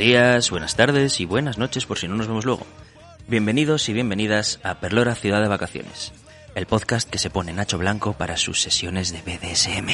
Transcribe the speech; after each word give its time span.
Días, 0.00 0.50
buenas 0.50 0.76
tardes 0.76 1.20
y 1.20 1.26
buenas 1.26 1.58
noches 1.58 1.84
por 1.84 1.98
si 1.98 2.08
no 2.08 2.16
nos 2.16 2.26
vemos 2.26 2.46
luego. 2.46 2.66
Bienvenidos 3.28 3.86
y 3.90 3.92
bienvenidas 3.92 4.58
a 4.62 4.80
Perlora 4.80 5.14
Ciudad 5.14 5.42
de 5.42 5.48
Vacaciones, 5.48 6.14
el 6.54 6.64
podcast 6.64 7.10
que 7.10 7.18
se 7.18 7.28
pone 7.28 7.52
Nacho 7.52 7.76
Blanco 7.76 8.14
para 8.14 8.38
sus 8.38 8.62
sesiones 8.62 9.12
de 9.12 9.20
BDSM. 9.20 9.90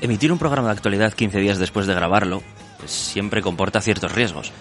Emitir 0.00 0.32
un 0.32 0.38
programa 0.40 0.66
de 0.66 0.72
actualidad 0.72 1.12
15 1.12 1.38
días 1.38 1.58
después 1.58 1.86
de 1.86 1.94
grabarlo 1.94 2.42
siempre 2.86 3.42
comporta 3.42 3.80
ciertos 3.80 4.12
riesgos. 4.12 4.52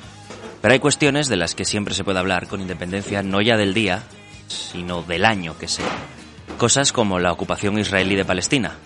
Pero 0.62 0.74
hay 0.74 0.80
cuestiones 0.80 1.28
de 1.28 1.38
las 1.38 1.56
que 1.56 1.66
siempre 1.66 1.94
se 1.94 2.04
puede 2.04 2.20
hablar 2.20 2.48
con 2.48 2.62
independencia 2.62 3.24
no 3.24 3.42
ya 3.42 3.58
del 3.58 3.74
día, 3.74 4.04
sino 4.48 5.04
del 5.04 5.26
año 5.26 5.58
que 5.58 5.68
sea. 5.68 5.92
Cosas 6.58 6.92
como 6.92 7.20
la 7.20 7.32
ocupación 7.32 7.78
israelí 7.78 8.16
de 8.16 8.26
Palestina, 8.26 8.78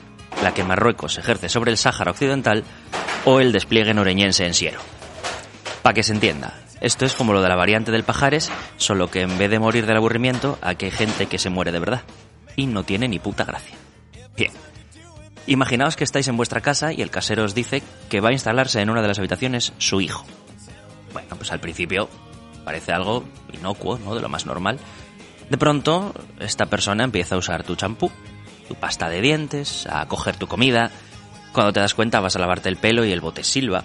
la 0.43 0.53
que 0.53 0.63
Marruecos 0.63 1.17
ejerce 1.17 1.49
sobre 1.49 1.71
el 1.71 1.77
Sáhara 1.77 2.11
Occidental 2.11 2.63
o 3.25 3.39
el 3.39 3.51
despliegue 3.51 3.93
noreñense 3.93 4.45
en 4.45 4.53
Siero. 4.53 4.79
Para 5.81 5.93
que 5.93 6.03
se 6.03 6.13
entienda, 6.13 6.59
esto 6.81 7.05
es 7.05 7.13
como 7.13 7.33
lo 7.33 7.41
de 7.41 7.49
la 7.49 7.55
variante 7.55 7.91
del 7.91 8.03
Pajares, 8.03 8.51
solo 8.77 9.09
que 9.09 9.21
en 9.21 9.37
vez 9.37 9.49
de 9.49 9.59
morir 9.59 9.85
del 9.85 9.97
aburrimiento, 9.97 10.57
aquí 10.61 10.85
hay 10.85 10.91
gente 10.91 11.27
que 11.27 11.37
se 11.37 11.49
muere 11.49 11.71
de 11.71 11.79
verdad. 11.79 12.01
Y 12.55 12.65
no 12.65 12.83
tiene 12.83 13.07
ni 13.07 13.19
puta 13.19 13.45
gracia. 13.45 13.77
Bien. 14.35 14.51
Imaginaos 15.47 15.95
que 15.95 16.03
estáis 16.03 16.27
en 16.27 16.37
vuestra 16.37 16.61
casa 16.61 16.93
y 16.93 17.01
el 17.01 17.09
casero 17.09 17.43
os 17.43 17.55
dice 17.55 17.81
que 18.09 18.21
va 18.21 18.29
a 18.29 18.33
instalarse 18.33 18.81
en 18.81 18.89
una 18.89 19.01
de 19.01 19.07
las 19.07 19.19
habitaciones 19.19 19.73
su 19.79 19.99
hijo. 19.99 20.25
Bueno, 21.13 21.35
pues 21.35 21.51
al 21.51 21.59
principio 21.59 22.09
parece 22.63 22.91
algo 22.91 23.23
inocuo, 23.51 23.97
¿no? 23.97 24.15
De 24.15 24.21
lo 24.21 24.29
más 24.29 24.45
normal. 24.45 24.79
De 25.49 25.57
pronto, 25.57 26.13
esta 26.39 26.67
persona 26.67 27.03
empieza 27.03 27.35
a 27.35 27.37
usar 27.37 27.63
tu 27.63 27.75
champú, 27.75 28.11
tu 28.67 28.75
pasta 28.75 29.09
de 29.09 29.21
dientes, 29.21 29.87
a 29.87 30.05
coger 30.07 30.37
tu 30.37 30.47
comida. 30.47 30.91
Cuando 31.51 31.73
te 31.73 31.79
das 31.79 31.95
cuenta 31.95 32.19
vas 32.19 32.35
a 32.35 32.39
lavarte 32.39 32.69
el 32.69 32.77
pelo 32.77 33.03
y 33.03 33.11
el 33.11 33.19
bote 33.19 33.43
silba. 33.43 33.83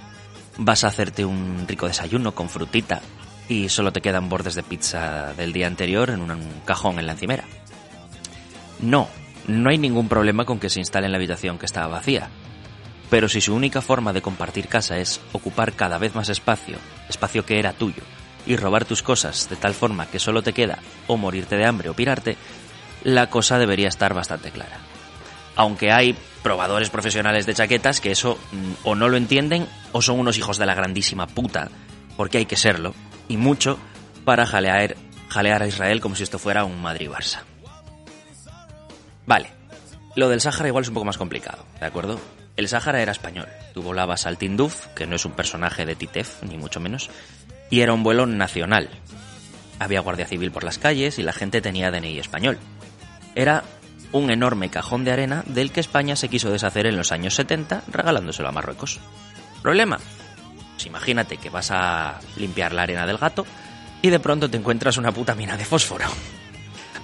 Vas 0.58 0.84
a 0.84 0.88
hacerte 0.88 1.24
un 1.24 1.64
rico 1.66 1.88
desayuno 1.88 2.34
con 2.34 2.48
frutita 2.48 3.00
y 3.48 3.68
solo 3.68 3.92
te 3.92 4.00
quedan 4.00 4.28
bordes 4.28 4.54
de 4.54 4.62
pizza 4.62 5.32
del 5.34 5.52
día 5.52 5.66
anterior 5.66 6.10
en 6.10 6.20
un 6.20 6.62
cajón 6.64 6.98
en 6.98 7.06
la 7.06 7.12
encimera. 7.12 7.44
No, 8.80 9.08
no 9.47 9.70
hay 9.70 9.78
ningún 9.78 10.08
problema 10.08 10.44
con 10.44 10.58
que 10.58 10.70
se 10.70 10.80
instale 10.80 11.06
en 11.06 11.12
la 11.12 11.19
habitación 11.19 11.58
que 11.58 11.66
estaba 11.66 11.89
vacía. 11.89 12.28
Pero 13.11 13.28
si 13.28 13.41
su 13.41 13.55
única 13.55 13.80
forma 13.80 14.12
de 14.12 14.22
compartir 14.22 14.69
casa 14.69 14.98
es 14.98 15.20
ocupar 15.33 15.72
cada 15.72 15.98
vez 15.98 16.14
más 16.14 16.28
espacio, 16.28 16.77
espacio 17.08 17.47
que 17.47 17.58
era 17.58 17.72
tuyo, 17.72 18.03
y 18.47 18.56
robar 18.56 18.84
tus 18.84 19.03
cosas 19.03 19.48
de 19.48 19.56
tal 19.56 19.75
forma 19.75 20.06
que 20.06 20.19
solo 20.19 20.42
te 20.42 20.53
queda 20.53 20.78
o 21.06 21.16
morirte 21.16 21.56
de 21.56 21.66
hambre 21.66 21.88
o 21.88 21.94
pirarte, 21.94 22.36
la 23.05 23.28
cosa 23.28 23.58
debería 23.58 23.88
estar 23.88 24.14
bastante 24.14 24.50
clara. 24.50 24.78
Aunque 25.56 25.91
hay 25.91 26.16
probadores 26.42 26.91
profesionales 26.91 27.47
de 27.47 27.55
chaquetas 27.55 28.00
que 28.00 28.10
eso 28.10 28.38
mm, 28.53 28.72
o 28.84 28.94
no 28.94 29.08
lo 29.08 29.16
entienden 29.16 29.66
o 29.92 30.03
son 30.03 30.20
unos 30.20 30.38
hijos 30.38 30.58
de 30.58 30.66
la 30.66 30.75
grandísima 30.75 31.27
puta, 31.27 31.70
porque 32.16 32.38
hay 32.38 32.47
que 32.47 32.56
serlo, 32.56 32.94
y 33.28 33.37
mucho 33.37 33.78
para 34.25 34.47
jalear, 34.47 34.97
a 35.34 35.66
Israel 35.66 36.00
como 36.00 36.16
si 36.16 36.22
esto 36.22 36.38
fuera 36.38 36.65
un 36.65 36.81
Madrid-Barça. 36.82 37.41
Vale, 39.26 39.50
lo 40.14 40.28
del 40.28 40.41
Sáhara 40.41 40.69
igual 40.69 40.82
es 40.82 40.88
un 40.88 40.94
poco 40.94 41.06
más 41.06 41.19
complicado, 41.19 41.64
¿de 41.81 41.87
acuerdo? 41.87 42.20
El 42.56 42.69
Sáhara 42.69 43.03
era 43.03 43.12
español. 43.12 43.48
Tú 43.75 43.82
volabas 43.82 44.26
al 44.26 44.38
Tinduf, 44.38 44.87
que 44.94 45.06
no 45.06 45.16
es 45.16 45.25
un 45.25 45.32
personaje 45.32 45.84
de 45.84 45.94
Titef, 45.94 46.42
ni 46.42 46.56
mucho 46.56 46.81
menos, 46.81 47.10
y 47.69 47.81
era 47.81 47.92
un 47.92 48.03
vuelo 48.03 48.25
nacional. 48.26 48.88
Había 49.78 50.00
guardia 50.00 50.26
civil 50.26 50.50
por 50.50 50.64
las 50.64 50.78
calles 50.78 51.19
y 51.19 51.22
la 51.22 51.34
gente 51.34 51.60
tenía 51.60 51.91
DNI 51.91 52.19
español. 52.19 52.59
Era 53.34 53.64
un 54.12 54.31
enorme 54.31 54.70
cajón 54.70 55.04
de 55.04 55.12
arena 55.12 55.43
del 55.47 55.70
que 55.70 55.81
España 55.81 56.16
se 56.16 56.28
quiso 56.28 56.50
deshacer 56.50 56.87
en 56.87 56.97
los 56.97 57.12
años 57.12 57.34
70 57.34 57.82
regalándoselo 57.88 58.48
a 58.48 58.53
Marruecos. 58.53 59.00
¿Problema? 59.60 59.98
Pues 60.75 60.87
imagínate 60.87 61.37
que 61.37 61.50
vas 61.50 61.70
a 61.70 62.20
limpiar 62.37 62.72
la 62.72 62.82
arena 62.82 63.06
del 63.06 63.19
gato 63.19 63.44
y 64.00 64.08
de 64.08 64.20
pronto 64.20 64.48
te 64.48 64.56
encuentras 64.56 64.97
una 64.97 65.12
puta 65.12 65.34
mina 65.34 65.56
de 65.56 65.64
fósforo. 65.64 66.06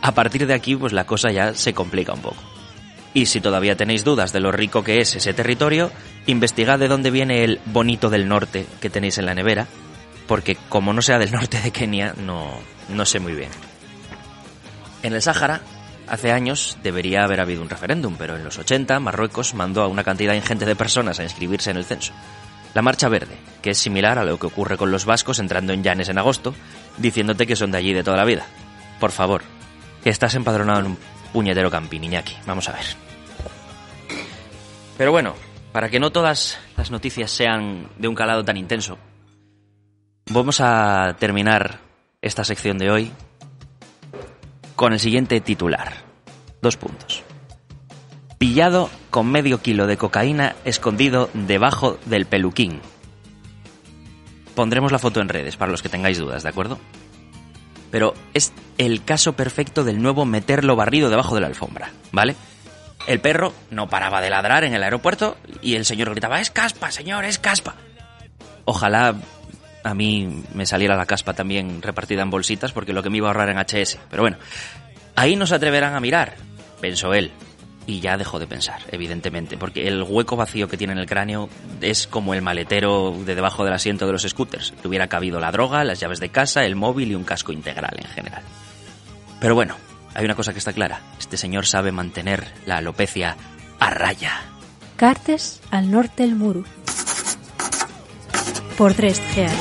A 0.03 0.13
partir 0.13 0.47
de 0.47 0.55
aquí, 0.55 0.75
pues 0.75 0.93
la 0.93 1.07
cosa 1.07 1.31
ya 1.31 1.55
se 1.55 1.73
complica 1.73 2.13
un 2.13 2.21
poco. 2.21 2.43
Y 3.15 3.27
si 3.27 3.41
todavía 3.41 3.77
tenéis 3.77 4.05
dudas 4.05 4.33
de 4.33 4.41
lo 4.41 4.51
rico 4.51 4.83
que 4.83 5.01
es 5.01 5.15
ese 5.15 5.33
territorio, 5.33 5.93
investigad 6.27 6.79
de 6.79 6.89
dónde 6.89 7.11
viene 7.11 7.45
el 7.45 7.61
bonito 7.67 8.11
del 8.11 8.29
norte 8.29 8.67
que 8.81 8.91
tenéis 8.91 9.19
en 9.19 9.27
la 9.27 9.35
nevera, 9.35 9.69
porque 10.27 10.57
como 10.69 10.93
no 10.93 11.03
sea 11.03 11.19
del 11.19 11.31
norte 11.33 11.61
de 11.61 11.71
Kenia, 11.71 12.15
no, 12.19 12.51
no 12.89 13.05
sé 13.05 13.21
muy 13.21 13.35
bien. 13.35 13.51
En 15.03 15.13
el 15.13 15.23
Sáhara, 15.23 15.61
hace 16.09 16.33
años 16.33 16.79
debería 16.83 17.23
haber 17.23 17.41
habido 17.41 17.63
un 17.63 17.69
referéndum, 17.69 18.17
pero 18.19 18.37
en 18.37 18.45
los 18.45 18.59
80 18.59 18.99
Marruecos 18.99 19.55
mandó 19.55 19.83
a 19.83 19.89
una 19.89 20.05
cantidad 20.05 20.35
ingente 20.35 20.65
de 20.65 20.77
personas 20.77 21.21
a 21.21 21.25
inscribirse 21.25 21.71
en 21.71 21.77
el 21.77 21.85
censo. 21.85 22.13
La 22.75 22.83
Marcha 22.83 23.09
Verde, 23.09 23.37
que 23.61 23.71
es 23.71 23.79
similar 23.79 24.19
a 24.19 24.25
lo 24.25 24.39
que 24.39 24.47
ocurre 24.47 24.79
con 24.79 24.91
los 24.91 25.05
vascos 25.05 25.39
entrando 25.39 25.73
en 25.73 25.83
Llanes 25.83 26.09
en 26.09 26.19
agosto, 26.19 26.55
diciéndote 26.97 27.47
que 27.47 27.57
son 27.57 27.71
de 27.71 27.79
allí 27.79 27.93
de 27.93 28.03
toda 28.03 28.17
la 28.17 28.25
vida. 28.25 28.47
Por 28.99 29.11
favor, 29.11 29.43
que 30.03 30.11
estás 30.11 30.35
empadronado 30.35 30.81
en 30.81 30.87
un 30.87 30.99
puñetero 31.33 31.71
camping, 31.71 32.01
Iñaki. 32.01 32.37
Vamos 32.47 32.69
a 32.69 32.73
ver. 32.73 32.85
Pero 34.99 35.13
bueno, 35.13 35.35
para 35.73 35.89
que 35.89 36.01
no 36.01 36.13
todas 36.13 36.59
las 36.77 36.91
noticias 36.91 37.31
sean 37.31 37.89
de 37.99 38.09
un 38.09 38.15
calado 38.15 38.45
tan 38.45 38.57
intenso, 38.57 38.99
vamos 40.31 40.61
a 40.61 41.17
terminar 41.19 41.81
esta 42.21 42.45
sección 42.45 42.79
de 42.79 42.91
hoy 42.91 43.13
con 44.77 44.93
el 44.93 45.01
siguiente 45.01 45.41
titular. 45.41 45.95
Dos 46.61 46.77
puntos. 46.77 47.23
Pillado 48.39 48.91
con 49.11 49.31
medio 49.31 49.63
kilo 49.63 49.87
de 49.87 49.97
cocaína 49.97 50.57
escondido 50.65 51.31
debajo 51.33 51.99
del 52.07 52.27
peluquín. 52.27 52.81
Pondremos 54.55 54.93
la 54.93 54.99
foto 54.99 55.21
en 55.21 55.29
redes 55.29 55.57
para 55.57 55.71
los 55.71 55.83
que 55.83 55.89
tengáis 55.89 56.19
dudas, 56.19 56.43
¿de 56.43 56.49
acuerdo? 56.49 56.79
Pero 57.93 58.15
es 58.35 58.53
el 58.79 59.05
caso 59.05 59.35
perfecto 59.35 59.85
del 59.85 60.03
nuevo 60.03 60.25
meterlo 60.25 60.75
barrido 60.75 61.11
debajo 61.11 61.37
de 61.37 61.43
la 61.43 61.47
alfombra, 61.47 61.93
¿vale? 62.11 62.35
El 63.07 63.21
perro 63.21 63.53
no 63.71 63.89
paraba 63.89 64.21
de 64.21 64.31
ladrar 64.31 64.65
en 64.65 64.75
el 64.75 64.83
aeropuerto 64.83 65.37
y 65.61 65.75
el 65.75 65.85
señor 65.85 66.11
gritaba, 66.11 66.41
es 66.41 66.51
caspa, 66.51 66.91
señor, 66.91 67.25
es 67.25 67.39
caspa. 67.39 67.75
Ojalá 68.65 69.15
a 69.85 69.95
mí 69.95 70.43
me 70.55 70.67
saliera 70.67 70.97
la 70.97 71.07
caspa 71.07 71.35
también 71.35 71.83
repartida 71.83 72.23
en 72.23 72.31
bolsitas 72.31 72.73
porque 72.73 72.95
lo 72.95 73.03
que 73.03 73.11
me 73.11 73.19
iba 73.19 73.29
a 73.29 73.31
ahorrar 73.33 73.51
en 73.51 73.59
HS. 73.59 73.99
Pero 74.09 74.23
bueno, 74.23 74.39
ahí 75.15 75.37
no 75.37 75.47
se 75.47 75.57
atreverán 75.57 75.95
a 75.95 76.01
mirar, 76.01 76.35
pensó 76.81 77.13
él, 77.13 77.31
y 77.87 78.01
ya 78.01 78.17
dejó 78.17 78.39
de 78.39 78.47
pensar, 78.47 78.81
evidentemente, 78.91 79.57
porque 79.57 79.89
el 79.89 80.03
hueco 80.03 80.37
vacío 80.37 80.69
que 80.69 80.77
tiene 80.77 80.93
en 80.93 80.99
el 80.99 81.07
cráneo 81.07 81.49
es 81.81 82.07
como 82.07 82.35
el 82.35 82.43
maletero 82.43 83.17
de 83.25 83.35
debajo 83.35 83.65
del 83.65 83.75
asiento 83.75 84.07
de 84.07 84.13
los 84.13 84.23
scooters. 84.23 84.73
Le 84.83 84.89
hubiera 84.89 85.09
cabido 85.09 85.41
la 85.41 85.51
droga, 85.51 85.85
las 85.85 86.01
llaves 86.01 86.21
de 86.21 86.29
casa, 86.29 86.65
el 86.65 86.77
móvil 86.77 87.11
y 87.11 87.15
un 87.15 87.25
casco 87.25 87.53
integral 87.53 87.97
en 87.99 88.09
general. 88.09 88.43
Pero 89.41 89.55
bueno, 89.55 89.77
hay 90.15 90.25
una 90.25 90.37
cosa 90.37 90.53
que 90.53 90.59
está 90.59 90.73
clara. 90.73 91.01
Este 91.19 91.37
señor 91.37 91.67
sabe 91.67 91.91
mantener 91.91 92.47
la 92.67 92.77
alopecia 92.77 93.37
a 93.81 93.91
raya. 93.91 94.43
Cartes 94.97 95.61
al 95.71 95.91
norte 95.91 96.23
del 96.23 96.37
muro. 96.37 96.65
Por 98.79 98.95
tres 98.95 99.21
Geares. 99.35 99.59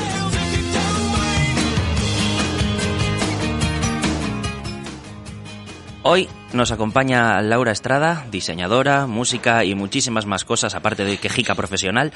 Hoy 6.04 6.28
nos 6.52 6.70
acompaña 6.70 7.40
Laura 7.40 7.72
Estrada, 7.72 8.26
diseñadora, 8.30 9.06
música 9.06 9.64
y 9.64 9.74
muchísimas 9.74 10.26
más 10.26 10.44
cosas, 10.44 10.74
aparte 10.74 11.04
de 11.04 11.18
quejica 11.18 11.54
profesional. 11.54 12.12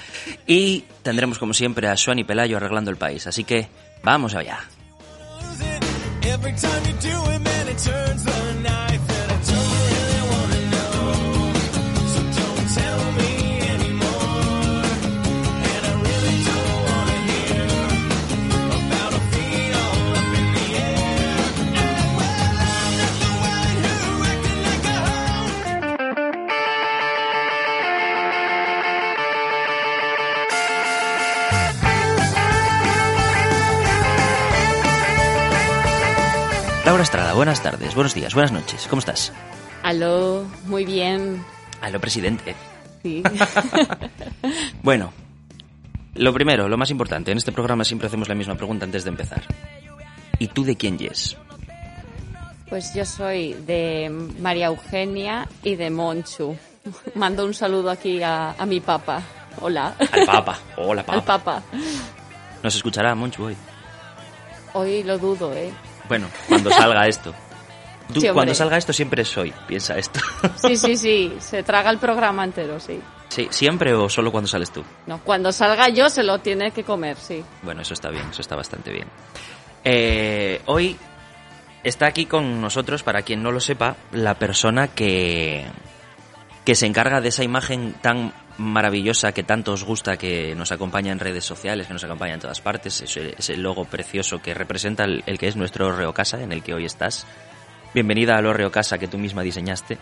Y 0.46 0.84
tendremos, 1.02 1.38
como 1.38 1.54
siempre, 1.54 1.88
a 1.88 1.96
Suani 1.96 2.24
Pelayo 2.24 2.56
arreglando 2.56 2.90
el 2.90 2.96
país. 2.96 3.26
Así 3.26 3.44
que 3.44 3.68
vamos 4.02 4.34
allá. 4.34 4.60
Laura 36.86 37.02
Estrada, 37.02 37.34
buenas 37.34 37.62
tardes, 37.62 37.94
buenos 37.94 38.14
días, 38.14 38.32
buenas 38.32 38.52
noches. 38.52 38.86
¿Cómo 38.88 39.00
estás? 39.00 39.32
Aló, 39.82 40.46
muy 40.66 40.84
bien. 40.84 41.44
Aló, 41.80 42.00
presidente. 42.00 42.54
Sí. 43.02 43.22
Bueno, 44.82 45.12
Lo 46.14 46.32
primero, 46.32 46.68
lo 46.68 46.76
más 46.78 46.90
importante, 46.90 47.32
en 47.32 47.38
este 47.38 47.50
programa 47.52 47.82
siempre 47.84 48.06
hacemos 48.06 48.28
la 48.28 48.34
misma 48.36 48.54
pregunta 48.54 48.84
antes 48.84 49.02
de 49.04 49.10
empezar. 49.10 49.42
¿Y 50.38 50.46
tú 50.48 50.64
de 50.64 50.76
quién 50.76 50.96
yes? 50.96 51.36
Pues 52.68 52.94
yo 52.94 53.04
soy 53.04 53.54
de 53.66 54.08
María 54.40 54.66
Eugenia 54.66 55.48
y 55.64 55.74
de 55.74 55.90
Monchu. 55.90 56.56
Mando 57.14 57.44
un 57.44 57.52
saludo 57.54 57.90
aquí 57.90 58.22
a, 58.22 58.52
a 58.52 58.64
mi 58.66 58.80
papá. 58.80 59.22
Hola. 59.60 59.94
Al 60.12 60.24
Papa. 60.26 60.58
Hola, 60.76 61.02
Papa. 61.06 61.18
Al 61.18 61.24
papá. 61.24 61.62
Nos 62.62 62.74
escuchará 62.76 63.14
Monchu 63.16 63.44
hoy. 63.44 63.56
Hoy 64.74 65.02
lo 65.02 65.18
dudo, 65.18 65.52
¿eh? 65.52 65.72
Bueno, 66.08 66.28
cuando 66.48 66.70
salga 66.70 67.06
esto. 67.06 67.34
Tú, 68.12 68.20
Sí, 68.20 68.28
cuando 68.28 68.54
salga 68.54 68.76
esto 68.76 68.92
siempre 68.92 69.24
soy, 69.24 69.52
piensa 69.66 69.98
esto. 69.98 70.20
Sí, 70.56 70.76
sí, 70.76 70.96
sí. 70.96 71.36
Se 71.40 71.62
traga 71.64 71.90
el 71.90 71.98
programa 71.98 72.44
entero, 72.44 72.78
sí. 72.78 73.00
sí, 73.28 73.48
siempre 73.50 73.94
o 73.94 74.08
solo 74.08 74.30
cuando 74.30 74.46
sales 74.46 74.70
tú. 74.70 74.84
No, 75.06 75.20
cuando 75.24 75.50
salga 75.50 75.88
yo 75.88 76.08
se 76.08 76.22
lo 76.22 76.38
tiene 76.38 76.70
que 76.70 76.84
comer, 76.84 77.16
sí. 77.16 77.44
Bueno, 77.62 77.82
eso 77.82 77.94
está 77.94 78.10
bien, 78.10 78.24
eso 78.30 78.42
está 78.42 78.54
bastante 78.54 78.92
bien. 78.92 79.08
Eh, 79.82 80.62
hoy 80.66 80.96
está 81.82 82.06
aquí 82.06 82.26
con 82.26 82.60
nosotros, 82.60 83.02
para 83.02 83.22
quien 83.22 83.42
no 83.42 83.50
lo 83.50 83.60
sepa, 83.60 83.96
la 84.12 84.34
persona 84.34 84.88
que, 84.88 85.66
que 86.64 86.74
se 86.74 86.86
encarga 86.86 87.20
de 87.20 87.28
esa 87.28 87.42
imagen 87.44 87.94
tan 88.00 88.32
maravillosa 88.58 89.32
que 89.32 89.42
tanto 89.42 89.72
os 89.72 89.84
gusta, 89.84 90.16
que 90.16 90.54
nos 90.54 90.72
acompaña 90.72 91.12
en 91.12 91.18
redes 91.18 91.44
sociales, 91.44 91.86
que 91.86 91.92
nos 91.92 92.04
acompaña 92.04 92.34
en 92.34 92.40
todas 92.40 92.60
partes, 92.60 93.00
ese, 93.00 93.34
ese 93.36 93.56
logo 93.56 93.84
precioso 93.84 94.40
que 94.40 94.54
representa 94.54 95.04
el, 95.04 95.38
que 95.38 95.48
es 95.48 95.56
nuestro 95.56 95.88
Orreo 95.88 96.12
Casa, 96.12 96.42
en 96.42 96.52
el 96.52 96.62
que 96.62 96.74
hoy 96.74 96.84
estás. 96.84 97.26
Bienvenida 97.94 98.36
al 98.36 98.46
Orreo 98.46 98.70
Casa 98.70 98.98
que 98.98 99.08
tú 99.08 99.18
misma 99.18 99.42
diseñaste. 99.42 99.98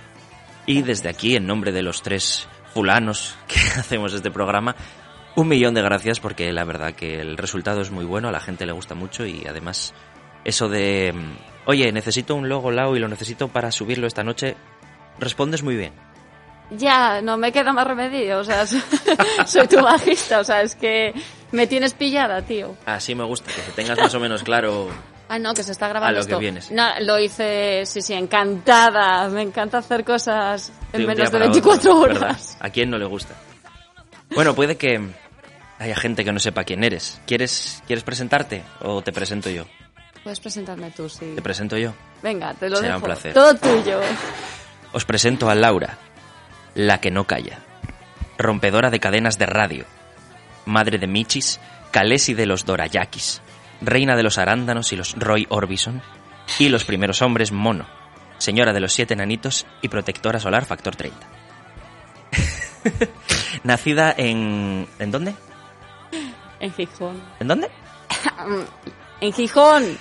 Y 0.67 0.83
desde 0.83 1.09
aquí, 1.09 1.37
en 1.37 1.47
nombre 1.47 1.73
de 1.73 1.83
los 1.83 2.03
tres 2.03 2.49
fulanos 2.73 3.37
que 3.49 3.61
hacemos 3.79 4.15
este 4.15 4.31
programa, 4.31 4.77
un 5.37 5.49
millón 5.49 5.75
de 5.75 5.83
gracias 5.83 6.21
porque 6.21 6.53
la 6.53 6.65
verdad 6.65 6.95
que 6.95 7.21
el 7.21 7.37
resultado 7.37 7.81
es 7.81 7.91
muy 7.91 8.05
bueno, 8.05 8.29
a 8.29 8.33
la 8.33 8.41
gente 8.41 8.67
le 8.67 8.73
gusta 8.73 8.95
mucho 8.95 9.27
y 9.27 9.45
además 9.49 9.93
eso 10.45 10.69
de, 10.69 11.13
mm, 11.13 11.67
oye, 11.67 11.91
necesito 11.93 12.37
un 12.37 12.49
logo 12.49 12.71
Lau 12.71 12.95
y 12.95 13.01
lo 13.01 13.09
necesito 13.09 13.49
para 13.49 13.73
subirlo 13.73 14.07
esta 14.07 14.23
noche, 14.23 14.57
respondes 15.19 15.63
muy 15.63 15.77
bien. 15.77 16.14
Ya, 16.71 17.21
no 17.21 17.37
me 17.37 17.53
queda 17.53 17.73
más 17.73 17.87
remedio, 17.87 18.39
o 18.39 18.45
sea, 18.45 18.67
soy 19.47 19.69
tu 19.69 19.81
bajista, 19.83 20.41
o 20.41 20.45
sea, 20.45 20.63
es 20.63 20.75
que 20.75 21.13
me 21.53 21.67
tienes 21.67 21.93
pillada, 21.95 22.43
tío. 22.43 22.75
Así 22.87 23.15
me 23.15 23.25
gusta, 23.25 23.51
que 23.53 23.73
tengas 23.73 23.99
más 23.99 24.15
o 24.15 24.21
menos 24.21 24.43
claro. 24.43 24.89
Ah, 25.29 25.39
no, 25.39 25.55
que 25.55 25.63
se 25.63 25.73
está 25.73 25.89
grabando 25.89 26.19
A 26.19 26.21
lo 26.23 26.27
que 26.27 26.33
esto. 26.33 26.39
vienes. 26.39 26.71
No, 26.71 26.89
lo 27.01 27.19
hice, 27.19 27.85
sí, 27.87 28.03
sí, 28.03 28.13
encantada. 28.15 29.29
Me 29.29 29.43
encanta 29.43 29.79
hacer 29.79 30.05
cosas 30.05 30.71
en 30.93 31.07
menos 31.07 31.27
de 31.27 31.31
para 31.31 31.45
24 31.47 31.91
otro, 31.93 32.01
horas. 32.03 32.21
¿verdad? 32.21 32.39
¿A 32.61 32.71
quién 32.71 32.91
no 32.91 32.99
le 32.99 33.07
gusta? 33.07 33.35
Bueno, 34.35 34.55
puede 34.55 34.77
que 34.77 35.01
haya 35.79 35.97
gente 35.97 36.25
que 36.25 36.33
no 36.33 36.41
sepa 36.41 36.65
quién 36.65 36.83
eres. 36.85 37.21
¿Quieres, 37.27 37.83
¿quieres 37.87 38.05
presentarte 38.05 38.63
o 38.83 39.01
te 39.03 39.13
presento 39.13 39.49
yo? 39.49 39.65
Puedes 40.23 40.41
presentarme 40.41 40.91
tú, 40.91 41.09
sí. 41.09 41.33
Te 41.35 41.43
presento 41.43 41.77
yo. 41.77 41.93
Venga, 42.23 42.53
te 42.55 42.69
lo 42.69 42.77
Será 42.77 42.89
dejo. 42.89 42.99
un 42.99 43.05
placer. 43.05 43.33
Todo 43.35 43.55
tuyo. 43.55 44.01
Os 44.93 45.05
presento 45.05 45.49
a 45.49 45.55
Laura, 45.55 45.97
la 46.75 47.01
que 47.01 47.11
no 47.11 47.25
calla, 47.25 47.61
rompedora 48.39 48.91
de 48.91 49.01
cadenas 49.01 49.39
de 49.39 49.47
radio, 49.47 49.85
madre 50.67 50.99
de 50.99 51.07
Michis, 51.07 51.61
Kalesi 51.91 52.35
de 52.35 52.47
los 52.47 52.65
Dorayakis, 52.65 53.41
reina 53.81 54.17
de 54.17 54.23
los 54.23 54.39
arándanos 54.39 54.93
y 54.93 54.97
los 54.97 55.15
Roy 55.15 55.47
Orbison, 55.49 56.03
y 56.59 56.69
los 56.69 56.85
primeros 56.85 57.23
hombres 57.23 57.53
mono, 57.53 57.87
señora 58.39 58.73
de 58.73 58.81
los 58.81 58.93
siete 58.93 59.15
enanitos 59.15 59.67
y 59.83 59.89
protectora 59.89 60.41
solar 60.41 60.65
factor 60.65 60.97
30. 60.97 61.27
Nacida 63.63 64.15
en... 64.17 64.87
¿En 64.99 65.11
dónde? 65.11 65.35
En 66.61 66.73
Gijón. 66.73 67.23
¿En 67.41 67.49
dónde? 67.49 67.71
En 69.21 69.33
Gijón. 69.33 69.97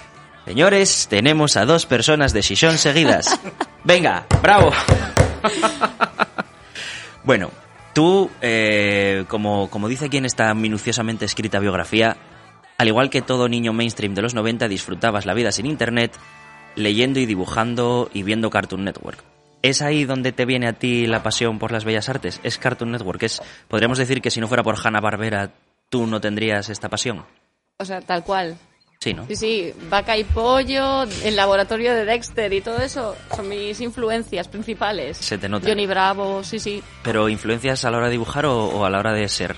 Señores, 0.45 1.07
tenemos 1.09 1.55
a 1.55 1.65
dos 1.65 1.85
personas 1.85 2.33
de 2.33 2.41
Shishon 2.41 2.77
seguidas. 2.77 3.39
Venga, 3.85 4.25
bravo. 4.41 4.71
Bueno, 7.23 7.51
tú, 7.93 8.29
eh, 8.41 9.25
como, 9.27 9.69
como 9.69 9.87
dice 9.87 10.05
aquí 10.05 10.17
en 10.17 10.25
esta 10.25 10.53
minuciosamente 10.53 11.25
escrita 11.25 11.59
biografía, 11.59 12.17
al 12.77 12.87
igual 12.87 13.09
que 13.09 13.21
todo 13.21 13.47
niño 13.47 13.73
mainstream 13.73 14.13
de 14.13 14.21
los 14.21 14.33
90, 14.33 14.67
disfrutabas 14.67 15.25
la 15.25 15.33
vida 15.33 15.51
sin 15.51 15.65
internet, 15.65 16.17
leyendo 16.75 17.19
y 17.19 17.25
dibujando 17.25 18.09
y 18.13 18.23
viendo 18.23 18.49
Cartoon 18.49 18.83
Network. 18.83 19.23
¿Es 19.61 19.81
ahí 19.81 20.03
donde 20.03 20.33
te 20.33 20.45
viene 20.45 20.67
a 20.67 20.73
ti 20.73 21.05
la 21.05 21.23
pasión 21.23 21.59
por 21.59 21.71
las 21.71 21.85
bellas 21.85 22.09
artes? 22.09 22.41
¿Es 22.43 22.57
Cartoon 22.57 22.91
Network? 22.91 23.23
¿Es, 23.23 23.41
podríamos 23.69 23.97
decir 23.97 24.21
que 24.21 24.29
si 24.29 24.41
no 24.41 24.47
fuera 24.49 24.63
por 24.63 24.75
Hanna-Barbera, 24.75 25.51
tú 25.89 26.05
no 26.05 26.19
tendrías 26.19 26.69
esta 26.69 26.89
pasión? 26.89 27.23
O 27.77 27.85
sea, 27.85 28.01
tal 28.01 28.23
cual. 28.25 28.57
Sí, 29.03 29.13
¿no? 29.13 29.27
Sí, 29.27 29.35
sí, 29.35 29.73
vaca 29.89 30.15
y 30.17 30.23
pollo, 30.23 31.03
el 31.03 31.35
laboratorio 31.35 31.93
de 31.93 32.05
Dexter 32.05 32.53
y 32.53 32.61
todo 32.61 32.77
eso 32.77 33.17
son 33.35 33.49
mis 33.49 33.81
influencias 33.81 34.47
principales. 34.47 35.17
Se 35.17 35.37
te 35.37 35.49
nota. 35.49 35.67
Johnny 35.67 35.85
Bravo, 35.85 36.41
sí, 36.41 36.57
sí, 36.57 36.81
¿Pero 37.03 37.27
influencias 37.27 37.83
a 37.83 37.91
la 37.91 37.97
hora 37.97 38.05
de 38.05 38.13
dibujar 38.13 38.45
o, 38.45 38.63
o 38.65 38.85
a 38.85 38.89
la 38.89 38.99
hora 38.99 39.11
de 39.11 39.27
ser 39.27 39.57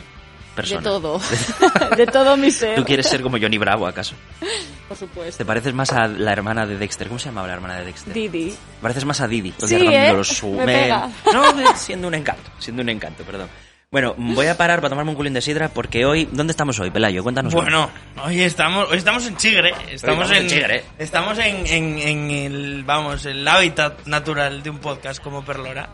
persona? 0.55 0.81
de 0.81 0.83
todo. 0.83 1.21
de 1.95 2.07
todo 2.07 2.37
mi 2.37 2.49
ser. 2.49 2.75
¿Tú 2.75 2.83
quieres 2.85 3.05
ser 3.05 3.21
como 3.21 3.37
Johnny 3.39 3.59
Bravo, 3.59 3.85
acaso? 3.85 4.15
Por 4.87 4.97
supuesto. 4.97 5.37
¿Te 5.37 5.45
pareces 5.45 5.75
más 5.75 5.93
a 5.93 6.07
la 6.07 6.31
hermana 6.31 6.65
de 6.65 6.79
Dexter? 6.79 7.07
¿Cómo 7.07 7.19
se 7.19 7.25
llamaba 7.25 7.45
la 7.45 7.53
hermana 7.53 7.77
de 7.77 7.85
Dexter? 7.85 8.15
Didi. 8.15 8.51
Pareces 8.81 9.05
más 9.05 9.21
a 9.21 9.27
Didi. 9.27 9.53
Sí, 9.59 9.75
¿eh? 9.75 10.11
los 10.11 10.43
Me 10.43 10.65
pega. 10.65 11.07
No, 11.31 11.75
siendo 11.75 12.07
un 12.07 12.15
encanto, 12.15 12.49
siendo 12.57 12.81
un 12.81 12.89
encanto, 12.89 13.23
perdón. 13.23 13.47
Bueno, 13.95 14.13
voy 14.17 14.47
a 14.47 14.57
parar 14.57 14.81
para 14.81 14.89
tomarme 14.89 15.11
un 15.11 15.15
culín 15.15 15.33
de 15.33 15.39
sidra 15.41 15.69
porque 15.69 16.05
hoy... 16.05 16.27
¿Dónde 16.29 16.51
estamos 16.51 16.77
hoy, 16.81 16.89
Pelayo? 16.91 17.23
Cuéntanos. 17.23 17.53
Bueno, 17.53 17.89
hoy 18.25 18.41
estamos, 18.41 18.89
hoy 18.91 18.97
estamos 18.97 19.25
en 19.25 19.37
Chigre. 19.37 19.69
Estamos, 19.89 19.93
estamos 19.93 20.31
en 20.31 20.35
en, 20.35 20.47
Chigre. 20.49 20.83
Estamos 20.99 21.39
en, 21.39 21.65
en- 21.65 21.99
en 21.99 22.29
el, 22.29 22.83
vamos, 22.83 23.25
el 23.25 23.47
hábitat 23.47 24.05
natural 24.05 24.61
de 24.63 24.69
un 24.69 24.79
podcast 24.79 25.23
como 25.23 25.45
Perlora. 25.45 25.91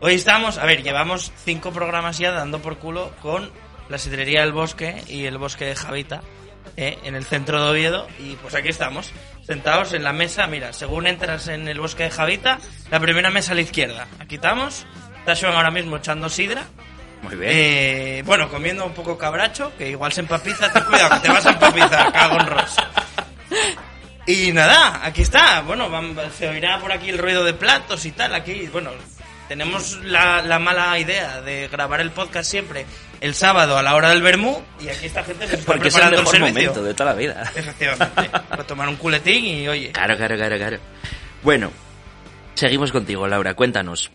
Hoy 0.00 0.14
estamos, 0.14 0.58
a 0.58 0.66
ver, 0.66 0.82
llevamos 0.82 1.30
cinco 1.44 1.70
programas 1.70 2.18
ya 2.18 2.32
dando 2.32 2.58
por 2.60 2.78
culo 2.78 3.12
con 3.22 3.52
la 3.88 3.98
sidrería 3.98 4.40
del 4.40 4.50
bosque 4.50 5.04
y 5.06 5.26
el 5.26 5.38
bosque 5.38 5.66
de 5.66 5.76
Javita, 5.76 6.22
eh, 6.76 6.98
en 7.04 7.14
el 7.14 7.24
centro 7.24 7.62
de 7.64 7.70
Oviedo. 7.70 8.08
Y 8.18 8.34
pues 8.34 8.56
aquí 8.56 8.70
estamos, 8.70 9.12
sentados 9.46 9.92
en 9.92 10.02
la 10.02 10.12
mesa. 10.12 10.48
Mira, 10.48 10.72
según 10.72 11.06
entras 11.06 11.46
en 11.46 11.68
el 11.68 11.78
bosque 11.78 12.02
de 12.02 12.10
Javita, 12.10 12.58
la 12.90 12.98
primera 12.98 13.30
mesa 13.30 13.52
a 13.52 13.54
la 13.54 13.60
izquierda. 13.60 14.08
Aquí 14.18 14.34
estamos. 14.34 14.84
Está 15.20 15.36
Joan 15.36 15.54
ahora 15.56 15.70
mismo 15.70 15.98
echando 15.98 16.28
sidra. 16.28 16.64
Muy 17.24 17.36
bien. 17.36 17.50
Eh, 17.52 18.22
bueno, 18.24 18.48
comiendo 18.48 18.84
un 18.86 18.92
poco 18.94 19.18
cabracho, 19.18 19.72
que 19.76 19.90
igual 19.90 20.12
se 20.12 20.20
empapiza, 20.20 20.72
ten 20.72 20.84
cuidado, 20.84 21.14
que 21.16 21.20
te 21.26 21.32
vas 21.32 21.44
a 21.46 21.50
empapizar, 21.50 22.12
cago 22.12 22.40
en 22.40 22.46
rosa. 22.46 22.90
Y 24.26 24.52
nada, 24.52 25.00
aquí 25.04 25.22
está. 25.22 25.60
Bueno, 25.62 25.90
vam- 25.90 26.14
se 26.30 26.48
oirá 26.48 26.78
por 26.78 26.92
aquí 26.92 27.10
el 27.10 27.18
ruido 27.18 27.44
de 27.44 27.52
platos 27.54 28.04
y 28.06 28.12
tal. 28.12 28.34
Aquí, 28.34 28.68
bueno, 28.72 28.90
tenemos 29.48 29.98
la, 30.02 30.40
la 30.42 30.58
mala 30.58 30.98
idea 30.98 31.40
de 31.42 31.68
grabar 31.68 32.00
el 32.00 32.10
podcast 32.10 32.50
siempre 32.50 32.86
el 33.20 33.34
sábado 33.34 33.76
a 33.76 33.82
la 33.82 33.94
hora 33.94 34.08
del 34.10 34.22
vermú 34.22 34.62
y 34.80 34.88
aquí 34.88 35.06
esta 35.06 35.22
gente 35.24 35.46
se 35.46 35.56
está 35.56 35.72
porque 35.72 35.88
es 35.88 35.96
el 35.96 36.10
mejor 36.10 36.26
servicio. 36.28 36.52
momento 36.52 36.82
de 36.82 36.94
toda 36.94 37.10
la 37.12 37.16
vida. 37.16 37.42
Efectivamente, 37.54 38.30
para 38.48 38.64
tomar 38.66 38.88
un 38.88 38.96
culetín 38.96 39.44
y 39.44 39.68
oye. 39.68 39.92
Claro, 39.92 40.16
claro, 40.16 40.36
claro, 40.36 40.56
claro. 40.56 40.78
Bueno, 41.42 41.70
seguimos 42.54 42.92
contigo, 42.92 43.26
Laura. 43.28 43.52
Cuéntanos. 43.54 44.10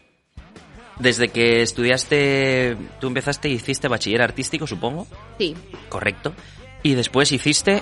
Desde 0.99 1.29
que 1.29 1.61
estudiaste, 1.61 2.75
tú 2.99 3.07
empezaste 3.07 3.47
y 3.49 3.53
hiciste 3.53 3.87
bachiller 3.87 4.21
artístico, 4.21 4.67
supongo, 4.67 5.07
Sí, 5.37 5.55
correcto, 5.87 6.33
y 6.83 6.93
después 6.93 7.31
hiciste 7.31 7.81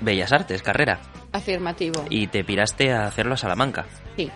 Bellas 0.00 0.32
Artes, 0.32 0.62
carrera, 0.62 1.00
afirmativo. 1.32 2.04
y 2.10 2.26
te 2.26 2.44
piraste 2.44 2.92
a 2.92 3.06
hacerlo 3.06 3.34
a 3.34 3.36
Salamanca. 3.38 3.86
Sí. 4.16 4.30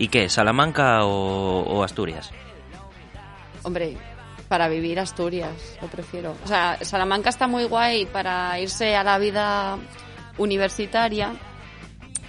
¿Y 0.00 0.06
qué? 0.08 0.28
¿Salamanca 0.28 1.04
o, 1.04 1.62
o 1.62 1.82
Asturias? 1.82 2.30
Hombre, 3.64 3.96
para 4.46 4.68
vivir 4.68 5.00
Asturias, 5.00 5.76
lo 5.82 5.88
prefiero. 5.88 6.36
O 6.44 6.46
sea, 6.46 6.78
Salamanca 6.82 7.30
está 7.30 7.48
muy 7.48 7.64
guay 7.64 8.06
para 8.06 8.60
irse 8.60 8.94
a 8.94 9.02
la 9.02 9.18
vida 9.18 9.76
universitaria, 10.36 11.32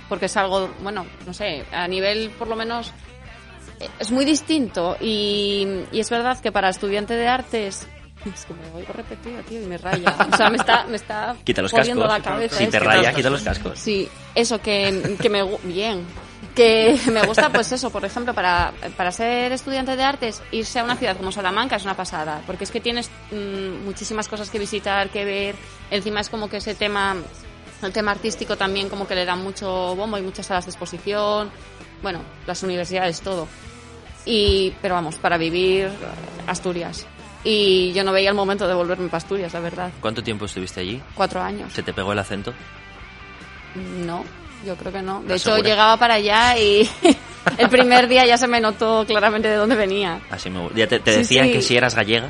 porque 0.08 0.26
es 0.26 0.36
algo, 0.36 0.72
bueno, 0.82 1.06
no 1.28 1.34
sé, 1.36 1.64
a 1.72 1.88
nivel 1.88 2.32
por 2.40 2.48
lo 2.48 2.56
menos 2.56 2.92
es 4.00 4.12
muy 4.12 4.26
distinto 4.26 4.98
y, 5.00 5.68
y 5.92 6.00
es 6.00 6.10
verdad 6.10 6.40
que 6.40 6.52
para 6.52 6.70
estudiante 6.70 7.16
de 7.16 7.28
artes 7.28 7.88
es 8.26 8.46
que 8.46 8.54
me 8.54 8.78
oigo 8.78 8.92
repetido, 8.92 9.42
tío, 9.44 9.62
y 9.62 9.66
me 9.66 9.78
raya. 9.78 10.14
O 10.32 10.36
sea, 10.36 10.50
me 10.50 10.58
está, 10.58 10.84
me 10.86 10.98
está 10.98 11.36
Quita 11.44 11.62
los 11.62 11.72
jodiendo 11.72 12.04
cascos. 12.06 12.18
la 12.26 12.32
cabeza. 12.32 12.58
si 12.58 12.64
es 12.66 12.70
te 12.70 12.80
raya, 12.80 13.14
quita 13.14 13.30
los 13.30 13.42
cascos. 13.42 13.80
Sí, 13.80 14.10
eso 14.36 14.60
que, 14.60 15.16
que 15.22 15.30
me 15.30 15.44
bien. 15.64 16.06
Que 16.54 17.00
me 17.12 17.26
gusta, 17.26 17.50
pues 17.50 17.72
eso, 17.72 17.90
por 17.92 18.04
ejemplo, 18.04 18.34
para, 18.34 18.74
para 18.98 19.12
ser 19.12 19.52
estudiante 19.54 19.96
de 19.96 20.04
artes, 20.04 20.42
irse 20.52 20.80
a 20.80 20.84
una 20.84 20.98
ciudad 20.98 21.16
como 21.16 21.32
Salamanca 21.32 21.78
es 21.78 21.86
una 21.86 21.96
pasada, 21.96 22.42
porque 22.46 22.66
es 22.66 22.72
que 22.72 22.82
tienes 22.82 23.10
mm, 23.32 23.86
muchísimas 23.86 24.28
cosas 24.28 24.50
que 24.50 24.60
visitar, 24.60 25.10
que 25.10 25.24
ver. 25.24 25.56
Encima 25.90 26.20
es 26.20 26.30
como 26.30 26.50
que 26.50 26.58
ese 26.58 26.76
tema, 26.76 27.16
el 27.82 27.94
tema 27.94 28.12
artístico 28.12 28.58
también 28.58 28.90
como 28.90 29.08
que 29.08 29.16
le 29.16 29.24
da 29.24 29.36
mucho 29.36 29.96
bombo 29.96 30.18
y 30.18 30.22
muchas 30.22 30.46
salas 30.46 30.66
de 30.66 30.72
exposición. 30.72 31.50
Bueno, 32.02 32.22
las 32.46 32.64
universidades, 32.64 33.22
todo. 33.22 33.48
Y, 34.26 34.74
pero 34.82 34.96
vamos, 34.96 35.16
para 35.16 35.38
vivir 35.38 35.90
Asturias. 36.48 37.06
y 37.44 37.92
yo 37.94 38.04
no 38.04 38.12
veía 38.12 38.30
el 38.30 38.36
momento 38.36 38.68
de 38.68 38.74
volverme 38.74 39.08
para 39.08 39.18
Asturias, 39.18 39.54
la 39.54 39.60
verdad. 39.62 39.92
¿Cuánto 40.02 40.22
tiempo 40.24 40.46
estuviste 40.46 40.82
allí? 40.82 41.02
Cuatro 41.16 41.42
años. 41.42 41.72
¿Se 41.74 41.82
te 41.84 41.94
pegó 41.94 42.12
el 42.14 42.20
acento? 42.20 42.54
No, 44.06 44.24
yo 44.66 44.76
creo 44.76 44.92
que 44.92 45.02
no. 45.02 45.20
De 45.22 45.36
¿Estás 45.36 45.42
hecho, 45.42 45.52
segura? 45.56 45.70
llegaba 45.70 45.98
para 45.98 46.16
allá 46.16 46.58
y 46.58 46.90
el 47.58 47.70
primer 47.70 48.08
día 48.08 48.26
ya 48.26 48.38
se 48.38 48.48
me 48.48 48.60
notó 48.60 49.06
claramente 49.06 49.48
de 49.48 49.56
dónde 49.56 49.76
venía. 49.76 50.20
Así 50.30 50.50
me... 50.50 50.70
Ya 50.76 50.88
te, 50.88 51.00
te 51.00 51.12
Sí, 51.14 51.18
decían 51.20 51.46
sí. 51.48 51.54
que 51.54 51.62
si 51.62 51.78
eras 51.78 51.96
gallega. 51.96 52.30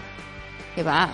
Que 0.75 0.83
va. 0.83 1.09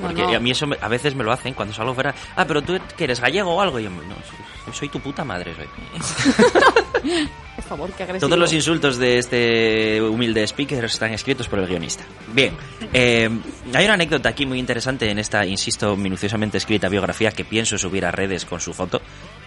Porque 0.00 0.22
no. 0.22 0.34
a 0.34 0.38
mí 0.40 0.50
eso 0.50 0.66
me- 0.66 0.76
a 0.80 0.88
veces 0.88 1.14
me 1.14 1.22
lo 1.24 1.32
hacen 1.32 1.54
cuando 1.54 1.72
salgo 1.74 1.94
fuera. 1.94 2.14
Ah, 2.36 2.44
pero 2.46 2.62
tú 2.62 2.78
que 2.96 3.04
eres 3.04 3.20
gallego 3.20 3.54
o 3.54 3.60
algo. 3.60 3.78
Y 3.78 3.84
yo, 3.84 3.90
no, 3.90 3.98
soy, 4.00 4.74
soy 4.74 4.88
tu 4.88 5.00
puta 5.00 5.24
madre. 5.24 5.54
Soy. 5.54 5.66
Por 7.56 7.64
favor, 7.64 7.92
qué 7.92 8.02
agresivo. 8.02 8.28
Todos 8.28 8.38
los 8.38 8.52
insultos 8.52 8.98
de 8.98 9.18
este 9.18 10.02
humilde 10.02 10.42
speaker 10.46 10.84
están 10.84 11.12
escritos 11.12 11.48
por 11.48 11.58
el 11.60 11.66
guionista. 11.66 12.04
Bien, 12.32 12.54
eh, 12.92 13.30
hay 13.72 13.84
una 13.84 13.94
anécdota 13.94 14.28
aquí 14.30 14.44
muy 14.46 14.58
interesante 14.58 15.08
en 15.10 15.18
esta, 15.18 15.46
insisto, 15.46 15.96
minuciosamente 15.96 16.58
escrita 16.58 16.88
biografía 16.88 17.30
que 17.30 17.44
pienso 17.44 17.78
subir 17.78 18.04
a 18.06 18.10
redes 18.10 18.44
con 18.44 18.60
su 18.60 18.72
foto, 18.74 19.00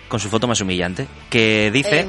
con 0.07 0.19
su 0.19 0.29
foto 0.29 0.47
más 0.47 0.61
humillante, 0.61 1.07
que 1.29 1.69
dice, 1.71 2.01
Eh, 2.01 2.07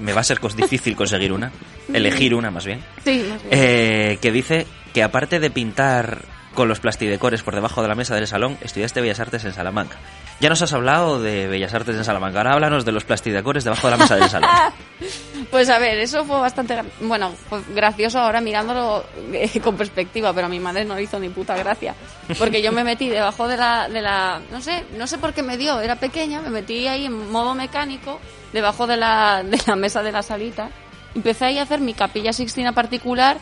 me 0.00 0.12
va 0.12 0.22
a 0.22 0.24
ser 0.24 0.40
difícil 0.56 0.96
conseguir 0.96 1.32
una, 1.32 1.52
elegir 1.92 2.34
una 2.34 2.50
más 2.50 2.64
bien, 2.66 2.80
Sí, 3.04 3.24
más 3.30 3.42
bien. 3.42 3.52
eh, 3.52 4.18
que 4.20 4.32
dice 4.32 4.66
que 4.92 5.02
aparte 5.02 5.38
de 5.38 5.50
pintar 5.50 6.22
con 6.54 6.68
los 6.68 6.80
plastidecores 6.80 7.42
por 7.42 7.54
debajo 7.54 7.82
de 7.82 7.88
la 7.88 7.94
mesa 7.94 8.14
del 8.14 8.26
salón, 8.26 8.58
estudiaste 8.60 9.00
Bellas 9.00 9.20
Artes 9.20 9.44
en 9.44 9.52
Salamanca. 9.52 9.98
Ya 10.40 10.48
nos 10.48 10.62
has 10.62 10.72
hablado 10.72 11.20
de 11.20 11.46
Bellas 11.46 11.72
Artes 11.74 11.96
en 11.96 12.04
Salamanca, 12.04 12.38
ahora 12.38 12.52
háblanos 12.52 12.84
de 12.84 12.92
los 12.92 13.04
plastidecores 13.04 13.62
debajo 13.64 13.86
de 13.86 13.90
la 13.92 13.96
mesa 13.96 14.16
del 14.16 14.28
salón. 14.28 14.50
Pues 15.50 15.68
a 15.68 15.78
ver, 15.78 15.98
eso 15.98 16.24
fue 16.24 16.38
bastante, 16.38 16.80
bueno, 17.00 17.32
fue 17.32 17.60
gracioso 17.74 18.20
ahora 18.20 18.40
mirándolo 18.40 19.04
eh, 19.32 19.58
con 19.60 19.76
perspectiva, 19.76 20.32
pero 20.32 20.46
a 20.46 20.50
mi 20.50 20.60
madre 20.60 20.84
no 20.84 20.94
le 20.94 21.02
hizo 21.02 21.18
ni 21.18 21.28
puta 21.28 21.56
gracia. 21.56 21.94
Porque 22.38 22.62
yo 22.62 22.70
me 22.70 22.84
metí 22.84 23.08
debajo 23.08 23.48
de 23.48 23.56
la, 23.56 23.88
de 23.88 24.00
la, 24.00 24.40
no 24.52 24.60
sé, 24.60 24.84
no 24.96 25.08
sé 25.08 25.18
por 25.18 25.32
qué 25.32 25.42
me 25.42 25.56
dio, 25.56 25.80
era 25.80 25.96
pequeña, 25.96 26.40
me 26.40 26.50
metí 26.50 26.86
ahí 26.86 27.06
en 27.06 27.32
modo 27.32 27.54
mecánico, 27.54 28.20
debajo 28.52 28.86
de 28.86 28.96
la, 28.98 29.42
de 29.42 29.58
la 29.66 29.74
mesa 29.74 30.04
de 30.04 30.12
la 30.12 30.22
salita. 30.22 30.70
Empecé 31.16 31.46
ahí 31.46 31.58
a 31.58 31.62
hacer 31.62 31.80
mi 31.80 31.94
capilla 31.94 32.32
sixtina 32.32 32.72
particular 32.72 33.38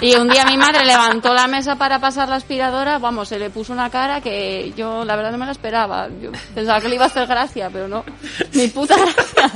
y 0.00 0.14
un 0.14 0.28
día 0.28 0.44
mi 0.46 0.56
madre 0.56 0.84
levantó 0.84 1.34
la 1.34 1.46
mesa 1.46 1.76
para 1.76 1.98
pasar 2.00 2.28
la 2.28 2.36
aspiradora, 2.36 2.98
vamos, 2.98 3.28
se 3.28 3.38
le 3.38 3.50
puso 3.50 3.72
una 3.72 3.90
cara 3.90 4.20
que 4.20 4.72
yo 4.76 5.04
la 5.04 5.16
verdad 5.16 5.32
no 5.32 5.38
me 5.38 5.46
la 5.46 5.52
esperaba. 5.52 6.08
Yo 6.20 6.30
pensaba 6.54 6.80
que 6.80 6.88
le 6.88 6.94
iba 6.96 7.04
a 7.04 7.08
hacer 7.08 7.26
gracia, 7.26 7.68
pero 7.72 7.88
no, 7.88 8.04
ni 8.54 8.68
puta 8.68 8.96
gracia. 8.96 9.52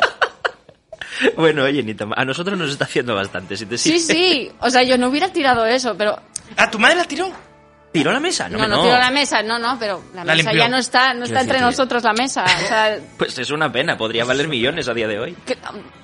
Bueno, 1.36 1.64
oye, 1.64 1.82
ni 1.82 1.96
a 2.14 2.24
nosotros 2.26 2.58
nos 2.58 2.70
está 2.70 2.84
haciendo 2.84 3.14
bastante. 3.14 3.56
Si 3.56 3.64
te 3.64 3.78
Sí, 3.78 3.98
sirve. 3.98 4.14
sí. 4.20 4.52
O 4.60 4.68
sea, 4.68 4.82
yo 4.82 4.98
no 4.98 5.08
hubiera 5.08 5.32
tirado 5.32 5.64
eso, 5.64 5.96
pero. 5.96 6.20
¿Ah, 6.58 6.70
tu 6.70 6.78
madre 6.78 6.96
la 6.96 7.04
tiró? 7.04 7.30
¿Tiró 7.98 8.12
la 8.12 8.20
mesa? 8.20 8.48
No, 8.48 8.58
No, 8.58 8.68
no, 8.68 8.76
no. 8.76 8.82
tiro 8.82 8.96
la 8.98 9.10
mesa, 9.10 9.42
no, 9.42 9.58
no, 9.58 9.78
pero 9.78 10.02
la, 10.14 10.24
La 10.24 10.34
mesa 10.34 10.50
limpió. 10.50 10.64
ya 10.64 10.68
no 10.68 10.76
está, 10.78 11.14
no 11.14 11.24
está 11.24 11.40
entre 11.40 11.54
decir, 11.58 11.66
nosotros 11.66 12.02
la 12.04 12.12
mesa. 12.12 12.44
O 12.44 12.66
sea, 12.66 12.98
Pues 13.18 13.38
es 13.38 13.50
una 13.50 13.70
pena, 13.72 13.96
podría 13.96 14.24
valer 14.24 14.48
millones 14.48 14.88
a 14.88 14.94
día 14.94 15.06
de 15.08 15.18
hoy. 15.18 15.36
que- 15.46 15.56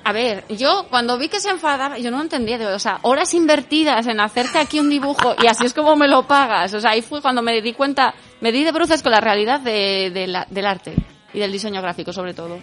a 0.03 0.11
ver, 0.11 0.43
yo 0.49 0.87
cuando 0.89 1.17
vi 1.17 1.29
que 1.29 1.39
se 1.39 1.49
enfadaba, 1.49 1.97
yo 1.97 2.11
no 2.11 2.21
entendía, 2.21 2.57
o 2.73 2.79
sea, 2.79 2.99
horas 3.03 3.33
invertidas 3.33 4.05
en 4.07 4.19
hacerte 4.19 4.57
aquí 4.59 4.79
un 4.79 4.89
dibujo 4.89 5.35
y 5.41 5.47
así 5.47 5.65
es 5.65 5.73
como 5.73 5.95
me 5.95 6.07
lo 6.07 6.27
pagas. 6.27 6.73
O 6.73 6.79
sea, 6.81 6.91
ahí 6.91 7.01
fue 7.01 7.21
cuando 7.21 7.41
me 7.41 7.61
di 7.61 7.73
cuenta, 7.73 8.13
me 8.41 8.51
di 8.51 8.63
de 8.63 8.71
bruces 8.71 9.01
con 9.01 9.11
la 9.11 9.21
realidad 9.21 9.59
de, 9.59 10.11
de 10.13 10.27
la- 10.27 10.45
del 10.49 10.65
arte 10.65 10.95
y 11.33 11.39
del 11.39 11.51
diseño 11.51 11.81
gráfico, 11.81 12.11
sobre 12.13 12.33
todo. 12.33 12.59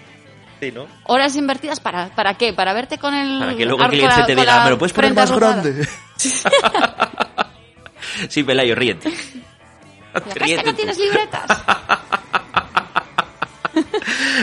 Sí, 0.61 0.71
¿no? 0.73 0.87
Horas 1.05 1.37
invertidas 1.37 1.81
para, 1.81 2.09
¿para 2.15 2.35
qué? 2.35 2.53
Para 2.53 2.75
verte 2.75 2.99
con 2.99 3.15
el. 3.15 3.39
Para 3.39 3.55
que 3.57 3.65
luego 3.65 3.83
el 3.85 3.91
cliente 3.91 4.23
te 4.27 4.35
diga, 4.37 4.57
la 4.59 4.65
¿me 4.65 4.71
lo 4.71 4.79
puedes 4.79 4.93
poner 4.93 5.15
más 5.15 5.31
arrugada". 5.31 5.63
grande? 5.63 5.89
sí, 8.29 8.43
Pelayo, 8.43 8.75
ríete. 8.75 9.13
¿La 10.15 10.21
que 10.21 10.41
Ríete 10.41 10.65
no 10.65 10.75
tienes 10.75 10.99
libretas? 10.99 11.45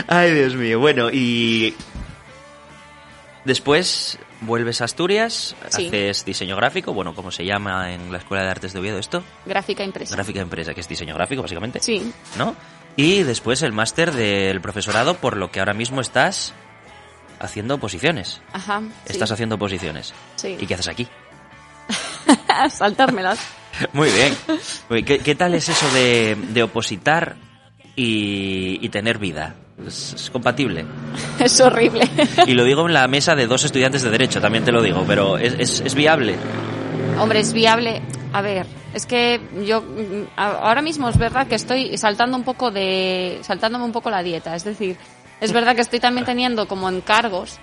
Ay, 0.08 0.32
Dios 0.32 0.54
mío. 0.54 0.78
Bueno, 0.80 1.10
y 1.12 1.74
después 3.44 4.18
vuelves 4.40 4.80
a 4.80 4.84
Asturias, 4.84 5.54
Sí. 5.68 5.86
haces 5.88 6.24
diseño 6.24 6.56
gráfico, 6.56 6.92
bueno, 6.94 7.14
como 7.14 7.30
se 7.30 7.44
llama 7.44 7.92
en 7.92 8.10
la 8.12 8.18
Escuela 8.18 8.44
de 8.44 8.50
Artes 8.50 8.72
de 8.72 8.80
Oviedo 8.80 8.98
esto, 8.98 9.22
Gráfica 9.44 9.84
impresa. 9.84 10.14
gráfica 10.14 10.40
empresa, 10.40 10.72
que 10.74 10.80
es 10.80 10.88
diseño 10.88 11.14
gráfico 11.14 11.42
básicamente, 11.42 11.80
Sí. 11.80 12.12
¿no? 12.36 12.54
Y 12.96 13.22
después 13.22 13.62
el 13.62 13.72
máster 13.72 14.12
del 14.12 14.60
profesorado, 14.60 15.14
por 15.14 15.36
lo 15.36 15.50
que 15.50 15.60
ahora 15.60 15.74
mismo 15.74 16.00
estás 16.00 16.52
haciendo 17.40 17.74
oposiciones. 17.74 18.40
Ajá. 18.52 18.80
sí. 18.80 19.12
Estás 19.12 19.30
haciendo 19.32 19.56
oposiciones. 19.56 20.14
Sí. 20.36 20.56
¿Y 20.58 20.66
qué 20.66 20.74
haces 20.74 20.88
aquí? 20.88 21.06
Saltármelas. 22.70 23.38
Muy 23.92 24.08
bien. 24.10 24.34
¿Qué, 25.04 25.18
qué 25.20 25.34
tal 25.34 25.54
es 25.54 25.68
eso 25.68 25.88
de, 25.92 26.36
de 26.50 26.62
opositar 26.62 27.36
y, 27.94 28.78
y 28.80 28.88
tener 28.88 29.18
vida? 29.18 29.54
¿Es, 29.86 30.14
es 30.14 30.30
compatible? 30.30 30.84
Es 31.38 31.60
horrible. 31.60 32.08
Y 32.46 32.54
lo 32.54 32.64
digo 32.64 32.86
en 32.86 32.94
la 32.94 33.06
mesa 33.06 33.36
de 33.36 33.46
dos 33.46 33.64
estudiantes 33.64 34.02
de 34.02 34.10
Derecho, 34.10 34.40
también 34.40 34.64
te 34.64 34.72
lo 34.72 34.82
digo, 34.82 35.04
pero 35.06 35.38
¿es, 35.38 35.54
es, 35.58 35.80
es 35.80 35.94
viable? 35.94 36.36
Hombre, 37.18 37.40
es 37.40 37.52
viable. 37.52 38.02
A 38.32 38.42
ver, 38.42 38.66
es 38.92 39.06
que 39.06 39.40
yo 39.64 39.84
ahora 40.36 40.82
mismo 40.82 41.08
es 41.08 41.16
verdad 41.16 41.46
que 41.46 41.54
estoy 41.54 41.96
saltando 41.96 42.36
un 42.36 42.44
poco 42.44 42.70
de. 42.70 43.38
saltándome 43.42 43.84
un 43.84 43.92
poco 43.92 44.10
la 44.10 44.22
dieta. 44.22 44.54
Es 44.54 44.64
decir, 44.64 44.96
es 45.40 45.52
verdad 45.52 45.74
que 45.74 45.82
estoy 45.82 46.00
también 46.00 46.26
teniendo 46.26 46.66
como 46.66 46.88
encargos. 46.88 47.58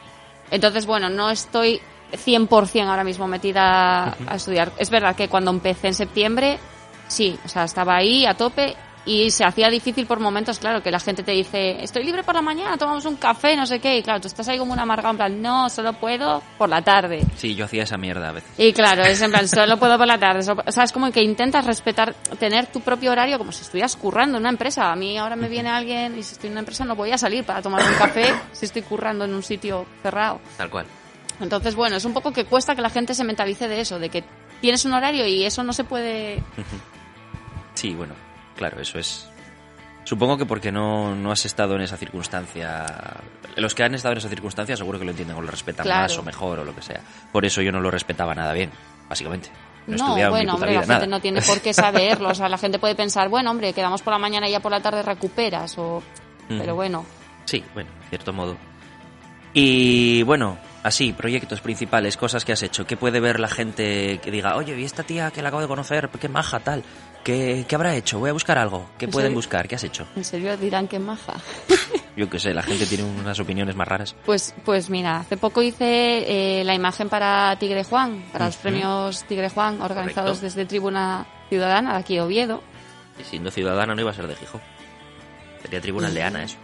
Entonces, 0.52 0.86
bueno, 0.86 1.10
no 1.10 1.30
estoy 1.30 1.82
100% 2.12 2.88
ahora 2.88 3.04
mismo 3.04 3.28
metida 3.28 4.16
a 4.28 4.36
estudiar. 4.36 4.72
Es 4.78 4.90
verdad 4.90 5.16
que 5.16 5.28
cuando 5.28 5.52
empecé 5.52 5.88
en 5.88 5.94
septiembre, 5.94 6.60
sí, 7.08 7.38
o 7.46 7.48
sea, 7.48 7.64
estaba 7.66 7.96
ahí 7.98 8.26
a 8.26 8.34
tope 8.36 8.76
y 9.08 9.30
se 9.30 9.44
hacía 9.46 9.70
difícil 9.70 10.08
por 10.08 10.20
momentos, 10.20 10.58
claro, 10.58 10.82
que 10.82 10.90
la 10.90 11.00
gente 11.00 11.22
te 11.22 11.32
dice, 11.32 11.78
estoy 11.84 12.04
libre 12.04 12.24
por 12.24 12.34
la 12.34 12.42
mañana, 12.42 12.76
tomamos 12.76 13.06
un 13.06 13.18
café, 13.18 13.56
no 13.56 13.68
sé 13.68 13.80
qué, 13.80 14.00
y 14.00 14.02
claro, 14.02 14.20
tú 14.20 14.28
estás 14.28 14.48
ahí 14.48 14.58
como 14.58 14.74
una 14.74 14.82
amargado, 14.82 15.12
en 15.12 15.18
plan, 15.18 15.42
no, 15.44 15.70
solo 15.70 15.94
puedo 15.94 16.42
por 16.58 16.70
la 16.70 16.82
tarde. 16.82 17.22
Sí, 17.36 17.54
yo 17.54 17.66
hacía 17.66 17.84
esa 17.84 17.98
mierda 17.98 18.30
a 18.30 18.32
veces. 18.32 18.50
Y 18.58 18.74
claro, 18.74 19.04
es 19.04 19.22
en 19.22 19.30
plan, 19.30 19.48
solo 19.48 19.78
puedo 19.78 19.96
por 20.00 20.08
la 20.08 20.18
tarde. 20.18 20.42
solo- 20.42 20.64
O 20.66 20.72
sea, 20.72 20.86
es 20.86 20.92
como 20.92 21.12
que 21.12 21.22
intentas 21.22 21.66
respetar, 21.68 22.16
tener 22.40 22.66
tu 22.66 22.82
propio 22.82 23.12
horario 23.12 23.38
como 23.38 23.52
si 23.52 23.62
estuvieras 23.62 23.96
currando 23.96 24.38
en 24.38 24.42
una 24.42 24.50
empresa. 24.50 24.92
A 24.92 24.96
mí 24.96 25.16
ahora 25.20 25.36
me 25.36 25.50
viene 25.50 25.70
alguien 25.70 26.18
y 26.18 26.24
si 26.24 26.34
estoy 26.34 26.48
en 26.48 26.54
una 26.54 26.62
empresa 26.62 26.84
no 26.84 26.96
voy 26.96 27.12
a 27.12 27.18
salir 27.20 27.44
para 27.46 27.62
tomar 27.62 27.84
un 27.84 27.94
café 28.00 28.34
si 28.54 28.66
estoy 28.66 28.82
currando 28.82 29.26
en 29.26 29.36
un 29.36 29.44
sitio 29.44 29.86
cerrado. 30.02 30.42
Tal 30.58 30.72
cual. 30.72 30.88
Entonces, 31.42 31.76
bueno, 31.76 31.96
es 31.98 32.06
un 32.06 32.14
poco 32.14 32.32
que 32.32 32.46
cuesta 32.46 32.76
que 32.76 32.82
la 32.82 32.90
gente 32.90 33.14
se 33.14 33.24
mentalice 33.24 33.68
de 33.68 33.82
eso, 33.82 34.00
de 34.00 34.10
que 34.10 34.24
tienes 34.62 34.86
un 34.86 34.94
horario 34.94 35.26
y 35.28 35.44
eso 35.44 35.64
no 35.64 35.74
se 35.74 35.84
puede... 35.84 36.42
Sí, 37.74 37.94
bueno, 37.94 38.14
claro, 38.56 38.80
eso 38.80 38.98
es... 39.00 39.28
Supongo 40.06 40.38
que 40.38 40.46
porque 40.46 40.72
no, 40.72 41.16
no 41.16 41.32
has 41.32 41.46
estado 41.46 41.76
en 41.76 41.82
esa 41.82 41.98
circunstancia... 41.98 42.86
Los 43.56 43.74
que 43.76 43.84
han 43.84 43.96
estado 43.96 44.14
en 44.14 44.20
esa 44.20 44.30
circunstancia 44.30 44.78
seguro 44.78 45.00
que 45.00 45.06
lo 45.06 45.12
entienden 45.12 45.36
o 45.38 45.42
lo 45.42 45.50
respetan 45.50 45.84
Claro. 45.86 46.04
más 46.04 46.18
o 46.18 46.24
mejor 46.24 46.60
o 46.60 46.64
lo 46.64 46.76
que 46.76 46.82
sea. 46.82 47.02
Por 47.32 47.44
eso 47.46 47.62
yo 47.62 47.72
no 47.72 47.80
lo 47.82 47.90
respetaba 47.92 48.34
nada 48.36 48.54
bien, 48.54 48.70
básicamente. 49.10 49.50
No, 49.88 50.16
No, 50.18 50.30
bueno, 50.30 50.56
hombre, 50.56 50.74
la 50.74 50.84
gente 50.84 51.08
no 51.08 51.20
tiene 51.20 51.42
por 51.42 51.60
qué 51.62 51.74
saberlo. 51.74 52.30
O 52.30 52.36
sea, 52.36 52.50
la 52.50 52.58
gente 52.58 52.80
puede 52.80 52.96
pensar, 52.96 53.30
bueno, 53.30 53.52
hombre, 53.52 53.74
quedamos 53.74 54.02
por 54.02 54.14
la 54.14 54.20
mañana 54.20 54.48
y 54.48 54.52
ya 54.52 54.60
por 54.60 54.72
la 54.72 54.82
tarde 54.82 55.02
recuperas. 55.04 55.78
O... 55.78 56.02
Pero 56.48 56.76
bueno, 56.76 57.06
Sí, 57.46 57.64
bueno, 57.74 57.90
en 58.04 58.10
cierto 58.10 58.34
modo. 58.34 58.58
Y 59.54 60.24
bueno, 60.24 60.58
así, 60.86 61.12
proyectos 61.14 61.62
principales, 61.62 62.16
cosas 62.16 62.46
que 62.46 62.54
has 62.54 62.64
hecho. 62.64 62.86
¿Qué 62.86 62.96
puede 62.96 63.20
ver 63.20 63.40
la 63.40 63.48
gente 63.50 64.20
que 64.24 64.32
diga, 64.32 64.56
oye, 64.56 64.80
¿y 64.80 64.84
esta 64.84 65.04
tía 65.04 65.32
que 65.32 65.42
la 65.42 65.50
acabo 65.50 65.62
de 65.62 65.68
conocer? 65.68 66.10
Qué 66.10 66.30
maja, 66.30 66.60
tal. 66.60 66.84
¿Qué, 67.24 67.66
qué 67.68 67.76
habrá 67.76 67.96
hecho? 67.96 68.20
Voy 68.20 68.30
a 68.30 68.34
buscar 68.34 68.58
algo. 68.60 68.88
¿Qué 69.00 69.06
¿En 69.06 69.12
pueden 69.12 69.30
serio? 69.30 69.38
buscar? 69.38 69.68
¿Qué 69.68 69.76
has 69.76 69.84
hecho? 69.84 70.08
en 70.16 70.24
serio 70.24 70.56
dirán 70.58 70.88
que 70.88 71.00
maja. 71.00 71.34
Yo 72.16 72.30
qué 72.30 72.40
sé, 72.40 72.54
la 72.54 72.62
gente 72.64 72.86
tiene 72.86 73.04
unas 73.04 73.40
opiniones 73.40 73.76
más 73.76 73.88
raras. 73.88 74.16
Pues, 74.26 74.54
pues 74.64 74.90
mira, 74.90 75.18
hace 75.18 75.36
poco 75.36 75.62
hice 75.62 76.60
eh, 76.60 76.64
la 76.64 76.74
imagen 76.76 77.10
para 77.10 77.58
Tigre 77.60 77.84
Juan, 77.84 78.24
para 78.32 78.46
los 78.46 78.56
Ujú. 78.56 78.62
premios 78.64 79.24
Tigre 79.26 79.50
Juan, 79.50 79.82
organizados 79.82 80.38
Correcto. 80.38 80.46
desde 80.46 80.66
Tribuna 80.66 81.26
Ciudadana, 81.50 81.94
de 81.94 82.00
aquí 82.00 82.20
Oviedo. 82.20 82.62
Y 83.20 83.24
siendo 83.24 83.50
ciudadano 83.52 83.96
no 83.96 84.02
iba 84.02 84.12
a 84.12 84.14
ser 84.14 84.28
de 84.28 84.36
Gijón. 84.36 84.62
Sería 85.62 85.82
tribuna 85.82 86.08
aldeana 86.08 86.44
eso. 86.44 86.58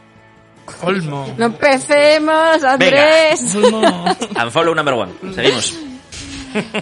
Olmo. 0.83 1.33
¡No 1.37 1.45
empecemos, 1.45 2.63
Andrés! 2.63 3.55
Olmo. 3.55 4.05
Unfollow 4.43 4.73
number 4.75 4.93
one. 4.93 5.11
Seguimos. 5.33 5.73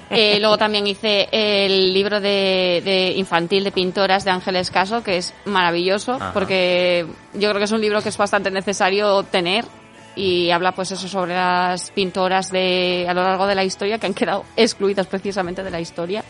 Eh, 0.09 0.37
luego 0.39 0.57
también 0.57 0.87
hice 0.87 1.27
el 1.31 1.93
libro 1.93 2.19
de, 2.19 2.81
de 2.83 3.11
infantil 3.15 3.63
de 3.63 3.71
pintoras 3.71 4.25
de 4.25 4.31
Ángeles 4.31 4.71
Caso, 4.71 5.03
que 5.03 5.17
es 5.17 5.33
maravilloso, 5.45 6.13
Ajá. 6.13 6.31
porque 6.33 7.05
yo 7.35 7.49
creo 7.49 7.59
que 7.59 7.65
es 7.65 7.71
un 7.71 7.81
libro 7.81 8.01
que 8.01 8.09
es 8.09 8.17
bastante 8.17 8.49
necesario 8.49 9.21
tener 9.23 9.65
y 10.15 10.49
habla 10.49 10.71
pues 10.71 10.91
eso 10.91 11.07
sobre 11.07 11.35
las 11.35 11.91
pintoras 11.91 12.49
de 12.51 13.05
a 13.07 13.13
lo 13.13 13.21
largo 13.23 13.45
de 13.45 13.53
la 13.53 13.63
historia 13.63 13.99
que 13.99 14.07
han 14.07 14.15
quedado 14.15 14.43
excluidas 14.57 15.05
precisamente 15.05 15.61
de 15.63 15.69
la 15.69 15.79
historia. 15.79 16.23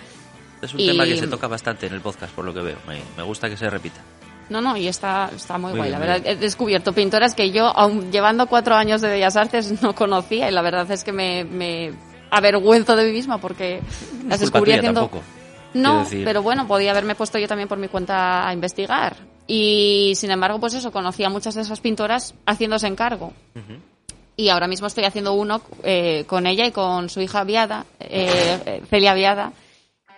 Es 0.61 0.73
un 0.73 0.81
Y- 0.81 0.87
tema 0.87 1.05
que 1.05 1.15
se 1.15 1.27
toca 1.27 1.47
bastante 1.47 1.87
en 1.87 1.93
el 1.93 2.01
podcast, 2.01 2.33
por 2.33 2.43
lo 2.43 2.53
que 2.53 2.59
veo. 2.59 2.77
Me, 2.85 2.99
me 3.15 3.23
gusta 3.23 3.49
que 3.49 3.55
se 3.55 3.69
repita. 3.69 4.01
No, 4.49 4.61
no, 4.61 4.75
y 4.75 4.87
está, 4.87 5.29
está 5.35 5.57
muy, 5.57 5.71
Muy 5.71 5.79
guay, 5.79 5.89
bien, 5.89 5.99
la 5.99 6.05
verdad. 6.05 6.27
He 6.27 6.35
descubierto 6.35 6.93
pintoras 6.93 7.35
que 7.35 7.51
yo, 7.51 7.67
aun 7.67 8.11
llevando 8.11 8.47
cuatro 8.47 8.75
años 8.75 9.01
de 9.01 9.09
Bellas 9.09 9.35
Artes, 9.35 9.81
no 9.81 9.93
conocía 9.93 10.49
y 10.49 10.51
la 10.51 10.61
verdad 10.61 10.89
es 10.91 11.03
que 11.03 11.11
me, 11.11 11.43
me 11.43 11.91
avergüenzo 12.31 12.95
de 12.95 13.05
mí 13.05 13.11
misma 13.11 13.37
porque 13.37 13.81
las 14.27 14.39
descubrí 14.39 14.73
haciendo... 14.73 15.01
tampoco. 15.01 15.23
No, 15.73 16.05
pero 16.09 16.41
bueno, 16.41 16.67
podía 16.67 16.91
haberme 16.91 17.13
puesto 17.13 17.37
yo 17.37 17.47
también 17.47 17.69
por 17.69 17.77
mi 17.77 17.87
cuenta 17.87 18.47
a 18.47 18.53
investigar. 18.53 19.15
Y 19.45 20.13
sin 20.15 20.31
embargo, 20.31 20.59
pues 20.59 20.73
eso, 20.73 20.91
conocí 20.91 21.23
a 21.23 21.29
muchas 21.29 21.55
de 21.55 21.61
esas 21.61 21.79
pintoras 21.79 22.33
haciéndose 22.45 22.87
encargo. 22.87 23.33
Y 24.35 24.49
ahora 24.49 24.67
mismo 24.67 24.87
estoy 24.87 25.03
haciendo 25.03 25.33
uno 25.33 25.61
eh, 25.83 26.23
con 26.27 26.47
ella 26.47 26.65
y 26.65 26.71
con 26.71 27.09
su 27.09 27.21
hija 27.21 27.43
Viada, 27.43 27.85
eh, 27.99 28.81
Celia 28.89 29.13
Viada. 29.13 29.51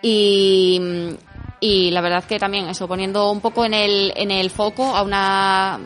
Y, 0.00 0.80
y 1.62 1.92
la 1.92 2.00
verdad 2.00 2.24
que 2.24 2.40
también 2.40 2.68
eso, 2.68 2.88
poniendo 2.88 3.30
un 3.30 3.40
poco 3.40 3.64
en 3.64 3.72
el, 3.72 4.12
en 4.16 4.32
el 4.32 4.50
foco 4.50 4.96
a 4.96 5.04
una, 5.04 5.78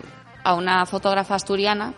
a 0.43 0.55
una 0.55 0.87
fotógrafa 0.87 1.35
asturiana, 1.35 1.93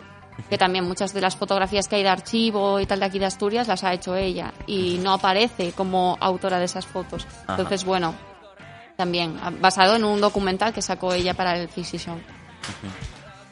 que 0.51 0.59
también 0.59 0.85
muchas 0.85 1.15
de 1.15 1.21
las 1.21 1.37
fotografías 1.37 1.87
que 1.87 1.95
hay 1.95 2.03
de 2.03 2.09
archivo 2.09 2.81
y 2.81 2.87
tal 2.87 2.99
de 2.99 3.07
aquí 3.07 3.21
de 3.21 3.27
Asturias 3.27 3.69
las 3.69 3.85
ha 3.85 3.93
hecho 3.95 4.17
ella 4.17 4.53
y 4.67 4.99
no 5.01 5.13
aparece 5.13 5.71
como 5.71 6.19
autora 6.21 6.59
de 6.59 6.65
esas 6.65 6.87
fotos. 6.87 7.25
Ajá. 7.45 7.53
Entonces, 7.53 7.85
bueno, 7.85 8.17
también 8.97 9.39
ah, 9.41 9.53
basado 9.61 9.95
en 9.95 10.03
un 10.03 10.21
documental 10.21 10.75
que 10.75 10.83
sacó 10.83 11.13
ella 11.13 11.35
para 11.35 11.57
el 11.57 11.69
Physician. 11.69 12.21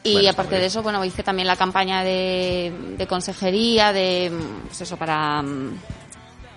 Y 0.03 0.11
Bueno, 0.11 0.27
está 0.27 0.41
aparte 0.41 0.59
de 0.59 0.65
eso, 0.65 0.83
bueno, 0.83 1.05
hice 1.05 1.23
también 1.23 1.47
la 1.47 1.55
campaña 1.55 2.03
de, 2.03 2.73
de 2.97 3.07
consejería, 3.07 3.93
de, 3.93 4.29
pues 4.65 4.81
eso, 4.81 4.97
para, 4.97 5.41
mm, 5.41 5.79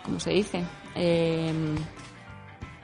¿cómo 0.02 0.18
se 0.18 0.30
dice? 0.30 0.64
Eh, 0.96 1.52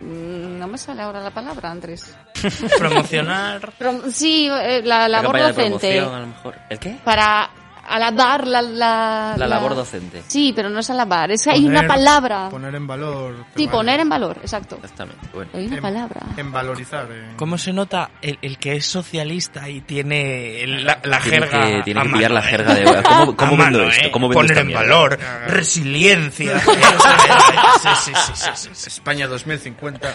no 0.01 0.67
me 0.69 0.79
sale 0.79 1.03
ahora 1.03 1.21
la 1.21 1.31
palabra, 1.31 1.71
Andrés. 1.71 2.15
Promocionar. 2.79 3.73
Pro- 3.79 4.11
sí, 4.11 4.47
eh, 4.51 4.83
la 4.85 5.09
La 5.09 5.23
labor 5.23 5.39
docente. 5.39 6.01
a 6.01 6.05
lo 6.21 6.27
mejor. 6.27 6.57
¿El 6.69 6.79
qué? 6.79 6.99
Para 7.05 7.51
alabar 7.89 8.47
la, 8.47 8.63
la, 8.63 9.35
La 9.37 9.47
labor 9.47 9.75
docente. 9.75 10.23
Sí, 10.27 10.53
pero 10.55 10.69
no 10.71 10.81
es 10.81 10.91
alabar, 10.91 11.31
es 11.31 11.45
que 11.45 11.51
hay 11.51 11.65
una 11.67 11.81
Poner- 11.83 11.89
palabra. 11.89 12.49
Poner 12.51 12.75
en 12.75 12.87
valor. 12.87 13.37
sí, 13.57 13.67
vale. 13.67 13.69
poner 13.77 14.01
en 14.01 14.09
valor, 14.09 14.39
exacto. 14.43 14.77
Exactamente. 14.77 15.29
Bueno. 15.33 15.51
Hay 15.55 15.67
una 15.67 15.77
En- 15.77 15.83
palabra. 15.83 16.21
En 16.37 16.53
valorizar. 16.53 17.11
en- 17.11 17.37
¿Cómo 17.37 17.59
se 17.59 17.73
nota 17.73 18.11
el, 18.23 18.39
el 18.43 18.59
que 18.59 18.77
es 18.77 18.87
socialista 18.87 19.69
y 19.69 19.81
tiene 19.83 20.63
el- 20.63 20.85
la, 20.85 21.01
la 21.05 21.21
Tiene 21.21 21.47
jerga? 21.47 21.67
que, 21.67 21.83
tiene 21.83 22.01
a 22.01 22.03
que 22.05 22.09
pillar 22.11 22.31
mano, 22.33 22.35
la 22.35 22.41
¿eh? 22.41 22.51
jerga 22.51 22.75
de... 22.75 23.03
¿Cómo, 23.03 23.37
cómo 23.37 23.51
vendo 23.57 23.79
mano, 23.79 23.91
esto? 23.91 24.07
¿eh? 24.07 24.11
¿Cómo 24.11 24.29
vendo 24.29 24.39
Poner 24.39 24.51
esta 24.53 24.61
en 24.61 24.67
mierda? 24.67 24.83
valor, 24.83 25.19
resiliencia. 25.49 26.59
sí, 26.61 27.91
sí, 28.05 28.13
sí, 28.15 28.33
sí, 28.35 28.51
sí, 28.55 28.69
sí. 28.73 28.89
España 28.89 29.27
2050. 29.27 30.15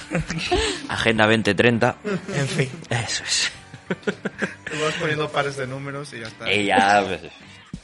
Agenda 0.90 1.26
2030. 1.26 1.96
En 2.36 2.48
fin. 2.48 2.70
Eso 2.90 3.24
es. 3.24 3.52
Tú 4.06 4.78
vas 4.86 4.94
poniendo 5.00 5.30
pares 5.30 5.58
de 5.58 5.68
números 5.68 6.14
y 6.14 6.20
ya 6.22 6.28
está. 6.28 6.50
Ella 6.50 7.04
pues, 7.06 7.22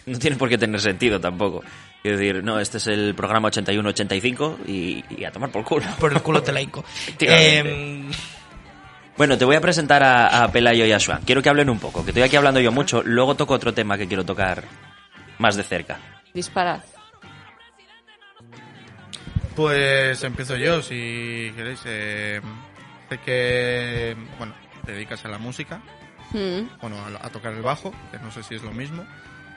no 0.14 0.20
tiene 0.20 0.36
por 0.38 0.50
qué 0.50 0.58
tener 0.58 0.80
sentido 0.82 1.20
tampoco. 1.20 1.64
Quiero 2.02 2.18
decir, 2.18 2.44
no, 2.44 2.60
este 2.60 2.78
es 2.78 2.88
el 2.88 3.14
programa 3.16 3.50
81-85 3.50 4.58
y, 4.68 5.04
y 5.10 5.24
a 5.26 5.32
tomar 5.32 5.52
por 5.52 5.64
culo. 5.64 5.86
Por 6.00 6.14
el 6.14 6.22
culo 6.22 6.42
te 6.42 6.52
la 6.52 6.62
hinco. 6.62 6.84
Em, 7.20 8.10
Bueno, 9.18 9.38
te 9.38 9.46
voy 9.46 9.56
a 9.56 9.62
presentar 9.62 10.04
a, 10.04 10.44
a 10.44 10.52
Pelayo 10.52 10.86
y 10.86 10.92
a 10.92 11.00
Swan. 11.00 11.22
Quiero 11.26 11.42
que 11.42 11.50
hablen 11.50 11.70
un 11.70 11.80
poco, 11.80 12.04
que 12.04 12.12
estoy 12.12 12.24
aquí 12.24 12.36
hablando 12.36 12.60
yo 12.60 12.72
mucho. 12.72 13.02
Luego 13.04 13.36
toco 13.36 13.54
otro 13.56 13.74
tema 13.74 13.98
que 13.98 14.08
quiero 14.08 14.24
tocar 14.26 14.64
más 15.40 15.56
de 15.56 15.64
cerca. 15.64 16.00
Disparad. 16.34 16.82
Pues 19.56 20.24
empiezo 20.24 20.56
yo, 20.56 20.82
si 20.84 21.52
queréis. 21.56 21.82
Eh, 21.86 22.42
sé 23.10 23.17
que, 23.20 24.15
bueno, 24.38 24.54
te 24.86 24.91
dedicas 24.91 25.26
a 25.26 25.30
la 25.30 25.38
música, 25.39 25.82
Mm. 26.32 26.67
bueno, 26.82 26.98
a, 27.00 27.26
a 27.26 27.30
tocar 27.30 27.54
el 27.54 27.62
bajo, 27.62 27.93
que 28.12 28.20
no 28.20 28.30
sé 28.32 28.43
si 28.43 28.54
es 28.56 28.62
lo 28.62 28.72
mismo, 28.74 29.06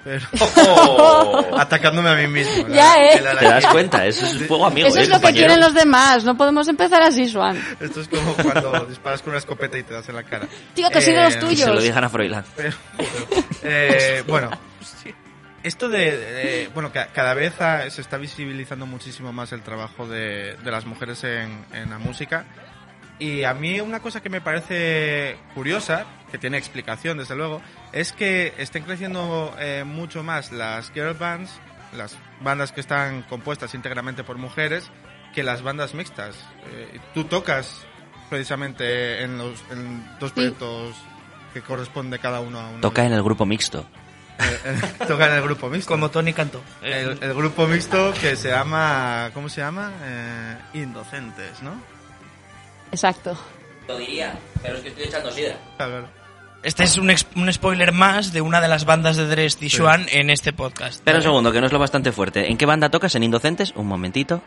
pero 0.04 0.26
Oh. 0.56 1.44
atacándome 1.58 2.10
a 2.10 2.14
mí 2.14 2.26
mismo. 2.26 2.68
la- 2.68 2.74
Ya, 2.74 2.96
¿eh? 2.96 3.12
el 3.18 3.38
¿Te 3.38 3.44
das 3.44 3.66
cuenta? 3.66 4.06
Eso 4.06 4.26
es 4.26 4.46
fuego 4.46 4.66
amigo. 4.66 4.88
Eso 4.88 4.98
¿eh, 4.98 5.02
es 5.02 5.08
lo 5.08 5.20
que 5.20 5.32
quieren 5.32 5.60
los 5.60 5.74
demás, 5.74 6.24
no 6.24 6.36
podemos 6.36 6.66
empezar 6.68 7.02
así, 7.02 7.28
Swan. 7.28 7.60
Esto 7.80 8.00
es 8.00 8.08
como 8.08 8.34
cuando 8.34 8.86
disparas 8.86 9.22
con 9.22 9.30
una 9.30 9.38
escopeta 9.38 9.78
y 9.78 9.82
te 9.82 9.94
das 9.94 10.08
en 10.08 10.16
la 10.16 10.22
cara. 10.22 10.46
Tío, 10.74 10.88
que 10.90 11.00
sigo 11.00 11.20
los 11.22 11.34
Eh, 11.34 11.38
Y 11.38 11.40
tuyos. 11.40 11.60
se 11.68 11.74
lo 11.74 11.80
digan 11.80 12.04
a 12.04 12.08
Froilán. 12.08 12.44
Pero, 12.56 12.76
eh, 13.62 14.22
bueno, 14.26 14.50
esto 15.62 15.88
de, 15.88 16.16
de- 16.16 16.70
bueno, 16.72 16.90
ca- 16.92 17.08
cada 17.12 17.34
vez 17.34 17.52
se 17.88 18.00
está 18.00 18.16
visibilizando 18.16 18.86
muchísimo 18.86 19.32
más 19.32 19.52
el 19.52 19.62
trabajo 19.62 20.06
de, 20.08 20.56
de 20.56 20.70
las 20.70 20.86
mujeres 20.86 21.22
en, 21.24 21.64
en 21.72 21.90
la 21.90 21.98
música. 21.98 22.44
Y 23.20 23.44
a 23.44 23.52
mí 23.52 23.80
una 23.80 24.00
cosa 24.00 24.22
que 24.22 24.30
me 24.30 24.40
parece 24.40 25.36
curiosa, 25.54 26.06
que 26.32 26.38
tiene 26.38 26.56
explicación 26.56 27.18
desde 27.18 27.36
luego, 27.36 27.60
es 27.92 28.12
que 28.12 28.54
estén 28.56 28.82
creciendo 28.82 29.54
eh, 29.58 29.84
mucho 29.86 30.22
más 30.22 30.52
las 30.52 30.90
girl 30.90 31.14
bands, 31.14 31.52
las 31.96 32.16
bandas 32.40 32.72
que 32.72 32.80
están 32.80 33.22
compuestas 33.22 33.74
íntegramente 33.74 34.24
por 34.24 34.38
mujeres, 34.38 34.90
que 35.34 35.42
las 35.42 35.62
bandas 35.62 35.94
mixtas. 35.94 36.34
Eh, 36.72 36.98
tú 37.12 37.24
tocas 37.24 37.86
precisamente 38.30 39.22
en 39.22 39.36
los 39.36 39.62
en 39.70 40.02
dos 40.18 40.32
proyectos 40.32 40.96
que 41.52 41.60
corresponde 41.60 42.18
cada 42.18 42.40
uno 42.40 42.58
a 42.58 42.68
uno. 42.70 42.80
Toca 42.80 43.04
en 43.04 43.12
el 43.12 43.22
grupo 43.22 43.44
mixto. 43.44 43.84
Eh, 44.38 44.58
eh, 44.64 44.80
toca 45.06 45.26
en 45.26 45.34
el 45.34 45.42
grupo 45.42 45.68
mixto. 45.68 45.90
como 45.92 46.10
Tony 46.10 46.32
cantó. 46.32 46.62
el, 46.80 47.18
el 47.20 47.34
grupo 47.34 47.66
mixto 47.66 48.14
que 48.14 48.36
se 48.36 48.48
llama, 48.48 49.30
¿cómo 49.34 49.48
se 49.48 49.60
llama? 49.60 49.92
Eh, 50.02 50.56
Indocentes, 50.74 51.60
¿no? 51.62 51.99
Exacto. 52.92 53.36
Lo 53.88 53.98
diría, 53.98 54.38
pero 54.62 54.76
es 54.76 54.82
que 54.82 54.88
estoy 54.88 55.04
echando 55.04 55.30
sidra. 55.30 55.56
Claro. 55.76 56.08
Este 56.62 56.84
es 56.84 56.98
un, 56.98 57.10
un 57.36 57.52
spoiler 57.52 57.92
más 57.92 58.32
de 58.32 58.42
una 58.42 58.60
de 58.60 58.68
las 58.68 58.84
bandas 58.84 59.16
de 59.16 59.26
Dres 59.26 59.56
y 59.62 59.70
Swan 59.70 60.06
en 60.10 60.28
este 60.28 60.52
podcast. 60.52 60.96
Espera 60.96 61.16
un 61.16 61.22
segundo, 61.22 61.52
que 61.52 61.60
no 61.60 61.66
es 61.66 61.72
lo 61.72 61.78
bastante 61.78 62.12
fuerte. 62.12 62.50
¿En 62.50 62.58
qué 62.58 62.66
banda 62.66 62.90
tocas? 62.90 63.14
¿En 63.14 63.22
Indocentes? 63.22 63.72
Un 63.76 63.86
momentito. 63.86 64.42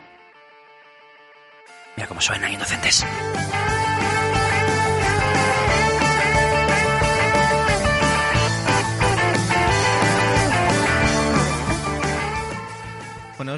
Mira 1.96 2.06
cómo 2.06 2.20
suena 2.20 2.50
Indocentes. 2.50 3.04
Bueno, 13.36 13.56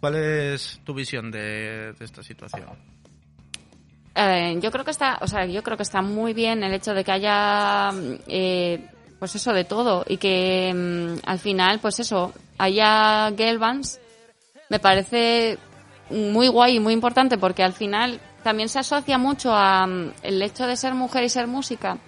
¿cuál 0.00 0.16
es 0.16 0.80
tu 0.84 0.92
visión 0.92 1.30
de, 1.30 1.92
de 1.92 2.04
esta 2.04 2.22
situación? 2.24 2.66
Eh, 4.18 4.58
yo 4.62 4.70
creo 4.70 4.82
que 4.82 4.92
está, 4.92 5.18
o 5.20 5.28
sea, 5.28 5.44
yo 5.44 5.62
creo 5.62 5.76
que 5.76 5.82
está 5.82 6.00
muy 6.00 6.32
bien 6.32 6.64
el 6.64 6.72
hecho 6.72 6.94
de 6.94 7.04
que 7.04 7.12
haya, 7.12 7.92
mm, 7.92 8.14
eh, 8.26 8.88
pues 9.18 9.34
eso 9.34 9.52
de 9.52 9.64
todo 9.64 10.04
y 10.08 10.16
que 10.16 10.72
mm, 10.74 11.28
al 11.28 11.38
final, 11.38 11.80
pues 11.80 12.00
eso, 12.00 12.32
haya 12.56 13.30
girl 13.36 13.60
me 14.70 14.78
parece 14.78 15.58
muy 16.08 16.48
guay 16.48 16.76
y 16.76 16.80
muy 16.80 16.94
importante 16.94 17.36
porque 17.36 17.62
al 17.62 17.74
final 17.74 18.18
también 18.42 18.70
se 18.70 18.78
asocia 18.78 19.18
mucho 19.18 19.52
a 19.52 19.86
mm, 19.86 20.12
el 20.22 20.40
hecho 20.40 20.66
de 20.66 20.76
ser 20.76 20.94
mujer 20.94 21.22
y 21.24 21.28
ser 21.28 21.46
música 21.46 21.98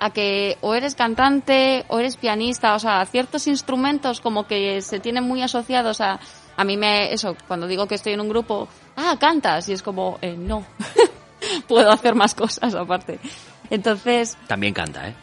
a 0.00 0.10
que 0.10 0.58
o 0.60 0.74
eres 0.74 0.94
cantante 0.94 1.86
o 1.88 1.98
eres 2.00 2.18
pianista, 2.18 2.74
o 2.74 2.78
sea, 2.78 3.06
ciertos 3.06 3.46
instrumentos 3.46 4.20
como 4.20 4.46
que 4.46 4.82
se 4.82 5.00
tienen 5.00 5.24
muy 5.24 5.40
asociados 5.40 6.02
a 6.02 6.20
a 6.56 6.64
mí 6.64 6.76
me 6.76 7.12
eso 7.12 7.36
cuando 7.46 7.66
digo 7.66 7.86
que 7.86 7.94
estoy 7.96 8.12
en 8.12 8.20
un 8.20 8.28
grupo, 8.28 8.68
ah, 8.96 9.16
cantas 9.18 9.68
y 9.68 9.72
es 9.72 9.82
como 9.82 10.18
eh, 10.22 10.34
no. 10.36 10.64
Puedo 11.68 11.90
hacer 11.90 12.14
más 12.14 12.34
cosas 12.34 12.74
aparte. 12.74 13.18
Entonces, 13.70 14.36
También 14.46 14.72
canta, 14.72 15.08
¿eh? 15.08 15.14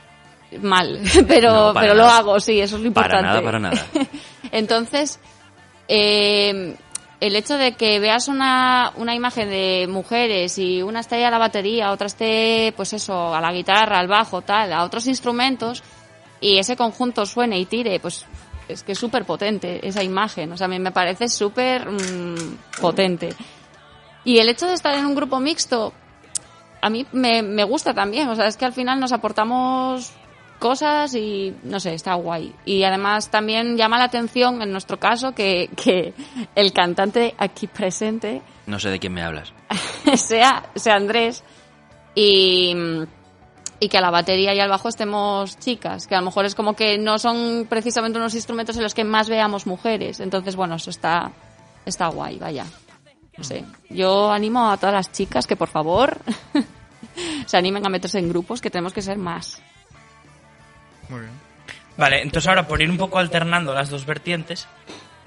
mal, 0.60 1.02
pero 1.28 1.68
No, 1.68 1.74
para 1.74 1.88
pero 1.88 1.96
lo 1.96 2.06
hago, 2.06 2.40
sí, 2.40 2.60
eso 2.60 2.78
es 2.78 2.84
lo 2.84 2.92
Para 2.92 3.22
importante. 3.22 3.28
nada, 3.28 3.42
para 3.42 3.60
nada. 3.60 3.86
Entonces, 4.52 5.20
eh, 5.88 6.76
el 7.20 7.36
hecho 7.36 7.58
de 7.58 7.74
que 7.74 8.00
veas 8.00 8.28
una, 8.28 8.92
una 8.98 9.16
imagen 9.16 9.50
de 9.50 9.88
mujeres 9.88 10.58
y 10.58 10.82
una 10.82 11.00
esté 11.00 11.24
a 11.26 11.32
la 11.32 11.38
batería, 11.38 11.92
otra 11.92 12.08
esté, 12.08 12.74
pues 12.76 12.94
eso, 12.94 13.34
a 13.34 13.40
la 13.40 13.52
guitarra, 13.54 14.00
al 14.00 14.08
bajo, 14.08 14.42
tal, 14.42 14.74
a 14.74 14.84
otros 14.84 15.08
instrumentos, 15.08 15.84
y 16.40 16.58
ese 16.58 16.76
conjunto 16.76 17.26
suene 17.26 17.60
y 17.60 17.66
tire, 17.66 18.00
pues 18.00 18.26
es 18.68 18.84
que 18.84 18.94
es 18.94 19.00
súper 19.00 19.26
potente 19.26 19.86
esa 19.88 20.04
imagen. 20.04 20.52
O 20.52 20.58
sea, 20.58 20.66
a 20.66 20.70
mí 20.70 20.80
me 20.80 20.92
parece 20.92 21.30
súper 21.30 21.90
mm, 21.90 22.58
potente. 22.82 23.36
Y 24.24 24.40
el 24.40 24.50
hecho 24.50 24.68
de 24.68 24.74
estar 24.74 24.94
en 24.96 25.06
un 25.06 25.16
grupo 25.16 25.40
mixto, 25.40 25.94
a 26.82 26.90
mí 26.90 27.06
me, 27.12 27.42
me 27.42 27.64
gusta 27.64 27.94
también. 27.94 28.30
O 28.30 28.36
sea, 28.36 28.48
es 28.48 28.58
que 28.58 28.66
al 28.66 28.74
final 28.74 29.00
nos 29.00 29.12
aportamos 29.12 30.14
cosas 30.62 31.16
y 31.16 31.54
no 31.64 31.80
sé, 31.80 31.94
está 31.94 32.14
guay. 32.14 32.56
Y 32.64 32.84
además 32.84 33.30
también 33.30 33.76
llama 33.76 33.98
la 33.98 34.06
atención 34.06 34.62
en 34.62 34.72
nuestro 34.72 34.98
caso 34.98 35.34
que, 35.34 35.70
que 35.76 36.14
el 36.56 36.72
cantante 36.72 37.34
aquí 37.38 37.68
presente 37.68 38.42
No 38.68 38.80
sé 38.80 38.90
de 38.90 39.00
quién 39.00 39.14
me 39.14 39.24
hablas. 39.24 39.52
sea, 40.16 40.64
sea 40.76 40.96
Andrés 40.96 41.44
y, 42.16 42.74
y 43.82 43.90
que 43.90 43.98
a 43.98 44.02
la 44.02 44.12
batería 44.12 44.54
y 44.54 44.60
al 44.60 44.70
bajo 44.70 44.90
estemos 44.90 45.58
chicas, 45.58 46.06
que 46.06 46.14
a 46.14 46.20
lo 46.20 46.26
mejor 46.26 46.46
es 46.46 46.54
como 46.54 46.76
que 46.76 47.00
no 47.00 47.18
son 47.18 47.66
precisamente 47.68 48.20
unos 48.20 48.36
instrumentos 48.36 48.78
en 48.78 48.84
los 48.84 48.94
que 48.94 49.04
más 49.04 49.28
veamos 49.28 49.66
mujeres. 49.66 50.20
Entonces, 50.20 50.56
bueno, 50.56 50.76
eso 50.76 50.92
está, 50.92 51.32
está 51.84 52.06
guay, 52.10 52.38
vaya. 52.38 52.68
No 53.36 53.44
sé. 53.44 53.66
Yo 53.90 54.32
animo 54.32 54.70
a 54.70 54.78
todas 54.78 54.94
las 54.94 55.12
chicas 55.12 55.48
que 55.48 55.56
por 55.56 55.68
favor 55.68 56.20
se 57.48 57.58
animen 57.58 57.84
a 57.84 57.90
meterse 57.90 58.20
en 58.20 58.30
grupos, 58.30 58.62
que 58.62 58.70
tenemos 58.70 58.94
que 58.94 59.02
ser 59.02 59.18
más. 59.18 59.60
Muy 61.10 61.22
bien. 61.22 61.32
Vale, 61.98 62.22
entonces 62.22 62.48
ahora 62.48 62.68
por 62.68 62.84
ir 62.84 62.90
un 62.92 62.98
poco 62.98 63.18
alternando 63.18 63.74
las 63.74 63.90
dos 63.90 64.06
vertientes, 64.06 64.68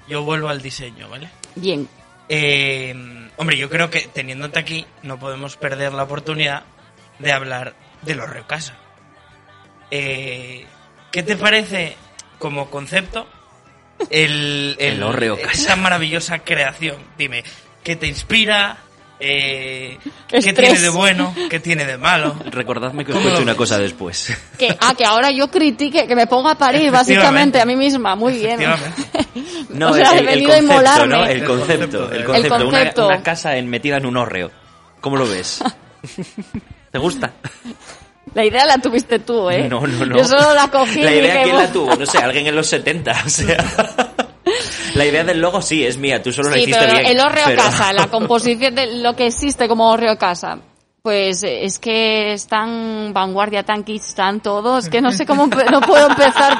yo 0.07 0.23
vuelvo 0.23 0.47
al 0.47 0.61
diseño, 0.61 1.09
¿vale? 1.09 1.29
Bien. 1.55 1.89
Eh, 2.29 2.95
hombre, 3.35 3.57
yo 3.57 3.69
creo 3.69 3.89
que 3.89 4.07
teniéndote 4.07 4.59
aquí 4.59 4.85
no 5.03 5.19
podemos 5.19 5.57
perder 5.57 5.93
la 5.93 6.03
oportunidad 6.03 6.63
de 7.19 7.33
hablar 7.33 7.75
de 8.05 8.15
los 8.15 8.29
Casa. 8.47 8.75
Eh, 9.91 10.65
¿Qué 11.11 11.23
te 11.23 11.35
parece 11.35 11.95
como 12.39 12.69
concepto 12.69 13.27
el, 14.09 14.75
El 14.79 15.01
Hórreo 15.03 15.37
Casa. 15.37 15.51
esa 15.51 15.75
maravillosa 15.75 16.39
creación? 16.39 16.97
Dime, 17.17 17.43
¿qué 17.83 17.95
te 17.95 18.07
inspira? 18.07 18.77
Eh, 19.17 19.97
¿Qué 20.27 20.41
tiene 20.53 20.77
de 20.77 20.89
bueno? 20.89 21.33
¿Qué 21.49 21.61
tiene 21.61 21.85
de 21.85 21.97
malo? 21.97 22.35
Recordadme 22.51 23.05
que 23.05 23.11
os 23.11 23.17
¿Cómo 23.17 23.23
cuento 23.29 23.41
una 23.43 23.55
cosa 23.55 23.77
después. 23.77 24.35
Que, 24.59 24.75
ah, 24.81 24.93
que 24.93 25.05
ahora 25.05 25.31
yo 25.31 25.49
critique, 25.49 26.05
que 26.05 26.15
me 26.17 26.27
ponga 26.27 26.51
a 26.51 26.57
parir, 26.57 26.91
básicamente, 26.91 27.61
a 27.61 27.65
mí 27.65 27.77
misma. 27.77 28.15
Muy 28.15 28.33
bien. 28.37 28.59
No, 29.69 29.89
O 29.89 29.93
sea, 29.93 30.11
el, 30.11 30.15
he 30.15 30.19
el 30.19 30.25
venido 30.27 30.51
a 30.53 30.55
concepto, 30.55 30.73
inmolarme. 30.73 31.07
¿no? 31.17 31.25
El 31.25 31.31
El 31.31 31.43
concepto, 31.45 31.67
concepto, 31.99 32.11
el 32.11 32.17
el 32.19 32.25
concepto. 32.25 32.55
Una- 32.55 32.63
concepto. 32.65 33.07
Una, 33.07 33.23
casa 33.23 33.57
en- 33.57 33.69
metida 33.69 33.97
en 33.97 34.05
un 34.05 34.15
hórreo. 34.17 34.51
¿Cómo 35.01 35.17
lo 35.17 35.27
ves? 35.27 35.61
¿Te 36.95 36.99
gusta? 36.99 37.29
La 38.33 38.45
idea 38.45 38.65
la 38.65 38.77
tuviste 38.77 39.19
tú, 39.19 39.49
¿eh? 39.49 39.67
No, 39.67 39.81
no, 39.85 40.05
no. 40.05 40.15
Yo 40.17 40.23
solo 40.23 40.53
la 40.53 40.69
cogí 40.69 41.01
La 41.01 41.11
y 41.13 41.17
idea, 41.19 41.33
dije, 41.33 41.43
¿quién 41.43 41.57
la 41.57 41.67
tuvo? 41.69 41.93
No 41.93 42.05
sé, 42.05 42.19
alguien 42.19 42.47
en 42.47 42.55
los 42.55 42.67
70, 42.67 43.23
o 43.25 43.29
sea... 43.29 43.57
La 44.93 45.05
idea 45.05 45.25
del 45.25 45.41
logo 45.41 45.61
sí, 45.61 45.85
es 45.85 45.97
mía, 45.97 46.23
tú 46.23 46.31
solo 46.31 46.49
la 46.51 46.55
Sí, 46.55 46.61
hiciste 46.61 46.79
pero 46.79 46.93
bien. 46.93 47.05
el 47.07 47.19
hórreo 47.19 47.43
pero- 47.47 47.61
casa, 47.63 47.91
la 47.91 48.07
composición 48.11 48.75
de 48.75 48.95
lo 49.01 49.13
que 49.13 49.27
existe 49.27 49.67
como 49.67 49.89
hórreo 49.91 50.17
casa, 50.17 50.57
pues 51.01 51.43
eh, 51.43 51.65
es 51.65 51.79
que 51.79 52.31
es 52.31 52.47
tan 52.47 53.11
vanguardia, 53.11 53.63
tan 53.63 53.83
kitsch, 53.83 54.13
tan 54.15 54.39
todo, 54.39 54.77
es 54.77 54.87
que 54.87 55.01
no 55.01 55.11
sé 55.11 55.25
cómo, 55.25 55.47
no 55.47 55.81
puedo 55.81 56.07
empezar, 56.07 56.57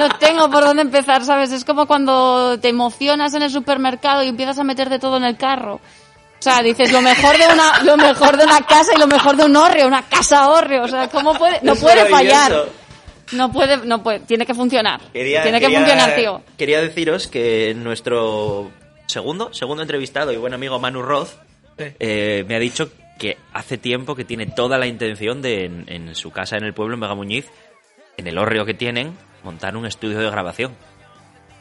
no 0.00 0.08
tengo 0.18 0.50
por 0.50 0.64
dónde 0.64 0.82
empezar, 0.82 1.24
¿sabes? 1.24 1.52
Es 1.52 1.64
como 1.64 1.86
cuando 1.86 2.58
te 2.58 2.70
emocionas 2.70 3.34
en 3.34 3.42
el 3.42 3.50
supermercado 3.52 4.24
y 4.24 4.28
empiezas 4.28 4.58
a 4.58 4.64
meterte 4.64 4.98
todo 4.98 5.16
en 5.18 5.22
el 5.24 5.36
carro. 5.36 5.78
O 6.38 6.42
sea, 6.42 6.62
dices 6.62 6.92
lo 6.92 7.00
mejor 7.00 7.36
de 7.36 7.46
una, 7.52 7.82
lo 7.82 7.96
mejor 7.96 8.36
de 8.36 8.44
una 8.44 8.60
casa 8.66 8.92
y 8.94 8.98
lo 8.98 9.06
mejor 9.06 9.36
de 9.36 9.44
un 9.44 9.56
hórreo, 9.56 9.86
una 9.86 10.02
casa 10.02 10.48
hórreo, 10.50 10.84
o 10.84 10.88
sea, 10.88 11.08
¿cómo 11.08 11.34
puede, 11.34 11.58
no 11.62 11.72
Es 11.72 11.80
puede 11.80 12.06
fallar. 12.06 12.66
No 13.32 13.50
puede, 13.50 13.78
no 13.78 14.02
puede, 14.02 14.20
tiene 14.20 14.46
que 14.46 14.54
funcionar. 14.54 15.00
Quería- 15.12 15.42
tiene 15.42 15.58
que 15.58 15.66
quería- 15.66 15.78
funcionar, 15.80 16.14
tío. 16.14 16.42
Quería 16.56 16.80
deciros 16.80 17.26
que 17.26 17.74
nuestro 17.74 18.70
segundo, 19.06 19.52
segundo 19.52 19.82
entrevistado 19.82 20.30
y 20.32 20.36
buen 20.36 20.54
amigo 20.54 20.78
Manu 20.78 21.02
Roth 21.02 21.30
eh, 21.78 22.44
me 22.46 22.54
ha 22.54 22.58
dicho 22.60 22.90
que 23.18 23.36
hace 23.52 23.78
tiempo 23.78 24.14
que 24.14 24.24
tiene 24.24 24.46
toda 24.46 24.78
la 24.78 24.86
intención 24.86 25.42
de, 25.42 25.64
en, 25.64 25.84
en 25.88 26.14
su 26.14 26.30
casa 26.30 26.56
en 26.56 26.64
el 26.64 26.74
pueblo, 26.74 26.94
en 26.94 27.00
Vega 27.00 27.14
Muñiz, 27.14 27.46
en 28.16 28.26
el 28.28 28.38
hórreo 28.38 28.64
que 28.64 28.74
tienen, 28.74 29.16
montar 29.42 29.76
un 29.76 29.86
estudio 29.86 30.18
de 30.20 30.30
grabación. 30.30 30.76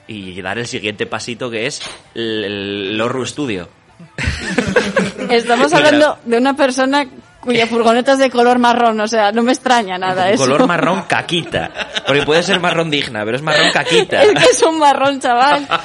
Y 0.07 0.39
dar 0.41 0.59
el 0.59 0.67
siguiente 0.67 1.07
pasito 1.07 1.49
que 1.49 1.65
es 1.65 1.81
el, 2.13 2.43
el 2.91 3.01
Horror 3.01 3.27
Studio. 3.27 3.69
Estamos 5.29 5.73
hablando 5.73 6.17
de 6.25 6.37
una 6.37 6.55
persona 6.55 7.05
cuya 7.39 7.67
furgoneta 7.67 8.13
es 8.13 8.19
de 8.19 8.31
color 8.31 8.57
marrón, 8.57 8.99
o 8.99 9.07
sea, 9.07 9.31
no 9.31 9.43
me 9.43 9.51
extraña 9.51 9.97
nada 9.97 10.29
eso. 10.29 10.43
Color 10.43 10.67
marrón 10.67 11.03
caquita. 11.07 11.69
Porque 12.05 12.23
puede 12.23 12.43
ser 12.43 12.59
marrón 12.59 12.89
digna, 12.89 13.23
pero 13.23 13.37
es 13.37 13.43
marrón 13.43 13.71
caquita. 13.71 14.23
Es 14.23 14.33
que 14.33 14.49
es 14.49 14.63
un 14.63 14.79
marrón, 14.79 15.19
chaval. 15.19 15.67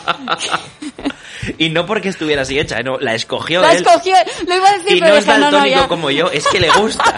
Y 1.57 1.71
no 1.71 1.87
porque 1.87 2.11
estuviera 2.11 2.43
así 2.43 2.59
hecha, 2.59 2.81
no, 2.81 2.99
la 2.99 3.15
escogió 3.15 3.63
La 3.63 3.73
él. 3.73 3.79
escogió, 3.79 4.15
lo 4.47 4.57
iba 4.57 4.69
a 4.69 4.73
decir, 4.75 4.97
Y 4.97 5.01
pero 5.01 5.13
no 5.15 5.19
es 5.19 5.25
dije, 5.25 5.39
no, 5.39 5.51
no, 5.51 5.89
como 5.89 6.11
yo, 6.11 6.31
es 6.31 6.47
que 6.47 6.61
le 6.61 6.69
gusta. 6.71 7.17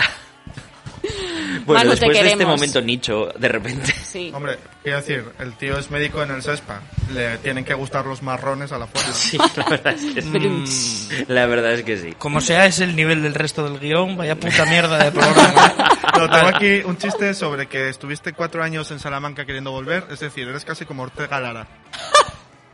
Bueno, 1.64 1.81
Manu, 1.81 1.90
te 1.90 2.07
después 2.07 2.22
de 2.22 2.33
este 2.33 2.46
momento 2.46 2.81
nicho, 2.81 3.29
de 3.38 3.48
repente. 3.48 3.92
Sí. 3.92 4.31
Hombre, 4.35 4.59
quiero 4.83 4.98
decir, 4.98 5.25
el 5.38 5.55
tío 5.55 5.79
es 5.79 5.90
médico 5.90 6.22
en 6.22 6.31
el 6.31 6.42
SESPA. 6.42 6.81
Le 7.12 7.38
tienen 7.38 7.64
que 7.64 7.75
gustar 7.75 8.07
los 8.07 8.22
marrones 8.22 8.72
a 8.72 8.79
la 8.79 8.87
fuerza. 8.87 9.12
Sí, 9.22 9.38
la 9.57 9.64
verdad 9.68 9.94
es 9.94 10.14
que 10.14 10.22
sí. 10.66 11.25
La 11.29 11.46
verdad 11.46 11.72
es 11.72 11.83
que 11.83 11.96
sí. 11.96 12.12
Como 12.18 12.40
sea, 12.40 12.66
es 12.66 12.81
el 12.81 12.96
nivel 12.96 13.22
del 13.22 13.35
resto 13.35 13.64
del 13.64 13.79
guion. 13.79 14.16
Vaya 14.16 14.35
puta 14.37 14.64
mierda 14.66 15.05
de 15.05 15.12
programa. 15.12 15.75
Pero 16.12 16.31
tengo 16.31 16.48
aquí 16.48 16.83
un 16.85 16.98
chiste 16.98 17.35
sobre 17.35 17.66
que 17.66 17.88
estuviste 17.88 18.33
cuatro 18.33 18.62
años 18.62 18.90
en 18.90 18.98
Salamanca 18.98 19.44
queriendo 19.44 19.70
volver. 19.70 20.07
Es 20.11 20.20
decir, 20.20 20.48
eres 20.48 20.64
casi 20.64 20.85
como 20.85 21.05
Ortega 21.05 21.40
Lara. 21.40 21.66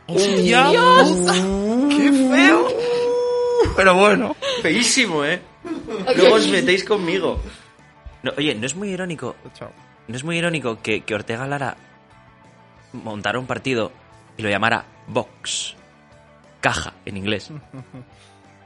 ¡Hostia! 0.07 0.69
¡Qué 1.89 2.11
feo! 2.11 2.67
Pero 3.75 3.95
bueno. 3.95 4.35
Feísimo, 4.61 5.23
¿eh? 5.23 5.41
Luego 6.15 6.35
os 6.35 6.47
metéis 6.47 6.83
conmigo. 6.83 7.41
No, 8.23 8.31
oye, 8.37 8.53
¿no 8.55 8.65
es 8.65 8.75
muy 8.75 8.89
irónico? 8.89 9.35
Chao. 9.53 9.71
¿No 10.07 10.15
es 10.15 10.23
muy 10.23 10.37
irónico 10.37 10.81
que, 10.81 11.01
que 11.01 11.15
Ortega 11.15 11.45
Lara 11.47 11.77
montara 12.93 13.39
un 13.39 13.45
partido 13.47 13.91
y 14.37 14.41
lo 14.41 14.49
llamara 14.49 14.85
Vox? 15.07 15.75
Caja, 16.61 16.93
en 17.05 17.17
inglés. 17.17 17.51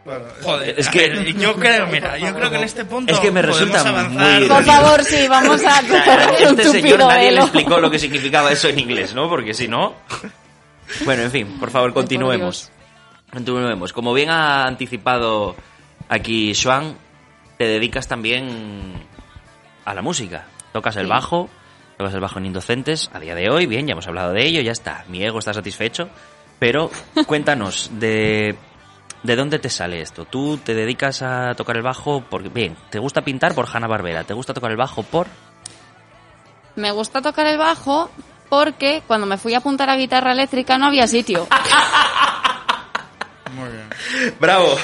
Bueno, 0.06 0.26
Joder, 0.42 0.78
Es 0.78 0.90
que- 0.90 1.34
yo 1.40 1.56
creo, 1.56 1.88
mira, 1.88 2.18
yo 2.18 2.34
creo 2.34 2.50
que 2.50 2.58
en 2.58 2.64
este 2.66 2.84
punto 2.84 3.14
Es 3.14 3.22
que 3.22 3.32
me 3.32 3.42
resulta 3.42 3.80
avanzar. 3.88 4.40
muy 4.42 4.50
Por 4.50 4.64
favor, 4.66 5.02
sí, 5.02 5.30
vamos 5.30 5.64
a 5.64 5.80
este 6.40 6.64
señor 6.72 7.00
nadie 7.00 7.32
le 7.32 7.40
explicó 7.40 7.80
lo 7.80 7.90
que 7.90 7.98
significaba 7.98 8.52
eso 8.52 8.68
en 8.68 8.80
inglés, 8.80 9.16
¿no? 9.16 9.30
Porque 9.30 9.54
si 9.54 9.70
no... 9.70 9.94
Bueno, 11.06 11.24
en 11.24 11.32
fin, 11.32 11.48
por 11.58 11.72
favor, 11.72 11.94
continuemos. 11.94 12.70
Continuemos. 13.32 13.94
Como 13.94 14.14
bien 14.14 14.30
ha 14.30 14.66
anticipado 14.68 15.56
aquí 16.10 16.52
Joan, 16.54 16.98
te 17.58 17.64
dedicas 17.64 18.06
también 18.06 19.06
a 19.86 19.94
la 19.94 20.02
música. 20.02 20.46
Tocas 20.72 20.96
el 20.98 21.06
Sí. 21.06 21.10
bajo, 21.10 21.50
tocas 21.98 22.14
el 22.14 22.20
bajo 22.20 22.40
en 22.40 22.48
Indocentes 22.48 23.10
a 23.14 23.20
día 23.20 23.36
de 23.36 23.50
hoy, 23.50 23.66
bien, 23.66 23.88
ya 23.88 23.94
hemos 23.94 24.08
hablado 24.08 24.34
de 24.34 24.46
ello, 24.46 24.62
ya 24.62 24.72
está, 24.72 25.06
mi 25.08 25.24
ego 25.24 25.40
está 25.40 25.54
satisfecho. 25.54 26.10
Pero 26.60 26.90
cuéntanos, 27.28 27.90
de, 27.94 28.56
¿de 29.24 29.36
dónde 29.36 29.60
te 29.60 29.70
sale 29.70 30.02
esto? 30.02 30.26
¿Tú 30.26 30.58
te 30.58 30.74
dedicas 30.74 31.22
a 31.22 31.54
tocar 31.56 31.78
el 31.78 31.84
bajo 31.84 32.24
porque, 32.30 32.50
bien, 32.50 32.76
te 32.90 33.00
gusta 33.00 33.22
pintar 33.22 33.54
por 33.54 33.68
Hanna 33.72 33.88
Barbera, 33.88 34.24
te 34.24 34.34
gusta 34.34 34.54
tocar 34.54 34.72
el 34.72 34.78
bajo 34.78 35.04
por... 35.04 35.28
Me 36.76 36.92
gusta 36.92 37.22
tocar 37.22 37.46
el 37.48 37.58
bajo 37.58 38.10
porque 38.50 39.04
cuando 39.08 39.28
me 39.28 39.38
fui 39.38 39.54
a 39.54 39.60
apuntar 39.60 39.90
a 39.90 39.96
guitarra 39.96 40.32
eléctrica 40.32 40.78
no 40.78 40.88
había 40.88 41.08
sitio. 41.08 41.48
muy 43.54 43.70
bien. 43.70 44.36
¡Bravo! 44.40 44.76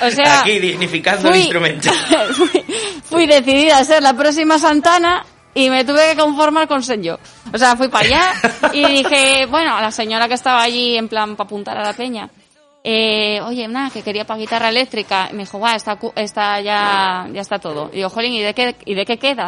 O 0.00 0.10
sea, 0.10 0.40
Aquí 0.40 0.58
dignificando 0.58 1.28
el 1.28 1.36
instrumento. 1.36 1.90
fui, 2.32 2.64
fui 3.04 3.26
decidida 3.26 3.78
a 3.78 3.84
ser 3.84 4.02
la 4.02 4.14
próxima 4.14 4.58
Santana 4.58 5.24
y 5.54 5.70
me 5.70 5.84
tuve 5.84 6.10
que 6.10 6.20
conformar 6.20 6.66
con 6.66 6.82
ser 6.82 7.00
yo. 7.00 7.18
O 7.52 7.58
sea, 7.58 7.76
fui 7.76 7.88
para 7.88 8.04
allá 8.04 8.32
y 8.72 8.84
dije, 9.02 9.46
bueno, 9.46 9.76
a 9.76 9.80
la 9.80 9.90
señora 9.92 10.26
que 10.26 10.34
estaba 10.34 10.62
allí 10.62 10.96
en 10.96 11.08
plan 11.08 11.36
para 11.36 11.46
apuntar 11.46 11.78
a 11.78 11.84
la 11.84 11.92
peña, 11.92 12.28
eh, 12.82 13.40
oye, 13.40 13.66
nada, 13.68 13.90
que 13.90 14.02
quería 14.02 14.26
para 14.26 14.40
guitarra 14.40 14.68
eléctrica. 14.68 15.28
Y 15.30 15.34
me 15.34 15.44
dijo, 15.44 15.60
va, 15.60 15.74
está, 15.74 15.98
está 16.16 16.60
ya, 16.60 17.28
ya 17.32 17.40
está 17.40 17.58
todo. 17.58 17.88
Y 17.92 17.96
digo, 17.96 18.10
jolín, 18.10 18.34
¿y 18.34 18.42
de 18.42 18.52
qué, 18.52 18.76
y 18.84 18.94
de 18.94 19.06
qué 19.06 19.16
queda? 19.16 19.46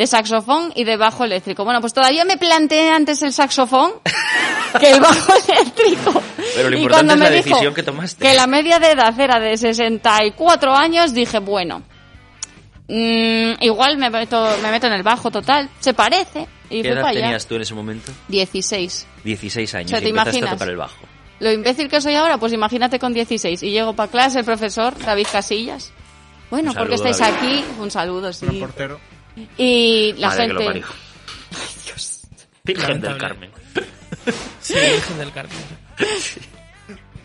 De 0.00 0.06
saxofón 0.06 0.72
y 0.74 0.84
de 0.84 0.96
bajo 0.96 1.24
eléctrico. 1.24 1.62
Bueno, 1.62 1.82
pues 1.82 1.92
todavía 1.92 2.24
me 2.24 2.38
planteé 2.38 2.88
antes 2.88 3.20
el 3.20 3.34
saxofón 3.34 3.92
que 4.80 4.92
el 4.92 4.98
bajo 4.98 5.34
eléctrico. 5.48 6.22
Pero 6.54 6.70
lo 6.70 6.76
Y 6.78 6.80
importante 6.80 6.88
cuando 6.88 7.12
es 7.12 7.18
me 7.18 7.24
la 7.26 7.30
dijo 7.30 7.48
decisión 7.50 7.74
que 7.74 7.82
tomaste. 7.82 8.24
Que 8.24 8.32
la 8.34 8.46
media 8.46 8.78
de 8.78 8.92
edad 8.92 9.20
era 9.20 9.38
de 9.38 9.58
64 9.58 10.74
años, 10.74 11.12
dije, 11.12 11.38
bueno, 11.38 11.82
mm, 12.88 13.62
igual 13.62 13.98
me 13.98 14.08
meto, 14.08 14.56
me 14.62 14.70
meto 14.70 14.86
en 14.86 14.94
el 14.94 15.02
bajo 15.02 15.30
total. 15.30 15.68
Se 15.80 15.92
parece. 15.92 16.48
Y 16.70 16.80
¿Qué 16.80 16.88
edad 16.88 17.02
para 17.02 17.08
allá. 17.10 17.20
tenías 17.20 17.46
tú 17.46 17.56
en 17.56 17.60
ese 17.60 17.74
momento? 17.74 18.10
16. 18.28 19.06
16 19.22 19.74
años 19.74 19.86
O 19.86 19.90
sea, 19.90 19.98
y 19.98 20.02
¿te 20.02 20.08
imaginas? 20.08 20.50
a 20.50 20.54
tocar 20.54 20.68
el 20.70 20.76
bajo. 20.78 21.04
Lo 21.40 21.52
imbécil 21.52 21.90
que 21.90 22.00
soy 22.00 22.14
ahora, 22.14 22.38
pues 22.38 22.54
imagínate 22.54 22.98
con 22.98 23.12
16. 23.12 23.62
Y 23.62 23.70
llego 23.70 23.92
para 23.92 24.10
clase 24.10 24.38
el 24.38 24.46
profesor 24.46 24.96
David 24.98 25.26
Casillas. 25.30 25.92
Bueno, 26.50 26.72
porque 26.72 26.94
estáis 26.94 27.18
David. 27.18 27.36
aquí. 27.36 27.64
Un 27.78 27.90
saludo, 27.90 28.32
sí. 28.32 28.46
portero. 28.46 28.98
Y 29.56 30.12
la 30.14 30.28
Madre 30.28 30.46
que 30.46 30.52
lo 30.52 30.60
gente... 30.60 30.80
parió. 30.80 30.86
Virgen 32.64 33.00
del. 33.00 33.16
Carmen. 33.16 33.50
Sí, 34.60 34.74
Virgen 34.74 35.18
del 35.18 35.32
Carmen. 35.32 35.58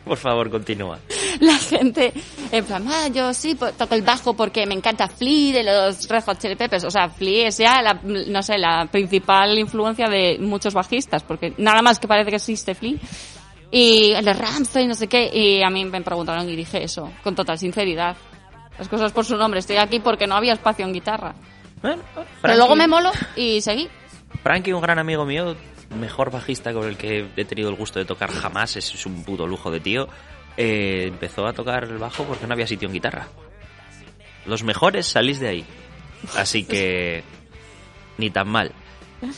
Por 0.06 0.18
favor, 0.18 0.52
continúa. 0.52 1.00
la 1.40 1.58
gente 1.58 2.14
en 2.52 2.64
plan, 2.64 2.86
ah, 2.88 3.08
yo 3.08 3.34
sí 3.34 3.56
pues, 3.56 3.76
toco 3.76 3.96
el 3.96 4.04
bajo 4.04 4.36
porque 4.36 4.66
me 4.68 4.76
encanta 4.76 5.08
Flea 5.08 5.54
de 5.54 5.64
los 5.64 6.08
Red 6.08 6.24
Hot 6.26 6.40
Chili 6.40 6.56
Peppers. 6.56 6.84
O 6.84 6.92
sea, 6.92 7.10
Flea 7.10 7.48
es 7.48 7.58
ya 7.58 7.82
la, 7.82 8.00
no 8.04 8.44
sé, 8.44 8.60
la 8.60 8.86
principal 8.86 9.58
influencia 9.58 10.08
de 10.08 10.38
muchos 10.40 10.76
bajistas, 10.76 11.24
porque 11.24 11.54
nada 11.58 11.82
más 11.82 12.00
que 12.00 12.08
parece 12.08 12.30
que 12.30 12.36
existe 12.36 12.76
Flea. 12.76 12.98
Y 13.72 14.12
el 14.12 14.24
de 14.24 14.34
Ramstein, 14.34 14.88
no 14.88 14.94
sé 14.94 15.08
qué, 15.08 15.30
y 15.34 15.64
a 15.64 15.70
mí 15.72 15.84
me 15.86 16.02
preguntaron 16.02 16.48
y 16.48 16.56
dije 16.56 16.84
eso, 16.84 17.12
con 17.24 17.34
total 17.36 17.58
sinceridad. 17.58 18.16
Las 18.78 18.88
cosas 18.88 19.12
por 19.12 19.26
su 19.26 19.36
nombre, 19.38 19.60
estoy 19.60 19.78
aquí 19.78 20.00
porque 20.00 20.28
no 20.28 20.36
había 20.36 20.54
espacio 20.54 20.86
en 20.86 20.94
guitarra. 20.94 21.34
Bueno, 21.86 22.04
Pero 22.42 22.56
luego 22.56 22.76
me 22.76 22.88
molo 22.88 23.12
y 23.36 23.62
seguí. 23.62 23.88
Frankie, 24.42 24.74
un 24.74 24.82
gran 24.82 24.98
amigo 25.00 25.26
mío, 25.26 25.56
mejor 26.00 26.32
bajista 26.32 26.74
con 26.74 26.88
el 26.88 26.98
que 26.98 27.28
he 27.36 27.46
tenido 27.46 27.70
el 27.70 27.76
gusto 27.76 28.00
de 28.00 28.06
tocar 28.06 28.32
jamás, 28.32 28.76
es, 28.76 28.94
es 28.94 29.06
un 29.06 29.24
puto 29.24 29.46
lujo 29.48 29.70
de 29.72 29.80
tío, 29.80 30.08
eh, 30.58 31.06
empezó 31.08 31.46
a 31.48 31.54
tocar 31.54 31.84
el 31.84 31.98
bajo 31.98 32.24
porque 32.24 32.48
no 32.48 32.54
había 32.54 32.66
sitio 32.68 32.88
en 32.88 32.94
guitarra. 32.94 33.28
Los 34.46 34.64
mejores 34.64 35.06
salís 35.08 35.40
de 35.40 35.48
ahí. 35.48 35.66
Así 36.38 36.64
que 36.64 37.24
ni 38.18 38.30
tan 38.30 38.48
mal. 38.48 38.72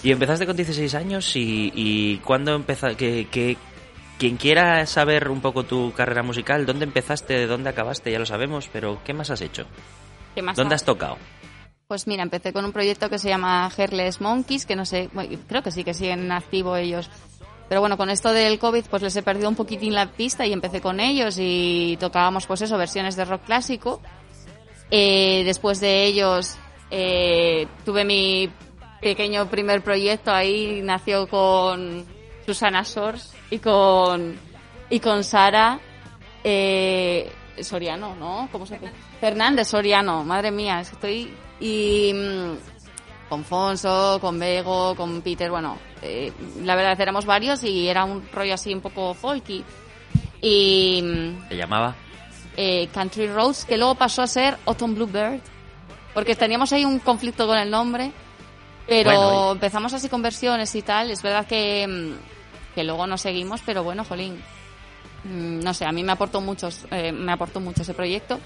Y 0.03 0.11
empezaste 0.11 0.45
con 0.45 0.55
16 0.55 0.95
años 0.95 1.35
y, 1.35 1.71
y 1.75 2.17
¿cuándo 2.17 2.55
empezaste? 2.55 2.97
¿Qué, 2.97 3.27
qué, 3.31 3.57
quien 4.17 4.37
quiera 4.37 4.85
saber 4.85 5.29
un 5.29 5.41
poco 5.41 5.63
tu 5.63 5.93
carrera 5.93 6.23
musical, 6.23 6.65
dónde 6.65 6.85
empezaste, 6.85 7.45
dónde 7.45 7.69
acabaste, 7.69 8.11
ya 8.11 8.19
lo 8.19 8.25
sabemos, 8.25 8.69
pero 8.73 8.99
¿qué 9.05 9.13
más 9.13 9.29
has 9.29 9.41
hecho? 9.41 9.65
¿Qué 10.33 10.41
más 10.41 10.57
¿Dónde 10.57 10.73
ha- 10.73 10.77
has 10.77 10.83
tocado? 10.83 11.17
Pues 11.87 12.05
mira, 12.05 12.21
empecé 12.21 12.51
con 12.51 12.65
un 12.65 12.73
proyecto 12.73 13.09
que 13.09 13.17
se 13.17 13.29
llama 13.29 13.71
Hairless 13.77 14.19
Monkeys, 14.19 14.65
que 14.65 14.75
no 14.75 14.83
sé, 14.83 15.09
bueno, 15.13 15.37
creo 15.47 15.63
que 15.63 15.71
sí 15.71 15.85
que 15.85 15.93
siguen 15.93 16.19
en 16.19 16.33
activo 16.33 16.75
ellos. 16.75 17.09
Pero 17.69 17.79
bueno, 17.79 17.95
con 17.95 18.09
esto 18.09 18.33
del 18.33 18.59
COVID, 18.59 18.83
pues 18.89 19.01
les 19.03 19.15
he 19.15 19.23
perdido 19.23 19.47
un 19.47 19.55
poquitín 19.55 19.93
la 19.93 20.11
pista 20.11 20.45
y 20.45 20.51
empecé 20.51 20.81
con 20.81 20.99
ellos 20.99 21.37
y 21.39 21.95
tocábamos, 21.97 22.45
pues 22.45 22.61
eso, 22.61 22.77
versiones 22.77 23.15
de 23.15 23.23
rock 23.23 23.45
clásico. 23.45 24.01
Eh, 24.91 25.43
después 25.45 25.79
de 25.79 26.03
ellos, 26.03 26.57
eh, 26.91 27.67
tuve 27.85 28.03
mi 28.03 28.49
pequeño 28.99 29.49
primer 29.49 29.81
proyecto 29.81 30.33
ahí, 30.33 30.81
nació 30.83 31.29
con 31.29 32.05
Susana 32.45 32.83
Sors 32.83 33.33
y 33.49 33.59
con, 33.59 34.37
y 34.89 34.99
con 34.99 35.23
Sara 35.23 35.79
eh, 36.43 37.31
Soriano, 37.61 38.13
¿no? 38.17 38.49
¿Cómo 38.51 38.65
se? 38.65 38.77
Fernández 39.21 39.69
Soriano, 39.69 40.25
madre 40.25 40.51
mía, 40.51 40.81
estoy... 40.81 41.33
Y 41.59 42.11
mm, 42.13 43.29
con 43.29 43.43
Fonso, 43.43 44.19
con 44.21 44.39
Bego, 44.39 44.95
con 44.95 45.21
Peter, 45.21 45.49
bueno, 45.49 45.77
eh, 46.01 46.31
la 46.63 46.75
verdad 46.75 46.99
éramos 46.99 47.25
varios 47.25 47.63
y 47.63 47.87
era 47.87 48.05
un 48.05 48.27
rollo 48.31 48.53
así 48.53 48.73
un 48.73 48.81
poco 48.81 49.13
folky. 49.13 49.63
Y 50.41 51.01
mm, 51.03 51.49
¿Te 51.49 51.57
llamaba? 51.57 51.95
eh, 52.55 52.87
Country 52.93 53.27
Roads, 53.27 53.65
que 53.65 53.77
luego 53.77 53.95
pasó 53.95 54.21
a 54.21 54.27
ser 54.27 54.57
Autumn 54.65 54.95
Bluebird, 54.95 55.41
porque 56.13 56.35
teníamos 56.35 56.71
ahí 56.73 56.85
un 56.85 56.99
conflicto 56.99 57.45
con 57.47 57.57
el 57.57 57.69
nombre, 57.69 58.11
pero 58.87 59.09
Bueno, 59.11 59.51
empezamos 59.53 59.93
así 59.93 60.07
con 60.09 60.21
versiones 60.21 60.73
y 60.75 60.81
tal, 60.81 61.11
es 61.11 61.21
verdad 61.21 61.45
que, 61.45 61.85
mm, 61.87 62.73
que 62.75 62.83
luego 62.83 63.05
no 63.07 63.17
seguimos, 63.17 63.61
pero 63.65 63.83
bueno, 63.83 64.03
jolín, 64.05 64.41
no 65.25 65.73
sé, 65.73 65.85
a 65.85 65.91
mí 65.91 66.03
me 66.03 66.13
aportó 66.13 66.39
mucho, 66.39 66.69
eh, 66.91 67.11
me 67.11 67.31
aportó 67.33 67.59
mucho 67.59 67.81
ese 67.81 67.93
proyecto. 67.93 68.39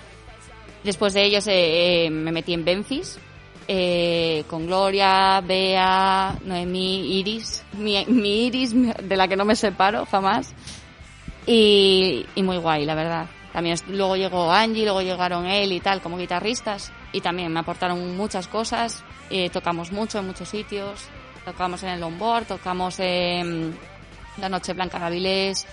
Después 0.84 1.14
de 1.14 1.24
ellos 1.24 1.48
eh, 1.48 2.06
eh, 2.06 2.10
me 2.10 2.32
metí 2.32 2.54
en 2.54 2.64
Memphis, 2.64 3.20
eh, 3.68 4.44
con 4.48 4.66
Gloria, 4.66 5.42
Bea, 5.42 6.36
Noemí, 6.44 7.20
Iris, 7.20 7.64
mi, 7.74 8.04
mi 8.06 8.48
Iris 8.48 8.74
de 8.74 9.16
la 9.16 9.28
que 9.28 9.36
no 9.36 9.46
me 9.46 9.56
separo 9.56 10.06
jamás. 10.06 10.54
Y, 11.46 12.26
y 12.36 12.44
muy 12.44 12.58
guay, 12.58 12.86
la 12.86 12.96
verdad. 12.96 13.28
También 13.54 13.78
luego 13.90 14.16
llegó 14.16 14.52
Angie, 14.52 14.84
luego 14.84 15.02
llegaron 15.02 15.46
él 15.46 15.72
y 15.74 15.80
tal 15.80 16.02
como 16.02 16.18
guitarristas 16.18 16.92
y 17.12 17.22
también 17.22 17.52
me 17.52 17.60
aportaron 17.60 18.16
muchas 18.16 18.48
cosas. 18.48 19.04
Eh, 19.30 19.50
tocamos 19.50 19.92
mucho 19.92 20.20
en 20.20 20.28
muchos 20.28 20.50
sitios. 20.50 21.08
Tocamos 21.44 21.84
en 21.84 21.90
el 21.90 22.00
Lombard, 22.00 22.46
tocamos 22.46 23.00
en 23.00 23.76
la 24.38 24.48
Noche 24.48 24.74
Blanca 24.74 25.00
de 25.00 25.06
Avilés. 25.06 25.68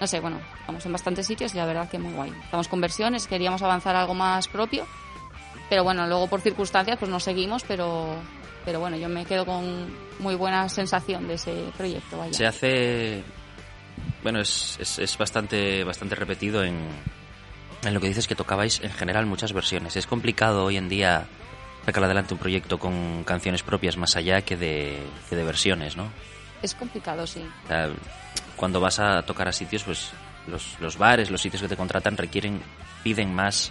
No 0.00 0.06
sé, 0.06 0.20
bueno, 0.20 0.40
tocamos 0.60 0.84
en 0.84 0.92
bastantes 0.92 1.26
sitios 1.26 1.54
y 1.54 1.56
la 1.56 1.66
verdad 1.66 1.88
que 1.88 1.98
muy 1.98 2.12
guay. 2.12 2.32
Estamos 2.44 2.68
con 2.68 2.80
versiones, 2.80 3.26
queríamos 3.26 3.62
avanzar 3.62 3.96
algo 3.96 4.14
más 4.14 4.48
propio. 4.48 4.86
Pero 5.70 5.84
bueno, 5.84 6.06
luego 6.06 6.26
por 6.26 6.40
circunstancias 6.40 6.98
pues 6.98 7.10
no 7.10 7.20
seguimos, 7.20 7.64
pero, 7.64 8.16
pero 8.64 8.80
bueno, 8.80 8.96
yo 8.96 9.08
me 9.08 9.24
quedo 9.24 9.46
con 9.46 9.86
muy 10.18 10.34
buena 10.34 10.68
sensación 10.68 11.26
de 11.26 11.34
ese 11.34 11.70
proyecto. 11.76 12.18
Vaya. 12.18 12.32
Se 12.32 12.46
hace. 12.46 13.22
Bueno, 14.22 14.40
es, 14.40 14.76
es, 14.80 14.98
es 14.98 15.16
bastante, 15.16 15.84
bastante 15.84 16.14
repetido 16.14 16.64
en, 16.64 16.76
en 17.82 17.94
lo 17.94 18.00
que 18.00 18.08
dices 18.08 18.26
que 18.26 18.34
tocabais 18.34 18.80
en 18.82 18.90
general 18.92 19.26
muchas 19.26 19.52
versiones. 19.52 19.96
Es 19.96 20.06
complicado 20.06 20.64
hoy 20.64 20.76
en 20.76 20.88
día 20.88 21.26
sacar 21.84 22.04
adelante 22.04 22.34
un 22.34 22.40
proyecto 22.40 22.78
con 22.78 23.24
canciones 23.24 23.62
propias 23.62 23.96
más 23.96 24.16
allá 24.16 24.42
que 24.42 24.56
de, 24.56 24.98
que 25.28 25.36
de 25.36 25.44
versiones, 25.44 25.96
¿no? 25.96 26.10
Es 26.64 26.74
complicado, 26.74 27.26
sí. 27.26 27.44
Sea, 27.68 27.90
cuando 28.56 28.80
vas 28.80 28.98
a 28.98 29.20
tocar 29.20 29.46
a 29.48 29.52
sitios, 29.52 29.82
pues 29.84 30.12
los, 30.46 30.80
los 30.80 30.96
bares, 30.96 31.30
los 31.30 31.42
sitios 31.42 31.60
que 31.60 31.68
te 31.68 31.76
contratan 31.76 32.16
requieren, 32.16 32.58
piden 33.02 33.34
más 33.34 33.70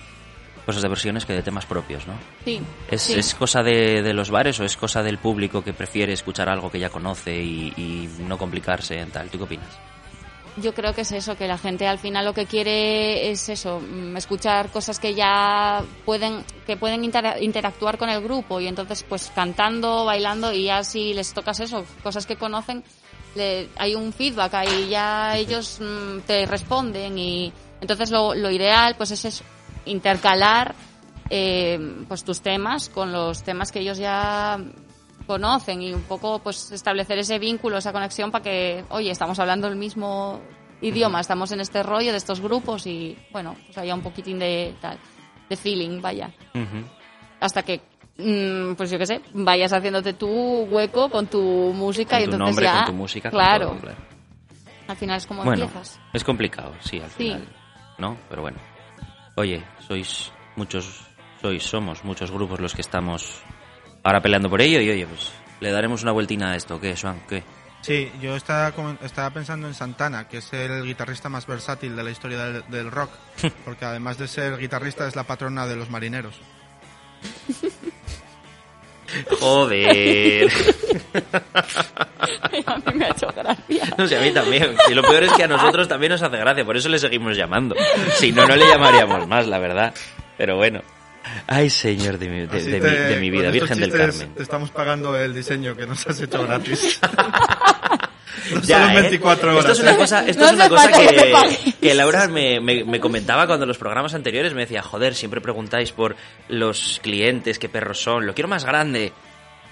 cosas 0.63 0.84
de 0.84 0.89
versiones 0.89 1.25
que 1.25 1.34
de 1.34 1.41
temas 1.41 1.65
propios, 1.65 2.06
¿no? 2.06 2.13
Sí. 2.45 2.62
¿Es, 2.91 3.01
sí. 3.01 3.13
¿Es 3.13 3.34
cosa 3.34 3.63
de, 3.63 4.03
de 4.03 4.13
los 4.13 4.29
bares 4.29 4.60
o 4.60 4.63
es 4.63 4.77
cosa 4.77 5.01
del 5.01 5.17
público 5.17 5.63
que 5.63 5.73
prefiere 5.73 6.13
escuchar 6.13 6.49
algo 6.49 6.69
que 6.69 6.79
ya 6.79 6.89
conoce 6.91 7.36
y, 7.41 7.73
y 7.75 8.10
no 8.19 8.38
complicarse 8.38 8.99
en 8.99 9.10
tal? 9.10 9.27
¿Tú 9.32 9.39
qué 9.39 9.43
opinas? 9.45 9.69
Yo 10.57 10.73
creo 10.75 10.93
que 10.93 11.01
es 11.01 11.11
eso, 11.11 11.35
que 11.35 11.47
la 11.47 11.57
gente 11.57 11.87
al 11.87 11.97
final 11.97 12.25
lo 12.25 12.33
que 12.35 12.45
quiere 12.45 13.31
es 13.31 13.49
eso, 13.49 13.79
mm, 13.79 14.15
escuchar 14.17 14.69
cosas 14.69 14.99
que 14.99 15.15
ya 15.15 15.83
pueden, 16.05 16.43
que 16.67 16.77
pueden 16.77 17.03
intera- 17.03 17.41
interactuar 17.41 17.97
con 17.97 18.09
el 18.09 18.21
grupo 18.21 18.59
y 18.59 18.67
entonces 18.67 19.03
pues 19.07 19.31
cantando, 19.33 20.05
bailando 20.05 20.53
y 20.53 20.65
ya 20.65 20.83
si 20.83 21.15
les 21.15 21.33
tocas 21.33 21.59
eso, 21.59 21.85
cosas 22.03 22.27
que 22.27 22.35
conocen, 22.35 22.83
le- 23.33 23.67
hay 23.77 23.95
un 23.95 24.13
feedback 24.13 24.53
ahí, 24.53 24.89
ya 24.89 25.35
ellos 25.37 25.79
mm, 25.81 26.19
te 26.27 26.45
responden 26.45 27.17
y 27.17 27.51
entonces 27.81 28.11
lo, 28.11 28.35
lo 28.35 28.51
ideal 28.51 28.93
pues 28.95 29.09
es 29.09 29.25
eso, 29.25 29.43
intercalar 29.85 30.75
eh, 31.31 31.79
pues 32.07 32.23
tus 32.23 32.41
temas 32.41 32.89
con 32.89 33.11
los 33.11 33.41
temas 33.41 33.71
que 33.71 33.79
ellos 33.79 33.97
ya 33.97 34.59
conocen 35.25 35.81
y 35.81 35.93
un 35.93 36.01
poco 36.03 36.39
pues 36.39 36.71
establecer 36.71 37.17
ese 37.19 37.39
vínculo, 37.39 37.77
esa 37.77 37.91
conexión 37.91 38.31
para 38.31 38.43
que, 38.43 38.83
oye, 38.89 39.12
estamos 39.12 39.39
hablando 39.39 39.67
el 39.67 39.75
mismo 39.75 40.41
idioma, 40.81 41.19
estamos 41.21 41.51
en 41.51 41.62
este 41.62 41.81
rollo 41.83 42.12
de 42.12 42.17
estos 42.17 42.41
grupos 42.41 42.86
y 42.88 43.17
bueno, 43.31 43.55
pues 43.65 43.77
haya 43.77 43.95
un 43.95 44.01
poquitín 44.01 44.39
de 44.39 44.75
tal, 44.81 44.97
de 45.49 45.55
feeling, 45.55 46.01
vaya. 46.01 46.29
Hasta 47.39 47.63
que 47.63 47.81
mm, 48.17 48.73
pues 48.75 48.89
yo 48.91 48.97
qué 48.97 49.05
sé, 49.05 49.21
vayas 49.33 49.71
haciéndote 49.73 50.13
tu 50.13 50.27
hueco 50.29 51.09
con 51.09 51.27
tu 51.27 51.41
música 51.73 52.19
y 52.19 52.25
tu 52.25 52.31
entonces 52.31 52.47
nombre, 52.55 52.65
ya 52.65 52.86
con 52.86 52.93
tu 52.95 52.97
música, 53.01 53.29
claro. 53.29 53.77
al 54.88 54.95
final 54.97 55.17
es 55.17 55.25
como 55.25 55.43
Bueno, 55.43 55.63
empiezas. 55.63 55.99
es 56.13 56.23
complicado, 56.23 56.73
sí, 56.81 56.99
al 56.99 57.09
Sí. 57.12 57.15
final. 57.17 57.47
¿No? 57.97 58.17
Pero 58.29 58.41
bueno. 58.41 58.57
Oye, 59.36 59.63
sois 59.88 60.31
muchos, 60.55 61.05
sois, 61.41 61.63
somos 61.63 62.03
muchos 62.03 62.29
grupos 62.31 62.59
los 62.59 62.73
que 62.75 62.81
estamos 62.81 63.41
ahora 64.03 64.21
peleando 64.21 64.49
por 64.49 64.61
ello 64.61 64.79
y 64.81 64.89
oye, 64.89 65.07
pues 65.07 65.31
le 65.59 65.71
daremos 65.71 66.03
una 66.03 66.11
vueltina 66.11 66.51
a 66.51 66.55
esto. 66.55 66.79
¿Qué, 66.79 66.95
Swan? 66.95 67.21
¿Qué? 67.27 67.43
Sí, 67.81 68.11
yo 68.21 68.35
estaba, 68.35 68.71
estaba 69.01 69.29
pensando 69.31 69.67
en 69.67 69.73
Santana, 69.73 70.27
que 70.27 70.37
es 70.37 70.53
el 70.53 70.85
guitarrista 70.85 71.27
más 71.27 71.45
versátil 71.45 71.95
de 71.95 72.03
la 72.03 72.11
historia 72.11 72.45
del, 72.45 72.63
del 72.69 72.91
rock, 72.91 73.11
porque 73.65 73.85
además 73.85 74.17
de 74.17 74.27
ser 74.27 74.57
guitarrista 74.57 75.07
es 75.07 75.15
la 75.15 75.23
patrona 75.23 75.67
de 75.67 75.75
los 75.75 75.89
marineros. 75.89 76.39
Joder. 79.39 80.51
a 82.65 82.77
mí 82.77 82.93
me 82.95 83.05
ha 83.05 83.09
hecho 83.09 83.27
gracia. 83.35 83.83
No 83.97 84.07
sé, 84.07 84.17
a 84.17 84.21
mí 84.21 84.31
también. 84.31 84.75
Y 84.89 84.93
lo 84.93 85.03
peor 85.03 85.23
es 85.23 85.33
que 85.33 85.43
a 85.43 85.47
nosotros 85.47 85.87
también 85.87 86.11
nos 86.11 86.21
hace 86.21 86.37
gracia, 86.37 86.65
por 86.65 86.77
eso 86.77 86.89
le 86.89 86.97
seguimos 86.99 87.37
llamando. 87.37 87.75
Si 88.15 88.31
no, 88.31 88.47
no 88.47 88.55
le 88.55 88.67
llamaríamos 88.67 89.27
más, 89.27 89.47
la 89.47 89.59
verdad. 89.59 89.93
Pero 90.37 90.57
bueno. 90.57 90.81
Ay, 91.47 91.69
señor 91.69 92.17
de 92.17 92.29
mi, 92.29 92.45
de, 92.47 92.57
Así 92.57 92.69
de 92.71 92.79
te- 92.79 92.89
mi, 92.89 92.95
de 92.97 93.19
mi 93.19 93.29
vida, 93.31 93.49
Virgen 93.51 93.79
del 93.79 93.91
Carmen. 93.91 94.33
te 94.35 94.43
Estamos 94.43 94.71
pagando 94.71 95.17
el 95.17 95.33
diseño 95.33 95.75
que 95.75 95.85
nos 95.87 96.05
has 96.07 96.19
hecho 96.21 96.43
gratis. 96.45 96.99
no 97.03 98.61
Ya, 98.63 98.77
solo 98.79 98.89
en 98.91 98.97
¿eh? 98.97 99.01
24 99.01 99.51
horas. 99.51 99.59
Esto 99.59 99.71
es 99.73 99.79
una 99.79 99.91
¿eh? 99.93 99.97
cosa, 99.97 100.27
esto 100.27 100.41
No 100.41 100.47
es 100.47 100.53
una 100.53 100.69
cosa 100.69 100.91
que 100.91 101.73
que 101.79 101.93
Laura 101.93 102.27
me, 102.27 102.59
me- 102.59 102.83
me 102.83 102.99
comentaba 102.99 103.47
cuando 103.47 103.63
en 103.63 103.67
los 103.69 103.77
programas 103.77 104.13
anteriores 104.13 104.53
me 104.53 104.61
decía, 104.61 104.81
joder, 104.81 105.15
siempre 105.15 105.39
preguntáis 105.41 105.91
por 105.91 106.15
los 106.49 106.99
clientes, 107.01 107.57
qué 107.59 107.69
perros 107.69 108.01
son, 108.01 108.25
lo 108.25 108.33
quiero 108.33 108.47
más 108.49 108.65
grande. 108.65 109.13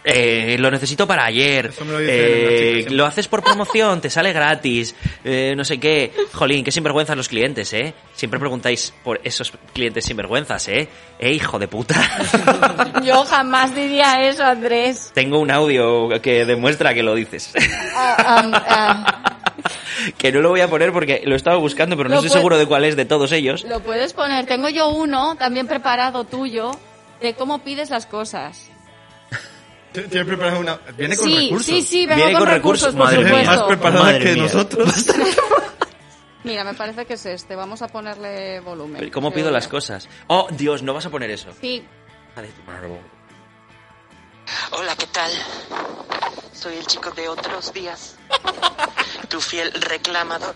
Eh, 0.04 0.56
lo 0.60 0.72
necesito 0.72 1.06
para 1.06 1.26
ayer. 1.26 1.68
Eso 1.68 1.86
me 1.86 1.94
lo 1.94 2.00
Eh, 2.02 2.88
lo 2.90 3.06
haces 3.06 3.28
por 3.28 3.44
promoción, 3.44 4.02
te 4.02 4.10
sale 4.10 4.34
gratis. 4.34 4.96
eh, 5.24 5.54
no 5.56 5.64
sé 5.64 5.80
qué. 5.80 6.12
Jolín, 6.34 6.64
qué 6.64 6.72
sinvergüenzas 6.72 7.16
los 7.16 7.28
clientes, 7.30 7.72
¿eh? 7.74 7.94
Siempre 8.16 8.40
preguntáis 8.40 8.94
por 9.04 9.22
esos 9.24 9.54
clientes 9.74 10.06
sinvergüenzas, 10.06 10.68
¿eh? 10.70 10.88
Eh, 11.20 11.32
hijo 11.32 11.60
de 11.60 11.68
puta. 11.68 11.96
Yo 13.04 13.24
jamás 13.26 13.76
diría 13.76 14.28
eso, 14.28 14.44
Andrés. 14.44 15.12
Tengo 15.14 15.40
un 15.40 15.52
audio 15.52 16.10
que 16.22 16.46
demuestra 16.46 16.94
que 16.94 17.04
lo 17.04 17.14
dices. 17.16 17.54
Ah, 17.96 18.16
ah, 18.18 18.64
ah. 18.68 19.42
que 20.18 20.32
no 20.32 20.42
lo 20.42 20.50
voy 20.50 20.62
a 20.62 20.68
poner 20.68 20.92
porque 20.92 21.22
lo 21.26 21.36
estaba 21.36 21.58
buscando, 21.58 21.96
pero 21.96 22.10
no 22.10 22.16
estoy 22.16 22.30
seguro 22.30 22.58
de 22.58 22.66
cuál 22.66 22.86
es 22.86 22.96
de 22.96 23.06
todos 23.06 23.32
ellos. 23.32 23.64
Lo 23.66 23.82
puedes 23.82 24.14
poner. 24.14 24.46
Tengo 24.46 24.70
yo 24.70 24.90
uno 24.90 25.36
también 25.36 25.68
preparado 25.68 26.24
tuyo 26.24 26.72
de 27.22 27.36
cómo 27.36 27.60
pides 27.60 27.90
las 27.90 28.08
cosas. 28.08 28.70
Tiene 29.92 30.26
preparado 30.26 30.60
una... 30.60 30.78
Viene 30.98 31.18
con 31.18 31.28
sí, 31.28 31.38
recursos. 31.46 31.66
sí, 31.66 31.82
sí, 31.82 32.06
vengo 32.06 32.16
Viene 32.16 32.32
con, 32.34 32.42
con 32.44 32.50
recursos, 32.50 32.94
recursos, 32.94 33.16
por 33.16 33.26
mía. 33.26 33.34
Más 33.34 33.44
supuesto. 33.44 33.68
preparada 33.68 34.04
Madre 34.06 34.20
que 34.24 34.34
mía. 34.34 34.44
nosotros. 34.44 35.06
Mira, 36.44 36.64
me 36.64 36.74
parece 36.74 37.06
que 37.06 37.14
es 37.14 37.26
este. 37.26 37.56
Vamos 37.56 37.82
a 37.82 37.88
ponerle 37.88 38.60
volumen. 38.62 39.10
¿Cómo 39.12 39.30
Creo 39.32 39.44
pido 39.44 39.52
las 39.52 39.68
cosas? 39.68 40.08
Oh, 40.28 40.48
Dios, 40.52 40.82
no 40.82 40.94
vas 40.94 41.06
a 41.06 41.10
poner 41.10 41.30
eso. 41.30 41.50
Sí, 41.60 41.84
madre. 42.36 42.50
Hola, 44.72 44.96
¿qué 44.96 45.08
tal? 45.08 45.32
Soy 46.54 46.78
el 46.78 46.86
chico 46.88 47.12
de 47.12 47.28
otros 47.30 47.72
días. 47.74 48.18
Tu 49.30 49.40
fiel 49.40 49.72
reclamador. 49.74 50.56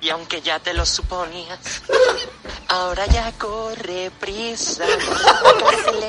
Y 0.00 0.10
aunque 0.10 0.40
ya 0.42 0.58
te 0.58 0.74
lo 0.74 0.84
suponías, 0.84 1.82
Ahora 2.72 3.04
ya 3.04 3.30
corre 3.32 4.10
prisa. 4.18 4.84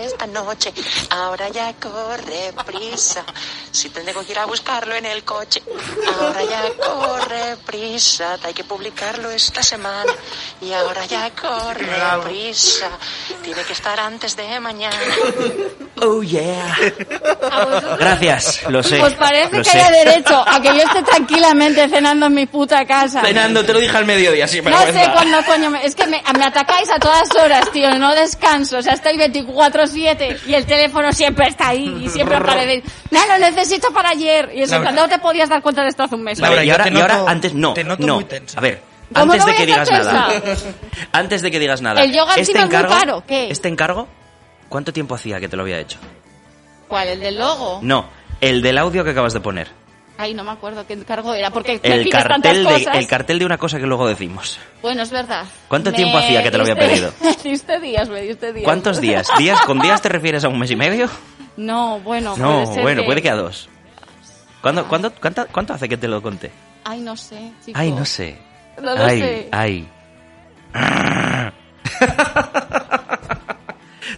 Esta 0.02 0.26
noche. 0.28 0.74
Ahora 1.10 1.50
ya 1.50 1.74
corre 1.74 2.54
prisa. 2.66 3.26
Si 3.70 3.90
tengo 3.90 4.26
que 4.26 4.32
ir 4.32 4.40
a 4.40 4.46
buscarlo 4.46 4.96
en 4.96 5.06
el 5.06 5.26
coche. 5.26 5.62
Ahora 6.18 6.42
ya 6.46 6.64
corre 6.78 7.58
prisa. 7.66 8.38
Hay 8.44 8.54
que 8.54 8.64
publicarlo 8.64 9.30
esta 9.30 9.62
semana. 9.62 10.14
Y 10.62 10.72
ahora 10.72 11.06
ya 11.06 11.32
corre 11.32 11.86
prisa. 12.24 12.90
Tiene 13.42 13.62
que 13.64 13.74
estar 13.74 14.00
antes 14.00 14.38
de 14.38 14.60
mañana. 14.62 14.98
Oh, 16.02 16.24
yeah. 16.24 16.76
Gracias, 18.00 18.64
lo 18.70 18.82
sé. 18.82 19.00
Pues 19.00 19.14
parece 19.14 19.58
lo 19.58 19.64
que 19.64 19.70
sé. 19.70 19.80
haya 19.80 20.04
derecho 20.04 20.44
a 20.46 20.62
que 20.62 20.70
yo 20.70 20.84
esté 20.84 21.04
tranquilamente 21.04 21.88
cenando 21.88 22.26
en 22.26 22.34
mi 22.34 22.46
puta 22.46 22.86
casa. 22.86 23.22
Cenando, 23.22 23.64
te 23.74 23.80
lo 23.80 23.82
dije 23.82 23.98
al 23.98 24.06
mediodía, 24.06 24.48
sí, 24.48 24.62
No 24.62 24.78
sé 24.78 25.10
cuándo 25.12 25.38
coño 25.46 25.70
me... 25.70 25.86
Es 25.86 25.96
que 25.96 26.06
me, 26.06 26.22
me 26.38 26.46
atacáis 26.46 26.90
a 26.90 27.00
todas 27.00 27.36
horas, 27.36 27.72
tío, 27.72 27.98
no 27.98 28.14
descanso. 28.14 28.78
O 28.78 28.82
sea, 28.82 28.94
estoy 28.94 29.18
24-7 29.18 30.40
y 30.48 30.54
el 30.54 30.66
teléfono 30.66 31.12
siempre 31.12 31.48
está 31.48 31.70
ahí 31.70 32.04
y 32.04 32.10
siempre 32.10 32.38
aparece. 32.38 32.84
No, 33.12 33.20
lo 33.28 33.38
necesito 33.40 33.92
para 33.92 34.10
ayer. 34.10 34.52
Y 34.54 34.62
eso, 34.62 34.80
no 34.80 35.08
te 35.08 35.20
podías 35.20 35.50
dar 35.50 35.62
cuenta 35.62 35.82
de 35.84 35.90
esto 35.90 36.04
hace 36.04 36.16
un 36.16 36.24
mes. 36.24 36.40
Laura, 36.40 36.64
y 36.64 36.70
ahora, 36.70 36.90
y 36.90 37.00
ahora 37.00 37.24
antes, 37.28 37.54
no, 37.54 37.74
te 37.74 37.84
noto 37.84 38.06
no. 38.06 38.16
muy 38.16 38.26
tensa. 38.26 38.60
A 38.60 38.62
ver, 38.62 38.82
¿Cómo 39.14 39.34
antes 39.34 39.46
no 39.46 39.52
de 39.52 39.58
que 39.58 39.66
digas 39.66 39.92
nada. 39.92 40.30
Antes 41.12 41.42
de 41.42 41.52
que 41.52 41.60
digas 41.60 41.82
nada. 41.82 42.04
El 42.04 42.14
yoga 42.14 42.32
este 42.32 42.42
encima 42.42 42.60
es 42.60 42.66
muy 42.66 42.76
encargo, 42.76 43.00
caro, 43.00 43.24
¿qué? 43.28 43.50
Este 43.50 43.68
encargo, 43.68 44.08
¿cuánto 44.70 44.94
tiempo 44.94 45.16
hacía 45.16 45.40
que 45.40 45.48
te 45.48 45.56
lo 45.56 45.64
había 45.64 45.80
hecho? 45.80 46.00
¿Cuál? 46.88 47.08
¿El 47.10 47.20
del 47.20 47.38
logo? 47.38 47.80
No, 47.82 48.10
el 48.42 48.62
del 48.62 48.78
audio 48.78 49.04
que 49.04 49.12
acabas 49.12 49.34
de 49.34 49.40
poner. 49.40 49.83
Ay, 50.18 50.34
no 50.36 50.44
me 50.44 50.52
acuerdo 50.52 50.86
qué 50.86 50.94
encargo 50.94 51.34
era, 51.34 51.50
porque 51.50 51.80
El 51.82 52.08
cartel, 52.10 52.64
de, 52.64 52.72
cosas. 52.72 52.96
el 52.98 53.08
cartel 53.08 53.40
de 53.40 53.46
una 53.46 53.58
cosa 53.58 53.80
que 53.80 53.88
luego 53.88 54.08
decimos. 54.08 54.60
Bueno, 54.82 55.02
es 55.02 55.10
verdad. 55.10 55.44
¿Cuánto 55.68 55.90
Me 55.90 55.98
tiempo 55.98 56.18
hacía 56.20 56.44
que 56.44 56.52
te 56.52 56.58
lo 56.58 56.64
había 56.64 56.76
pedido? 56.76 57.12
Me 57.22 57.36
diste 57.50 57.80
días, 57.80 58.08
me 58.10 58.22
diste 58.22 58.54
días. 58.54 58.64
¿Cuántos 58.64 59.02
días? 59.02 59.28
¿Días? 59.40 59.60
¿Con 59.62 59.80
días 59.80 60.02
te 60.02 60.10
refieres 60.10 60.44
a 60.44 60.50
un 60.50 60.60
mes 60.60 60.70
y 60.70 60.76
medio? 60.76 61.10
No, 61.58 62.00
bueno, 62.02 62.36
No, 62.38 62.54
puede 62.64 62.66
ser 62.74 62.82
bueno, 62.84 63.02
que... 63.02 63.06
puede 63.08 63.22
que 63.24 63.30
a 63.32 63.36
dos. 63.36 63.70
¿Cuándo, 64.62 64.88
cuándo, 64.88 65.12
cuánta- 65.20 65.46
¿Cuánto 65.46 65.74
hace 65.74 65.90
que 65.90 65.98
te 65.98 66.08
lo 66.08 66.22
conté? 66.22 66.52
Ay, 66.84 67.02
no 67.02 67.18
sé, 67.18 67.52
chico. 67.66 67.78
Ay, 67.80 67.92
no 67.92 68.06
sé. 68.06 68.38
No 68.82 68.96
lo 68.96 69.04
ay, 69.04 69.20
sé. 69.20 69.48
ay. 69.52 69.88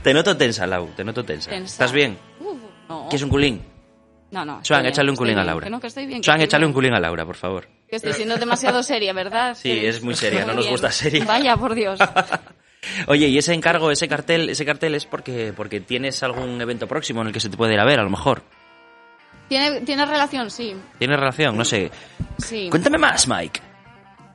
te 0.03 0.13
noto 0.13 0.35
tensa, 0.37 0.67
Lau, 0.67 0.87
te 0.95 1.03
noto 1.03 1.23
tensa. 1.23 1.49
Tensa. 1.49 1.71
¿Estás 1.73 1.91
bien? 1.91 2.17
Uh, 2.39 2.53
no. 2.89 3.03
¿Quieres 3.09 3.23
un 3.23 3.29
culín? 3.29 3.61
No, 4.31 4.43
no. 4.43 4.61
bien, 4.67 4.85
échale 4.87 5.09
un 5.11 5.15
culín 5.15 5.37
a. 5.37 5.43
Laura. 5.43 5.65
Que 5.65 5.69
no, 5.69 5.79
que 5.79 5.87
estoy 5.87 6.05
bien. 6.07 6.19
que 6.21 6.25
Swan, 6.25 6.37
estoy 6.37 6.45
échale 6.45 6.65
un 6.65 6.73
culín 6.73 6.93
a 6.93 6.99
Laura, 6.99 7.25
por 7.25 7.35
favor. 7.35 7.67
Que 7.87 7.97
estoy 7.97 8.13
siendo 8.13 8.35
demasiado 8.37 8.81
seria, 8.83 9.13
¿verdad? 9.13 9.55
Sí, 9.55 9.69
Que- 9.69 9.87
es 9.87 10.01
muy 10.03 10.15
seria, 10.15 10.45
no 10.45 10.53
nos 10.53 10.67
gusta 10.67 10.91
seria. 10.91 11.23
Vaya, 11.25 11.55
por 11.55 11.75
Dios. 11.75 11.99
Oye, 13.07 13.27
y 13.27 13.37
ese 13.37 13.53
encargo, 13.53 13.91
ese 13.91 14.07
cartel, 14.07 14.49
ese 14.49 14.65
cartel 14.65 14.93
es 14.95 15.05
porque, 15.05 15.53
porque 15.55 15.79
tienes 15.81 16.21
algún 16.23 16.61
evento 16.61 16.87
próximo 16.87 17.21
en 17.21 17.27
el 17.27 17.33
que 17.33 17.39
se 17.39 17.49
te 17.49 17.57
puede 17.57 17.73
ir 17.73 17.79
a 17.79 17.85
ver, 17.85 17.99
a 17.99 18.03
lo 18.03 18.09
mejor. 18.09 18.43
¿Tiene, 19.47 19.81
¿Tiene 19.81 20.05
relación? 20.05 20.49
Sí. 20.49 20.75
¿Tiene 20.97 21.15
relación? 21.17 21.55
No 21.57 21.65
sé. 21.65 21.91
Sí. 22.37 22.67
Cuéntame 22.69 22.97
más, 22.97 23.27
Mike. 23.27 23.59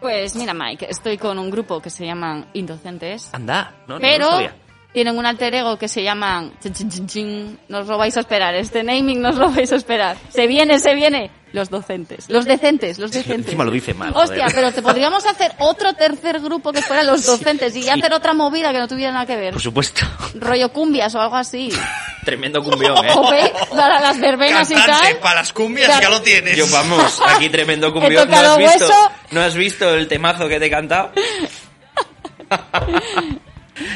Pues 0.01 0.35
mira, 0.35 0.55
Mike, 0.55 0.87
estoy 0.89 1.19
con 1.19 1.39
un 1.39 1.51
grupo 1.51 1.81
que 1.83 1.91
se 1.91 2.07
llaman 2.07 2.47
Indocentes. 2.55 3.29
Anda, 3.35 3.75
no, 3.87 3.95
no 3.95 3.95
lo 3.97 4.01
Pero 4.01 4.31
sabía. 4.31 4.55
Tienen 4.93 5.17
un 5.17 5.27
alter 5.27 5.55
ego 5.55 5.79
que 5.79 5.89
se 5.89 6.03
llaman... 6.03 6.53
chin, 6.61 6.75
chin, 6.75 6.91
chin, 6.91 7.07
chin. 7.07 7.59
Nos 7.69 7.87
lo 7.87 7.97
vais 7.97 8.17
a 8.17 8.21
esperar. 8.21 8.55
Este 8.55 8.83
naming 8.83 9.21
nos 9.21 9.37
lo 9.37 9.51
vais 9.51 9.73
a 9.73 9.77
esperar. 9.77 10.17
Se 10.31 10.47
viene, 10.47 10.79
se 10.79 10.95
viene. 10.95 11.31
Los 11.53 11.69
docentes. 11.69 12.29
Los 12.29 12.45
decentes, 12.45 12.99
los 12.99 13.11
decentes. 13.11 13.47
Encima 13.47 13.65
lo 13.65 13.73
dice 13.73 13.93
mal. 13.93 14.13
Hostia, 14.15 14.45
joder. 14.45 14.55
pero 14.55 14.73
te 14.73 14.83
podríamos 14.83 15.27
hacer 15.27 15.53
otro 15.59 15.95
tercer 15.95 16.41
grupo 16.41 16.73
que 16.73 16.81
fuera 16.81 17.03
los 17.03 17.27
docentes 17.27 17.75
y 17.75 17.89
hacer 17.89 18.13
otra 18.13 18.35
movida 18.35 18.73
que 18.73 18.79
no 18.79 18.87
tuviera 18.87 19.13
nada 19.13 19.27
que 19.27 19.37
ver. 19.37 19.53
Por 19.53 19.63
supuesto. 19.63 20.07
Rollo 20.35 20.73
cumbias 20.73 21.13
o 21.15 21.21
algo 21.21 21.37
así. 21.37 21.73
Tremendo 22.25 22.63
cumbión, 22.63 23.05
¿eh? 23.05 23.11
Jope, 23.13 23.53
para 23.75 24.01
las 24.01 24.21
verbenas 24.21 24.71
y 24.71 24.75
tal. 24.75 25.17
para 25.21 25.37
las 25.37 25.53
cumbias 25.53 26.01
ya 26.01 26.11
lo 26.11 26.21
tienes. 26.21 26.57
Yo, 26.57 26.67
vamos, 26.71 27.21
aquí 27.27 27.49
tremendo 27.49 27.93
cumbión. 27.93 28.31
¿No 28.31 28.37
has, 28.37 28.59
visto. 28.59 28.93
¿No 29.31 29.41
has 29.41 29.55
visto 29.55 29.95
el 29.95 30.07
temazo 30.07 30.47
que 30.47 30.61
te 30.61 30.67
he 30.67 30.71
cantado? 30.71 31.13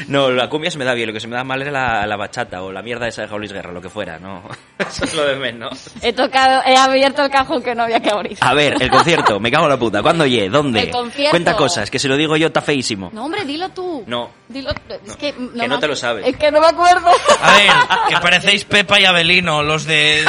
No, 0.07 0.29
la 0.31 0.49
cumbia 0.49 0.71
se 0.71 0.77
me 0.77 0.85
da 0.85 0.93
bien, 0.93 1.07
lo 1.07 1.13
que 1.13 1.19
se 1.19 1.27
me 1.27 1.35
da 1.35 1.43
mal 1.43 1.61
es 1.61 1.71
la, 1.71 2.05
la 2.05 2.15
bachata 2.15 2.61
o 2.63 2.71
la 2.71 2.81
mierda 2.81 3.07
esa 3.07 3.23
de 3.23 3.27
Jaulis 3.27 3.51
Guerra, 3.53 3.71
lo 3.71 3.81
que 3.81 3.89
fuera, 3.89 4.19
¿no? 4.19 4.43
Eso 4.79 5.05
es 5.05 5.13
lo 5.13 5.25
de 5.25 5.35
menos. 5.35 5.89
He 6.01 6.13
tocado, 6.13 6.61
he 6.65 6.75
abierto 6.75 7.23
el 7.23 7.29
cajón 7.31 7.61
que 7.63 7.73
no 7.75 7.83
había 7.83 7.99
que 7.99 8.09
abrir. 8.09 8.37
A 8.41 8.53
ver, 8.53 8.75
el 8.81 8.89
concierto, 8.89 9.39
me 9.39 9.51
cago 9.51 9.65
en 9.65 9.69
la 9.71 9.77
puta. 9.79 10.01
¿Cuándo 10.01 10.23
oye? 10.25 10.49
¿Dónde? 10.49 10.81
El 10.81 10.89
concierto. 10.91 11.31
Cuenta 11.31 11.55
cosas, 11.55 11.89
que 11.89 11.99
si 11.99 12.07
lo 12.07 12.17
digo 12.17 12.35
yo 12.37 12.47
está 12.47 12.61
feísimo. 12.61 13.09
No, 13.13 13.25
hombre, 13.25 13.43
dilo 13.45 13.69
tú. 13.69 14.03
No. 14.07 14.31
Dilo, 14.47 14.71
es 14.71 15.15
que 15.17 15.33
no, 15.33 15.53
Que 15.53 15.67
no 15.67 15.75
me- 15.75 15.81
te 15.81 15.87
lo 15.87 15.95
sabes. 15.95 16.27
Es 16.27 16.37
que 16.37 16.51
no 16.51 16.59
me 16.61 16.67
acuerdo. 16.67 17.09
A 17.41 17.51
ver, 17.53 17.71
que 18.09 18.15
parecéis 18.21 18.63
Pepa 18.65 18.99
y 18.99 19.05
Abelino, 19.05 19.63
los 19.63 19.85
de... 19.85 20.23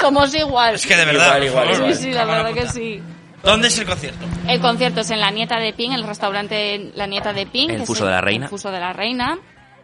Somos 0.00 0.34
igual. 0.34 0.74
Es 0.76 0.86
que 0.86 0.96
de 0.96 1.04
verdad, 1.04 1.40
Igual, 1.42 1.70
igual. 1.74 1.94
Sí, 1.94 2.02
sí, 2.04 2.12
la 2.12 2.24
verdad 2.24 2.52
que 2.54 2.68
sí. 2.68 3.02
¿Dónde 3.42 3.68
es 3.68 3.78
el 3.78 3.86
concierto? 3.86 4.26
El 4.46 4.60
concierto 4.60 5.00
es 5.00 5.10
en 5.10 5.20
La 5.20 5.30
Nieta 5.30 5.58
de 5.58 5.72
Pin, 5.72 5.92
el 5.92 6.04
restaurante 6.04 6.90
La 6.94 7.06
Nieta 7.06 7.32
de 7.32 7.46
Pin. 7.46 7.70
El 7.70 7.86
Fuso 7.86 8.04
de 8.04 8.10
la 8.12 8.20
Reina. 8.20 8.44
El 8.46 8.50
Fuso 8.50 8.70
de 8.70 8.80
la 8.80 8.92
Reina. 8.92 9.38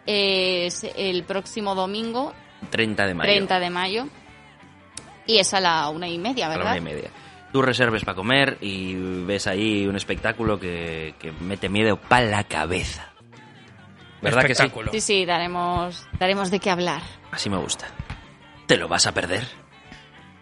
Es 0.04 0.84
el 0.96 1.24
próximo 1.24 1.74
domingo, 1.74 2.32
30 2.70 3.06
de 3.06 3.14
mayo. 3.14 3.28
30 3.28 3.60
de 3.60 3.70
mayo. 3.70 4.06
Y 5.26 5.38
es 5.38 5.52
a 5.54 5.60
la 5.60 5.88
una 5.88 6.06
y 6.08 6.18
media, 6.18 6.46
a 6.46 6.50
la 6.50 6.56
¿verdad? 6.56 6.72
una 6.72 6.90
y 6.90 6.94
media. 6.94 7.10
Tú 7.52 7.62
reserves 7.62 8.04
para 8.04 8.14
comer 8.14 8.58
y 8.60 8.94
ves 8.94 9.46
ahí 9.46 9.86
un 9.86 9.96
espectáculo 9.96 10.60
que, 10.60 11.14
que 11.18 11.32
mete 11.32 11.68
miedo 11.68 11.96
para 11.96 12.26
la 12.26 12.44
cabeza. 12.44 13.10
¿Verdad 14.22 14.42
que 14.42 14.48
sí? 14.48 14.52
Espectáculo. 14.52 14.92
Sí, 14.92 15.00
sí, 15.00 15.24
daremos, 15.24 16.06
daremos 16.18 16.50
de 16.50 16.60
qué 16.60 16.70
hablar. 16.70 17.02
Así 17.32 17.50
me 17.50 17.56
gusta. 17.56 17.86
¿Te 18.66 18.76
lo 18.76 18.88
vas 18.88 19.06
a 19.06 19.12
perder? 19.12 19.46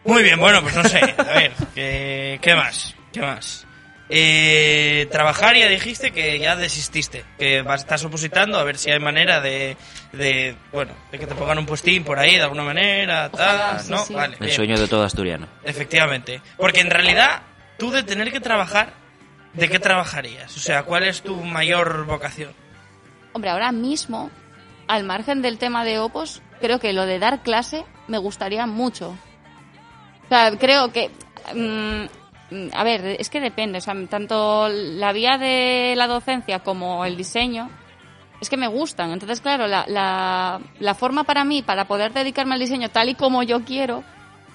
Muy 0.04 0.22
bien, 0.22 0.38
bueno, 0.38 0.60
pues 0.62 0.76
no 0.76 0.84
sé. 0.84 0.98
A 1.18 1.22
ver, 1.22 1.52
¿qué, 1.74 2.38
qué 2.42 2.54
más? 2.54 2.94
¿Qué 3.14 3.20
más? 3.22 3.66
Eh, 4.10 5.08
trabajar 5.10 5.56
ya 5.56 5.66
dijiste 5.66 6.10
que 6.12 6.38
ya 6.38 6.56
desististe, 6.56 7.24
que 7.38 7.62
vas, 7.62 7.80
estás 7.80 8.04
opositando 8.04 8.58
a 8.58 8.64
ver 8.64 8.76
si 8.76 8.90
hay 8.90 9.00
manera 9.00 9.40
de, 9.40 9.78
de, 10.12 10.54
bueno, 10.72 10.92
de 11.10 11.18
que 11.18 11.26
te 11.26 11.34
pongan 11.34 11.56
un 11.58 11.64
puestín 11.64 12.04
por 12.04 12.18
ahí 12.18 12.34
de 12.36 12.42
alguna 12.42 12.64
manera, 12.64 13.30
tal, 13.30 13.56
Ojalá, 13.56 13.78
sí, 13.78 13.90
¿no? 13.90 13.98
sí. 14.04 14.14
Vale, 14.14 14.34
El 14.34 14.40
bien. 14.40 14.52
sueño 14.56 14.78
de 14.78 14.88
todo 14.88 15.04
asturiano. 15.04 15.48
Efectivamente. 15.62 16.42
Porque 16.58 16.80
en 16.80 16.90
realidad, 16.90 17.40
tú 17.78 17.90
de 17.90 18.02
tener 18.02 18.30
que 18.30 18.40
trabajar, 18.40 18.92
¿de 19.54 19.70
qué 19.70 19.78
trabajarías? 19.78 20.54
O 20.54 20.60
sea, 20.60 20.82
¿cuál 20.82 21.04
es 21.04 21.22
tu 21.22 21.36
mayor 21.36 22.04
vocación? 22.04 22.52
Hombre, 23.32 23.50
ahora 23.50 23.72
mismo, 23.72 24.30
al 24.86 25.04
margen 25.04 25.40
del 25.40 25.56
tema 25.56 25.82
de 25.84 25.98
Opos, 25.98 26.42
creo 26.60 26.78
que 26.78 26.92
lo 26.92 27.06
de 27.06 27.18
dar 27.18 27.42
clase 27.42 27.84
me 28.06 28.18
gustaría 28.18 28.66
mucho. 28.66 29.16
O 30.24 30.28
sea, 30.28 30.52
creo 30.58 30.92
que... 30.92 31.10
mm, 31.54 32.23
a 32.72 32.84
ver, 32.84 33.16
es 33.18 33.30
que 33.30 33.40
depende. 33.40 33.78
O 33.78 33.80
sea, 33.80 33.94
tanto 34.08 34.68
la 34.68 35.12
vía 35.12 35.38
de 35.38 35.94
la 35.96 36.06
docencia 36.06 36.60
como 36.60 37.04
el 37.04 37.16
diseño 37.16 37.70
es 38.40 38.50
que 38.50 38.56
me 38.56 38.68
gustan. 38.68 39.12
Entonces, 39.12 39.40
claro, 39.40 39.66
la, 39.66 39.84
la, 39.88 40.94
forma 40.94 41.24
para 41.24 41.44
mí, 41.44 41.62
para 41.62 41.86
poder 41.86 42.12
dedicarme 42.12 42.54
al 42.54 42.60
diseño 42.60 42.88
tal 42.88 43.08
y 43.08 43.14
como 43.14 43.42
yo 43.42 43.64
quiero, 43.64 44.04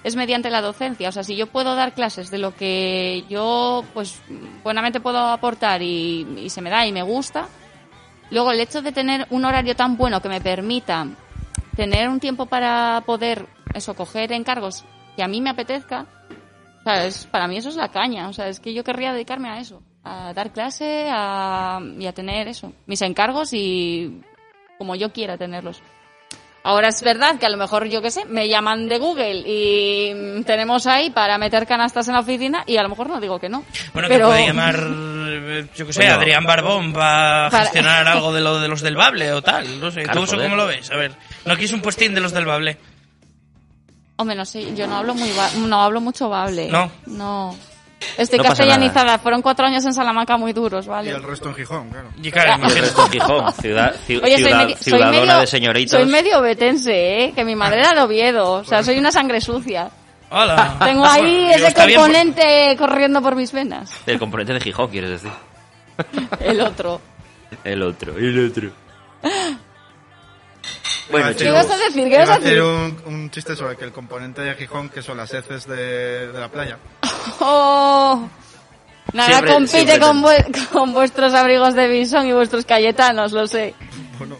es 0.04 0.16
mediante 0.16 0.50
la 0.50 0.60
docencia. 0.60 1.08
O 1.08 1.12
sea, 1.12 1.24
si 1.24 1.36
yo 1.36 1.46
puedo 1.46 1.74
dar 1.74 1.92
clases 1.92 2.30
de 2.30 2.38
lo 2.38 2.54
que 2.54 3.24
yo, 3.28 3.84
pues, 3.94 4.20
buenamente 4.62 5.00
puedo 5.00 5.18
aportar 5.18 5.82
y, 5.82 6.26
y 6.38 6.50
se 6.50 6.62
me 6.62 6.70
da 6.70 6.86
y 6.86 6.92
me 6.92 7.02
gusta, 7.02 7.48
Luego, 8.30 8.52
el 8.52 8.60
hecho 8.60 8.80
de 8.80 8.92
tener 8.92 9.26
un 9.30 9.44
horario 9.44 9.74
tan 9.74 9.96
bueno 9.96 10.22
que 10.22 10.28
me 10.28 10.40
permita 10.40 11.06
tener 11.76 12.08
un 12.08 12.20
tiempo 12.20 12.46
para 12.46 13.02
poder, 13.04 13.46
eso, 13.74 13.94
coger 13.94 14.32
encargos 14.32 14.84
que 15.16 15.22
a 15.22 15.28
mí 15.28 15.40
me 15.40 15.50
apetezca, 15.50 16.06
o 16.80 16.82
sea, 16.84 17.04
es- 17.06 17.26
para 17.26 17.46
mí 17.48 17.56
eso 17.56 17.68
es 17.68 17.76
la 17.76 17.88
caña. 17.88 18.28
O 18.28 18.32
sea, 18.32 18.48
es 18.48 18.60
que 18.60 18.72
yo 18.74 18.84
querría 18.84 19.12
dedicarme 19.12 19.48
a 19.50 19.58
eso, 19.60 19.82
a 20.04 20.32
dar 20.32 20.52
clase 20.52 21.08
a, 21.10 21.80
y 21.98 22.06
a 22.06 22.12
tener 22.12 22.48
eso, 22.48 22.72
mis 22.86 23.02
encargos 23.02 23.50
y 23.52 24.20
como 24.78 24.94
yo 24.96 25.12
quiera 25.12 25.36
tenerlos. 25.36 25.82
Ahora 26.62 26.88
es 26.88 27.02
verdad 27.02 27.38
que 27.38 27.46
a 27.46 27.48
lo 27.48 27.56
mejor, 27.56 27.86
yo 27.88 28.02
qué 28.02 28.10
sé, 28.10 28.26
me 28.26 28.46
llaman 28.46 28.86
de 28.86 28.98
Google 28.98 29.44
y 29.46 30.42
tenemos 30.44 30.86
ahí 30.86 31.08
para 31.08 31.38
meter 31.38 31.66
canastas 31.66 32.06
en 32.08 32.14
la 32.14 32.20
oficina 32.20 32.64
y 32.66 32.76
a 32.76 32.82
lo 32.82 32.90
mejor 32.90 33.08
no 33.08 33.18
digo 33.18 33.38
que 33.40 33.48
no. 33.48 33.64
Bueno, 33.94 34.08
Pero- 34.08 34.26
te 34.28 34.32
puede 34.34 34.46
llamar, 34.48 34.76
eh, 34.78 35.66
yo 35.74 35.86
que 35.86 35.92
sé, 35.94 36.00
Bueno. 36.02 36.16
Adrián 36.16 36.44
Barbón 36.44 36.92
para 36.92 37.48
Para- 37.50 37.62
gestionar 37.64 38.06
algo 38.06 38.30
de 38.34 38.42
lo 38.42 38.60
de 38.60 38.68
los 38.68 38.82
del 38.82 38.94
Bable 38.94 39.32
o 39.32 39.40
tal. 39.40 39.80
No 39.80 39.90
sé, 39.90 40.02
Claro, 40.02 40.20
¿tú 40.20 40.24
eso 40.24 40.36
cómo 40.36 40.54
lo 40.56 40.66
ves? 40.66 40.90
A 40.90 40.96
ver, 40.96 41.12
¿no 41.46 41.54
quieres 41.54 41.72
un 41.72 41.80
puestín 41.80 42.14
de 42.14 42.20
los 42.20 42.32
del 42.32 42.44
Bable? 42.44 42.76
Hombre, 44.20 44.36
no 44.36 44.44
sé, 44.44 44.74
yo 44.74 44.86
no 44.86 44.98
hablo 44.98 45.14
muy 45.14 45.30
no 45.66 45.82
hablo 45.82 46.00
mucho 46.00 46.28
bable. 46.28 46.68
¿No? 46.70 46.90
No. 47.06 47.56
Estoy 48.16 48.38
No 48.38 48.44
castellanizada. 48.44 49.18
Fueron 49.18 49.42
cuatro 49.42 49.66
años 49.66 49.84
en 49.84 49.92
Salamanca 49.92 50.36
muy 50.38 50.52
duros, 50.54 50.86
Y 50.86 50.88
¿vale? 50.88 51.10
el 51.10 51.22
resto 51.22 51.48
en 51.50 51.54
Gijón, 51.54 51.90
claro. 51.90 52.08
Y 52.22 52.30
claro. 52.30 52.64
El 52.66 52.76
resto 52.78 53.04
en 53.06 53.12
Gijón, 53.12 53.52
ciudad, 53.54 53.94
ci- 54.08 54.22
Oye, 54.22 54.36
ciudad- 54.36 54.66
soy 54.68 54.74
ciudadona 54.76 55.20
medio, 55.20 55.38
de 55.40 55.46
señoritos. 55.46 56.00
soy 56.00 56.08
medio 56.10 56.40
betense, 56.40 57.24
¿eh? 57.24 57.32
Que 57.34 57.44
mi 57.44 57.54
madre 57.56 57.80
era 57.80 57.92
de 57.94 58.00
Oviedo. 58.00 58.52
O 58.52 58.64
sea, 58.64 58.82
soy 58.82 58.98
una 58.98 59.12
sangre 59.12 59.40
sucia. 59.40 59.90
Hola. 60.30 60.76
Tengo 60.84 61.04
ahí 61.04 61.20
Bueno, 61.22 61.36
digo, 61.38 61.50
ese 61.50 61.58
bien, 61.58 61.72
pues. 61.74 61.94
componente 61.96 62.76
corriendo 62.78 63.20
por 63.22 63.36
mis 63.36 63.52
venas. 63.52 63.90
El 64.06 64.18
componente 64.18 64.52
de 64.54 64.60
Gijón, 64.60 64.88
quieres 64.90 65.10
decir. 65.10 65.30
El 66.40 66.60
otro. 66.60 67.00
El 67.64 67.82
otro, 67.82 68.16
el 68.16 68.46
otro. 68.50 68.70
Bueno, 71.10 71.30
¿Qué 71.36 71.50
vas 71.50 71.68
a 71.70 71.76
decir? 71.76 72.08
¿Qué 72.08 72.18
vas 72.18 72.28
a 72.28 72.32
a 72.32 72.36
hacer 72.36 72.44
decir? 72.54 72.62
un, 72.62 73.02
un 73.06 73.30
chiste 73.30 73.56
sobre 73.56 73.76
que 73.76 73.84
el 73.84 73.92
componente 73.92 74.42
de 74.42 74.54
Gijón, 74.54 74.88
que 74.90 75.02
son 75.02 75.16
las 75.16 75.32
heces 75.34 75.66
de, 75.66 76.28
de 76.32 76.40
la 76.40 76.48
playa. 76.48 76.78
¡Oh! 77.40 78.28
Nada 79.12 79.28
Siempre- 79.28 79.52
compite 79.54 79.70
siempre 79.86 79.98
con, 80.00 80.22
vu- 80.22 80.68
con 80.72 80.92
vuestros 80.92 81.34
abrigos 81.34 81.74
de 81.74 81.88
bisón 81.88 82.28
y 82.28 82.32
vuestros 82.32 82.64
cayetanos, 82.64 83.32
lo 83.32 83.46
sé. 83.46 83.74
Bueno, 84.18 84.36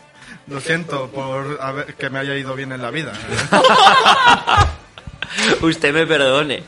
lo 0.46 0.60
siento 0.60 1.08
por 1.10 1.58
haber- 1.60 1.94
que 1.94 2.10
me 2.10 2.18
haya 2.18 2.36
ido 2.36 2.54
bien 2.54 2.70
en 2.72 2.82
la 2.82 2.90
vida. 2.90 3.12
Usted 5.62 5.94
me 5.94 6.06
perdone. 6.06 6.62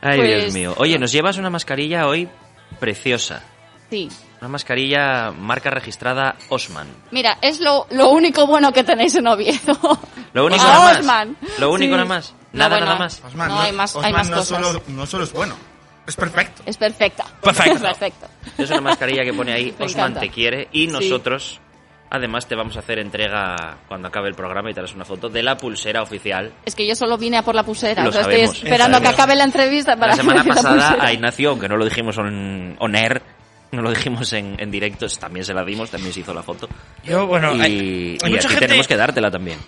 Ay, 0.00 0.18
Pues- 0.18 0.40
Dios 0.42 0.54
mío. 0.54 0.74
Oye, 0.78 0.98
nos 0.98 1.12
llevas 1.12 1.36
una 1.36 1.50
mascarilla 1.50 2.06
hoy 2.06 2.28
preciosa. 2.80 3.42
Sí. 3.90 4.08
Una 4.42 4.48
mascarilla 4.48 5.30
marca 5.30 5.70
registrada 5.70 6.34
Osman. 6.48 6.88
Mira, 7.12 7.38
es 7.40 7.60
lo, 7.60 7.86
lo 7.90 8.08
único 8.10 8.44
bueno 8.44 8.72
que 8.72 8.82
tenéis 8.82 9.14
en 9.14 9.28
Oviedo. 9.28 9.78
Lo 10.32 10.46
único 10.46 10.64
A 10.64 10.66
nada 10.68 10.80
más. 10.80 10.98
Osman. 10.98 11.36
Lo 11.60 11.70
único 11.70 11.92
Sí. 11.92 11.96
nada 11.96 12.04
más. 12.08 12.34
No, 12.52 12.58
Nada, 12.58 12.68
bueno, 12.70 12.86
nada 12.86 12.98
más. 12.98 13.22
Osman, 13.24 13.48
No, 13.48 13.60
hay 13.60 13.70
más- 13.72 13.94
hay 13.94 14.00
Osman 14.00 14.12
más 14.14 14.30
no, 14.30 14.36
cosas. 14.38 14.66
Solo, 14.66 14.82
no 14.88 15.06
solo 15.06 15.22
es 15.22 15.32
bueno, 15.32 15.54
es 16.08 16.16
perfecto. 16.16 16.62
Es 16.66 16.76
perfecta. 16.76 17.24
Perfecto. 17.40 17.72
Es 17.76 17.80
perfecto. 17.82 18.26
Es 18.58 18.68
una 18.70 18.80
mascarilla 18.80 19.22
que 19.22 19.32
pone 19.32 19.52
ahí 19.52 19.72
Osman 19.78 20.18
te 20.18 20.28
quiere 20.28 20.66
y 20.72 20.86
Sí. 20.88 20.92
nosotros 20.92 21.60
además 22.10 22.46
te 22.46 22.54
vamos 22.56 22.76
a 22.76 22.80
hacer 22.80 22.98
entrega 22.98 23.78
cuando 23.88 24.08
acabe 24.08 24.28
el 24.28 24.34
programa 24.34 24.70
y 24.70 24.74
te 24.74 24.80
harás 24.80 24.92
una 24.92 25.04
foto 25.06 25.28
de 25.30 25.42
la 25.44 25.56
pulsera 25.56 26.02
oficial. 26.02 26.52
Es 26.66 26.74
que 26.74 26.86
yo 26.86 26.94
solo 26.96 27.16
vine 27.16 27.38
a 27.38 27.42
por 27.42 27.54
la 27.54 27.62
pulsera. 27.62 28.02
Lo 28.02 28.10
o 28.10 28.12
sea, 28.12 28.24
sabemos, 28.24 28.54
estoy 28.56 28.68
esperando 28.68 28.98
a 28.98 29.00
que 29.00 29.08
acabe 29.08 29.34
la 29.36 29.44
entrevista 29.44 29.94
para 29.96 30.08
la 30.08 30.16
semana 30.16 30.42
la 30.44 30.54
pasada 30.54 30.88
pulsera. 30.88 31.04
a 31.06 31.12
Ignacio, 31.12 31.50
aunque 31.50 31.68
no 31.68 31.76
lo 31.78 31.84
dijimos 31.86 32.18
on, 32.18 32.76
on 32.80 32.94
air, 32.96 33.22
no 33.76 33.82
lo 33.82 33.90
dijimos 33.90 34.32
en, 34.34 34.56
en 34.58 34.70
directo, 34.70 35.06
también 35.18 35.44
se 35.44 35.54
la 35.54 35.64
dimos, 35.64 35.90
también 35.90 36.12
se 36.12 36.20
hizo 36.20 36.32
la 36.34 36.42
foto. 36.42 36.68
Yo, 37.04 37.26
bueno, 37.26 37.56
y 37.56 37.60
hay, 37.60 38.18
y 38.20 38.24
hay 38.24 38.32
mucha 38.32 38.48
gente, 38.48 38.66
tenemos 38.66 38.86
que 38.86 38.96
dártela 38.96 39.30
también. 39.30 39.58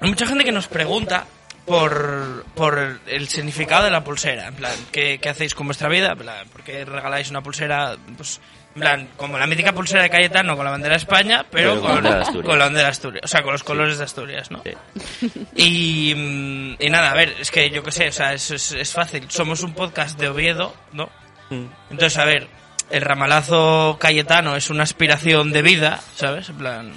hay 0.00 0.10
mucha 0.10 0.26
gente 0.26 0.44
que 0.44 0.52
nos 0.52 0.66
pregunta 0.66 1.24
por, 1.64 2.44
por 2.54 2.98
el 3.06 3.28
significado 3.28 3.84
de 3.84 3.90
la 3.90 4.02
pulsera. 4.02 4.48
En 4.48 4.54
plan, 4.54 4.72
¿qué, 4.92 5.18
qué 5.20 5.28
hacéis 5.28 5.54
con 5.54 5.66
vuestra 5.66 5.88
vida? 5.88 6.12
En 6.12 6.18
plan, 6.18 6.48
¿por 6.48 6.62
qué 6.62 6.84
regaláis 6.84 7.30
una 7.30 7.42
pulsera? 7.42 7.96
Pues, 8.16 8.40
en 8.74 8.80
plan, 8.80 9.08
como 9.16 9.38
la 9.38 9.46
mítica 9.46 9.72
pulsera 9.72 10.02
de 10.02 10.10
Cayetano 10.10 10.56
con 10.56 10.64
la 10.64 10.72
bandera 10.72 10.94
de 10.94 10.98
España, 10.98 11.46
pero, 11.48 11.80
Pero 11.80 11.80
con 11.80 11.94
con, 11.94 12.02
la 12.02 12.10
bandera 12.10 12.16
de 12.16 12.22
Asturias. 12.22 12.46
con 12.48 12.58
la 12.58 12.64
bandera 12.64 12.84
de 12.84 12.90
Asturias. 12.90 13.24
O 13.24 13.28
sea, 13.28 13.42
con 13.42 13.52
los 13.52 13.62
colores 13.62 13.98
de 13.98 14.04
Asturias, 14.04 14.50
¿no? 14.50 14.62
Sí. 14.64 15.30
Y, 15.54 16.76
y 16.80 16.90
nada, 16.90 17.12
a 17.12 17.14
ver, 17.14 17.36
es 17.38 17.52
que 17.52 17.70
yo 17.70 17.84
qué 17.84 17.92
sé, 17.92 18.08
o 18.08 18.12
sea, 18.12 18.32
es, 18.32 18.50
es, 18.50 18.72
es 18.72 18.92
fácil. 18.92 19.26
Somos 19.28 19.62
un 19.62 19.74
podcast 19.74 20.18
de 20.18 20.28
Oviedo, 20.28 20.74
¿no? 20.92 21.08
Mm. 21.50 21.66
Entonces, 21.90 22.18
a 22.18 22.24
ver, 22.24 22.48
el 22.90 23.00
ramalazo 23.02 23.96
cayetano 24.00 24.56
es 24.56 24.70
una 24.70 24.82
aspiración 24.84 25.52
de 25.52 25.62
vida, 25.62 26.00
¿sabes? 26.16 26.48
En 26.50 26.56
plan, 26.56 26.92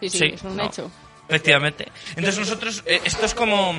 Sí, 0.00 0.08
sí, 0.10 0.18
Sí, 0.18 0.24
es 0.34 0.42
un 0.42 0.56
no. 0.56 0.64
hecho. 0.64 0.90
efectivamente. 1.28 1.88
Entonces 2.16 2.38
nosotros, 2.40 2.82
eh, 2.86 3.00
esto 3.04 3.24
es 3.26 3.34
como, 3.34 3.74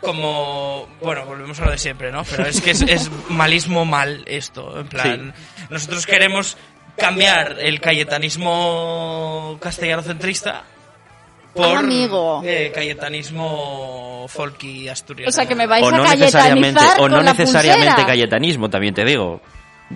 como, 0.00 0.88
bueno, 1.02 1.24
volvemos 1.26 1.58
a 1.60 1.66
lo 1.66 1.70
de 1.70 1.78
siempre, 1.78 2.10
¿no? 2.12 2.24
Pero 2.24 2.46
es 2.46 2.60
que 2.60 2.70
es, 2.72 2.82
es 2.82 3.10
malismo 3.28 3.84
mal 3.84 4.22
esto, 4.26 4.78
en 4.80 4.88
plan, 4.88 5.34
nosotros 5.70 6.06
queremos 6.06 6.56
cambiar 6.96 7.56
el 7.60 7.80
cayetanismo 7.80 9.58
castellano-centrista 9.60 10.64
por 11.54 11.66
Ah, 11.76 11.78
amigo. 11.80 12.42
eh, 12.44 12.72
cayetanismo 12.74 14.26
folky 14.28 14.88
asturiano. 14.88 15.28
O 15.28 15.32
sea, 15.32 15.46
que 15.46 15.54
me 15.54 15.66
vais 15.66 15.84
O 15.84 15.88
a 15.88 15.90
no 15.92 16.02
necesariamente, 16.04 16.74
cayetanizar 16.74 16.98
o 16.98 17.02
con 17.02 17.10
no 17.12 17.16
la 17.22 17.30
necesariamente 17.32 17.86
pulsera. 17.86 18.06
cayetanismo, 18.06 18.70
también 18.70 18.94
te 18.94 19.04
digo. 19.04 19.40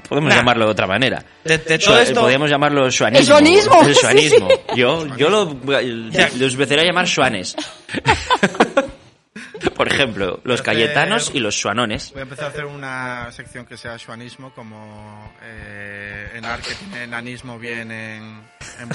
Podemos 0.08 0.30
Nah. 0.30 0.36
llamarlo 0.36 0.66
de 0.66 0.70
otra 0.72 0.86
manera. 0.86 1.24
De, 1.44 1.58
de 1.58 1.78
todo 1.78 1.98
esto... 1.98 2.20
Podríamos 2.20 2.50
llamarlo 2.50 2.90
suanismo. 2.90 3.20
El 3.20 3.26
suanismo, 3.26 3.80
El 3.82 3.94
sí. 3.94 4.00
suanismo. 4.00 4.48
Yo, 4.76 5.16
yo 5.16 5.28
lo, 5.30 5.56
Ya. 6.10 6.28
los 6.38 6.52
empezaría 6.52 6.82
a 6.84 6.86
llamar 6.86 7.08
suanes. 7.08 7.56
Por 9.74 9.88
ejemplo, 9.88 10.40
los 10.44 10.62
cayetanos 10.62 11.30
y 11.34 11.40
los 11.40 11.58
suanones. 11.58 12.10
Voy 12.12 12.20
a 12.20 12.22
empezar 12.22 12.44
a 12.46 12.48
hacer 12.48 12.64
una 12.66 13.32
sección 13.32 13.64
que 13.66 13.76
sea 13.76 13.98
xuanismo, 13.98 14.52
como 14.52 15.32
eh, 15.42 16.30
Enar, 16.34 16.60
que 16.60 16.74
tiene 16.74 17.04
enanismo 17.04 17.58
bien 17.58 17.90
en... 17.90 18.42
en. 18.80 18.88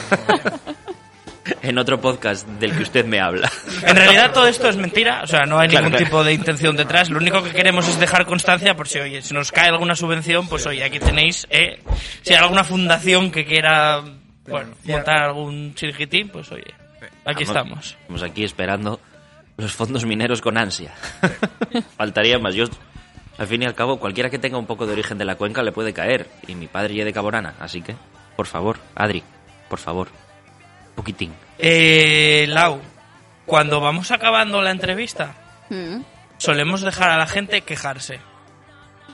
En 1.61 1.77
otro 1.77 1.99
podcast 1.99 2.47
del 2.47 2.75
que 2.75 2.83
usted 2.83 3.05
me 3.05 3.19
habla. 3.19 3.51
En 3.85 3.95
realidad 3.95 4.31
todo 4.33 4.47
esto 4.47 4.69
es 4.69 4.77
mentira, 4.77 5.21
o 5.23 5.27
sea, 5.27 5.41
no 5.45 5.59
hay 5.59 5.67
Claro, 5.67 5.85
ningún 5.85 5.97
claro. 5.97 6.05
tipo 6.05 6.23
de 6.23 6.33
intención 6.33 6.75
detrás. 6.75 7.09
Lo 7.09 7.17
único 7.17 7.43
que 7.43 7.51
queremos 7.51 7.87
es 7.87 7.99
dejar 7.99 8.25
constancia 8.25 8.75
por 8.75 8.87
si, 8.87 8.99
oye, 8.99 9.21
si 9.21 9.33
nos 9.33 9.51
cae 9.51 9.69
alguna 9.69 9.95
subvención, 9.95 10.47
pues 10.47 10.65
oye, 10.67 10.83
aquí 10.83 10.99
tenéis, 10.99 11.45
eh, 11.49 11.81
si 12.21 12.33
hay 12.33 12.39
alguna 12.39 12.63
fundación 12.63 13.31
que 13.31 13.45
quiera, 13.45 14.01
bueno, 14.47 14.69
montar 14.85 15.23
algún 15.23 15.73
chiquitín, 15.75 16.29
pues 16.29 16.51
oye, 16.51 16.73
aquí 17.25 17.43
estamos. 17.43 17.97
Estamos 18.01 18.23
aquí 18.23 18.43
esperando 18.43 18.99
los 19.57 19.71
fondos 19.73 20.05
mineros 20.05 20.41
con 20.41 20.57
ansia. 20.57 20.91
Faltaría 21.97 22.39
más. 22.39 22.55
Yo, 22.55 22.65
al 23.37 23.47
fin 23.47 23.61
y 23.63 23.65
al 23.65 23.75
cabo, 23.75 23.99
cualquiera 23.99 24.29
que 24.29 24.39
tenga 24.39 24.57
un 24.57 24.65
poco 24.65 24.85
de 24.85 24.93
origen 24.93 25.17
de 25.17 25.25
la 25.25 25.35
cuenca 25.35 25.61
le 25.61 25.71
puede 25.71 25.93
caer. 25.93 26.27
Y 26.47 26.55
mi 26.55 26.67
padre 26.67 26.95
ya 26.95 27.05
de 27.05 27.13
Caborana. 27.13 27.53
Así 27.59 27.81
que, 27.81 27.95
por 28.35 28.47
favor, 28.47 28.77
Adri, 28.95 29.23
por 29.69 29.79
favor, 29.79 30.07
poquitín. 30.95 31.33
Eh, 31.57 32.45
Lau, 32.49 32.79
cuando 33.45 33.79
vamos 33.81 34.11
acabando 34.11 34.61
la 34.61 34.71
entrevista, 34.71 35.35
Mm. 35.69 36.01
solemos 36.37 36.81
dejar 36.81 37.09
a 37.11 37.17
la 37.17 37.27
gente 37.27 37.61
quejarse. 37.61 38.19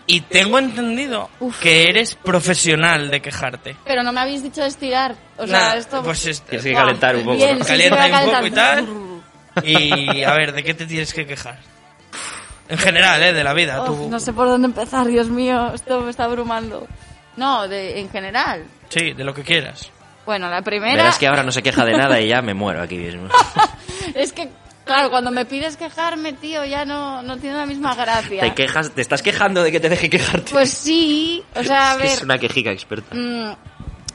Y 0.07 0.21
tengo 0.21 0.57
entendido 0.57 1.30
que 1.61 1.88
eres 1.88 2.15
profesional 2.15 3.11
de 3.11 3.21
quejarte. 3.21 3.75
Pero 3.86 4.01
no 4.01 4.11
me 4.11 4.21
habéis 4.21 4.41
dicho 4.41 4.63
estirar. 4.63 5.15
O 5.38 5.45
sea, 5.45 5.77
esto... 5.77 6.01
pues 6.01 6.25
es- 6.25 6.41
Tienes 6.41 6.65
que 6.65 6.73
calentar 6.73 7.15
un 7.15 7.25
poco. 7.25 7.38
bien, 7.38 7.59
¿no? 7.59 7.63
sí, 7.63 7.69
Calienta 7.71 8.05
sí, 8.07 8.11
un 8.25 8.32
poco 8.32 8.45
y 8.47 8.51
tal. 8.51 8.88
Y 9.63 10.23
a 10.23 10.34
ver, 10.34 10.53
¿de 10.53 10.63
qué 10.63 10.73
te 10.73 10.88
tienes 10.88 11.13
que 11.13 11.27
quejar? 11.27 11.59
En 12.69 12.77
general, 12.80 13.21
¿eh? 13.21 13.34
De 13.34 13.43
la 13.43 13.53
vida. 13.53 13.82
Oh, 13.82 13.86
tú... 13.86 14.09
no 14.09 14.19
sé 14.19 14.34
por 14.34 14.47
dónde 14.47 14.67
empezar, 14.67 15.05
Dios 15.07 15.27
mío, 15.30 15.73
esto 15.75 16.01
me 16.01 16.09
está 16.09 16.23
abrumando. 16.25 16.88
No, 17.36 17.67
de, 17.67 17.99
en 17.99 18.09
general. 18.09 18.65
Sí, 18.89 19.13
de 19.13 19.23
lo 19.23 19.34
que 19.34 19.43
quieras. 19.43 19.91
Bueno, 20.30 20.47
la 20.47 20.61
primera 20.61 20.93
Verás 20.93 21.17
que 21.17 21.25
ahora 21.25 21.41
no 21.41 21.51
se 21.51 21.63
queja 21.63 21.84
de 21.84 21.93
nada 21.93 22.21
y 22.21 22.27
ya 22.27 22.43
me 22.43 22.53
muero 22.53 22.84
aquí 22.84 22.97
mismo. 22.97 23.30
es 24.13 24.32
que, 24.32 24.47
claro, 24.86 25.09
cuando 25.09 25.32
me 25.32 25.43
pides 25.45 25.75
quejarme, 25.75 26.34
tío, 26.34 26.63
ya 26.65 26.86
no, 26.86 27.23
no 27.23 27.38
tiene 27.38 27.57
la 27.57 27.65
misma 27.65 27.95
gracia. 27.95 28.41
Te 28.41 28.53
quejas, 28.53 28.91
te 28.91 29.01
estás 29.01 29.23
quejando 29.23 29.63
de 29.63 29.71
que 29.71 29.80
te 29.80 29.89
deje 29.89 30.07
quejarte. 30.07 30.51
Pues 30.51 30.69
sí, 30.69 31.43
o 31.55 31.63
sea, 31.63 31.93
a 31.93 31.95
Es 31.95 31.97
que 31.97 32.03
ver... 32.03 32.13
es 32.13 32.21
una 32.21 32.38
quejica 32.38 32.71
experta. 32.71 33.15
Mm, 33.15 33.55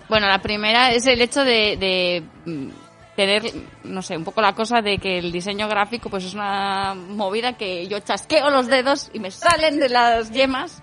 bueno, 0.08 0.28
la 0.28 0.38
primera 0.40 0.92
es 0.92 1.04
el 1.08 1.20
hecho 1.20 1.42
de, 1.42 1.76
de, 1.78 2.22
mm, 2.44 2.68
tener, 3.16 3.42
no 3.82 4.00
sé, 4.00 4.16
un 4.16 4.22
poco 4.22 4.40
la 4.40 4.54
cosa 4.54 4.82
de 4.82 4.98
que 4.98 5.18
el 5.18 5.32
diseño 5.32 5.66
gráfico 5.66 6.10
pues 6.10 6.26
es 6.26 6.34
una 6.34 6.94
movida 6.94 7.54
que 7.54 7.88
yo 7.88 7.98
chasqueo 7.98 8.50
los 8.50 8.68
dedos 8.68 9.10
y 9.12 9.18
me 9.18 9.32
salen 9.32 9.80
de 9.80 9.88
las 9.88 10.30
yemas 10.30 10.80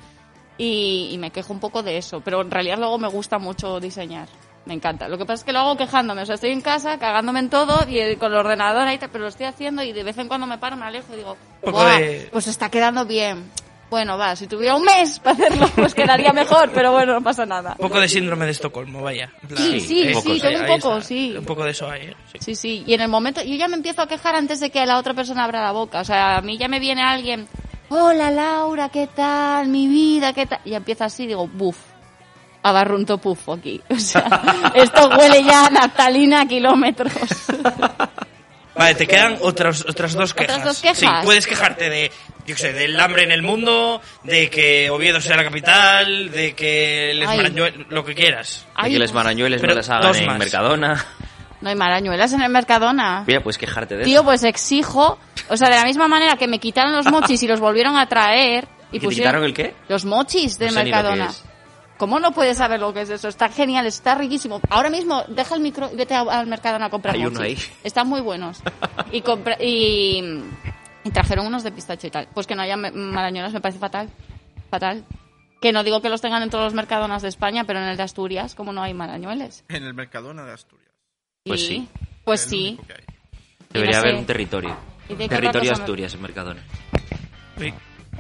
y, 0.58 1.08
y 1.14 1.18
me 1.18 1.32
quejo 1.32 1.54
un 1.54 1.62
poco 1.62 1.84
de 1.84 1.98
eso. 1.98 2.20
Pero 2.20 2.42
en 2.42 2.52
realidad 2.52 2.80
luego 2.80 2.98
me 2.98 3.08
gusta 3.08 3.40
mucho 3.40 3.80
diseñar. 3.80 4.28
Me 4.66 4.76
encanta. 4.76 5.08
Lo 5.08 5.18
que 5.18 5.26
pasa 5.26 5.42
es 5.42 5.44
que 5.44 5.54
lo 5.54 5.60
hago 5.60 5.76
quejándome. 5.78 6.22
O 6.22 6.26
sea, 6.26 6.36
estoy 6.36 6.52
en 6.52 6.62
casa 6.62 7.00
cagándome 7.00 7.40
en 7.40 7.50
todo 7.50 7.88
y 7.90 7.98
eh, 8.00 8.18
con 8.18 8.32
el 8.32 8.38
ordenador 8.38 8.88
ahí, 8.88 9.00
pero 9.00 9.24
lo 9.24 9.28
estoy 9.30 9.48
haciendo 9.48 9.82
y 9.84 9.92
de 9.92 10.04
vez 10.04 10.18
en 10.20 10.28
cuando 10.28 10.46
me 10.46 10.58
paro, 10.60 10.76
me 10.78 10.86
alejo 10.86 11.14
y 11.14 11.18
digo, 11.18 11.36
poco 11.62 11.78
"Buah, 11.80 12.00
de- 12.00 12.30
pues 12.32 12.46
está 12.48 12.70
quedando 12.70 13.06
bien. 13.06 13.50
Bueno, 13.90 14.18
va, 14.18 14.38
si 14.38 14.48
tuviera 14.48 14.76
un 14.76 14.84
mes 14.84 15.20
para 15.20 15.34
hacerlo, 15.34 15.68
pues 15.76 15.94
quedaría 15.94 16.32
mejor, 16.32 16.72
pero 16.74 16.94
bueno, 16.94 17.12
no 17.14 17.22
pasa 17.22 17.46
nada. 17.46 17.76
Un 17.78 17.88
poco 17.90 18.00
de 18.00 18.08
síndrome 18.08 18.46
de 18.46 18.52
Estocolmo, 18.52 19.02
vaya. 19.02 19.34
Sí, 19.58 19.82
sí, 19.82 20.04
eh, 20.04 20.16
sí, 20.16 20.40
tengo 20.40 20.60
un 20.60 20.64
ahí 20.66 20.80
poco, 20.80 20.98
está. 21.00 21.08
sí. 21.10 21.36
Un 21.38 21.44
poco 21.46 21.64
de 21.66 21.72
eso 21.72 21.90
hay, 21.90 22.02
¿eh? 22.04 22.16
Sí. 22.32 22.38
Sí, 22.40 22.56
sí. 22.56 22.84
Y 22.88 22.94
en 22.94 23.02
el 23.02 23.10
momento, 23.10 23.42
yo 23.44 23.56
ya 23.56 23.68
me 23.68 23.76
empiezo 23.76 24.02
a 24.04 24.08
quejar 24.08 24.36
antes 24.36 24.62
de 24.62 24.70
que 24.70 24.86
la 24.86 24.98
otra 24.98 25.14
persona 25.14 25.44
abra 25.44 25.62
la 25.62 25.74
boca. 25.74 26.00
O 26.00 26.06
sea, 26.06 26.38
a 26.38 26.42
mí 26.42 26.58
ya 26.58 26.70
me 26.70 26.80
viene 26.80 27.02
alguien, 27.02 27.48
hola 27.90 28.32
Laura, 28.32 28.88
¿qué 28.88 29.08
tal? 29.08 29.68
Mi 29.68 29.88
vida, 29.88 30.32
¿qué 30.32 30.46
tal? 30.46 30.60
Y 30.64 30.74
empieza 30.76 31.06
así, 31.06 31.28
digo, 31.28 31.48
buf. 31.50 31.76
Abarrunto 32.64 33.18
pufo 33.18 33.54
aquí. 33.54 33.82
O 33.90 34.00
sea, 34.00 34.72
esto 34.76 35.10
huele 35.10 35.44
ya 35.44 35.66
a 35.66 35.70
naftalina 35.70 36.42
a 36.42 36.46
kilómetros. 36.46 37.12
Vale, 38.74 38.96
te 38.96 39.06
quedan 39.06 39.38
otras, 39.42 39.82
otras 39.88 40.14
dos 40.14 40.32
¿Otras 40.32 40.48
quejas. 40.48 40.64
dos 40.64 40.82
quejas? 40.82 40.98
Sí, 40.98 41.08
puedes 41.26 41.46
quejarte 41.46 41.90
de, 41.90 42.10
yo 42.48 42.56
qué 42.56 42.62
sé, 42.62 42.74
del 42.74 42.98
hambre 43.00 43.24
en 43.24 43.32
el 43.32 43.42
mundo, 43.44 44.02
de 44.24 44.50
que 44.50 44.90
Oviedo 44.90 45.20
sea 45.20 45.36
la 45.36 45.44
capital, 45.44 46.32
de 46.32 46.56
que 46.56 47.12
les 47.14 47.28
Ay. 47.28 47.40
Marañuel- 47.40 47.86
lo 47.90 48.06
que 48.06 48.16
quieras. 48.16 48.66
De 48.68 48.72
Ay, 48.76 48.94
que 48.94 49.00
les 49.00 49.12
marañueles 49.14 49.62
no 49.62 49.68
Pero 49.68 49.76
las 49.76 49.90
hagan 49.90 50.16
en 50.16 50.26
más. 50.26 50.40
Mercadona. 50.40 51.06
No 51.60 51.70
hay 51.70 51.76
marañuelas 51.76 52.32
en 52.34 52.42
el 52.42 52.50
Mercadona. 52.50 53.24
Mira, 53.28 53.44
puedes 53.44 53.58
quejarte 53.58 53.98
de 53.98 54.06
Tío, 54.06 54.22
eso. 54.22 54.24
pues 54.24 54.44
exijo, 54.46 55.20
o 55.50 55.58
sea, 55.58 55.70
de 55.70 55.76
la 55.76 55.84
misma 55.84 56.08
manera 56.08 56.38
que 56.38 56.48
me 56.48 56.58
quitaron 56.60 56.94
los 56.94 57.06
mochis 57.08 57.44
y 57.44 57.48
los 57.48 57.60
volvieron 57.60 57.98
a 57.98 58.08
traer 58.08 58.68
y 58.90 58.94
¿Que 58.94 59.00
te 59.02 59.06
pusieron 59.06 59.44
quitaron 59.44 59.44
el 59.44 59.54
qué? 59.54 59.76
los 59.90 60.06
mochis 60.06 60.58
de 60.58 60.68
No 60.68 60.72
sé 60.72 60.84
ni 60.86 60.90
lo 60.92 60.98
que 60.98 61.04
Mercadona. 61.04 61.32
¿Cómo 62.02 62.20
no 62.20 62.32
puedes 62.32 62.58
saber 62.58 62.80
lo 62.80 62.92
que 62.96 63.02
es 63.02 63.12
eso? 63.12 63.28
Está 63.28 63.48
genial, 63.50 63.86
está 63.86 64.16
riquísimo. 64.16 64.60
Ahora 64.72 64.90
mismo 64.90 65.24
deja 65.28 65.54
el 65.54 65.62
micro 65.62 65.88
y 65.94 65.96
vete 65.96 66.16
al 66.16 66.48
Mercadona 66.48 66.88
a 66.88 66.90
comprar 66.90 67.14
Hay 67.14 67.28
uno 67.28 67.40
ahí. 67.42 67.56
Están 67.84 68.08
muy 68.10 68.22
buenos. 68.22 68.60
Y, 69.12 69.22
compra- 69.22 69.58
y, 69.62 70.42
y 71.04 71.10
trajeron 71.12 71.46
unos 71.46 71.62
de 71.64 71.72
pistacho 71.72 72.08
y 72.08 72.10
tal. 72.10 72.28
Pues 72.34 72.48
que 72.48 72.56
no 72.56 72.64
haya 72.64 72.76
marañolas 72.76 73.54
me 73.54 73.62
parece 73.62 73.78
fatal. 73.78 74.10
Fatal. 74.72 75.06
Que 75.62 75.72
no 75.72 75.84
digo 75.84 76.02
que 76.02 76.10
los 76.10 76.22
tengan 76.22 76.42
en 76.42 76.50
todos 76.50 76.64
los 76.64 76.74
mercadonas 76.74 77.22
de 77.22 77.28
España, 77.30 77.66
pero 77.66 77.78
en 77.80 77.86
el 77.88 77.98
de 77.98 78.02
Asturias, 78.02 78.56
como 78.56 78.74
no 78.74 78.82
hay 78.82 78.96
marañueles. 78.96 79.64
En 79.70 79.84
el 79.84 79.94
Mercadona 79.94 80.44
de 80.44 80.54
Asturias. 80.54 80.90
Pues 81.46 81.68
sí. 81.68 81.88
Pues 82.24 82.42
sí. 82.42 82.80
Debería 83.70 83.98
no 83.98 84.00
haber 84.00 84.14
sé. 84.16 84.20
un 84.22 84.26
territorio. 84.26 84.76
¿Y 85.08 85.14
de 85.14 85.30
qué 85.30 85.36
Territorio 85.36 85.72
Asturias 85.74 86.16
en 86.16 86.22
Mercadona. 86.24 86.64
Sí. 87.60 87.72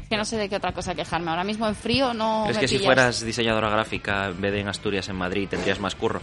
Que 0.09 0.17
no 0.17 0.25
sé 0.25 0.37
de 0.37 0.49
qué 0.49 0.55
otra 0.57 0.73
cosa 0.73 0.93
quejarme. 0.95 1.29
Ahora 1.31 1.43
mismo 1.43 1.67
en 1.67 1.75
frío 1.75 2.13
no. 2.13 2.41
¿Crees 2.45 2.57
me 2.57 2.61
que 2.61 2.67
si 2.67 2.79
fueras 2.79 3.21
diseñadora 3.25 3.69
gráfica 3.69 4.27
en 4.27 4.41
vez 4.41 4.51
de 4.53 4.59
en 4.61 4.67
Asturias, 4.67 5.07
en 5.09 5.15
Madrid, 5.15 5.47
tendrías 5.49 5.79
más 5.79 5.95
curro? 5.95 6.21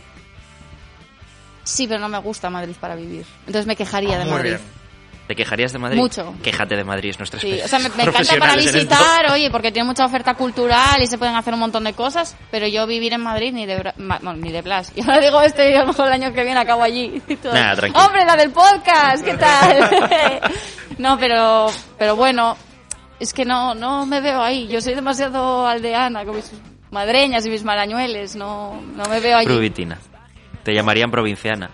Sí, 1.64 1.87
pero 1.87 2.01
no 2.01 2.09
me 2.09 2.19
gusta 2.19 2.49
Madrid 2.51 2.75
para 2.81 2.95
vivir. 2.97 3.27
Entonces 3.41 3.66
me 3.66 3.77
quejaría 3.77 4.19
de 4.19 4.25
Madrid. 4.31 4.51
bien. 4.51 4.79
¿Te 5.27 5.37
quejarías 5.37 5.75
de 5.75 5.79
Madrid? 5.79 5.99
Mucho. 5.99 6.35
Quéjate 6.43 6.75
de 6.75 6.85
Madrid, 6.85 7.11
es 7.11 7.19
nuestra 7.19 7.39
Sí, 7.39 7.61
o 7.62 7.69
sea, 7.69 7.79
me, 7.81 7.91
me 7.91 8.03
encanta 8.05 8.39
para 8.39 8.57
visitar, 8.57 9.31
oye, 9.31 9.51
porque 9.51 9.71
tiene 9.71 9.87
mucha 9.87 10.07
oferta 10.07 10.33
cultural 10.33 11.03
y 11.03 11.07
se 11.07 11.19
pueden 11.19 11.37
hacer 11.37 11.53
un 11.53 11.61
montón 11.61 11.85
de 11.85 11.93
cosas, 11.93 12.35
pero 12.51 12.66
yo 12.66 12.87
vivir 12.87 13.12
en 13.12 13.21
Madrid 13.21 13.53
ni 13.53 13.66
de, 13.66 13.93
ma- 13.99 14.19
ni 14.35 14.51
de 14.51 14.62
Blas. 14.62 14.91
Y 14.97 15.03
ahora 15.03 15.21
digo 15.21 15.43
esto 15.43 15.62
y 15.62 15.75
a 15.75 15.81
lo 15.81 15.89
mejor 15.89 16.07
el 16.07 16.12
año 16.14 16.33
que 16.33 16.45
viene 16.45 16.59
acabo 16.61 16.83
allí. 16.83 17.21
Nada, 17.45 17.77
tranquilo. 17.77 18.03
¡Hombre, 18.07 18.25
la 18.25 18.37
del 18.37 18.51
podcast! 18.51 19.23
¿Qué 19.23 19.35
tal? 19.35 19.91
no, 20.97 21.19
pero, 21.19 21.66
pero 21.99 22.16
bueno, 22.16 22.57
es 23.21 23.33
que 23.33 23.45
no, 23.45 23.75
no 23.75 24.07
me 24.07 24.21
veo 24.21 24.41
ahí. 24.41 24.69
Yo 24.69 24.81
soy 24.81 24.95
demasiado 24.95 25.66
aldeana 25.66 26.25
con 26.25 26.37
mis 26.37 26.53
madreñas 26.91 27.45
y 27.47 27.51
mis 27.51 27.64
marañueles, 27.64 28.37
no, 28.37 28.81
no 28.95 29.05
me 29.07 29.21
veo 29.21 29.37
allí. 29.37 29.47
Provitina. 29.47 29.99
Te 30.62 30.75
llamarían 30.75 31.11
provinciana. 31.11 31.71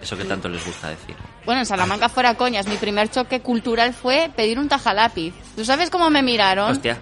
Eso 0.00 0.16
que 0.16 0.24
tanto 0.24 0.48
les 0.48 0.64
gusta 0.64 0.90
decir. 0.90 1.16
Bueno, 1.46 1.60
en 1.60 1.66
Salamanca 1.66 2.08
fuera 2.08 2.34
coñas, 2.34 2.66
mi 2.66 2.76
primer 2.76 3.10
choque 3.10 3.40
cultural 3.40 3.94
fue 3.94 4.30
pedir 4.36 4.58
un 4.58 4.68
tajalápiz. 4.68 5.32
¿Tú 5.54 5.64
sabes 5.64 5.90
cómo 5.90 6.10
me 6.10 6.22
miraron? 6.22 6.70
Hostia. 6.72 6.98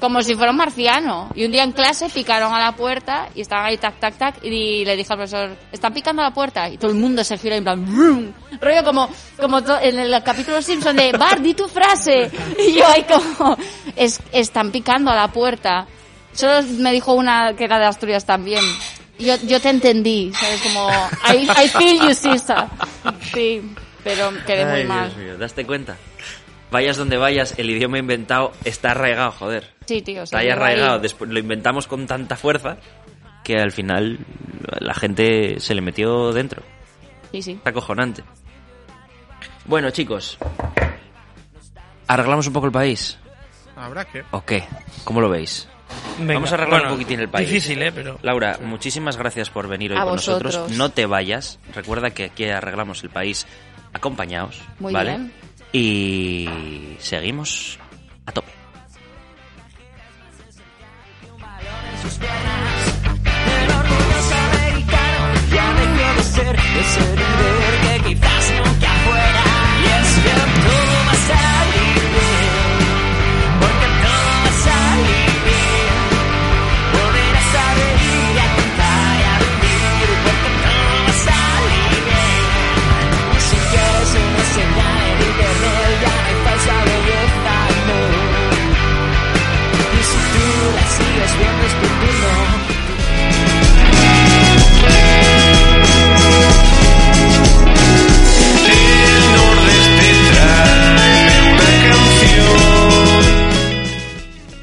Como 0.00 0.22
si 0.22 0.34
fuera 0.36 0.52
un 0.52 0.56
marciano. 0.58 1.28
Y 1.34 1.44
un 1.44 1.50
día 1.50 1.64
en 1.64 1.72
clase 1.72 2.08
picaron 2.08 2.54
a 2.54 2.60
la 2.60 2.72
puerta 2.76 3.28
y 3.34 3.40
estaban 3.40 3.66
ahí 3.66 3.76
tac, 3.78 3.98
tac, 3.98 4.16
tac. 4.16 4.44
Y 4.44 4.84
le 4.84 4.96
dije 4.96 5.12
al 5.12 5.18
profesor, 5.18 5.56
están 5.72 5.92
picando 5.92 6.22
a 6.22 6.26
la 6.26 6.30
puerta. 6.32 6.68
Y 6.68 6.78
todo 6.78 6.92
el 6.92 6.96
mundo 6.96 7.24
se 7.24 7.36
gira 7.36 7.56
en 7.56 7.64
plan, 7.64 7.84
"Brum". 7.84 8.32
rollo 8.60 8.84
como, 8.84 9.08
como 9.40 9.58
en 9.58 9.98
el 9.98 10.22
capítulo 10.22 10.62
Simpson 10.62 10.96
de, 10.96 11.12
Bart, 11.12 11.40
di 11.40 11.54
tu 11.54 11.66
frase. 11.68 12.30
Y 12.58 12.74
yo 12.74 12.86
ahí 12.86 13.04
como, 13.04 13.56
es, 13.96 14.20
están 14.32 14.70
picando 14.70 15.10
a 15.10 15.16
la 15.16 15.28
puerta. 15.28 15.86
Solo 16.32 16.62
me 16.78 16.92
dijo 16.92 17.14
una 17.14 17.54
que 17.56 17.64
era 17.64 17.78
de 17.80 17.86
Asturias 17.86 18.24
también. 18.24 18.64
Yo, 19.18 19.34
yo 19.46 19.60
te 19.60 19.70
entendí, 19.70 20.32
¿sabes? 20.32 20.62
Como, 20.62 20.88
I, 21.34 21.42
I 21.64 21.68
feel 21.68 22.00
you, 22.00 22.14
sister. 22.14 22.66
Sí, 23.34 23.60
pero 24.04 24.30
quedé 24.46 24.64
muy 24.64 24.80
Ay, 24.80 24.86
mal. 24.86 25.08
Dios 25.08 25.16
mío, 25.18 25.38
¿daste 25.38 25.66
cuenta? 25.66 25.96
Vayas 26.70 26.96
donde 26.96 27.16
vayas, 27.16 27.54
el 27.58 27.68
idioma 27.70 27.98
inventado 27.98 28.52
está 28.64 28.92
arraigado, 28.92 29.32
joder. 29.32 29.77
Sí, 29.88 30.02
tío. 30.02 30.24
Está 30.24 30.40
ahí 30.40 30.50
arraigado. 30.50 30.98
Después 30.98 31.30
lo 31.30 31.38
inventamos 31.38 31.86
con 31.86 32.06
tanta 32.06 32.36
fuerza 32.36 32.76
que 33.42 33.56
al 33.56 33.72
final 33.72 34.18
la 34.80 34.92
gente 34.92 35.60
se 35.60 35.74
le 35.74 35.80
metió 35.80 36.30
dentro. 36.34 36.62
Sí, 37.32 37.40
sí. 37.40 37.52
Está 37.52 37.70
acojonante. 37.70 38.22
Bueno, 39.64 39.88
chicos. 39.90 40.36
¿Arreglamos 42.06 42.46
un 42.46 42.52
poco 42.52 42.66
el 42.66 42.72
país? 42.72 43.16
Habrá 43.76 44.04
que. 44.04 44.24
¿O 44.30 44.44
qué? 44.44 44.64
¿Cómo 45.04 45.22
lo 45.22 45.30
veis? 45.30 45.66
Venga, 46.18 46.34
Vamos 46.34 46.52
a 46.52 46.56
arreglar 46.56 46.80
bueno, 46.80 46.92
un 46.92 46.98
poquitín 46.98 47.20
el 47.20 47.30
país. 47.30 47.48
Difícil, 47.48 47.80
¿eh? 47.80 47.90
Pero... 47.90 48.18
Laura, 48.20 48.58
muchísimas 48.62 49.16
gracias 49.16 49.48
por 49.48 49.68
venir 49.68 49.92
hoy 49.92 49.98
A 49.98 50.02
con 50.02 50.16
vosotros. 50.16 50.54
nosotros. 50.54 50.76
No 50.76 50.90
te 50.90 51.06
vayas. 51.06 51.60
Recuerda 51.74 52.10
que 52.10 52.24
aquí 52.24 52.44
arreglamos 52.44 53.02
el 53.04 53.08
país 53.08 53.46
acompañados. 53.94 54.60
Muy 54.80 54.92
¿vale? 54.92 55.16
bien. 55.16 55.32
Y 55.72 56.96
seguimos 56.98 57.78
a 58.26 58.32
tope. 58.32 58.57
El 62.08 63.68
orgulloso 63.70 64.34
americano 64.48 65.20
ya 65.52 65.66
dejó 65.74 66.08
de 66.16 66.24
ser 66.24 66.56
ese 66.56 67.04
líder 67.20 67.74
que 67.82 67.94
quizás 68.08 68.44
nunca 68.56 68.90
fuera. 69.04 69.44
Y 69.76 69.86
es 69.92 70.10
que 70.24 70.32
todo 70.64 70.96
va 71.04 71.12
a 71.12 71.20
salir 71.28 72.00
porque 73.60 73.88
todo 74.04 74.32
va 74.40 74.48
a 74.48 74.58
salir 74.68 75.32
bien. 75.48 76.00
Volverás 76.96 77.52
a 77.60 77.66
reír 77.76 78.36
a 78.40 78.48
cantar 78.56 79.12
y 79.12 79.28
a 79.28 79.36
vivir, 79.44 80.08
porque 80.24 80.50
todo 80.64 80.92
va 81.04 81.12
a 81.12 81.20
salir 81.28 81.92
bien. 82.08 82.40
Y 83.36 83.40
si 83.48 83.58
quieres 83.68 84.10
una 84.16 84.44
señal 84.56 85.00
en 85.12 85.18
internet, 85.28 85.92
ya 86.02 86.12
no 86.16 86.24
hay 86.24 86.36
falsa 86.46 86.74
belleza. 86.88 87.56
Y 89.92 90.02
si 90.10 90.20
tú 90.32 90.44
la 90.74 90.84
sigues 90.96 91.32
viendo 91.38 91.87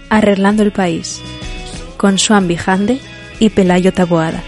Arreglando 0.09 0.63
el 0.63 0.71
país. 0.71 1.21
Con 1.97 2.17
Swan 2.17 2.47
Bijande 2.47 2.99
y 3.39 3.49
Pelayo 3.49 3.93
Taboada. 3.93 4.43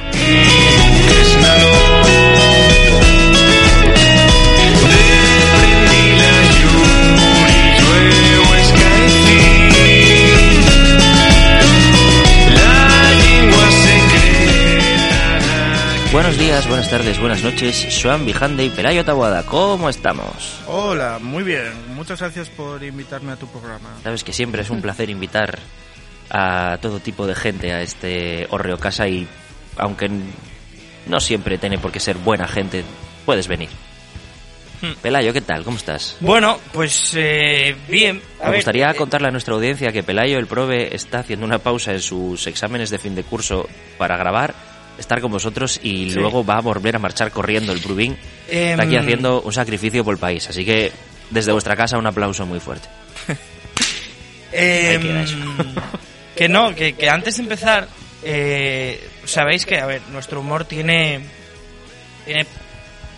Buenas 16.90 17.06
tardes, 17.06 17.20
buenas 17.20 17.44
noches. 17.44 18.02
Joan 18.02 18.26
Bijande 18.26 18.64
y 18.64 18.70
Pelayo 18.70 19.04
Taboada, 19.04 19.44
¿cómo 19.46 19.90
estamos? 19.90 20.62
Hola, 20.68 21.20
muy 21.22 21.44
bien. 21.44 21.74
Muchas 21.94 22.22
gracias 22.22 22.50
por 22.50 22.82
invitarme 22.82 23.34
a 23.34 23.36
tu 23.36 23.46
programa. 23.48 23.90
Sabes 24.04 24.24
que 24.24 24.32
siempre 24.32 24.62
es 24.62 24.70
un 24.70 24.82
placer 24.82 25.10
invitar 25.10 25.60
a 26.30 26.78
todo 26.82 27.02
tipo 27.02 27.28
de 27.28 27.36
gente 27.36 27.74
a 27.74 27.82
este 27.82 28.48
Orreo 28.52 28.78
Casa 28.78 29.06
y 29.06 29.28
aunque 29.76 30.10
no 31.08 31.20
siempre 31.20 31.58
tiene 31.58 31.78
por 31.78 31.92
qué 31.92 32.00
ser 32.00 32.16
buena 32.16 32.48
gente, 32.48 32.86
puedes 33.26 33.50
venir. 33.50 33.70
Hmm. 34.82 34.94
Pelayo, 35.02 35.34
¿qué 35.34 35.42
tal? 35.42 35.66
¿Cómo 35.66 35.76
estás? 35.76 36.16
Bueno, 36.22 36.58
pues 36.72 37.12
eh, 37.18 37.76
bien. 37.90 38.22
A 38.40 38.46
Me 38.46 38.52
ver, 38.52 38.60
gustaría 38.60 38.92
eh, 38.92 38.96
contarle 38.96 39.28
a 39.28 39.32
nuestra 39.32 39.56
audiencia 39.56 39.92
que 39.92 40.04
Pelayo, 40.04 40.40
el 40.40 40.48
prove, 40.48 40.96
está 40.96 41.20
haciendo 41.20 41.46
una 41.46 41.60
pausa 41.60 41.92
en 41.92 42.02
sus 42.02 42.48
exámenes 42.48 42.90
de 42.92 42.98
fin 42.98 43.14
de 43.14 43.24
curso 43.24 43.68
para 43.98 44.16
grabar, 44.16 44.54
estar 44.98 45.22
con 45.22 45.32
vosotros 45.32 45.80
y 45.84 46.10
Sí. 46.10 46.16
luego 46.20 46.44
va 46.46 46.56
a 46.58 46.62
volver 46.62 46.96
a 46.96 47.00
marchar 47.00 47.32
corriendo 47.32 47.72
el 47.74 47.80
Prubín. 47.82 48.18
em, 48.50 48.72
Está 48.72 48.84
aquí 48.84 48.96
haciendo 48.96 49.42
un 49.42 49.54
sacrificio 49.54 50.04
por 50.04 50.14
el 50.16 50.20
país, 50.20 50.48
así 50.50 50.64
que 50.66 50.92
desde 51.30 51.52
vuestra 51.52 51.76
casa 51.76 51.98
un 51.98 52.08
aplauso 52.08 52.46
muy 52.46 52.60
fuerte. 52.60 52.88
em, 54.52 55.02
Ahí 55.02 55.08
queda 55.08 55.24
eso. 55.24 55.36
que 56.36 56.50
no, 56.50 56.74
que, 56.76 56.94
que 56.94 57.10
antes 57.10 57.38
de 57.38 57.44
empezar, 57.44 57.88
eh, 58.24 59.08
sabéis 59.26 59.66
que, 59.66 59.78
a 59.80 59.86
ver, 59.86 60.02
nuestro 60.12 60.40
humor 60.42 60.66
tiene, 60.66 61.22
tiene 62.26 62.46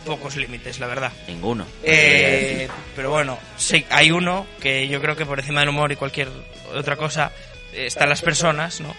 pocos 0.06 0.36
límites, 0.38 0.80
la 0.80 0.88
verdad. 0.88 1.12
Ninguno. 1.28 1.66
Eh, 1.84 2.68
pero 2.96 3.12
bueno, 3.12 3.38
sí, 3.58 3.86
hay 3.90 4.12
uno 4.12 4.48
que 4.60 4.88
yo 4.88 5.02
creo 5.02 5.16
que 5.16 5.26
por 5.26 5.40
encima 5.40 5.60
del 5.60 5.70
humor 5.70 5.92
y 5.92 5.96
cualquier 5.96 6.30
otra 6.76 6.96
cosa 6.96 7.32
eh, 7.74 7.86
están 7.88 8.10
las 8.10 8.22
personas, 8.22 8.80
¿no? 8.82 8.96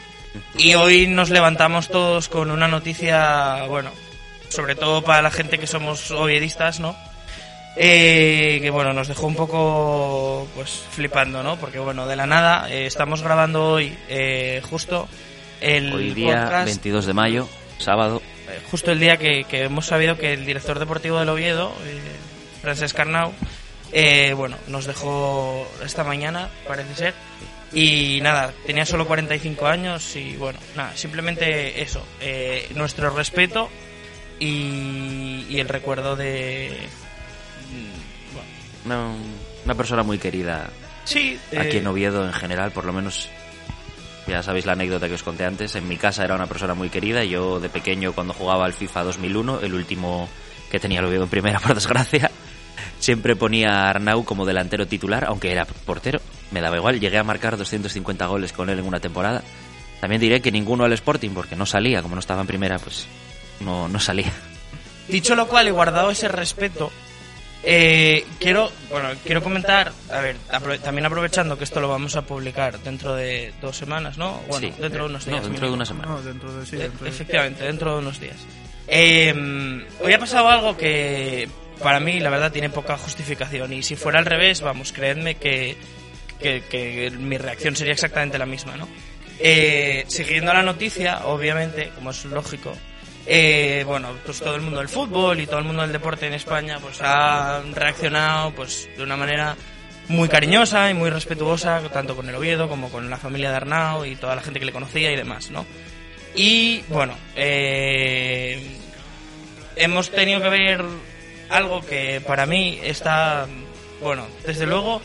Y 0.57 0.75
hoy 0.75 1.07
nos 1.07 1.31
levantamos 1.31 1.89
todos 1.89 2.29
con 2.29 2.51
una 2.51 2.69
noticia, 2.69 3.65
bueno, 3.69 3.91
sobre 4.49 4.75
todo 4.77 5.03
para 5.03 5.23
la 5.23 5.31
gente 5.31 5.59
que 5.59 5.67
somos 5.67 6.11
oviedistas, 6.11 6.81
¿no? 6.81 6.97
Eh, 7.77 8.59
que 8.61 8.71
bueno, 8.71 8.93
nos 8.93 9.09
dejó 9.09 9.27
un 9.27 9.37
poco 9.37 10.47
pues 10.57 10.83
flipando, 10.91 11.43
¿no? 11.43 11.57
Porque 11.57 11.79
bueno, 11.79 12.07
de 12.07 12.17
la 12.17 12.27
nada 12.27 12.69
eh, 12.71 12.87
estamos 12.87 13.23
grabando 13.23 13.65
hoy 13.75 13.97
eh, 14.09 14.61
justo 14.69 15.09
el 15.61 15.93
Hoy 15.93 16.11
día 16.11 16.43
podcast 16.45 16.65
22 16.67 17.07
de 17.07 17.15
mayo, 17.15 17.49
sábado. 17.79 18.21
eh, 18.49 18.61
justo 18.71 18.91
el 18.91 18.99
día 18.99 19.17
que, 19.19 19.45
que 19.45 19.65
hemos 19.65 19.87
sabido 19.87 20.17
que 20.19 20.33
el 20.33 20.45
director 20.47 20.79
deportivo 20.81 21.19
del 21.21 21.29
Oviedo, 21.29 21.73
eh, 21.85 22.01
Francesc 22.61 22.97
Carnau, 22.97 23.33
eh, 23.93 24.33
bueno, 24.37 24.57
nos 24.67 24.87
dejó 24.87 25.67
esta 25.85 26.03
mañana, 26.03 26.49
parece 26.67 26.95
ser. 26.97 27.15
Y 27.73 28.21
nada, 28.21 28.53
tenía 28.67 28.85
solo 28.85 29.07
45 29.07 29.67
años 29.67 30.17
y 30.17 30.37
bueno, 30.37 30.59
nada, 30.77 30.97
simplemente 30.97 31.81
eso, 31.83 32.05
eh, 32.21 32.69
nuestro 32.75 33.11
respeto 33.11 33.69
y, 34.41 35.47
y 35.49 35.61
el 35.61 35.69
recuerdo 35.69 36.17
de... 36.17 36.77
bueno, 38.33 38.49
Una, 38.85 39.15
una 39.65 39.75
persona 39.75 40.03
muy 40.03 40.19
querida 40.19 40.69
sí, 41.05 41.39
aquí 41.57 41.77
eh, 41.77 41.79
en 41.79 41.87
Oviedo 41.87 42.25
en 42.27 42.33
general, 42.33 42.73
por 42.73 42.85
lo 42.85 42.93
menos 42.93 43.29
ya 44.27 44.43
sabéis 44.43 44.67
la 44.67 44.73
anécdota 44.73 45.09
que 45.09 45.15
os 45.15 45.23
conté 45.23 45.45
antes. 45.45 45.75
En 45.75 45.89
mi 45.89 45.97
casa 45.97 46.25
era 46.25 46.35
una 46.35 46.47
persona 46.47 46.75
muy 46.75 46.89
querida. 46.89 47.25
Yo 47.25 47.59
de 47.59 47.69
pequeño 47.69 48.13
cuando 48.13 48.33
jugaba 48.33 48.65
al 48.65 48.73
FIFA 48.73 49.05
2001, 49.05 49.61
el 49.61 49.75
último 49.75 50.29
que 50.71 50.79
tenía 50.79 51.01
el 51.01 51.07
Oviedo 51.07 51.25
en 51.25 51.31
primera 51.31 51.59
por 51.65 51.75
desgracia, 51.75 52.31
siempre 52.99 53.35
ponía 53.35 53.71
a 53.71 53.91
Arnau 53.91 54.25
como 54.25 54.47
delantero 54.47 54.87
titular, 54.87 55.25
aunque 55.25 55.51
era 55.51 55.65
portero. 55.65 56.21
Me 56.51 56.61
daba 56.61 56.77
igual, 56.77 56.99
llegué 57.01 57.19
a 57.19 57.23
marcar 57.25 57.57
250 57.57 58.27
goles 58.27 58.53
con 58.53 58.69
él 58.71 58.79
en 58.79 58.87
una 58.87 59.01
temporada. 59.01 59.43
También 60.01 60.21
diré 60.21 60.41
que 60.41 60.51
ninguno 60.51 60.85
al 60.85 60.93
Sporting, 60.95 61.31
porque 61.31 61.57
no 61.57 61.67
salía, 61.67 62.03
como 62.03 62.15
no 62.15 62.21
estaba 62.21 62.41
en 62.41 62.47
primera, 62.47 62.79
pues 62.79 63.07
no, 63.61 63.89
no 63.89 64.01
salía. 64.01 64.33
Dicho 65.09 65.35
lo 65.35 65.47
cual 65.47 65.69
y 65.69 65.71
guardado 65.71 66.11
ese 66.11 66.29
respeto, 66.29 66.91
eh, 67.63 68.25
quiero, 68.39 68.71
bueno, 68.91 69.11
quiero 69.25 69.43
comentar, 69.43 69.93
a 70.11 70.21
ver, 70.21 70.37
apro- 70.51 70.81
también 70.81 71.05
aprovechando 71.07 71.59
que 71.59 71.65
esto 71.65 71.81
lo 71.81 71.89
vamos 71.89 72.17
a 72.17 72.23
publicar 72.23 72.79
dentro 72.81 73.15
de 73.15 73.53
dos 73.61 73.77
semanas, 73.77 74.17
¿no? 74.17 74.41
Bueno, 74.49 74.69
Sí. 74.69 74.75
dentro 74.81 75.05
de 75.05 75.11
unos 75.11 75.27
No, 75.27 75.33
días. 75.35 75.45
dentro 75.45 75.69
de 75.69 75.75
una 75.75 75.85
semana. 75.85 76.09
No, 76.09 76.23
dentro 76.23 76.53
de 76.55 76.65
sí, 76.67 76.77
Eh, 76.77 76.79
dentro 76.81 77.05
de- 77.05 77.11
Efectivamente, 77.11 77.65
dentro 77.65 77.93
de 77.93 77.99
unos 77.99 78.19
días. 78.19 78.37
Eh, 78.89 79.85
hoy 80.03 80.13
ha 80.13 80.19
pasado 80.19 80.49
algo 80.49 80.77
que 80.77 81.49
para 81.83 82.01
mí, 82.01 82.19
la 82.21 82.31
verdad, 82.31 82.51
tiene 82.51 82.71
poca 82.71 82.97
justificación. 82.97 83.73
Y 83.75 83.83
si 83.83 83.95
fuera 83.97 84.19
al 84.19 84.27
revés, 84.27 84.63
vamos, 84.63 84.93
creedme 84.93 85.35
que, 85.37 85.77
que, 86.41 87.13
mi 87.19 87.39
reacción 87.39 87.77
sería 87.77 87.93
exactamente 87.93 88.39
la 88.39 88.47
misma, 88.47 88.77
¿no? 88.77 88.89
Eh, 89.39 90.05
siguiendo 90.09 90.53
la 90.53 90.63
noticia, 90.63 91.27
obviamente, 91.27 91.91
como 91.95 92.11
es 92.11 92.25
lógico, 92.25 92.77
eh, 93.27 93.85
bueno, 93.87 94.09
pues 94.25 94.41
todo 94.41 94.57
el 94.57 94.63
mundo 94.63 94.79
del 94.79 94.89
fútbol 94.89 95.41
y 95.41 95.47
todo 95.47 95.59
el 95.59 95.65
mundo 95.65 95.83
del 95.83 95.93
deporte 95.93 96.27
en 96.27 96.35
España, 96.35 96.79
pues 96.81 97.01
ha 97.01 97.63
reaccionado, 97.73 98.53
pues 98.53 98.89
de 98.97 99.03
una 99.03 99.17
manera 99.17 99.57
muy 100.09 100.29
cariñosa 100.29 100.91
y 100.91 100.95
muy 100.95 101.11
respetuosa, 101.11 101.81
tanto 101.93 102.17
con 102.17 102.29
el 102.29 102.35
Oviedo 102.35 102.69
como 102.69 102.91
con 102.91 103.09
la 103.09 103.17
familia 103.17 103.51
de 103.51 103.57
Arnau 103.57 104.05
y 104.05 104.17
toda 104.17 104.35
la 104.35 104.43
gente 104.43 104.59
que 104.59 104.67
le 104.67 104.73
conocía 104.73 105.13
y 105.13 105.17
demás, 105.17 105.51
¿no? 105.51 105.65
Y 106.35 106.83
bueno, 106.89 107.15
eh, 107.37 108.61
hemos 109.77 110.11
tenido 110.11 110.41
que 110.41 110.49
ver 110.49 110.85
algo 111.49 111.81
que 111.83 112.21
para 112.21 112.47
mí 112.47 112.81
está, 112.83 113.47
bueno, 114.01 114.27
desde 114.47 114.67
luego 114.67 115.01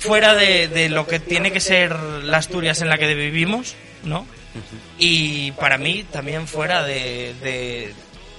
fuera 0.00 0.34
de, 0.34 0.66
de 0.68 0.88
lo 0.88 1.06
que 1.06 1.20
tiene 1.20 1.52
que 1.52 1.60
ser 1.60 1.94
la 1.94 2.38
Asturias 2.38 2.80
en 2.82 2.88
la 2.88 2.98
que 2.98 3.14
vivimos, 3.14 3.76
¿no? 4.02 4.26
Y 4.98 5.52
para 5.52 5.78
mí 5.78 6.04
también 6.10 6.48
fuera 6.48 6.82
de, 6.82 7.34
de- 7.42 7.94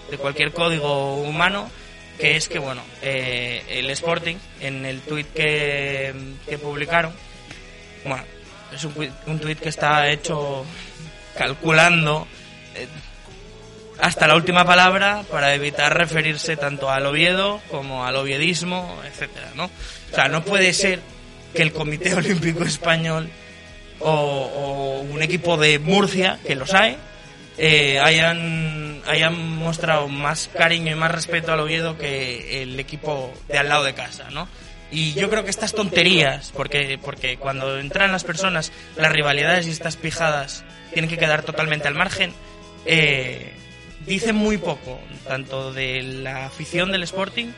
de 0.09 0.17
cualquier 0.17 0.51
código 0.51 1.15
humano, 1.21 1.71
que 2.19 2.35
es 2.35 2.49
que, 2.49 2.59
bueno, 2.59 2.81
eh, 3.01 3.63
el 3.69 3.89
Sporting, 3.91 4.35
en 4.59 4.85
el 4.85 4.99
tuit 5.01 5.31
que, 5.33 6.13
que 6.49 6.57
publicaron, 6.57 7.13
bueno, 8.03 8.23
es 8.75 8.83
un, 8.83 8.93
un 9.27 9.39
tuit 9.39 9.57
que 9.59 9.69
está 9.69 10.09
hecho 10.11 10.65
calculando 11.37 12.27
eh, 12.75 12.87
hasta 14.01 14.27
la 14.27 14.35
última 14.35 14.65
palabra 14.65 15.23
para 15.31 15.53
evitar 15.53 15.95
referirse 15.97 16.57
tanto 16.57 16.89
al 16.89 17.05
Oviedo 17.05 17.61
como 17.71 18.05
al 18.05 18.15
oviedismo, 18.17 18.99
etcétera, 19.05 19.51
¿no? 19.55 19.65
O 20.11 20.15
sea, 20.15 20.27
no 20.27 20.43
puede 20.43 20.73
ser 20.73 20.99
que 21.53 21.61
el 21.61 21.71
Comité 21.71 22.13
Olímpico 22.15 22.63
Español 22.63 23.29
o, 23.99 24.11
o 24.11 25.01
un 25.01 25.21
equipo 25.21 25.57
de 25.57 25.79
Murcia, 25.79 26.39
que 26.45 26.55
los 26.55 26.73
hay, 26.73 26.97
eh, 27.57 27.99
hayan, 27.99 29.01
hayan 29.05 29.55
mostrado 29.55 30.07
más 30.07 30.49
cariño 30.57 30.91
y 30.91 30.95
más 30.95 31.11
respeto 31.11 31.51
al 31.51 31.59
Oviedo 31.59 31.97
que 31.97 32.63
el 32.63 32.79
equipo 32.79 33.31
de 33.47 33.57
al 33.57 33.69
lado 33.69 33.83
de 33.83 33.93
casa, 33.93 34.29
¿no? 34.31 34.47
Y 34.91 35.13
yo 35.13 35.29
creo 35.29 35.43
que 35.43 35.51
estas 35.51 35.73
tonterías, 35.73 36.51
porque, 36.55 36.99
porque 37.01 37.37
cuando 37.37 37.79
entran 37.79 38.11
las 38.11 38.23
personas, 38.23 38.71
las 38.97 39.11
rivalidades 39.11 39.67
y 39.67 39.69
estas 39.69 39.95
pijadas 39.95 40.65
tienen 40.93 41.09
que 41.09 41.17
quedar 41.17 41.43
totalmente 41.43 41.87
al 41.87 41.93
margen, 41.93 42.33
eh, 42.85 43.53
dicen 44.05 44.35
muy 44.35 44.57
poco, 44.57 44.99
tanto 45.27 45.71
de 45.71 46.01
la 46.01 46.47
afición 46.47 46.91
del 46.91 47.03
Sporting 47.03 47.49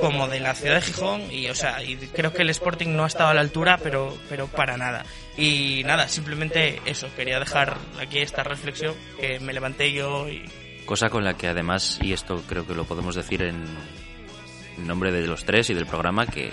como 0.00 0.28
de 0.28 0.40
la 0.40 0.54
ciudad 0.54 0.76
de 0.76 0.82
Gijón 0.82 1.22
y 1.30 1.48
o 1.48 1.54
sea 1.54 1.82
y 1.82 1.96
creo 1.96 2.32
que 2.32 2.42
el 2.42 2.50
Sporting 2.50 2.88
no 2.88 3.04
ha 3.04 3.06
estado 3.06 3.30
a 3.30 3.34
la 3.34 3.40
altura 3.40 3.78
pero 3.82 4.16
pero 4.28 4.48
para 4.48 4.76
nada. 4.76 5.04
Y 5.36 5.82
nada 5.84 6.08
simplemente 6.08 6.80
eso 6.86 7.08
quería 7.16 7.38
dejar 7.38 7.76
aquí 8.00 8.18
esta 8.18 8.42
reflexión 8.42 8.94
que 9.20 9.40
me 9.40 9.52
levanté 9.52 9.92
yo 9.92 10.28
y 10.28 10.44
Cosa 10.84 11.08
con 11.08 11.24
la 11.24 11.34
que 11.34 11.48
además, 11.48 11.98
y 12.02 12.12
esto 12.12 12.42
creo 12.46 12.66
que 12.66 12.74
lo 12.74 12.84
podemos 12.84 13.14
decir 13.14 13.42
en, 13.42 13.64
nombre 14.86 15.12
de 15.12 15.26
los 15.26 15.44
tres 15.44 15.70
y 15.70 15.74
del 15.74 15.86
programa, 15.86 16.26
que, 16.26 16.52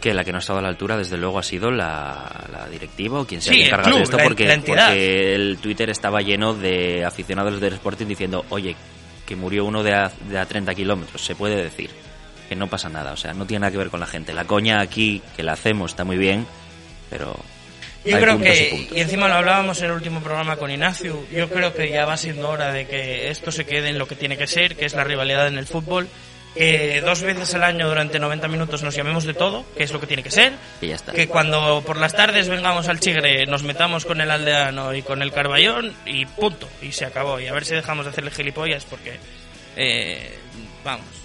que 0.00 0.14
la 0.14 0.24
que 0.24 0.32
no 0.32 0.38
ha 0.38 0.40
estado 0.40 0.60
a 0.60 0.62
la 0.62 0.68
altura, 0.68 0.96
desde 0.96 1.18
luego, 1.18 1.38
ha 1.38 1.42
sido 1.42 1.70
la, 1.70 2.48
la 2.50 2.68
directiva 2.68 3.20
o 3.20 3.26
quien 3.26 3.42
sea 3.42 3.52
Sí, 3.52 3.58
que 3.58 3.64
el 3.64 3.68
encarga 3.68 3.96
de 3.96 4.02
esto, 4.02 4.16
porque, 4.16 4.62
porque 4.66 5.34
el 5.34 5.58
Twitter 5.58 5.90
estaba 5.90 6.20
lleno 6.22 6.54
de 6.54 7.04
aficionados 7.04 7.60
del 7.60 7.74
Sporting 7.74 8.06
diciendo, 8.06 8.46
oye, 8.48 8.76
que 9.26 9.36
murió 9.36 9.66
uno 9.66 9.82
de 9.82 9.92
a, 9.92 10.10
de 10.28 10.38
a 10.38 10.46
30 10.46 10.74
kilómetros, 10.74 11.20
se 11.20 11.34
puede 11.34 11.62
decir, 11.62 11.90
que 12.50 12.56
no 12.56 12.66
pasa 12.66 12.88
nada, 12.88 13.12
o 13.12 13.16
sea, 13.16 13.32
no 13.32 13.46
tiene 13.46 13.60
nada 13.60 13.70
que 13.70 13.78
ver 13.78 13.90
con 13.90 14.00
la 14.00 14.08
gente. 14.08 14.32
La 14.32 14.44
coña 14.44 14.80
aquí, 14.80 15.22
que 15.36 15.44
la 15.44 15.52
hacemos, 15.52 15.92
está 15.92 16.02
muy 16.02 16.18
bien, 16.18 16.48
pero... 17.08 17.38
Yo 18.04 18.16
hay 18.16 18.22
creo 18.22 18.40
y 18.40 18.42
que, 18.42 18.88
y 18.92 19.00
encima 19.00 19.28
lo 19.28 19.34
hablábamos 19.34 19.78
en 19.78 19.84
el 19.84 19.92
último 19.92 20.20
programa 20.20 20.56
con 20.56 20.68
Ignacio, 20.68 21.24
yo 21.30 21.48
creo 21.48 21.72
que 21.72 21.88
ya 21.90 22.06
va 22.06 22.16
siendo 22.16 22.48
hora 22.48 22.72
de 22.72 22.88
que 22.88 23.30
esto 23.30 23.52
se 23.52 23.64
quede 23.66 23.90
en 23.90 23.98
lo 23.98 24.08
que 24.08 24.16
tiene 24.16 24.36
que 24.36 24.48
ser, 24.48 24.74
que 24.74 24.84
es 24.84 24.94
la 24.94 25.04
rivalidad 25.04 25.46
en 25.46 25.58
el 25.58 25.66
fútbol, 25.68 26.08
que 26.56 27.00
dos 27.02 27.22
veces 27.22 27.54
al 27.54 27.62
año 27.62 27.88
durante 27.88 28.18
90 28.18 28.48
minutos 28.48 28.82
nos 28.82 28.96
llamemos 28.96 29.22
de 29.22 29.34
todo, 29.34 29.64
que 29.76 29.84
es 29.84 29.92
lo 29.92 30.00
que 30.00 30.08
tiene 30.08 30.24
que 30.24 30.32
ser, 30.32 30.54
Y 30.80 30.88
ya 30.88 30.96
está. 30.96 31.12
que 31.12 31.28
cuando 31.28 31.84
por 31.86 31.98
las 31.98 32.16
tardes 32.16 32.48
vengamos 32.48 32.88
al 32.88 32.98
Chigre 32.98 33.46
nos 33.46 33.62
metamos 33.62 34.06
con 34.06 34.20
el 34.20 34.28
aldeano 34.28 34.92
y 34.92 35.02
con 35.02 35.22
el 35.22 35.30
Carballón 35.30 35.94
y 36.04 36.26
punto, 36.26 36.68
y 36.82 36.90
se 36.90 37.04
acabó. 37.04 37.38
Y 37.38 37.46
a 37.46 37.52
ver 37.52 37.64
si 37.64 37.76
dejamos 37.76 38.06
de 38.06 38.10
hacerle 38.10 38.32
gilipollas 38.32 38.84
porque, 38.86 39.20
eh, 39.76 40.36
vamos, 40.82 41.19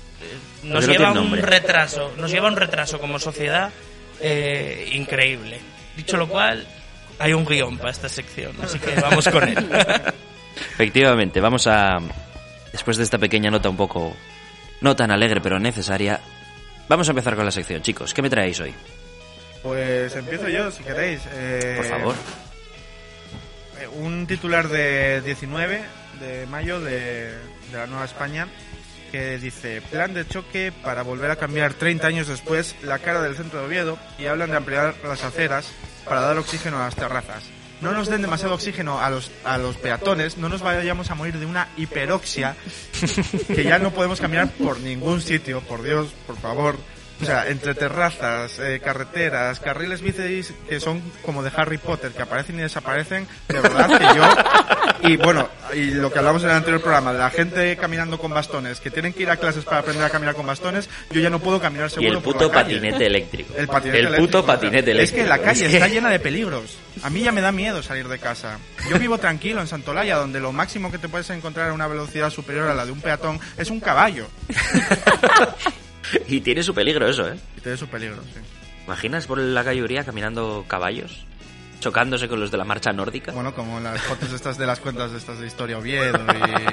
nos 0.64 0.86
no 0.88 0.92
lleva 0.94 1.12
un 1.12 1.38
retraso, 1.38 2.14
nos 2.18 2.32
lleva 2.32 2.48
un 2.48 2.56
retraso 2.56 3.00
como 3.00 3.20
sociedad 3.20 3.72
eh, 4.22 4.90
increíble. 4.94 5.60
Dicho 5.96 6.18
lo 6.18 6.28
cual, 6.28 6.66
hay 7.20 7.34
un 7.34 7.46
guion 7.46 7.78
para 7.78 7.92
esta 7.92 8.10
sección, 8.10 8.54
así 8.62 8.80
que 8.80 8.96
vamos 9.00 9.28
con 9.30 9.48
él. 9.48 9.70
Efectivamente, 10.74 11.40
vamos 11.40 11.68
a. 11.68 12.00
Después 12.72 12.98
de 12.98 13.04
esta 13.04 13.18
pequeña 13.18 13.50
nota 13.52 13.70
un 13.70 13.78
poco. 13.78 14.16
No 14.82 14.96
tan 14.96 15.12
alegre, 15.12 15.40
pero 15.42 15.60
necesaria. 15.60 16.20
Vamos 16.90 17.08
a 17.08 17.12
empezar 17.12 17.36
con 17.36 17.46
la 17.46 17.52
sección, 17.52 17.82
chicos. 17.82 18.14
¿Qué 18.14 18.22
me 18.22 18.30
traéis 18.30 18.60
hoy? 18.60 18.74
Pues 19.64 20.16
empiezo 20.16 20.48
yo, 20.50 20.70
si 20.70 20.84
queréis. 20.84 21.22
Eh, 21.34 21.74
Por 21.78 21.86
favor. 21.86 22.16
eh, 23.82 23.88
Un 23.88 24.28
titular 24.28 24.68
de 24.68 25.22
19 25.22 25.82
de 26.20 26.46
mayo 26.48 26.80
de, 26.82 27.32
de 27.72 27.78
la 27.78 27.88
Nueva 27.88 28.06
España 28.06 28.48
que 29.12 29.38
dice 29.38 29.82
plan 29.82 30.14
de 30.14 30.28
choque 30.28 30.72
para 30.84 31.04
volver 31.04 31.32
a 31.32 31.36
cambiar 31.36 31.74
30 31.74 32.08
años 32.08 32.28
después 32.28 32.76
la 32.84 33.00
cara 33.00 33.22
del 33.22 33.36
centro 33.36 33.60
de 33.60 33.66
Oviedo 33.66 33.98
y 34.18 34.26
hablan 34.26 34.52
de 34.52 34.58
ampliar 34.58 34.96
las 35.04 35.24
aceras 35.24 35.72
para 36.06 36.22
dar 36.22 36.38
oxígeno 36.38 36.78
a 36.78 36.86
las 36.86 36.96
terrazas. 36.96 37.44
No 37.82 37.92
nos 37.92 38.10
den 38.10 38.22
demasiado 38.22 38.56
oxígeno 38.56 39.00
a 39.00 39.10
los, 39.10 39.32
a 39.44 39.58
los 39.58 39.76
peatones, 39.76 40.38
no 40.38 40.48
nos 40.48 40.62
vayamos 40.62 41.12
a 41.12 41.16
morir 41.16 41.38
de 41.38 41.46
una 41.46 41.68
hiperoxia 41.78 42.56
que 43.48 43.64
ya 43.64 43.80
no 43.80 43.92
podemos 43.92 44.22
caminar 44.22 44.50
por 44.52 44.80
ningún 44.80 45.22
sitio, 45.22 45.62
por 45.62 45.84
Dios, 45.84 46.08
por 46.26 46.38
favor. 46.38 46.78
O 47.22 47.26
sea, 47.26 47.48
entre 47.48 47.74
terrazas, 47.76 48.60
eh, 48.60 48.82
carreteras, 48.84 49.60
carriles 49.62 50.02
bicis 50.02 50.54
que 50.68 50.80
son 50.82 51.02
como 51.24 51.44
de 51.44 51.52
Harry 51.56 51.78
Potter, 51.78 52.12
que 52.12 52.22
aparecen 52.22 52.60
y 52.60 52.64
desaparecen, 52.64 53.26
de 53.48 53.60
verdad 53.62 53.98
que 53.98 54.18
yo... 54.18 55.10
Y 55.10 55.18
bueno, 55.18 55.48
y 55.74 55.92
lo 55.92 56.12
que 56.12 56.20
hablamos 56.20 56.44
en 56.44 56.50
el 56.50 56.56
anterior 56.56 56.82
programa, 56.82 57.14
de 57.14 57.20
la 57.20 57.30
gente 57.30 57.76
caminando 57.78 58.18
con 58.18 58.32
bastones, 58.34 58.80
que 58.80 58.90
tienen 58.92 59.14
que 59.14 59.24
ir 59.24 59.30
a 59.30 59.38
clases 59.38 59.64
para 59.64 59.80
aprender 59.80 60.04
a 60.04 60.10
caminar 60.10 60.36
con 60.36 60.46
bastones, 60.46 60.90
yo 61.12 61.22
ya 61.22 61.30
no 61.30 61.40
puedo 61.40 61.60
caminar 61.62 61.88
Y 61.88 61.90
seguro 61.92 62.18
el 62.18 62.24
por 62.24 62.34
puto 62.34 62.48
la 62.48 62.54
calle. 62.54 62.76
patinete 62.76 63.06
eléctrico. 63.06 63.54
El 63.58 63.68
patinete 63.68 64.00
El 64.00 64.06
eléctrico, 64.08 64.26
puto 64.28 64.40
o 64.40 64.46
sea, 64.46 64.54
patinete 64.56 64.92
Es 64.92 64.96
eléctrico. 64.98 65.24
que 65.24 65.30
la 65.30 65.38
calle 65.40 65.66
Es 65.68 65.74
está 65.74 65.88
llena 65.88 66.10
de 66.10 66.20
peligros. 66.20 66.78
A 67.04 67.10
mí 67.10 67.22
ya 67.22 67.32
me 67.32 67.42
da 67.42 67.52
miedo 67.52 67.82
salir 67.84 68.08
de 68.08 68.20
casa. 68.20 68.58
Yo 68.90 68.98
vivo 69.00 69.18
tranquilo 69.18 69.62
en 69.62 69.68
Santolaya, 69.68 70.16
donde 70.18 70.40
lo 70.40 70.52
máximo 70.52 70.92
que 70.92 70.98
te 70.98 71.08
puedes 71.10 71.30
encontrar 71.30 71.70
a 71.70 71.74
una 71.74 71.88
velocidad 71.88 72.30
superior 72.30 72.68
a 72.70 72.74
la 72.74 72.86
de 72.86 72.92
un 72.92 73.02
peatón 73.02 73.40
es 73.58 73.70
un 73.70 73.80
caballo. 73.80 74.28
Y 76.28 76.42
tiene 76.42 76.64
su 76.64 76.74
peligro 76.74 77.08
eso, 77.08 77.28
¿eh? 77.30 77.36
Y 77.58 77.62
tiene 77.62 77.78
su 77.78 77.88
peligro, 77.88 78.22
sí. 78.34 78.40
¿Imaginas 78.86 79.26
por 79.28 79.40
la 79.40 79.64
calle 79.64 79.84
caminando 80.06 80.66
caballos? 80.68 81.26
Chocándose 81.80 82.28
con 82.28 82.40
los 82.40 82.52
de 82.52 82.58
la 82.58 82.64
marcha 82.64 82.94
nórdica. 82.94 83.32
Bueno, 83.32 83.54
como 83.54 83.80
las 83.80 84.02
fotos 84.02 84.32
estas 84.32 84.58
de 84.58 84.66
las 84.66 84.80
cuentas 84.80 85.12
de 85.12 85.18
estas 85.18 85.40
de 85.40 85.48
Historia 85.48 85.78
Oviedo 85.78 86.20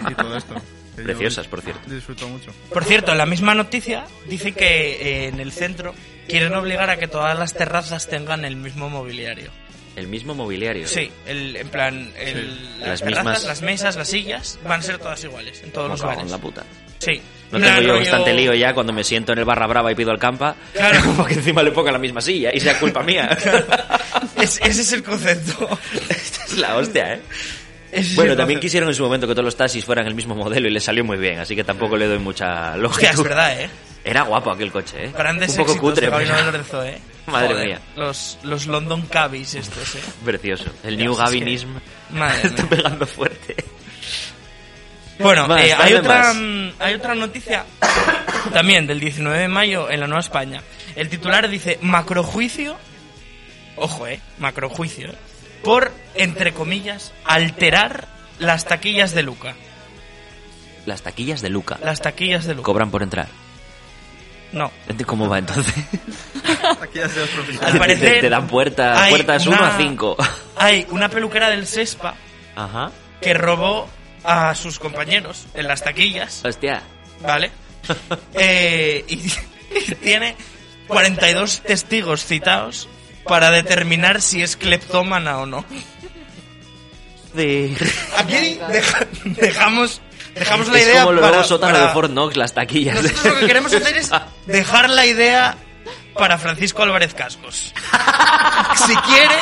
y, 0.09 0.13
y 0.13 0.15
todo 0.15 0.37
esto. 0.37 0.55
Preciosas, 0.97 1.49
por 1.49 1.61
cierto. 1.63 1.91
Disfruto 1.91 2.29
mucho. 2.29 2.53
Por 2.73 2.85
cierto, 2.85 3.13
en 3.13 3.19
la 3.19 3.27
misma 3.27 3.55
noticia 3.55 4.05
dice 4.29 4.53
que 4.53 4.93
eh, 5.25 5.29
en 5.29 5.41
el 5.41 5.53
centro 5.53 5.95
quieren 6.29 6.55
obligar 6.55 6.89
a 6.91 6.99
que 6.99 7.09
todas 7.09 7.39
las 7.39 7.55
terrazas 7.55 8.09
tengan 8.09 8.45
el 8.45 8.57
mismo 8.57 8.89
mobiliario. 8.91 9.51
El 9.97 10.07
mismo 10.07 10.35
mobiliario. 10.35 10.87
Sí, 10.87 11.11
el, 11.27 11.57
en 11.57 11.69
plan, 11.69 12.13
el, 12.17 12.55
Sí. 12.55 12.79
las, 12.81 12.89
Las 12.89 13.01
terrazas, 13.01 13.25
mismas- 13.25 13.45
las 13.45 13.63
mesas, 13.63 13.97
las 13.97 14.09
sillas 14.09 14.59
van 14.65 14.81
a 14.81 14.83
ser 14.83 14.99
todas 14.99 15.23
iguales 15.25 15.63
en 15.63 15.73
todos 15.73 15.89
los 15.91 16.03
bares. 16.03 16.31
la 16.31 16.39
puta. 16.39 16.63
Sí. 17.05 17.21
No 17.51 17.61
tengo 17.61 17.83
yo 17.83 17.99
bastante 17.99 18.33
lío 18.33 18.55
ya 18.55 18.73
cuando 18.73 18.93
me 18.95 19.05
siento 19.05 19.33
en 19.33 19.39
el 19.41 19.45
barra 19.45 19.67
brava 19.67 19.93
y 19.93 19.95
pido 19.95 20.11
el 20.11 20.19
campa. 20.19 20.57
Claro. 20.73 21.01
Porque 21.17 21.35
encima 21.35 21.63
le 21.63 21.71
ponga 21.71 21.93
la 21.93 21.99
misma 21.99 22.21
silla 22.23 22.51
y 22.55 22.61
sea 22.61 22.79
culpa 22.79 23.03
mía. 23.03 23.29
Es- 24.37 24.59
ese 24.63 24.81
es 24.81 24.93
el 24.93 25.03
concepto. 25.03 25.69
Esta 26.09 26.45
es 26.45 26.57
la 26.59 26.77
hostia, 26.77 27.15
¿eh? 27.15 27.21
Ese 27.93 28.15
Bueno, 28.15 28.31
también 28.31 28.57
concepto. 28.57 28.61
quisieron 28.63 28.89
en 28.89 28.95
su 28.95 29.03
momento 29.05 29.27
que 29.27 29.35
todos 29.35 29.45
los 29.45 29.57
taxis 29.57 29.85
fueran 29.85 30.07
el 30.07 30.15
mismo 30.15 30.35
modelo 30.35 30.67
y 30.67 30.71
le 30.71 30.81
salió 30.81 31.05
muy 31.05 31.19
bien, 31.19 31.41
así 31.41 31.55
que 31.55 31.63
tampoco 31.63 31.95
le 31.99 32.07
doy 32.07 32.19
mucha 32.19 32.75
lógica. 32.79 33.11
Es 33.11 33.23
verdad, 33.23 33.61
¿eh? 33.61 33.69
Era 34.03 34.23
guapo 34.23 34.51
aquel 34.51 34.73
coche, 34.73 35.05
¿eh? 35.05 35.13
Grandes 35.17 35.51
Un 35.51 35.67
poco 35.67 35.77
cutre, 35.79 36.11
pero- 36.11 36.21
¿eh? 36.85 36.99
Madre 37.27 37.49
Joder, 37.49 37.67
mía. 37.67 37.81
Los, 37.97 38.39
los 38.43 38.67
London 38.67 39.03
Cabbies 39.03 39.55
estos, 39.55 39.95
eh. 39.95 40.01
Precioso. 40.25 40.65
El 40.83 40.97
New 40.97 41.13
es 41.13 41.19
que- 41.19 41.25
Gavinism 41.25 41.69
está 42.43 42.67
pegando 42.67 43.07
fuerte. 43.07 43.57
Bueno, 45.23 45.47
Más, 45.49 45.65
eh, 45.65 45.75
hay, 45.77 45.95
otra, 45.95 46.19
más. 46.19 46.37
mm, 46.37 46.69
hay 46.79 46.95
otra 46.95 47.15
noticia 47.15 47.65
también 48.53 48.87
del 48.87 49.01
19 49.01 49.39
de 49.39 49.49
mayo 49.49 49.91
en 49.91 50.01
la 50.01 50.07
Nueva 50.07 50.21
España. 50.21 50.63
El 50.97 51.09
titular 51.09 51.49
dice 51.49 51.79
macrojuicio, 51.83 52.77
ojo, 53.77 54.07
eh, 54.07 54.21
macrojuicio, 54.39 55.11
por, 55.63 55.93
entre 56.15 56.53
comillas, 56.53 57.13
alterar 57.25 58.09
las 58.39 58.65
taquillas 58.65 59.15
de 59.15 59.23
Luca. 59.23 59.55
Las 60.87 61.03
taquillas 61.03 61.41
de 61.43 61.49
Luca. 61.51 61.79
Las 61.83 62.01
taquillas 62.01 62.45
de 62.45 62.55
Luca. 62.55 62.67
Cobran 62.67 62.91
por 62.91 63.03
entrar. 63.03 63.29
No. 64.53 64.71
¿Cómo 65.07 65.29
va 65.29 65.39
entonces? 65.39 65.73
Al 67.63 67.79
parecer, 67.79 68.15
te, 68.15 68.21
te 68.23 68.29
dan 68.29 68.47
puertas, 68.47 68.99
hay 68.99 69.11
puertas 69.13 69.47
1 69.47 69.57
una- 69.57 69.75
a 69.75 69.77
5. 69.79 70.17
Hay 70.57 70.87
una 70.91 71.09
peluquera 71.09 71.49
del 71.51 71.67
Sespa 71.67 72.15
Ajá. 72.57 72.91
que 73.21 73.33
robó 73.35 73.89
a 74.25 74.55
sus 74.55 74.79
compañeros 74.79 75.47
en 75.55 75.69
las 75.69 75.83
taquillas, 75.83 76.45
Hostia. 76.45 76.83
¿vale? 77.21 77.51
Eh, 78.35 79.05
y, 79.09 79.15
y 79.91 79.95
tiene 79.97 80.37
42 80.87 81.63
testigos 81.63 82.25
citados 82.25 82.89
para 83.25 83.51
determinar 83.51 84.21
si 84.21 84.43
es 84.43 84.57
cleptómana 84.57 85.39
o 85.39 85.47
no. 85.47 85.65
De... 87.35 87.75
Aquí 88.19 88.59
deja- 88.71 89.07
dejamos, 89.25 90.01
dejamos 90.35 90.69
la 90.69 90.79
es 90.79 90.87
idea 90.87 91.01
como 91.05 91.13
el 91.15 91.21
para, 91.21 91.45
sótano 91.45 91.73
para- 91.73 91.87
de 91.87 91.93
Fort 91.93 92.11
Knox, 92.11 92.37
las 92.37 92.53
taquillas. 92.53 93.03
Nosotros 93.03 93.25
lo 93.35 93.41
que 93.41 93.47
queremos 93.47 93.73
hacer 93.73 93.97
es 93.97 94.11
dejar 94.47 94.91
la 94.91 95.07
idea 95.07 95.57
para 96.15 96.37
Francisco 96.37 96.83
Álvarez 96.83 97.15
Cascos. 97.15 97.73
Si 98.87 98.95
quiere 98.97 99.35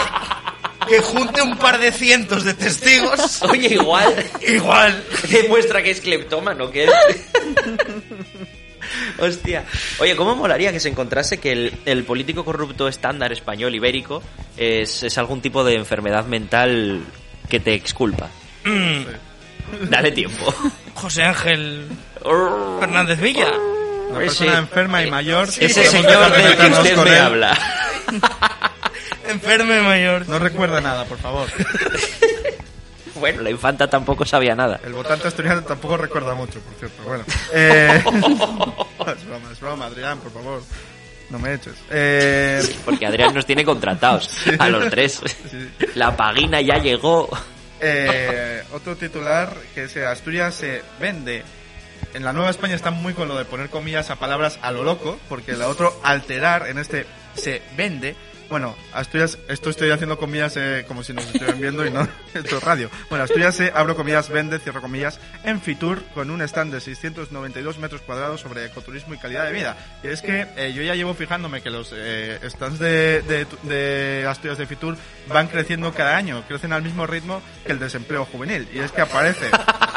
que 0.89 1.01
junte 1.01 1.43
un 1.43 1.57
par 1.59 1.79
de 1.79 1.93
cientos 1.93 2.45
de 2.45 2.55
testigos, 2.55 3.43
Oye, 3.43 3.69
igual. 3.75 4.15
igual. 4.47 5.05
Demuestra 5.29 5.83
que 5.83 5.91
es 5.91 6.01
cleptómano, 6.01 6.71
que 6.71 6.85
es... 6.85 6.91
Hostia. 9.19 9.65
Oye, 9.99 10.17
¿cómo 10.17 10.35
molaría 10.35 10.73
que 10.73 10.81
se 10.81 10.89
encontrase 10.89 11.39
que 11.39 11.53
el, 11.53 11.75
el 11.85 12.05
político 12.05 12.45
corrupto 12.45 12.89
estándar 12.89 13.33
español 13.33 13.75
ibérico 13.75 14.23
es, 14.57 15.03
es 15.03 15.19
algún 15.19 15.41
tipo 15.41 15.63
de 15.65 15.75
enfermedad 15.75 16.25
mental 16.27 17.03
que 17.49 17.61
te 17.61 17.75
exculpa? 17.75 18.29
Mm, 18.65 19.03
Dale 19.89 20.11
tiempo. 20.13 20.53
José 20.95 21.23
Ángel 21.23 21.87
Fernández 22.81 23.21
Villa. 23.21 23.53
Una 24.11 24.19
persona 24.19 24.59
enferma 24.59 25.03
y 25.05 25.11
mayor. 25.11 25.49
Ese 25.49 25.85
señor 25.87 26.33
del 26.33 26.57
que 26.57 26.67
usted 26.67 26.97
me 26.97 27.17
habla. 27.19 27.59
Enferme 29.31 29.81
mayor. 29.81 30.29
No 30.29 30.39
recuerda 30.39 30.81
nada, 30.81 31.05
por 31.05 31.19
favor. 31.19 31.49
Bueno, 33.21 33.43
la 33.43 33.51
infanta 33.51 33.89
tampoco 33.89 34.25
sabía 34.25 34.55
nada. 34.55 34.81
El 34.83 34.95
votante 34.95 35.29
asturiano 35.29 35.63
tampoco 35.63 35.99
recuerda 35.99 36.35
mucho, 36.35 36.59
por 36.61 36.75
cierto. 36.75 37.03
Bueno. 37.03 37.25
Eh... 37.53 38.03
es 38.03 39.27
broma, 39.27 39.53
es 39.53 39.61
broma, 39.61 39.87
Adrián, 39.87 40.19
por 40.21 40.33
favor. 40.33 40.63
No 41.29 41.39
me 41.39 41.55
eches. 41.55 41.75
Eh... 41.91 42.63
Porque 42.85 43.07
Adrián 43.07 43.35
nos 43.35 43.47
tiene 43.47 43.65
contratados 43.65 44.31
a 44.59 44.69
los 44.69 44.89
tres. 44.91 45.21
La 45.95 46.17
pagina 46.17 46.61
ya 46.61 46.79
llegó. 46.79 47.29
Eh, 47.81 48.63
otro 48.73 48.97
titular 48.97 49.55
que 49.75 49.85
es 49.85 49.97
Asturias 49.99 50.55
se 50.55 50.83
vende. 50.99 51.45
En 52.15 52.25
la 52.25 52.33
Nueva 52.33 52.51
España 52.51 52.75
están 52.75 52.95
muy 52.95 53.15
con 53.15 53.29
lo 53.29 53.37
de 53.39 53.45
poner 53.45 53.71
comillas 53.71 54.11
a 54.11 54.17
palabras 54.17 54.59
a 54.63 54.73
lo 54.73 54.83
loco, 54.83 55.19
porque 55.29 55.53
el 55.53 55.63
otro 55.63 55.99
alterar 56.03 56.67
en 56.69 56.79
este 56.79 57.07
se 57.35 57.63
vende. 57.77 58.17
Bueno, 58.51 58.75
Asturias, 58.93 59.39
esto 59.49 59.71
estoy 59.71 59.91
haciendo 59.91 60.19
comillas 60.19 60.57
eh, 60.57 60.85
como 60.89 61.05
si 61.05 61.13
nos 61.13 61.25
estuvieran 61.25 61.61
viendo 61.61 61.87
y 61.87 61.91
no, 61.93 62.07
es 62.35 62.63
radio. 62.63 62.91
Bueno, 63.09 63.23
Asturias 63.23 63.55
se, 63.55 63.71
abro 63.73 63.95
comillas, 63.95 64.29
vende, 64.29 64.59
cierro 64.59 64.81
comillas, 64.81 65.21
en 65.45 65.61
Fitur 65.61 66.03
con 66.15 66.31
un 66.31 66.43
stand 66.43 66.73
de 66.73 66.81
692 66.81 67.79
metros 67.79 68.01
cuadrados 68.03 68.41
sobre 68.41 68.65
ecoturismo 68.65 69.15
y 69.15 69.19
calidad 69.19 69.47
de 69.47 69.53
vida. 69.53 69.77
Y 70.03 70.09
es 70.09 70.21
que 70.21 70.49
eh, 70.57 70.73
yo 70.75 70.83
ya 70.83 70.97
llevo 70.97 71.15
fijándome 71.15 71.63
que 71.63 71.71
los 71.71 71.95
eh, 71.95 72.41
stands 72.43 72.81
de, 72.81 73.23
de, 73.23 73.47
de 73.63 74.27
Asturias 74.27 74.59
de 74.59 74.67
Fitur 74.67 74.97
van 75.29 75.47
creciendo 75.47 75.95
cada 75.95 76.17
año, 76.17 76.43
crecen 76.49 76.73
al 76.73 76.83
mismo 76.83 77.07
ritmo 77.07 77.41
que 77.65 77.71
el 77.71 77.79
desempleo 77.79 78.25
juvenil. 78.25 78.67
Y 78.75 78.81
es 78.81 78.91
que 78.91 79.03
aparece 79.03 79.49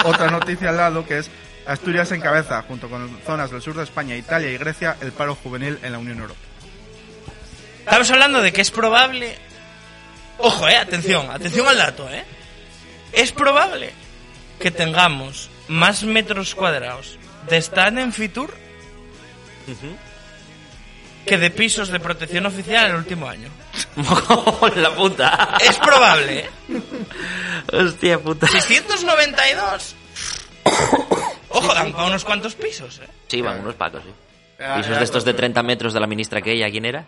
otra 0.05 0.29
noticia 0.29 0.69
al 0.69 0.77
lado 0.77 1.07
que 1.07 1.17
es 1.17 1.31
Asturias 1.65 2.11
encabeza, 2.11 2.61
junto 2.61 2.87
con 2.87 3.19
zonas 3.25 3.49
del 3.49 3.63
sur 3.63 3.73
de 3.75 3.83
España, 3.83 4.15
Italia 4.15 4.51
y 4.51 4.57
Grecia, 4.59 4.95
el 5.01 5.11
paro 5.11 5.33
juvenil 5.33 5.79
en 5.81 5.91
la 5.91 5.97
Unión 5.97 6.19
Europea. 6.19 6.52
Estamos 7.85 8.09
hablando 8.11 8.41
de 8.41 8.53
que 8.53 8.61
es 8.61 8.71
probable. 8.71 9.37
Ojo, 10.37 10.67
eh, 10.67 10.77
atención, 10.77 11.29
atención 11.29 11.67
al 11.67 11.77
dato, 11.77 12.09
eh. 12.09 12.23
Es 13.11 13.31
probable 13.31 13.93
que 14.59 14.71
tengamos 14.71 15.49
más 15.67 16.03
metros 16.03 16.55
cuadrados 16.55 17.17
de 17.49 17.57
stand 17.57 17.99
en 17.99 18.13
Fitur 18.13 18.53
que 21.25 21.37
de 21.37 21.49
pisos 21.51 21.89
de 21.89 21.99
protección 21.99 22.45
oficial 22.45 22.91
el 22.91 22.95
último 22.95 23.27
año. 23.27 23.49
la 24.75 24.95
puta. 24.95 25.57
Es 25.59 25.77
probable, 25.77 26.39
eh. 26.39 26.49
Hostia 27.71 28.19
puta. 28.19 28.47
692. 28.47 29.95
Ojo, 31.49 31.73
dan 31.73 31.93
para 31.93 32.05
unos 32.05 32.25
cuantos 32.25 32.55
pisos, 32.55 32.99
eh. 32.99 33.07
Sí, 33.27 33.41
van 33.41 33.59
unos 33.59 33.75
pacos, 33.75 34.01
sí. 34.03 34.09
Ah, 34.59 34.75
Pisos 34.77 34.97
de 34.97 35.03
estos 35.03 35.25
de 35.25 35.31
pues, 35.31 35.41
30 35.41 35.63
metros 35.63 35.93
de 35.93 35.99
la 35.99 36.07
ministra 36.07 36.41
que 36.41 36.53
ella, 36.53 36.69
¿quién 36.69 36.85
era? 36.85 37.05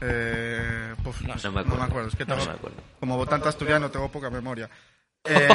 Eh, 0.00 0.94
puf, 1.02 1.20
no, 1.22 1.34
no 1.34 1.50
me 1.76 1.82
acuerdo. 1.84 2.08
Es 2.08 2.16
que 2.16 2.24
No 2.24 2.34
tengo- 2.36 2.46
me 2.50 2.52
acuerdo. 2.56 2.76
como 3.00 3.16
votante 3.16 3.48
asturiano 3.48 3.90
tengo 3.90 4.08
poca 4.10 4.30
memoria. 4.30 4.68
Eh, 5.24 5.48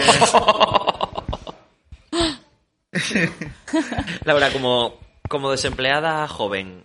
Laura, 4.25 4.51
como, 4.51 4.99
como 5.27 5.49
desempleada 5.51 6.27
joven, 6.27 6.83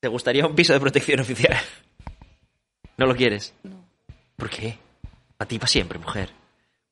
¿te 0.00 0.08
gustaría 0.08 0.46
un 0.46 0.54
piso 0.54 0.72
de 0.72 0.80
protección 0.80 1.20
oficial? 1.20 1.56
¿No 2.96 3.06
lo 3.06 3.14
quieres? 3.14 3.54
No. 3.62 3.84
¿Por 4.36 4.48
qué? 4.48 4.78
A 5.38 5.44
ti 5.44 5.58
para 5.58 5.68
siempre, 5.68 5.98
mujer. 5.98 6.30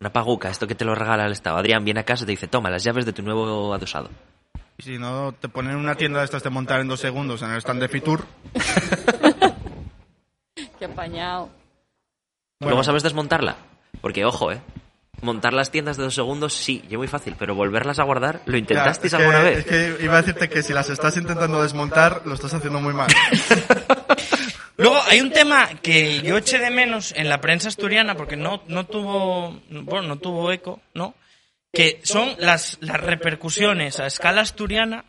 Una 0.01 0.13
paguca, 0.13 0.51
esto 0.51 0.67
que 0.67 0.75
te 0.75 0.85
lo 0.85 0.95
regala 0.95 1.25
el 1.27 1.33
Estado. 1.33 1.57
Adrián 1.59 1.85
viene 1.85 2.01
a 2.01 2.05
casa 2.05 2.25
y 2.25 2.27
te 2.27 2.33
dice, 2.33 2.49
toma 2.49 2.69
las 2.71 2.85
llaves 2.85 3.07
de 3.07 3.13
tu 3.13 3.23
nuevo 3.23 3.73
adosado. 3.73 4.11
y 4.79 4.83
si 4.83 4.99
no, 4.99 5.33
te 5.33 5.49
ponen 5.49 5.77
una 5.77 5.95
tienda 5.95 6.19
de 6.21 6.25
estas 6.27 6.43
de 6.43 6.51
montar 6.51 6.81
en 6.81 6.89
dos 6.89 7.01
segundos 7.01 7.43
en 7.43 7.51
el 7.51 7.59
stand 7.59 7.81
de 7.81 7.89
Fitur. 7.89 8.25
Qué 10.81 10.87
apañado. 10.87 11.51
¿Luego 12.59 12.83
sabes 12.83 13.03
desmontarla? 13.05 13.57
Porque, 14.01 14.25
ojo, 14.25 14.51
¿eh? 14.51 14.61
Montar 15.23 15.53
las 15.53 15.71
tiendas 15.71 15.99
de 15.99 16.05
dos 16.05 16.15
segundos, 16.15 16.55
sí, 16.55 16.83
y 16.89 16.97
muy 16.97 17.07
fácil, 17.07 17.37
pero 17.39 17.55
volverlas 17.55 17.99
a 17.99 18.05
guardar, 18.05 18.41
¿lo 18.47 18.57
intentasteis 18.57 19.13
Ya, 19.13 19.19
que- 19.19 19.25
alguna 19.25 19.43
vez? 19.45 19.59
Es 19.59 19.67
que 19.99 20.05
iba 20.05 20.15
a 20.15 20.23
decirte 20.23 20.49
que 20.49 20.63
si 20.63 20.73
las 20.73 20.89
estás 20.89 21.17
intentando 21.19 21.63
desmontar, 21.63 22.23
lo 22.25 22.35
estás 22.35 22.55
haciendo 22.55 22.81
muy 22.81 22.95
mal. 22.95 23.09
Luego 24.79 24.99
hay 25.09 25.21
un 25.21 25.31
tema 25.31 25.69
que 25.83 26.23
yo 26.23 26.39
eché 26.39 26.59
de 26.59 26.71
menos 26.71 27.13
en 27.15 27.29
la 27.29 27.39
prensa 27.43 27.69
asturiana 27.69 28.15
porque 28.17 28.37
no, 28.37 28.63
no 28.69 28.87
tuvo, 28.87 29.61
bueno, 29.69 30.09
no 30.09 30.17
tuvo 30.17 30.51
eco, 30.53 30.81
¿no? 30.95 31.15
Que 31.71 32.01
son 32.03 32.35
las, 32.39 32.79
las 32.81 32.99
repercusiones 32.99 34.01
a 34.01 34.07
escala 34.07 34.41
asturiana 34.41 35.05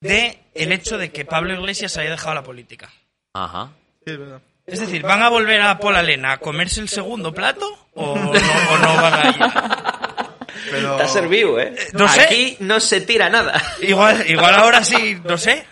de 0.00 0.38
el 0.54 0.70
hecho 0.70 0.98
de 0.98 1.10
que 1.10 1.24
Pablo 1.24 1.52
Iglesias 1.54 1.96
haya 1.96 2.10
dejado 2.10 2.34
la 2.36 2.44
política. 2.44 2.88
Ajá. 3.34 3.72
Sí, 4.04 4.12
es 4.12 4.18
verdad. 4.18 4.40
Es 4.66 4.80
decir, 4.80 5.02
¿van 5.02 5.22
a 5.22 5.28
volver 5.28 5.60
a 5.62 5.78
Paul 5.78 5.94
Alena 5.96 6.32
a 6.32 6.38
comerse 6.38 6.80
el 6.80 6.88
segundo 6.88 7.32
plato 7.32 7.66
o 7.94 8.16
no, 8.16 8.30
o 8.30 8.78
no 8.78 8.94
van 8.96 9.14
a 9.14 9.28
ir? 9.28 10.26
Pero 10.70 10.96
ha 10.96 11.06
servido, 11.06 11.60
¿eh? 11.60 11.76
no 11.92 12.08
sé. 12.08 12.20
Aquí 12.22 12.56
no 12.60 12.80
se 12.80 13.00
tira 13.00 13.28
nada. 13.30 13.62
Igual, 13.80 14.24
igual 14.28 14.54
ahora 14.56 14.82
sí, 14.82 15.20
no 15.24 15.38
sé. 15.38 15.64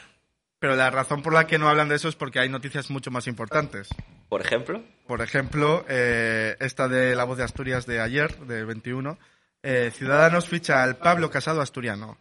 Pero 0.61 0.77
la 0.77 0.91
razón 0.91 1.23
por 1.23 1.35
la 1.35 1.47
que 1.47 1.59
no 1.59 1.69
hablan 1.69 1.89
de 1.89 1.97
eso 1.97 2.09
es 2.09 2.15
porque 2.15 2.39
hay 2.39 2.49
noticias 2.49 2.89
mucho 2.91 3.11
más 3.11 3.27
importantes. 3.27 3.89
Por 4.29 4.41
ejemplo. 4.41 4.83
Por 5.07 5.21
ejemplo, 5.21 5.85
eh, 5.89 6.57
esta 6.61 6.89
de 6.89 7.15
La 7.17 7.25
Voz 7.25 7.37
de 7.37 7.45
Asturias 7.45 7.87
de 7.87 8.01
ayer, 8.01 8.37
del 8.47 8.65
21. 8.65 9.19
eh, 9.63 9.91
Ciudadanos 9.95 10.49
ficha 10.49 10.83
al 10.83 10.97
Pablo 10.97 11.31
Casado 11.31 11.61
asturiano. 11.61 12.17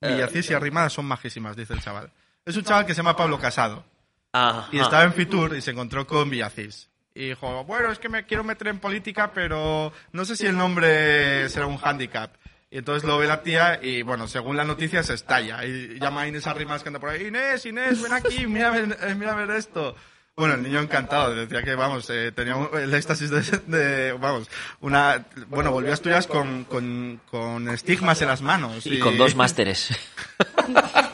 Villacís 0.00 0.50
y 0.50 0.54
Arrimadas 0.54 0.92
son 0.92 1.04
majísimas, 1.06 1.54
dice 1.56 1.74
el 1.74 1.80
chaval. 1.82 2.10
Es 2.44 2.56
un 2.56 2.64
chaval 2.64 2.86
que 2.86 2.92
se 2.94 2.98
llama 2.98 3.16
Pablo 3.16 3.38
Casado. 3.38 3.84
Ajá. 4.32 4.68
Y 4.72 4.78
estaba 4.78 5.04
en 5.04 5.12
Fitur 5.12 5.54
y 5.56 5.60
se 5.60 5.70
encontró 5.72 6.06
con 6.06 6.30
Villacís. 6.30 6.88
Y 7.14 7.28
dijo, 7.28 7.64
bueno, 7.64 7.92
es 7.92 7.98
que 7.98 8.08
me 8.08 8.24
quiero 8.24 8.42
meter 8.44 8.68
en 8.68 8.78
política, 8.78 9.32
pero 9.34 9.92
no 10.12 10.24
sé 10.24 10.34
si 10.36 10.46
el 10.46 10.56
nombre 10.56 11.48
será 11.50 11.66
un 11.66 11.76
hándicap. 11.76 12.34
Y 12.70 12.78
entonces 12.78 13.04
lo 13.06 13.18
ve 13.18 13.26
la 13.26 13.42
tía 13.42 13.78
y, 13.82 14.00
bueno, 14.00 14.26
según 14.26 14.56
la 14.56 14.64
noticia 14.64 15.02
se 15.02 15.12
estalla. 15.12 15.62
Y 15.66 15.98
llama 16.00 16.22
a 16.22 16.28
Inés 16.28 16.46
Arrimadas 16.46 16.82
que 16.82 16.88
anda 16.88 16.98
por 17.00 17.10
ahí, 17.10 17.26
Inés, 17.26 17.66
Inés, 17.66 18.00
ven 18.02 18.14
aquí, 18.14 18.46
mira, 18.46 18.74
eh, 18.78 19.14
mira 19.14 19.32
a 19.32 19.36
ver 19.36 19.50
esto. 19.50 19.94
Bueno, 20.34 20.54
el 20.54 20.62
niño 20.62 20.80
encantado, 20.80 21.34
decía 21.34 21.62
que, 21.62 21.74
vamos, 21.74 22.08
eh, 22.08 22.32
tenía 22.32 22.56
el 22.72 22.94
éxtasis 22.94 23.28
de, 23.28 23.42
de, 23.66 24.12
vamos, 24.12 24.48
una, 24.80 25.26
bueno, 25.48 25.70
volvió 25.70 25.90
a 25.90 25.92
Asturias 25.92 26.26
con, 26.26 26.64
con, 26.64 27.20
con 27.30 27.68
estigmas 27.68 28.22
en 28.22 28.28
las 28.28 28.40
manos. 28.40 28.86
Y 28.86 28.98
con 29.00 29.18
dos 29.18 29.34
másteres. 29.34 29.90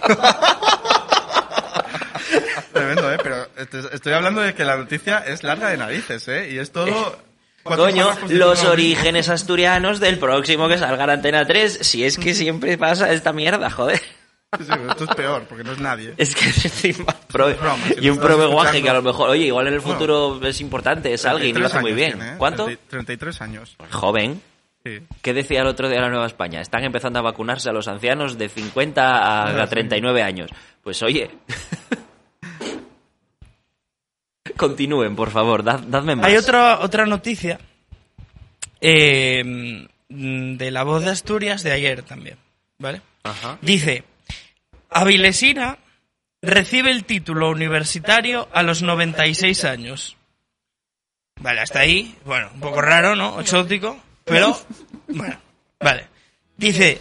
Tremendo, 2.72 3.12
¿eh? 3.12 3.18
Pero 3.22 3.42
eh, 3.42 3.48
te- 3.56 3.57
estoy 3.92 4.12
hablando 4.12 4.40
de 4.40 4.54
que 4.54 4.64
la 4.64 4.76
noticia 4.76 5.18
es 5.18 5.42
larga 5.42 5.68
de 5.70 5.76
narices, 5.76 6.26
¿eh? 6.28 6.50
Y 6.52 6.58
es 6.58 6.70
todo... 6.72 7.18
cuatro 7.62 7.84
Coño, 7.84 8.10
los 8.28 8.64
orígenes 8.64 9.28
asturianos 9.28 10.00
del 10.00 10.18
próximo 10.18 10.68
que 10.68 10.78
salga 10.78 11.04
en 11.04 11.10
Antena 11.10 11.46
3. 11.46 11.78
Si 11.82 12.04
es 12.04 12.18
que 12.18 12.34
siempre 12.34 12.78
pasa 12.78 13.12
esta 13.12 13.32
mierda, 13.32 13.70
joder. 13.70 14.00
Sí, 14.58 14.64
esto 14.90 15.04
es 15.04 15.14
peor, 15.14 15.44
porque 15.46 15.62
no 15.62 15.72
es 15.72 15.78
nadie. 15.78 16.14
Es 16.16 16.34
que 16.34 16.46
encima 16.46 17.14
prove- 17.30 17.58
broma, 17.58 17.84
si 17.88 17.94
y 18.06 18.08
un 18.08 18.16
escuchando. 18.16 18.82
que 18.82 18.88
a 18.88 18.94
lo 18.94 19.02
mejor, 19.02 19.28
oye, 19.28 19.44
igual 19.44 19.66
en 19.66 19.74
el 19.74 19.82
futuro 19.82 20.40
es 20.42 20.60
importante, 20.62 21.12
es 21.12 21.26
alguien 21.26 21.50
y 21.54 21.60
lo 21.60 21.68
33 21.68 21.74
hace 21.74 21.80
muy 21.82 21.92
bien. 21.92 22.12
tiene, 22.14 22.32
¿eh? 22.32 22.34
¿Cuánto? 22.38 22.64
30 22.64 22.82
33 22.88 23.40
años. 23.42 23.76
Joven. 23.90 24.40
Sí. 24.86 25.00
¿Qué 25.20 25.34
decía 25.34 25.60
el 25.60 25.66
otro 25.66 25.90
día 25.90 26.00
la 26.00 26.08
Nueva 26.08 26.26
España? 26.26 26.62
Están 26.62 26.82
empezando 26.84 27.18
a 27.18 27.22
vacunarse 27.22 27.68
a 27.68 27.72
los 27.72 27.88
ancianos 27.88 28.38
de 28.38 28.48
50 28.48 29.02
a, 29.18 29.48
Ah, 29.48 29.62
a 29.64 29.66
39 29.66 30.22
años. 30.22 30.50
Pues 30.82 31.02
oye. 31.02 31.30
Continúen, 34.58 35.16
por 35.16 35.30
favor, 35.30 35.62
dad- 35.64 35.84
dadme 35.86 36.16
más. 36.16 36.26
Hay 36.26 36.36
otra, 36.36 36.80
otra 36.80 37.06
noticia 37.06 37.58
eh, 38.80 39.86
de 40.08 40.70
la 40.70 40.82
voz 40.82 41.04
de 41.04 41.10
Asturias 41.10 41.62
de 41.62 41.72
ayer 41.72 42.02
también, 42.02 42.36
¿vale? 42.78 43.00
Ajá. 43.22 43.58
Dice, 43.62 44.04
Avilesina 44.90 45.78
recibe 46.42 46.90
el 46.90 47.04
título 47.04 47.50
universitario 47.50 48.48
a 48.52 48.62
los 48.62 48.82
96 48.82 49.64
años. 49.64 50.16
Vale, 51.40 51.60
hasta 51.60 51.80
ahí, 51.80 52.16
bueno, 52.24 52.50
un 52.54 52.60
poco 52.60 52.80
raro, 52.80 53.14
¿no? 53.16 53.40
Exótico, 53.40 53.98
pero, 54.24 54.58
bueno, 55.08 55.38
vale. 55.80 56.06
Dice, 56.56 57.00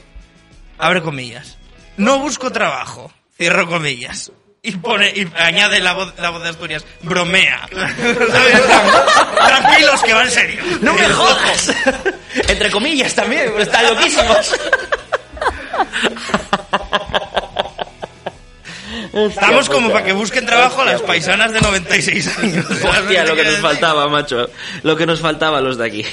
abre 0.77 1.01
comillas, 1.01 1.57
no 1.97 2.19
busco 2.19 2.51
trabajo, 2.51 3.11
cierro 3.35 3.67
comillas. 3.67 4.31
Y 4.63 4.71
pone, 4.77 5.09
y 5.15 5.27
añade 5.37 5.79
la 5.79 5.93
voz, 5.93 6.13
la 6.19 6.31
voz 6.31 6.41
de 6.43 6.49
Asturias, 6.49 6.83
bromea. 7.01 7.65
Tranquilos, 7.71 10.01
que 10.03 10.13
va 10.13 10.23
en 10.23 10.31
serio. 10.31 10.61
¡No 10.81 10.93
me 10.93 11.07
jodas! 11.07 11.71
Entre 12.47 12.69
comillas 12.71 13.13
también, 13.15 13.45
pero 13.51 13.63
están 13.63 13.85
loquísimos. 13.87 14.55
Estamos 19.13 19.69
como 19.69 19.91
para 19.91 20.05
que 20.05 20.13
busquen 20.13 20.45
trabajo 20.45 20.83
las 20.85 21.01
paisanas 21.01 21.51
de 21.51 21.61
96 21.61 22.37
años. 22.37 22.65
Hostia, 22.69 23.25
lo 23.25 23.35
que 23.35 23.43
nos 23.43 23.57
faltaba, 23.61 24.07
macho. 24.07 24.49
Lo 24.83 24.95
que 24.95 25.05
nos 25.05 25.19
faltaba 25.21 25.57
a 25.59 25.61
los 25.61 25.77
de 25.77 25.85
aquí. 25.85 26.05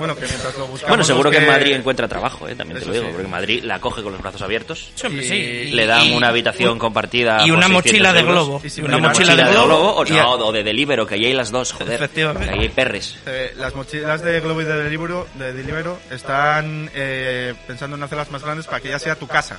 Bueno, 0.00 0.16
que 0.16 0.26
mientras 0.26 0.56
lo 0.58 0.66
buscamos... 0.66 0.88
Bueno, 0.88 1.04
seguro 1.04 1.30
que 1.30 1.36
en 1.36 1.44
que 1.44 1.50
Madrid 1.50 1.72
encuentra 1.74 2.08
trabajo, 2.08 2.48
¿eh? 2.48 2.56
también 2.56 2.80
te 2.80 2.86
lo 2.86 2.92
digo, 2.92 3.04
sí. 3.04 3.10
porque 3.12 3.28
Madrid 3.28 3.62
la 3.62 3.78
coge 3.78 4.02
con 4.02 4.12
los 4.12 4.20
brazos 4.20 4.42
abiertos. 4.42 4.90
Sí, 4.96 5.06
hombre, 5.06 5.22
sí. 5.28 5.34
Y- 5.34 5.70
Le 5.70 5.86
dan 5.86 6.04
y- 6.06 6.12
una 6.16 6.28
habitación 6.28 6.72
un- 6.72 6.78
compartida. 6.78 7.46
Y 7.46 7.50
una 7.52 7.66
600 7.68 7.70
mochila 7.70 8.12
de 8.12 8.22
globo. 8.24 8.60
Y 8.64 8.80
Y 8.80 8.82
una 8.82 8.98
mochila 8.98 9.36
de 9.36 9.44
globo. 9.44 9.94
o, 9.96 10.06
y- 10.06 10.10
no, 10.10 10.32
o 10.32 10.52
de 10.52 10.64
Deliveroo, 10.64 11.06
que 11.06 11.14
ahí 11.14 11.26
hay 11.26 11.34
las 11.34 11.50
dos, 11.52 11.72
joder. 11.72 11.94
Efectivamente. 11.94 12.48
Que 12.48 12.54
ahí 12.54 12.60
hay 12.62 12.68
perres. 12.70 13.18
Eh, 13.26 13.52
las 13.56 13.74
mochilas 13.76 14.22
de 14.22 14.40
Globo 14.40 14.62
y 14.62 14.64
de 14.64 14.82
Deliveroo, 14.82 15.26
de 15.34 15.52
Deliveroo 15.52 15.98
están 16.10 16.90
eh, 16.94 17.54
pensando 17.66 17.96
en 17.96 18.02
hacerlas 18.02 18.30
más 18.30 18.42
grandes 18.42 18.66
para 18.66 18.80
que 18.80 18.88
ya 18.88 18.98
sea 18.98 19.14
tu 19.16 19.26
casa. 19.26 19.58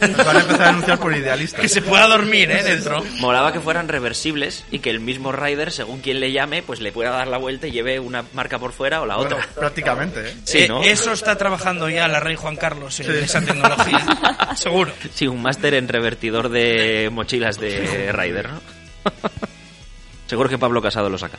Las 0.00 0.24
van 0.26 0.36
a 0.36 0.40
empezar 0.40 0.62
a 0.62 0.68
anunciar 0.70 0.98
por 0.98 1.14
idealistas. 1.16 1.60
Que 1.60 1.68
se 1.68 1.80
pueda 1.82 2.06
dormir, 2.06 2.50
¿eh? 2.50 2.62
Dentro. 2.62 3.02
Molaba 3.18 3.52
que 3.52 3.60
fueran 3.60 3.88
reversibles 3.88 4.64
y 4.70 4.78
que 4.80 4.90
el 4.90 5.00
mismo 5.00 5.32
rider, 5.32 5.72
según 5.72 6.00
quien 6.00 6.20
le 6.20 6.32
llame, 6.32 6.62
pues 6.62 6.80
le 6.80 6.92
pueda 6.92 7.10
dar 7.10 7.28
la 7.28 7.38
vuelta 7.38 7.66
y 7.66 7.70
lleve 7.72 7.98
una 7.98 8.24
marca 8.34 8.58
por 8.58 8.72
fuera 8.72 9.00
o 9.00 9.06
la 9.06 9.16
Bueno, 9.16 9.36
otra. 9.36 9.48
Prácticamente, 9.82 10.28
¿eh? 10.30 10.34
Sí, 10.44 10.58
Eh, 10.60 10.68
¿no? 10.68 10.82
Eso 10.82 11.12
está 11.12 11.36
trabajando 11.36 11.88
ya 11.88 12.06
la 12.08 12.20
rey 12.20 12.36
Juan 12.36 12.56
Carlos 12.56 12.98
en 13.00 13.06
Sí. 13.06 13.12
esa 13.24 13.40
tecnología. 13.40 14.04
Seguro. 14.56 14.92
Sí, 15.14 15.26
un 15.26 15.42
máster 15.42 15.74
en 15.74 15.88
revertidor 15.88 16.48
de 16.48 17.08
mochilas 17.12 17.58
de 17.58 18.12
rider, 18.12 18.50
¿no? 18.50 18.60
Seguro 20.26 20.48
que 20.48 20.58
Pablo 20.58 20.80
Casado 20.80 21.08
lo 21.10 21.18
saca. 21.18 21.38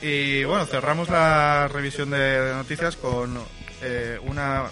Y 0.00 0.44
bueno, 0.44 0.66
cerramos 0.66 1.08
la 1.10 1.68
revisión 1.68 2.10
de 2.10 2.52
noticias 2.54 2.96
con 2.96 3.38
eh, 3.82 4.18
una... 4.22 4.64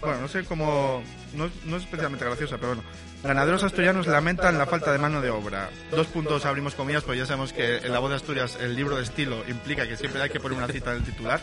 Bueno, 0.00 0.20
no 0.20 0.28
sé 0.28 0.44
cómo... 0.44 1.02
No, 1.32 1.50
no 1.64 1.76
es 1.76 1.82
especialmente 1.84 2.24
graciosa, 2.24 2.56
pero 2.58 2.68
bueno. 2.74 2.84
Ganaderos 3.24 3.62
asturianos 3.64 4.06
lamentan 4.06 4.58
la 4.58 4.66
falta 4.66 4.92
de 4.92 4.98
mano 4.98 5.22
de 5.22 5.30
obra. 5.30 5.70
Dos 5.90 6.06
puntos 6.08 6.44
abrimos 6.44 6.74
comillas, 6.74 7.02
pues 7.04 7.18
ya 7.18 7.24
sabemos 7.24 7.54
que 7.54 7.78
en 7.78 7.90
la 7.90 7.98
voz 7.98 8.10
de 8.10 8.16
Asturias 8.16 8.58
el 8.60 8.76
libro 8.76 8.96
de 8.96 9.02
estilo 9.02 9.42
implica 9.48 9.88
que 9.88 9.96
siempre 9.96 10.20
hay 10.20 10.28
que 10.28 10.38
poner 10.40 10.58
una 10.58 10.68
cita 10.68 10.90
en 10.90 10.98
el 10.98 11.04
titular. 11.04 11.40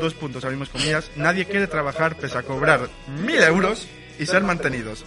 Dos 0.00 0.14
puntos 0.14 0.44
abrimos 0.44 0.68
comillas. 0.68 1.10
Nadie 1.16 1.44
quiere 1.46 1.66
trabajar 1.66 2.16
pese 2.16 2.38
a 2.38 2.42
cobrar 2.42 2.88
mil 3.08 3.42
euros 3.42 3.86
y 4.18 4.26
ser 4.26 4.42
mantenidos. 4.42 5.04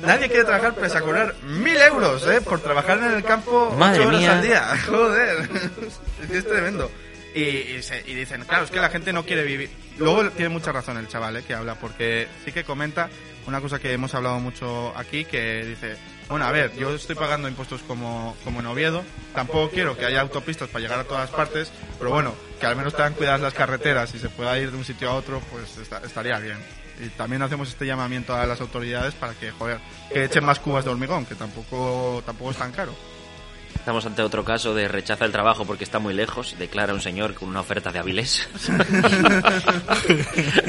Nadie 0.00 0.28
quiere 0.28 0.44
trabajar 0.44 0.74
pese 0.74 0.98
a 0.98 1.00
cobrar 1.00 1.34
mil 1.42 1.76
euros, 1.76 2.24
¿eh? 2.28 2.40
Por 2.40 2.60
trabajar 2.60 2.98
en 2.98 3.12
el 3.14 3.24
campo 3.24 3.74
Madre 3.76 4.00
ocho 4.00 4.08
horas 4.08 4.20
mía. 4.20 4.32
al 4.32 4.42
día. 4.42 4.64
Joder. 4.86 5.48
Es 6.32 6.46
tremendo. 6.46 6.90
Y, 7.34 7.40
y 7.42 7.82
se- 7.82 8.02
y 8.06 8.14
dicen, 8.14 8.44
claro, 8.44 8.64
es 8.64 8.70
que 8.70 8.80
la 8.80 8.88
gente 8.90 9.12
no 9.12 9.24
quiere 9.24 9.42
vivir. 9.44 9.70
Luego 9.98 10.30
tiene 10.30 10.48
mucha 10.50 10.70
razón 10.72 10.96
el 10.98 11.08
chaval, 11.08 11.36
¿eh? 11.36 11.42
Que 11.46 11.54
habla, 11.54 11.74
porque 11.74 12.28
sí 12.44 12.52
que 12.52 12.64
comenta 12.64 13.08
una 13.46 13.60
cosa 13.60 13.78
que 13.78 13.92
hemos 13.92 14.14
hablado 14.14 14.38
mucho 14.40 14.92
aquí, 14.96 15.24
que 15.24 15.64
dice, 15.64 15.96
bueno, 16.28 16.44
a 16.46 16.52
ver, 16.52 16.74
yo 16.76 16.94
estoy 16.94 17.16
pagando 17.16 17.48
impuestos 17.48 17.80
como, 17.82 18.36
como 18.44 18.60
en 18.60 18.66
Oviedo, 18.66 19.02
tampoco 19.34 19.70
quiero 19.70 19.96
que 19.96 20.04
haya 20.06 20.20
autopistas 20.20 20.68
para 20.68 20.80
llegar 20.82 21.00
a 21.00 21.04
todas 21.04 21.30
partes, 21.30 21.70
pero 21.98 22.10
bueno, 22.10 22.34
que 22.60 22.66
al 22.66 22.76
menos 22.76 22.94
tengan 22.94 23.14
cuidadas 23.14 23.40
las 23.40 23.54
carreteras 23.54 24.14
y 24.14 24.18
se 24.18 24.28
pueda 24.28 24.58
ir 24.58 24.70
de 24.70 24.76
un 24.76 24.84
sitio 24.84 25.10
a 25.10 25.14
otro, 25.14 25.40
pues 25.50 25.76
esta- 25.78 26.02
estaría 26.04 26.38
bien. 26.38 26.58
Y 27.00 27.08
también 27.10 27.42
hacemos 27.42 27.68
este 27.68 27.86
llamamiento 27.86 28.34
a 28.34 28.44
las 28.44 28.60
autoridades 28.60 29.14
para 29.14 29.32
que, 29.34 29.52
joder, 29.52 29.78
que 30.12 30.24
echen 30.24 30.44
más 30.44 30.58
cubas 30.58 30.84
de 30.84 30.90
hormigón, 30.90 31.24
que 31.26 31.36
tampoco, 31.36 32.22
tampoco 32.26 32.50
es 32.50 32.56
tan 32.56 32.72
caro. 32.72 32.92
Estamos 33.76 34.04
ante 34.04 34.22
otro 34.22 34.44
caso 34.44 34.74
de 34.74 34.88
rechaza 34.88 35.24
el 35.24 35.30
trabajo 35.32 35.64
porque 35.64 35.84
está 35.84 35.98
muy 36.00 36.12
lejos, 36.12 36.56
declara 36.58 36.92
un 36.92 37.00
señor 37.00 37.34
con 37.34 37.48
una 37.48 37.60
oferta 37.60 37.92
de 37.92 38.00
Avilés. 38.00 38.48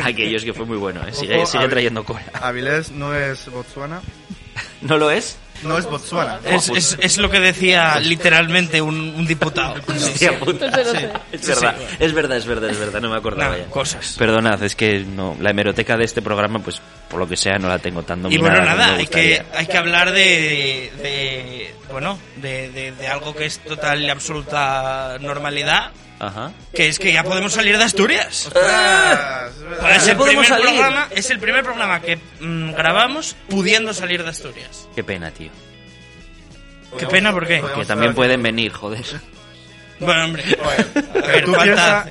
Aquellos 0.03 0.43
que 0.43 0.53
fue 0.53 0.65
muy 0.65 0.77
bueno, 0.77 1.01
¿eh? 1.07 1.13
sigue, 1.13 1.45
sigue 1.45 1.67
trayendo 1.67 2.03
cola. 2.03 2.21
Avilés 2.41 2.91
no 2.91 3.13
es 3.13 3.49
Botswana, 3.51 4.01
¿No 4.81 4.97
lo 4.97 5.11
es? 5.11 5.37
No 5.63 5.77
es 5.77 5.85
Botswana. 5.85 6.39
Es, 6.45 6.69
es, 6.69 6.97
es 7.01 7.17
lo 7.17 7.29
que 7.29 7.39
decía 7.39 7.99
literalmente 7.99 8.81
un, 8.81 8.95
un 9.15 9.25
diputado. 9.27 9.75
Hostia 9.87 10.39
puta. 10.39 10.67
No 10.67 10.77
Sí. 10.83 11.05
Es 11.31 11.47
verdad, 11.47 11.75
es 11.99 12.13
verdad, 12.13 12.37
es 12.37 12.45
verdad, 12.45 12.69
es 12.69 12.79
verdad, 12.79 13.01
no 13.01 13.09
me 13.09 13.17
acordaba 13.17 13.57
ya. 13.57 13.65
cosas. 13.65 14.15
Perdonad, 14.17 14.61
es 14.63 14.75
que 14.75 14.99
no, 14.99 15.35
la 15.39 15.51
hemeroteca 15.51 15.97
de 15.97 16.05
este 16.05 16.21
programa, 16.21 16.59
pues 16.59 16.81
por 17.09 17.19
lo 17.19 17.27
que 17.27 17.35
sea, 17.37 17.57
no 17.57 17.67
la 17.67 17.79
tengo 17.79 18.03
tan 18.03 18.19
Y 18.19 18.23
dominada. 18.23 18.49
bueno, 18.49 18.65
como 18.65 18.77
nada, 18.77 18.95
hay 18.97 19.07
que, 19.07 19.43
hay 19.55 19.65
que 19.67 19.77
hablar 19.77 20.11
de, 20.11 20.91
de 21.01 21.73
bueno, 21.91 22.17
de, 22.37 22.69
de- 22.71 22.91
de 22.91 23.07
algo 23.07 23.35
que 23.35 23.45
es 23.45 23.59
total 23.59 24.01
y 24.01 24.09
absoluta 24.09 25.17
normalidad, 25.19 25.91
Ajá. 26.19 26.51
que 26.73 26.87
es 26.89 26.99
que 26.99 27.13
ya 27.13 27.23
podemos 27.23 27.53
salir 27.53 27.77
de 27.77 27.83
Asturias. 27.83 28.47
¡Ostras! 28.47 29.51
Es 29.95 30.07
el 30.07 30.17
podemos 30.17 30.45
primer 30.45 30.61
salir. 30.63 30.79
programa, 30.79 31.07
es 31.11 31.29
el 31.29 31.39
primer 31.39 31.63
programa 31.63 32.01
que 32.01 32.17
mm, 32.39 32.71
grabamos 32.73 33.35
pudiendo 33.47 33.93
salir 33.93 34.23
de 34.23 34.29
Asturias. 34.29 34.87
Qué 34.95 35.03
pena, 35.03 35.31
tío. 35.31 35.49
Qué 36.97 37.05
pena, 37.07 37.31
¿por 37.31 37.47
qué? 37.47 37.63
Que 37.75 37.85
también 37.85 38.13
pueden 38.13 38.41
venir, 38.43 38.71
joder. 38.71 39.03
Bueno, 39.99 40.25
hombre, 40.25 40.43
a 40.63 41.11
Pero 41.13 41.27
ver, 41.27 41.45
tú 41.45 41.53
piensas 41.53 42.07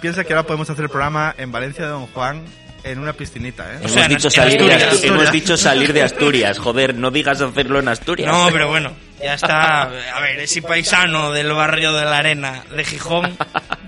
piensa 0.00 0.24
que 0.24 0.32
ahora 0.32 0.46
podemos 0.46 0.68
hacer 0.68 0.84
el 0.84 0.90
programa 0.90 1.34
en 1.38 1.52
Valencia 1.52 1.84
de 1.84 1.90
Don 1.90 2.06
Juan 2.08 2.44
en 2.82 2.98
una 2.98 3.12
piscinita, 3.12 3.74
¿eh? 3.74 3.80
O 3.84 3.88
sea, 3.88 4.06
hemos, 4.06 4.16
dicho 4.16 4.30
salir 4.30 4.62
de 4.62 4.74
Asturias. 4.74 5.02
Astu- 5.02 5.06
hemos 5.08 5.32
dicho 5.32 5.56
salir 5.56 5.92
de 5.92 6.02
Asturias, 6.02 6.58
joder, 6.58 6.94
no 6.94 7.10
digas 7.10 7.40
hacerlo 7.40 7.78
en 7.78 7.88
Asturias. 7.88 8.30
No, 8.32 8.48
pero 8.52 8.68
bueno, 8.68 8.92
ya 9.22 9.34
está. 9.34 9.82
A 9.82 10.20
ver, 10.20 10.38
ese 10.40 10.62
paisano 10.62 11.32
del 11.32 11.52
barrio 11.52 11.92
de 11.92 12.04
la 12.04 12.18
Arena 12.18 12.64
de 12.70 12.84
Gijón 12.84 13.36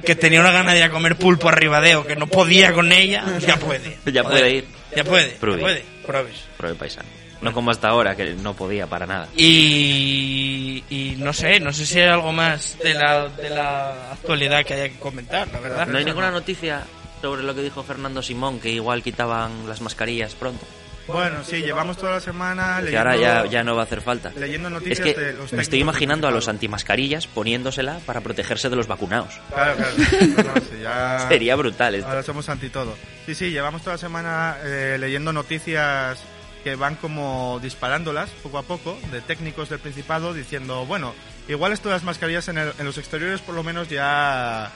que 0.05 0.15
tenía 0.15 0.41
una 0.41 0.53
gana 0.53 0.73
de 0.73 0.79
ir 0.79 0.85
a 0.85 0.91
comer 0.91 1.17
pulpo 1.17 1.49
a 1.49 1.53
Ribadeo, 1.53 2.07
que 2.07 2.17
no 2.17 2.27
podía 2.27 2.73
con 2.73 2.93
ella, 2.93 3.25
ya 3.41 3.57
puede. 3.59 3.99
Ya 4.07 4.23
Joder, 4.23 4.39
puede 4.41 4.51
ir. 4.57 4.65
Ya 4.97 5.05
puede, 5.05 5.31
ya 5.33 5.39
Pruebe. 5.39 5.61
puede. 5.61 5.85
Pruebes. 6.07 6.37
Pro 6.57 6.69
de 6.71 6.75
paisano. 6.75 7.09
No 7.41 7.53
como 7.53 7.71
hasta 7.71 7.89
ahora, 7.89 8.17
que 8.17 8.35
no 8.35 8.55
podía 8.55 8.87
para 8.87 9.07
nada. 9.07 9.29
Y, 9.37 10.83
y 10.91 11.15
no 11.19 11.33
sé, 11.33 11.61
no 11.61 11.73
sé 11.73 11.87
si 11.87 12.01
hay 12.01 12.09
algo 12.09 12.33
más 12.33 12.77
de 12.83 12.95
la, 12.95 13.29
de 13.29 13.51
la 13.51 14.13
actualidad 14.13 14.65
que 14.65 14.75
haya 14.75 14.89
que 14.89 14.99
comentar, 14.99 15.47
la 15.53 15.61
verdad. 15.61 15.87
No 15.87 15.99
hay 15.99 16.05
ninguna 16.05 16.31
noticia 16.31 16.83
sobre 17.21 17.43
lo 17.43 17.55
que 17.55 17.63
dijo 17.63 17.83
Fernando 17.85 18.23
Simón, 18.23 18.59
que 18.61 18.71
igual 18.71 19.03
quitaban 19.03 19.69
las 19.69 19.81
mascarillas 19.81 20.35
pronto. 20.35 20.67
Bueno, 21.09 21.43
sí, 21.43 21.57
llevamos 21.63 21.97
toda 21.97 22.13
la 22.13 22.21
semana 22.21 22.77
Que 22.77 22.83
leyendo, 22.85 22.99
ahora 23.11 23.17
ya, 23.17 23.47
ya 23.47 23.65
no 23.65 23.75
va 23.75 23.83
a 23.83 23.85
hacer 23.87 24.03
falta. 24.03 24.31
leyendo 24.37 24.69
Es 24.69 24.75
noticias 24.75 25.01
que 25.01 25.15
de 25.15 25.33
los 25.33 25.53
me 25.53 25.63
estoy 25.63 25.81
imaginando 25.81 26.29
a 26.29 26.31
los 26.31 26.49
antimascarillas 26.49 27.27
poniéndosela 27.27 27.99
para 28.07 28.21
protegerse 28.21 28.69
de 28.69 28.77
los 28.77 28.87
vacunados. 28.87 29.41
Claro, 29.53 29.75
claro. 29.77 29.93
No, 30.37 30.43
no, 30.43 30.61
sí, 30.61 30.83
ya- 30.83 31.27
Sería 31.29 31.57
brutal 31.57 31.95
esto. 31.95 32.09
Ahora 32.09 32.23
somos 32.23 32.49
anti 32.49 32.69
todo. 32.69 32.95
Sí, 33.27 33.35
sí, 33.35 33.51
llevamos 33.51 33.81
toda 33.83 33.95
la 33.95 33.99
semana 33.99 34.57
eh, 34.63 34.97
leyendo 35.01 35.33
noticias 35.33 36.21
que 36.63 36.75
van 36.75 36.97
como 36.97 37.59
disparándolas 37.63 38.29
poco 38.43 38.59
a 38.59 38.63
poco 38.63 38.99
de 39.11 39.21
técnicos 39.23 39.69
del 39.71 39.79
Principado 39.79 40.35
diciendo, 40.35 40.85
bueno, 40.87 41.15
igual 41.49 41.73
esto 41.73 41.89
de 41.89 41.95
las 41.95 42.05
mascarillas 42.05 42.49
en, 42.49 42.59
el- 42.59 42.73
en 42.79 42.85
los 42.85 42.99
exteriores 42.99 43.41
por 43.41 43.55
lo 43.55 43.63
menos 43.63 43.89
ya, 43.89 44.71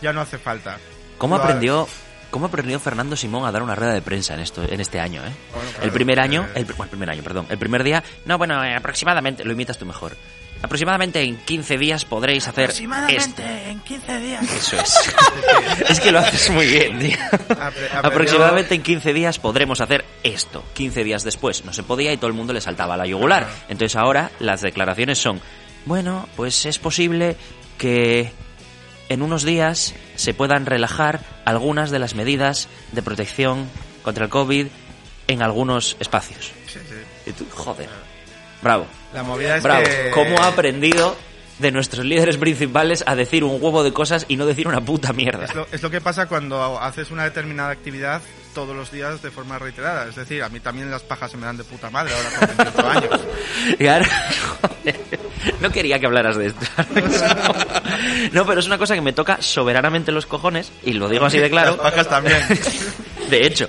ya 0.00 0.12
no 0.12 0.20
hace 0.20 0.38
falta. 0.38 0.78
¿Cómo 1.18 1.36
aprendió, 1.36 1.88
¿Cómo 2.32 2.46
aprendió 2.46 2.80
Fernando 2.80 3.14
Simón 3.14 3.44
a 3.46 3.52
dar 3.52 3.62
una 3.62 3.76
rueda 3.76 3.92
de 3.92 4.02
prensa 4.02 4.34
en 4.34 4.40
esto 4.40 4.62
en 4.64 4.80
este 4.80 4.98
año? 4.98 5.20
¿eh? 5.24 5.30
Bueno, 5.54 5.68
claro, 5.70 5.84
el 5.84 5.92
primer 5.92 6.18
año, 6.18 6.48
el, 6.56 6.64
bueno, 6.64 6.84
el 6.84 6.88
primer 6.90 7.10
año, 7.10 7.22
perdón, 7.22 7.46
el 7.50 7.58
primer 7.58 7.84
día, 7.84 8.02
no, 8.24 8.38
bueno, 8.38 8.64
eh, 8.64 8.74
aproximadamente, 8.74 9.44
lo 9.44 9.52
imitas 9.52 9.78
tú 9.78 9.86
mejor. 9.86 10.16
Aproximadamente 10.62 11.20
en 11.22 11.36
15 11.38 11.76
días 11.76 12.04
podréis 12.04 12.46
hacer 12.48 12.70
esto. 12.70 12.84
Aproximadamente 12.84 13.42
en 13.68 13.80
15 13.80 14.20
días. 14.20 14.42
Eso 14.44 14.76
es. 14.80 15.14
es 15.90 16.00
que 16.00 16.12
lo 16.12 16.20
haces 16.20 16.50
muy 16.50 16.66
bien, 16.68 16.98
tío. 17.00 17.16
Apre- 17.48 17.88
Aproximadamente 18.02 18.76
en 18.76 18.82
15 18.82 19.12
días 19.12 19.38
podremos 19.40 19.80
hacer 19.80 20.04
esto. 20.22 20.64
15 20.74 21.02
días 21.02 21.24
después 21.24 21.64
no 21.64 21.72
se 21.72 21.82
podía 21.82 22.12
y 22.12 22.16
todo 22.16 22.28
el 22.28 22.34
mundo 22.34 22.52
le 22.52 22.60
saltaba 22.60 22.94
a 22.94 22.96
la 22.96 23.06
yugular. 23.06 23.48
Entonces 23.68 23.96
ahora 23.96 24.30
las 24.38 24.60
declaraciones 24.62 25.18
son, 25.18 25.40
bueno, 25.84 26.28
pues 26.36 26.64
es 26.64 26.78
posible 26.78 27.36
que 27.76 28.30
en 29.08 29.22
unos 29.22 29.42
días 29.44 29.94
se 30.16 30.34
puedan 30.34 30.66
relajar 30.66 31.20
algunas 31.44 31.90
de 31.90 31.98
las 31.98 32.14
medidas 32.14 32.68
de 32.92 33.02
protección 33.02 33.68
contra 34.02 34.24
el 34.24 34.30
COVID 34.30 34.66
en 35.28 35.42
algunos 35.42 35.96
espacios. 36.00 36.52
Sí, 36.66 36.78
sí. 36.88 37.30
Y 37.30 37.32
tú, 37.32 37.46
joder. 37.50 37.88
Bravo. 38.62 38.86
La 39.12 39.22
movida 39.22 39.56
es 39.56 39.62
Bravo. 39.62 39.84
que... 39.84 40.10
¿Cómo 40.12 40.38
ha 40.40 40.48
aprendido 40.48 41.16
de 41.58 41.70
nuestros 41.70 42.04
líderes 42.04 42.36
principales 42.36 43.04
a 43.06 43.14
decir 43.14 43.44
un 43.44 43.62
huevo 43.62 43.82
de 43.82 43.92
cosas 43.92 44.24
y 44.28 44.36
no 44.36 44.46
decir 44.46 44.66
una 44.66 44.80
puta 44.80 45.12
mierda? 45.12 45.44
Es 45.44 45.54
lo, 45.54 45.66
es 45.70 45.82
lo 45.82 45.90
que 45.90 46.00
pasa 46.00 46.26
cuando 46.26 46.80
haces 46.80 47.10
una 47.10 47.24
determinada 47.24 47.70
actividad 47.70 48.22
todos 48.54 48.74
los 48.74 48.90
días 48.90 49.22
de 49.22 49.30
forma 49.30 49.58
reiterada. 49.58 50.08
Es 50.08 50.16
decir, 50.16 50.42
a 50.42 50.48
mí 50.48 50.60
también 50.60 50.90
las 50.90 51.02
pajas 51.02 51.30
se 51.30 51.36
me 51.36 51.46
dan 51.46 51.56
de 51.56 51.64
puta 51.64 51.90
madre 51.90 52.12
ahora 52.14 52.30
con 52.38 52.56
28 52.56 52.88
años. 52.88 53.20
Y 53.78 53.86
ahora, 53.86 54.06
joder, 54.60 55.00
no 55.60 55.70
quería 55.70 55.98
que 55.98 56.06
hablaras 56.06 56.36
de 56.36 56.46
esto. 56.46 56.66
No, 58.32 58.46
pero 58.46 58.60
es 58.60 58.66
una 58.66 58.78
cosa 58.78 58.94
que 58.94 59.00
me 59.00 59.12
toca 59.12 59.40
soberanamente 59.40 60.12
los 60.12 60.26
cojones, 60.26 60.72
y 60.82 60.92
lo 60.92 61.08
digo 61.08 61.26
así 61.26 61.38
de 61.38 61.50
claro. 61.50 61.72
Las 61.72 61.80
pajas 61.92 62.08
también. 62.08 62.38
De 63.28 63.46
hecho. 63.46 63.68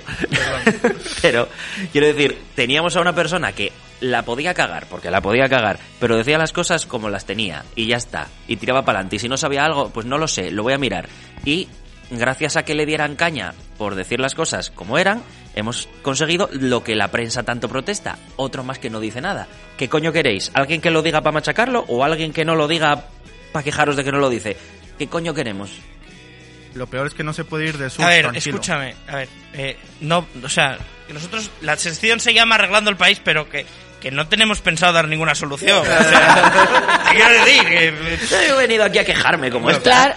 Pero, 1.22 1.48
quiero 1.92 2.06
decir, 2.06 2.38
teníamos 2.54 2.96
a 2.96 3.00
una 3.00 3.14
persona 3.14 3.52
que 3.52 3.72
la 4.00 4.22
podía 4.22 4.54
cagar, 4.54 4.86
porque 4.88 5.10
la 5.10 5.20
podía 5.20 5.48
cagar, 5.48 5.78
pero 6.00 6.16
decía 6.16 6.38
las 6.38 6.52
cosas 6.52 6.86
como 6.86 7.08
las 7.08 7.24
tenía, 7.26 7.64
y 7.74 7.86
ya 7.86 7.96
está, 7.96 8.28
y 8.48 8.56
tiraba 8.56 8.84
para 8.84 8.98
adelante. 8.98 9.16
Y 9.16 9.18
si 9.20 9.28
no 9.28 9.36
sabía 9.36 9.64
algo, 9.64 9.90
pues 9.90 10.06
no 10.06 10.18
lo 10.18 10.28
sé, 10.28 10.50
lo 10.50 10.62
voy 10.62 10.74
a 10.74 10.78
mirar. 10.78 11.08
Y 11.44 11.68
gracias 12.10 12.56
a 12.56 12.64
que 12.64 12.74
le 12.74 12.86
dieran 12.86 13.16
caña 13.16 13.54
por 13.78 13.94
decir 13.94 14.20
las 14.20 14.34
cosas 14.34 14.70
como 14.70 14.98
eran, 14.98 15.22
hemos 15.54 15.88
conseguido 16.02 16.48
lo 16.52 16.84
que 16.84 16.94
la 16.94 17.08
prensa 17.08 17.42
tanto 17.42 17.68
protesta. 17.68 18.18
Otro 18.36 18.64
más 18.64 18.78
que 18.78 18.90
no 18.90 19.00
dice 19.00 19.20
nada. 19.20 19.46
¿Qué 19.76 19.88
coño 19.88 20.12
queréis? 20.12 20.50
¿Alguien 20.54 20.80
que 20.80 20.90
lo 20.90 21.02
diga 21.02 21.20
para 21.20 21.32
machacarlo 21.32 21.84
o 21.88 22.04
alguien 22.04 22.32
que 22.32 22.44
no 22.44 22.54
lo 22.54 22.68
diga 22.68 23.06
para 23.52 23.62
quejaros 23.62 23.96
de 23.96 24.04
que 24.04 24.12
no 24.12 24.18
lo 24.18 24.30
dice? 24.30 24.56
¿Qué 24.98 25.08
coño 25.08 25.34
queremos? 25.34 25.70
Lo 26.74 26.86
peor 26.88 27.06
es 27.06 27.14
que 27.14 27.22
no 27.22 27.32
se 27.32 27.44
puede 27.44 27.66
ir 27.68 27.78
de 27.78 27.88
sur 27.88 28.04
A 28.04 28.08
ver, 28.08 28.22
tranquilo. 28.22 28.56
escúchame, 28.56 28.94
a 29.06 29.16
ver, 29.16 29.28
eh, 29.52 29.76
no, 30.00 30.26
o 30.42 30.48
sea, 30.48 30.76
que 31.06 31.14
nosotros, 31.14 31.48
la 31.60 31.76
sección 31.76 32.18
se 32.18 32.34
llama 32.34 32.56
Arreglando 32.56 32.90
el 32.90 32.96
País, 32.96 33.20
pero 33.22 33.48
que, 33.48 33.64
que 34.00 34.10
no 34.10 34.26
tenemos 34.26 34.60
pensado 34.60 34.92
dar 34.92 35.06
ninguna 35.06 35.34
solución. 35.36 35.78
O 35.82 35.84
sea, 35.84 37.04
te 37.08 37.14
quiero 37.14 37.44
decir 37.44 37.64
que... 37.64 37.94
Yo 38.48 38.58
he 38.58 38.62
venido 38.66 38.82
aquí 38.84 38.98
a 38.98 39.04
quejarme 39.04 39.50
como 39.52 39.70
esta. 39.70 39.82
Claro, 39.82 40.14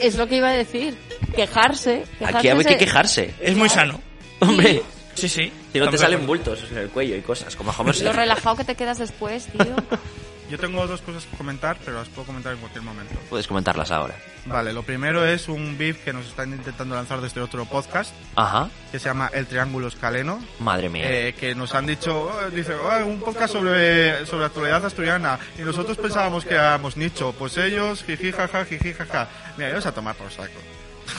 es 0.00 0.16
lo 0.16 0.26
que 0.26 0.36
iba 0.36 0.48
a 0.48 0.52
decir. 0.52 0.96
Quejarse. 1.34 2.04
quejarse 2.18 2.38
Aquí 2.38 2.48
hay 2.48 2.56
que 2.58 2.64
se- 2.64 2.76
quejarse. 2.78 3.34
Es 3.40 3.56
muy 3.56 3.68
sano. 3.68 4.00
Hombre, 4.40 4.82
Sí, 5.14 5.28
sí. 5.28 5.52
si 5.72 5.78
no 5.78 5.90
te 5.90 5.98
salen 5.98 6.26
bultos 6.26 6.64
en 6.70 6.78
el 6.78 6.88
cuello 6.88 7.16
y 7.16 7.20
cosas, 7.20 7.54
como 7.56 7.72
Homer 7.72 8.00
Lo 8.02 8.12
relajado 8.12 8.56
que 8.56 8.64
te 8.64 8.74
quedas 8.74 8.98
después, 8.98 9.46
tío. 9.46 9.76
Yo 10.50 10.58
tengo 10.58 10.84
dos 10.88 11.00
cosas 11.02 11.24
que 11.26 11.36
comentar, 11.36 11.76
pero 11.84 11.98
las 11.98 12.08
puedo 12.08 12.26
comentar 12.26 12.52
en 12.52 12.58
cualquier 12.58 12.82
momento. 12.82 13.14
Puedes 13.28 13.46
comentarlas 13.46 13.92
ahora. 13.92 14.16
Vale, 14.46 14.72
lo 14.72 14.82
primero 14.82 15.24
es 15.24 15.48
un 15.48 15.78
beef 15.78 16.02
que 16.02 16.12
nos 16.12 16.26
están 16.26 16.50
intentando 16.52 16.96
lanzar 16.96 17.20
desde 17.20 17.40
otro 17.40 17.64
podcast, 17.66 18.12
Ajá. 18.34 18.68
que 18.90 18.98
se 18.98 19.04
llama 19.08 19.30
El 19.32 19.46
Triángulo 19.46 19.86
Escaleno, 19.86 20.42
Madre 20.58 20.88
mía. 20.88 21.04
eh, 21.08 21.34
que 21.38 21.54
nos 21.54 21.72
han 21.76 21.86
dicho, 21.86 22.22
oh, 22.32 22.50
dice, 22.50 22.74
"Oh, 22.74 23.06
un 23.06 23.20
podcast 23.20 23.52
sobre, 23.52 24.26
sobre 24.26 24.46
actualidad 24.46 24.84
asturiana, 24.84 25.38
y 25.56 25.62
nosotros 25.62 25.96
pensábamos 25.98 26.44
que 26.44 26.54
éramos 26.54 26.96
nicho, 26.96 27.32
pues 27.38 27.56
ellos, 27.56 28.02
jiji, 28.02 28.32
jaja, 28.32 28.64
jiji, 28.64 28.92
jaja. 28.92 29.28
Mira, 29.56 29.70
ellos 29.70 29.86
a 29.86 29.92
tomar 29.92 30.16
por 30.16 30.32
saco. 30.32 30.50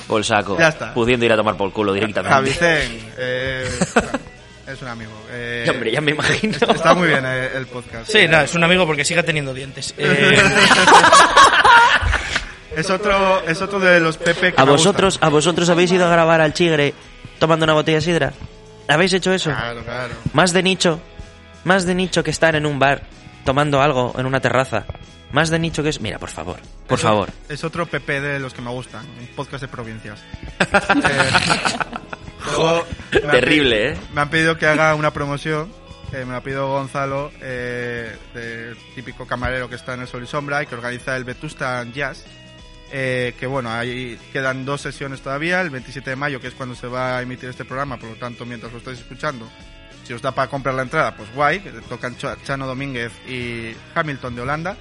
Por 0.07 0.23
saco. 0.25 0.57
ya 0.57 0.69
está. 0.69 0.93
Pudiendo 0.93 1.25
ir 1.25 1.33
a 1.33 1.35
tomar 1.37 1.55
por 1.57 1.71
culo 1.71 1.93
directamente. 1.93 2.33
Javicen, 2.33 2.99
eh, 3.17 3.67
es 4.67 4.81
un 4.81 4.87
amigo. 4.87 5.11
eh, 5.31 5.67
Hombre, 5.69 5.91
ya 5.91 6.01
me 6.01 6.11
imagino. 6.11 6.55
Está 6.55 6.93
muy 6.93 7.07
bien 7.07 7.23
eh, 7.25 7.49
el 7.55 7.67
podcast. 7.67 8.11
Sí, 8.11 8.27
nada, 8.27 8.43
es 8.43 8.55
un 8.55 8.63
amigo 8.63 8.85
porque 8.85 9.05
siga 9.05 9.23
teniendo 9.23 9.53
dientes. 9.53 9.93
Eh, 12.73 12.79
Es 12.81 12.89
otro, 12.89 13.43
es 13.45 13.61
otro 13.61 13.79
de 13.79 13.99
los 13.99 14.15
Pepe 14.17 14.53
que 14.53 14.61
¿A 14.61 14.63
me 14.65 14.71
vosotros, 14.71 15.17
¿A 15.21 15.27
vosotros 15.27 15.69
habéis 15.69 15.91
ido 15.91 16.05
a 16.05 16.09
grabar 16.09 16.39
al 16.39 16.53
chigre 16.53 16.93
tomando 17.37 17.65
una 17.65 17.73
botella 17.73 17.97
de 17.97 18.01
sidra? 18.01 18.33
¿Habéis 18.87 19.11
hecho 19.11 19.33
eso? 19.33 19.49
Claro, 19.51 19.83
claro. 19.83 20.13
Más 20.31 20.53
de 20.53 20.63
nicho. 20.63 20.99
Más 21.65 21.85
de 21.85 21.95
nicho 21.95 22.23
que 22.23 22.31
estar 22.31 22.55
en 22.55 22.65
un 22.65 22.79
bar 22.79 23.01
tomando 23.43 23.81
algo 23.81 24.13
en 24.17 24.25
una 24.25 24.39
terraza. 24.39 24.85
Más 25.34 25.49
de 25.49 25.59
nicho 25.59 25.82
que 25.84 25.89
es... 25.89 26.01
Mira, 26.01 26.19
por 26.19 26.29
favor. 26.29 26.57
Por 26.88 26.97
Es 26.99 27.05
o- 27.05 27.07
favor. 27.07 27.29
Es 27.49 27.63
otro 27.63 27.86
PP 27.86 28.19
de 28.21 28.39
los 28.39 28.53
que 28.53 28.61
me 28.61 28.69
gustan, 28.71 29.05
un 29.19 29.27
podcast 29.36 29.61
de 29.61 29.67
provincias. 29.67 30.21
Eh, 32.43 32.51
luego 32.57 32.86
me 33.13 33.19
han 33.21 33.32
Terrible, 33.32 33.91
¿eh? 33.91 33.97
Me 34.13 34.21
han 34.21 34.29
pedido 34.29 34.57
que 34.57 34.65
haga 34.65 34.95
una 34.95 35.11
promoción, 35.13 35.71
eh, 36.11 36.25
me 36.25 36.32
lo 36.32 36.36
ha 36.38 36.41
pedido 36.41 36.67
Gonzalo, 36.69 37.32
eh, 37.41 38.15
de 38.34 38.75
típico 38.95 39.25
camarero 39.27 39.69
que 39.69 39.75
está 39.75 39.93
en 39.93 40.01
el 40.01 40.07
Sol 40.07 40.23
y 40.23 40.27
Sombra 40.27 40.63
y 40.63 40.65
que 40.65 40.75
organiza 40.75 41.15
el 41.15 41.23
Vetusta 41.23 41.84
Jazz. 41.93 42.25
Eh, 42.91 43.36
que 43.39 43.45
bueno, 43.47 43.69
ahí 43.71 44.19
quedan 44.34 44.65
dos 44.65 44.82
sesiones 44.82 45.21
todavía, 45.21 45.61
el 45.61 45.69
27 45.69 46.09
de 46.09 46.15
mayo, 46.17 46.41
que 46.41 46.47
es 46.47 46.53
cuando 46.55 46.75
se 46.75 46.88
va 46.88 47.17
a 47.17 47.21
emitir 47.21 47.47
este 47.49 47.63
programa, 47.63 47.97
por 47.97 48.09
lo 48.09 48.15
tanto, 48.15 48.45
mientras 48.45 48.71
lo 48.73 48.79
estáis 48.79 48.99
escuchando, 48.99 49.47
si 50.05 50.11
os 50.13 50.21
da 50.21 50.32
para 50.34 50.49
comprar 50.49 50.75
la 50.75 50.82
entrada, 50.82 51.15
pues 51.15 51.34
guay, 51.34 51.61
que 51.61 51.69
tocan 51.88 52.17
Ch- 52.17 52.38
Chano 52.43 52.67
Domínguez 52.67 53.11
y 53.29 53.73
Hamilton 53.95 54.36
de 54.36 54.41
Holanda. 54.41 54.75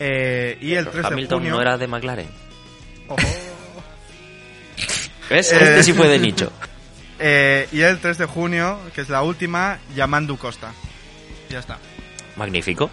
Eh, 0.00 0.56
y 0.60 0.74
el 0.74 0.88
3 0.88 1.02
de 1.02 1.08
Hamilton 1.08 1.38
junio... 1.40 1.54
no 1.54 1.60
era 1.60 1.78
de 1.78 1.86
McLaren. 1.86 2.28
¿Ves? 5.30 5.52
Eh. 5.52 5.58
Este 5.60 5.82
sí 5.84 5.92
fue 5.92 6.08
de 6.08 6.18
nicho. 6.18 6.50
Eh, 7.22 7.68
y 7.70 7.82
el 7.82 7.98
3 7.98 8.16
de 8.16 8.24
junio, 8.24 8.78
que 8.94 9.02
es 9.02 9.10
la 9.10 9.22
última, 9.22 9.78
Yamandu 9.94 10.38
Costa. 10.38 10.72
Ya 11.50 11.58
está. 11.58 11.76
Magnífico. 12.34 12.88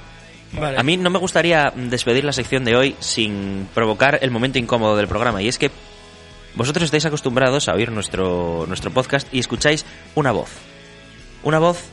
vale. 0.51 0.77
A 0.77 0.83
mí 0.83 0.97
no 0.97 1.09
me 1.09 1.17
gustaría 1.17 1.71
despedir 1.73 2.25
la 2.25 2.33
sección 2.33 2.65
de 2.65 2.75
hoy 2.75 2.97
sin 2.99 3.69
provocar 3.73 4.19
el 4.21 4.29
momento 4.29 4.59
incómodo 4.59 4.97
del 4.97 5.07
programa. 5.07 5.41
Y 5.41 5.47
es 5.47 5.57
que 5.57 5.71
vosotros 6.55 6.83
estáis 6.83 7.05
acostumbrados 7.05 7.69
a 7.69 7.73
oír 7.73 7.89
nuestro, 7.89 8.65
nuestro 8.67 8.91
podcast 8.91 9.33
y 9.33 9.39
escucháis 9.39 9.85
una 10.13 10.33
voz. 10.33 10.49
Una 11.43 11.59
voz 11.59 11.85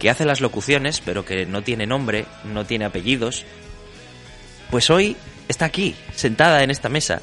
que 0.00 0.10
hace 0.10 0.24
las 0.24 0.40
locuciones, 0.40 1.00
pero 1.00 1.24
que 1.24 1.46
no 1.46 1.62
tiene 1.62 1.86
nombre, 1.86 2.26
no 2.44 2.64
tiene 2.64 2.86
apellidos. 2.86 3.44
Pues 4.70 4.90
hoy 4.90 5.16
está 5.48 5.64
aquí, 5.66 5.94
sentada 6.14 6.62
en 6.62 6.70
esta 6.70 6.88
mesa. 6.88 7.20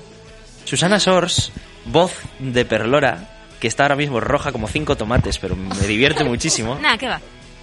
Susana 0.66 1.00
Sors, 1.00 1.52
voz 1.86 2.14
de 2.39 2.66
Perlora, 2.66 3.30
que 3.60 3.68
está 3.68 3.84
ahora 3.84 3.96
mismo 3.96 4.20
roja 4.20 4.52
como 4.52 4.68
cinco 4.68 4.96
tomates, 4.98 5.38
pero 5.38 5.56
me 5.56 5.88
divierte 5.88 6.24
muchísimo. 6.24 6.76
Nada, 6.82 6.98
¿qué 6.98 7.08
va? 7.08 7.22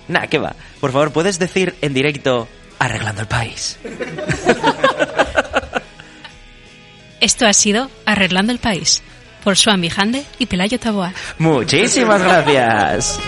Nah, 0.09 0.27
¿qué 0.27 0.39
va? 0.39 0.55
Por 0.81 0.93
favor, 0.93 1.13
¿puedes 1.13 1.39
decir 1.39 1.75
en 1.83 1.95
directo 1.95 2.49
arreglando 2.79 3.23
el 3.23 3.29
país? 3.29 3.79
Esto 7.21 7.47
ha 7.47 7.53
sido 7.53 7.91
Arreglando 8.07 8.51
el 8.51 8.59
País, 8.59 9.03
por 9.45 9.59
Swan 9.59 9.81
Bijande 9.81 10.25
y 10.39 10.47
Pelayo 10.47 10.79
Taboada. 10.81 11.13
Muchísimas 11.39 12.23
gracias. 12.23 13.21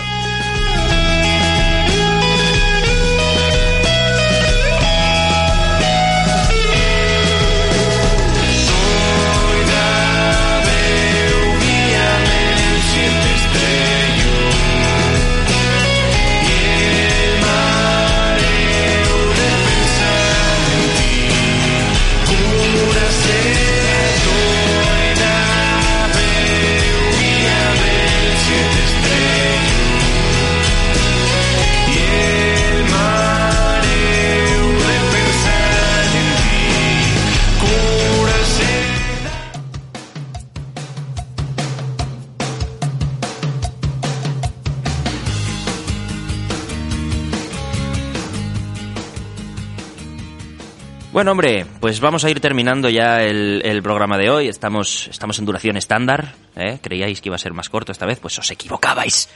Bueno, 51.13 51.31
hombre, 51.31 51.67
pues 51.79 51.99
vamos 51.99 52.25
a 52.25 52.31
ir 52.31 52.39
terminando 52.39 52.89
ya 52.89 53.21
el, 53.21 53.81
programa 53.83 54.17
de 54.17 54.31
hoy. 54.31 54.47
Estamos, 54.47 55.07
estamos 55.11 55.37
en 55.37 55.45
duración 55.45 55.77
estándar. 55.77 56.33
¿eh? 56.55 56.79
Creíais 56.81 57.21
que 57.21 57.29
iba 57.29 57.35
a 57.35 57.39
ser 57.39 57.53
más 57.53 57.69
corto 57.69 57.91
esta 57.91 58.07
vez, 58.07 58.19
pues 58.19 58.39
os 58.39 58.49
equivocabais. 58.49 59.29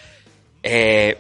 Eh, 0.63 1.19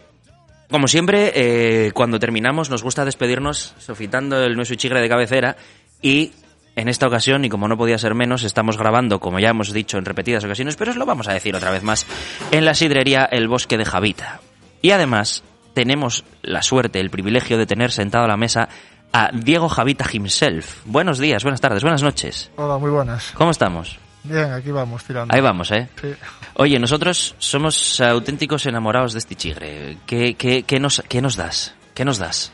Como 0.71 0.87
siempre, 0.87 1.31
eh, 1.35 1.91
cuando 1.93 2.17
terminamos 2.17 2.71
nos 2.71 2.81
gusta 2.81 3.05
despedirnos 3.05 3.75
sofitando 3.77 4.43
el 4.43 4.55
nuestro 4.55 4.75
chigre 4.77 4.99
de 4.99 5.07
cabecera 5.07 5.57
y 6.01 6.31
en 6.75 6.89
esta 6.89 7.05
ocasión, 7.05 7.45
y 7.45 7.49
como 7.49 7.67
no 7.67 7.77
podía 7.77 7.99
ser 7.99 8.15
menos, 8.15 8.43
estamos 8.43 8.79
grabando, 8.79 9.19
como 9.19 9.39
ya 9.39 9.49
hemos 9.49 9.71
dicho 9.71 9.99
en 9.99 10.05
repetidas 10.05 10.43
ocasiones, 10.43 10.75
pero 10.75 10.89
os 10.89 10.97
lo 10.97 11.05
vamos 11.05 11.27
a 11.27 11.33
decir 11.33 11.55
otra 11.55 11.69
vez 11.69 11.83
más, 11.83 12.07
en 12.49 12.65
la 12.65 12.73
sidrería 12.73 13.25
El 13.25 13.47
Bosque 13.47 13.77
de 13.77 13.85
Javita. 13.85 14.41
Y 14.81 14.89
además 14.89 15.43
tenemos 15.75 16.23
la 16.41 16.63
suerte, 16.63 16.99
el 16.99 17.11
privilegio 17.11 17.59
de 17.59 17.67
tener 17.67 17.91
sentado 17.91 18.25
a 18.25 18.27
la 18.27 18.37
mesa 18.37 18.69
a 19.11 19.29
Diego 19.33 19.69
Javita 19.69 20.05
himself. 20.11 20.81
Buenos 20.85 21.19
días, 21.19 21.43
buenas 21.43 21.61
tardes, 21.61 21.83
buenas 21.83 22.03
noches. 22.03 22.51
Hola, 22.55 22.77
muy 22.77 22.91
buenas. 22.91 23.31
¿Cómo 23.33 23.51
estamos? 23.51 23.97
Bien, 24.23 24.51
aquí 24.51 24.71
vamos 24.71 25.03
tirando. 25.03 25.33
Ahí 25.33 25.41
vamos, 25.41 25.71
¿eh? 25.71 25.89
Sí. 26.01 26.13
Oye, 26.55 26.79
nosotros 26.79 27.35
somos 27.37 28.01
auténticos 28.01 28.65
enamorados 28.65 29.13
de 29.13 29.19
este 29.19 29.35
chigre. 29.35 29.97
¿Qué, 30.05 30.35
qué, 30.35 30.63
qué 30.63 30.79
nos, 30.79 31.01
qué 31.07 31.21
nos 31.21 31.35
das? 31.35 31.75
¿Qué 31.93 32.03
nos 32.03 32.17
das? 32.17 32.51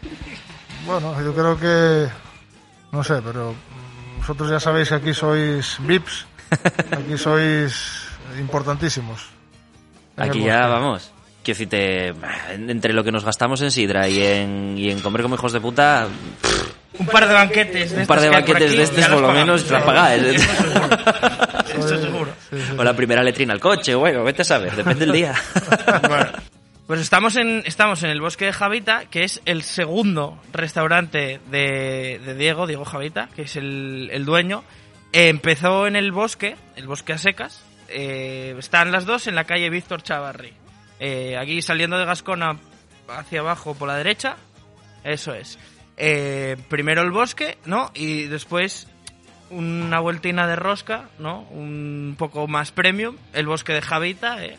Bueno, 0.86 1.16
yo 1.24 1.34
creo 1.34 1.60
que... 1.60 2.10
No 2.92 3.04
sé, 3.04 3.22
pero 3.24 3.56
vosotros 4.20 4.50
ya 4.50 4.60
sabéis 4.60 4.90
que 4.90 4.96
aquí 4.96 5.14
sois 5.14 5.78
VIPs. 5.80 6.28
Aquí 6.92 7.18
sois 7.18 8.06
importantísimos. 8.38 9.30
Aquí 10.18 10.44
ya 10.44 10.68
vamos. 10.68 11.13
Quiero 11.44 11.58
decirte, 11.58 12.14
entre 12.54 12.94
lo 12.94 13.04
que 13.04 13.12
nos 13.12 13.26
gastamos 13.26 13.62
en 13.62 13.70
sidra 13.70 14.08
y 14.08 14.22
en, 14.24 14.76
y 14.78 14.90
en 14.90 15.02
comer 15.02 15.22
como 15.22 15.36
hijos 15.36 15.52
de 15.52 15.60
puta, 15.60 16.08
Un 16.98 17.06
par 17.08 17.28
de 17.28 17.34
banquetes 17.34 17.92
de 17.92 18.02
un 18.02 18.08
par 18.08 18.22
de 18.22 18.30
banquetes 18.30 18.70
aquí, 18.70 18.78
de 18.78 18.84
estos 18.84 19.06
por 19.08 19.22
lo 19.22 19.34
menos 19.34 19.70
las 19.70 19.84
pagáis. 19.84 20.24
Eso 21.78 22.02
seguro. 22.02 22.32
Sí, 22.50 22.60
sí. 22.60 22.76
O 22.78 22.84
la 22.84 22.96
primera 22.96 23.24
letrina 23.24 23.52
al 23.54 23.60
coche, 23.60 23.96
bueno, 23.96 24.24
vete 24.24 24.44
a 24.44 24.46
saber, 24.46 24.76
depende 24.76 25.06
del 25.06 25.12
día. 25.12 25.34
Bueno, 26.08 26.28
pues 26.88 27.02
estamos 27.02 27.36
en, 27.36 27.64
estamos 27.66 28.04
en 28.04 28.12
el 28.12 28.22
bosque 28.22 28.46
de 28.46 28.54
Javita, 28.54 29.06
que 29.10 29.24
es 29.24 29.42
el 29.46 29.64
segundo 29.64 30.40
restaurante 30.52 31.40
de, 31.50 32.22
de 32.24 32.36
Diego, 32.36 32.68
Diego 32.68 32.86
Javita, 32.86 33.28
que 33.36 33.44
es 33.44 33.56
el, 33.56 34.10
el 34.12 34.24
dueño. 34.24 34.64
Eh, 35.14 35.30
empezó 35.30 35.88
en 35.88 35.96
el 35.96 36.12
bosque, 36.12 36.56
el 36.76 36.86
bosque 36.88 37.14
a 37.14 37.18
secas. 37.18 37.64
Eh, 37.90 38.56
están 38.60 38.92
las 38.92 39.06
dos 39.06 39.26
en 39.28 39.36
la 39.36 39.46
calle 39.46 39.70
Víctor 39.70 40.04
Chavarri. 40.04 40.54
Eh, 41.06 41.38
aquí 41.38 41.62
saliendo 41.62 41.98
de 41.98 42.06
Gascona 42.06 42.58
hacia 43.10 43.42
abajo 43.42 43.76
por 43.76 43.90
la 43.90 43.98
derecha. 43.98 44.38
Eso 45.04 45.34
es. 45.34 45.60
Eh, 45.98 46.56
primero 46.70 47.02
el 47.02 47.12
bosque, 47.12 47.58
¿no? 47.66 47.92
Y 47.94 48.24
después 48.24 48.88
una 49.50 50.00
vueltina 50.00 50.48
de 50.48 50.56
rosca, 50.56 51.10
¿no? 51.20 51.42
Un 51.52 52.16
poco 52.18 52.48
más 52.48 52.72
premium, 52.72 53.18
el 53.34 53.48
bosque 53.48 53.74
de 53.74 53.82
Javita, 53.82 54.44
¿eh? 54.46 54.58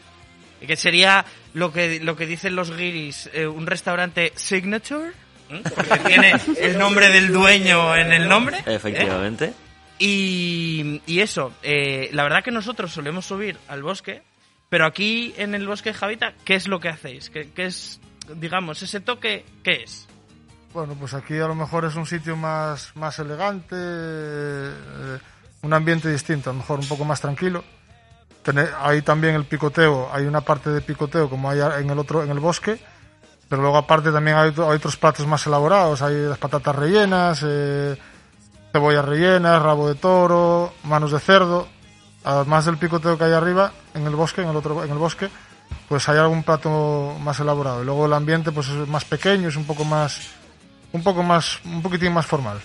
que 0.67 0.77
sería 0.77 1.25
lo 1.55 1.73
que 1.73 2.01
lo 2.01 2.15
que 2.15 2.27
dicen 2.27 2.57
los 2.57 2.77
guiris, 2.77 3.31
eh, 3.33 3.47
un 3.47 3.67
restaurante 3.67 4.33
signature, 4.37 5.13
¿eh? 5.51 5.63
porque 5.75 5.99
tiene 6.07 6.35
el 6.61 6.79
nombre 6.79 7.09
del 7.09 7.33
dueño 7.33 7.97
en 7.97 8.13
el 8.13 8.29
nombre. 8.29 8.59
¿eh? 8.59 8.75
Efectivamente. 8.75 9.55
Y, 9.99 11.01
y 11.07 11.21
eso, 11.21 11.55
eh, 11.63 12.11
la 12.13 12.25
verdad 12.25 12.43
que 12.43 12.51
nosotros 12.51 12.93
solemos 12.93 13.25
subir 13.25 13.57
al 13.69 13.83
bosque, 13.83 14.23
pero 14.69 14.87
aquí 14.87 15.35
en 15.37 15.55
el 15.55 15.67
bosque 15.67 15.91
de 15.91 15.95
Javita, 15.95 16.35
¿qué 16.45 16.55
es 16.55 16.69
lo 16.69 16.81
que 16.81 16.89
hacéis? 16.89 17.31
¿Qué, 17.31 17.51
qué 17.53 17.67
es, 17.67 18.01
digamos, 18.37 18.83
ese 18.83 19.01
toque, 19.01 19.45
qué 19.63 19.83
es? 19.85 20.09
Bueno, 20.75 20.97
pues 20.99 21.15
aquí 21.15 21.39
a 21.39 21.47
lo 21.47 21.55
mejor 21.55 21.85
es 21.85 21.95
un 21.95 22.05
sitio 22.05 22.37
más, 22.37 22.91
más 22.97 23.17
elegante, 23.21 23.77
eh, 23.79 25.19
un 25.63 25.73
ambiente 25.73 26.11
distinto, 26.11 26.51
a 26.51 26.53
lo 26.53 26.59
mejor 26.59 26.81
un 26.81 26.89
poco 26.89 27.05
más 27.05 27.21
tranquilo. 27.21 27.63
Tener, 28.43 28.73
hay 28.81 29.01
también 29.03 29.37
el 29.37 29.45
picoteo, 29.45 30.11
hay 30.13 30.25
una 30.27 30.41
parte 30.41 30.71
de 30.71 30.81
picoteo 30.81 31.31
como 31.31 31.49
hay 31.49 31.61
en 31.61 31.89
el 31.89 31.99
otro, 31.99 32.25
en 32.25 32.31
el 32.31 32.41
bosque, 32.41 32.81
pero 33.49 33.63
luego 33.63 33.77
aparte 33.79 34.11
también 34.11 34.37
hay, 34.37 34.49
hay 34.49 34.77
otros 34.77 34.97
platos 34.97 35.29
más 35.29 35.47
elaborados, 35.47 36.03
hay 36.03 36.17
las 36.17 36.39
patatas 36.39 36.75
rellenas, 36.75 37.41
eh, 37.47 37.97
cebollas 38.73 39.05
rellenas, 39.05 39.63
rabo 39.63 39.87
de 39.87 39.95
toro, 39.95 40.75
manos 40.83 41.13
de 41.13 41.21
cerdo. 41.21 41.69
Además 42.25 42.65
del 42.65 42.79
picoteo 42.79 43.19
que 43.19 43.25
hay 43.25 43.33
arriba, 43.33 43.73
en 43.95 44.07
el 44.07 44.17
bosque, 44.17 44.41
en 44.43 44.49
el 44.49 44.57
otro, 44.57 44.83
en 44.83 44.91
el 44.91 44.99
bosque, 44.99 45.29
pues 45.89 46.09
hay 46.09 46.19
algún 46.19 46.43
plato 46.43 47.17
más 47.21 47.39
elaborado. 47.41 47.83
Y 47.83 47.85
luego 47.85 48.07
el 48.07 48.13
ambiente 48.15 48.51
pues 48.51 48.69
es 48.69 48.89
más 48.89 49.05
pequeño, 49.05 49.49
es 49.49 49.57
un 49.57 49.65
poco 49.65 49.85
más, 49.85 50.21
un 50.93 51.03
poco 51.03 51.23
más, 51.23 51.61
un 51.65 51.83
poquitín 51.83 52.13
más 52.13 52.27
formal. 52.27 52.59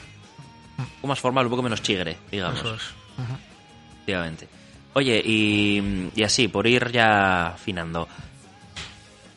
Un 0.77 0.85
poco 0.85 1.07
más 1.07 1.19
formal, 1.19 1.45
un 1.45 1.49
poco 1.51 1.63
menos 1.63 1.81
chigre, 1.81 2.17
digamos. 2.31 2.59
Eso 2.59 2.75
es. 2.75 2.81
Efectivamente. 3.93 4.47
Oye, 4.93 5.21
y, 5.23 6.09
y 6.15 6.23
así, 6.23 6.47
por 6.47 6.65
ir 6.65 6.91
ya 6.91 7.47
afinando. 7.49 8.07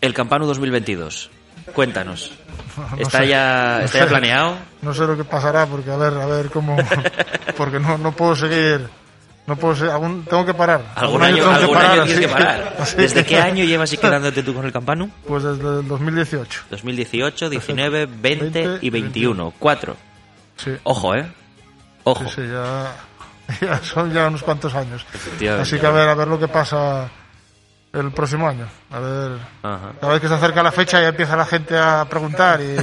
El 0.01 0.15
Campano 0.15 0.47
2022. 0.47 1.31
Cuéntanos. 1.75 2.33
No 2.75 2.97
¿Está 2.97 3.19
sé, 3.19 3.29
ya, 3.29 3.77
no 3.81 3.85
está 3.85 3.99
ya 3.99 4.07
planeado? 4.07 4.57
No 4.81 4.95
sé 4.95 5.07
lo 5.07 5.15
que 5.15 5.25
pasará 5.25 5.67
porque 5.67 5.91
a 5.91 5.97
ver, 5.99 6.15
a 6.15 6.25
ver 6.25 6.49
cómo, 6.49 6.75
porque 7.59 7.79
no, 7.79 7.99
no 7.99 8.13
puedo 8.13 8.35
seguir, 8.35 8.89
no 9.55 9.57
puedo 9.61 9.75
seguir, 9.77 9.91
algún, 9.93 10.25
tengo 10.25 10.45
que 10.47 10.55
parar. 10.55 10.81
¿Algún 10.95 11.23
año, 11.23 11.37
tengo 11.37 11.49
que 11.51 11.55
algún 11.57 11.75
parar, 11.77 11.91
año 11.93 12.05
tienes 12.05 12.27
que 12.27 12.33
parar? 12.33 12.77
así 12.81 12.97
¿Desde 12.97 13.23
que- 13.23 13.29
qué 13.35 13.41
año 13.41 13.65
llevas 13.65 13.93
y 13.93 13.97
quedándote 13.99 14.43
tú 14.43 14.55
con 14.55 14.65
el 14.65 14.73
Campano? 14.73 15.11
Pues 15.27 15.43
desde 15.43 15.81
el 15.81 15.89
2018. 15.89 16.63
2018, 16.71 17.51
19, 17.51 18.07
20 18.07 18.51
20 18.51 18.79
y 18.87 18.91
21. 18.91 19.53
Cuatro. 19.59 19.97
Sí. 20.57 20.71
Ojo, 20.85 21.15
¿eh? 21.15 21.27
Ojo. 22.05 22.25
Sí, 22.29 22.37
sí, 22.37 22.43
ya, 22.49 22.93
ya 23.61 23.79
son 23.83 24.13
ya 24.13 24.27
unos 24.29 24.43
cuantos 24.43 24.75
años. 24.75 25.05
Así 25.61 25.79
que 25.79 25.87
a 25.87 25.91
ver, 25.91 26.09
a 26.09 26.15
ver 26.15 26.29
lo 26.29 26.39
que 26.39 26.49
pasa 26.49 27.09
el 27.93 28.11
próximo 28.13 28.49
año. 28.49 28.67
A 28.91 28.99
ver, 29.01 29.33
Ajá. 29.63 29.93
cada 30.01 30.13
vez 30.15 30.23
que 30.23 30.29
se 30.29 30.35
acerca 30.35 30.63
la 30.63 30.73
fecha 30.73 31.01
ya 31.01 31.09
empieza 31.09 31.37
la 31.37 31.45
gente 31.45 31.77
a 31.79 32.05
preguntar 32.09 32.61
y 32.61 32.77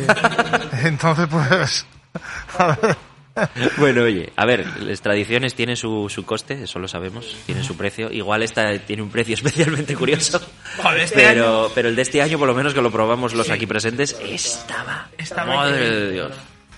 entonces 0.86 1.28
pues, 1.30 1.86
a 2.57 2.67
ver. 2.67 2.97
Bueno, 3.78 4.04
oye, 4.04 4.32
a 4.36 4.46
ver, 4.46 4.66
las 4.82 5.02
tradiciones 5.02 5.56
tienen 5.56 5.76
su, 5.78 6.08
su 6.10 6.26
coste, 6.26 6.64
eso 6.64 6.80
lo 6.80 6.88
sabemos, 6.88 7.36
tienen 7.46 7.64
su 7.64 7.76
precio. 7.78 8.12
Igual 8.12 8.44
esta 8.44 8.78
tiene 8.80 9.02
un 9.02 9.10
precio 9.10 9.34
especialmente 9.36 9.96
curioso. 9.96 10.40
Joder, 10.82 11.00
este 11.02 11.16
pero, 11.16 11.72
pero 11.76 11.90
el 11.90 11.96
de 11.96 12.02
este 12.02 12.22
año, 12.22 12.38
por 12.38 12.48
lo 12.48 12.56
menos 12.56 12.74
que 12.74 12.82
lo 12.82 12.92
probamos 12.92 13.34
los 13.34 13.50
aquí 13.50 13.66
presentes, 13.66 14.18
estaba. 14.24 15.10
Estaba 15.18 15.56
Madre 15.56 15.76
increíble. 15.86 16.06
de 16.06 16.12
Dios. 16.12 16.32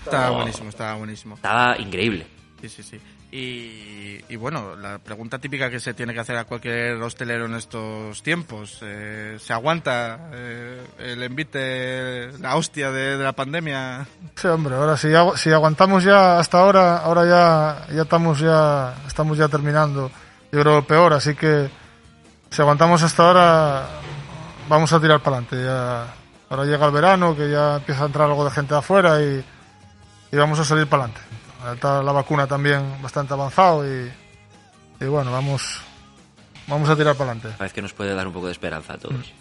Estaba 0.04 0.30
Oh. 0.32 0.34
buenísimo, 0.36 0.68
estaba 0.68 0.94
buenísimo. 0.94 1.34
Estaba 1.36 1.76
increíble. 1.78 2.26
Sí, 2.60 2.68
sí, 2.68 2.82
sí. 2.82 3.00
Y, 3.34 4.36
bueno, 4.36 4.76
la 4.76 4.98
pregunta 4.98 5.38
típica 5.38 5.70
que 5.70 5.80
se 5.80 5.94
tiene 5.94 6.12
que 6.12 6.20
hacer 6.20 6.36
a 6.36 6.44
cualquier 6.44 7.00
hostelero 7.00 7.46
en 7.46 7.54
estos 7.54 8.22
tiempos, 8.22 8.78
eh, 8.82 9.38
¿se 9.40 9.54
aguanta 9.54 10.28
eh, 10.34 10.86
el 10.98 11.22
envite, 11.22 12.30
la 12.40 12.56
hostia 12.56 12.90
de, 12.90 13.16
la 13.16 13.32
pandemia? 13.32 14.06
Sí, 14.36 14.48
hombre, 14.48 14.74
ahora 14.74 14.98
si, 14.98 15.08
agu- 15.08 15.34
si 15.36 15.50
aguantamos 15.50 16.04
ya 16.04 16.38
hasta 16.38 16.58
ahora, 16.58 16.98
ahora 16.98 17.24
ya, 17.24 17.94
ya 17.94 18.02
estamos 18.02 18.38
ya, 18.38 18.94
estamos 19.06 19.38
ya 19.38 19.48
terminando. 19.48 20.10
Yo 20.52 20.60
creo 20.60 20.86
peor, 20.86 21.14
así 21.14 21.34
que 21.34 21.70
si 22.50 22.60
aguantamos 22.60 23.02
hasta 23.02 23.22
ahora, 23.26 23.86
vamos 24.68 24.92
a 24.92 25.00
tirar 25.00 25.20
para 25.20 25.38
adelante. 25.38 25.64
Ya, 25.64 26.06
ahora 26.50 26.64
llega 26.66 26.84
el 26.84 26.92
verano, 26.92 27.34
que 27.34 27.50
ya 27.50 27.76
empieza 27.76 28.02
a 28.02 28.06
entrar 28.06 28.28
algo 28.28 28.44
de 28.44 28.50
gente 28.50 28.74
de 28.74 28.80
afuera 28.80 29.22
y 29.22 29.42
vamos 30.36 30.58
a 30.58 30.64
salir 30.66 30.86
para 30.86 31.04
adelante. 31.04 31.31
Está 31.74 32.02
la 32.02 32.12
vacuna 32.12 32.46
también 32.46 33.00
bastante 33.02 33.34
avanzado 33.34 33.86
y, 33.86 34.10
y 35.00 35.04
bueno, 35.04 35.30
vamos, 35.30 35.80
vamos 36.66 36.88
a 36.88 36.96
tirar 36.96 37.14
para 37.14 37.32
adelante. 37.32 37.56
Parece 37.58 37.74
que 37.74 37.82
nos 37.82 37.92
puede 37.92 38.14
dar 38.14 38.26
un 38.26 38.32
poco 38.32 38.46
de 38.46 38.52
esperanza 38.52 38.94
a 38.94 38.98
todos. 38.98 39.32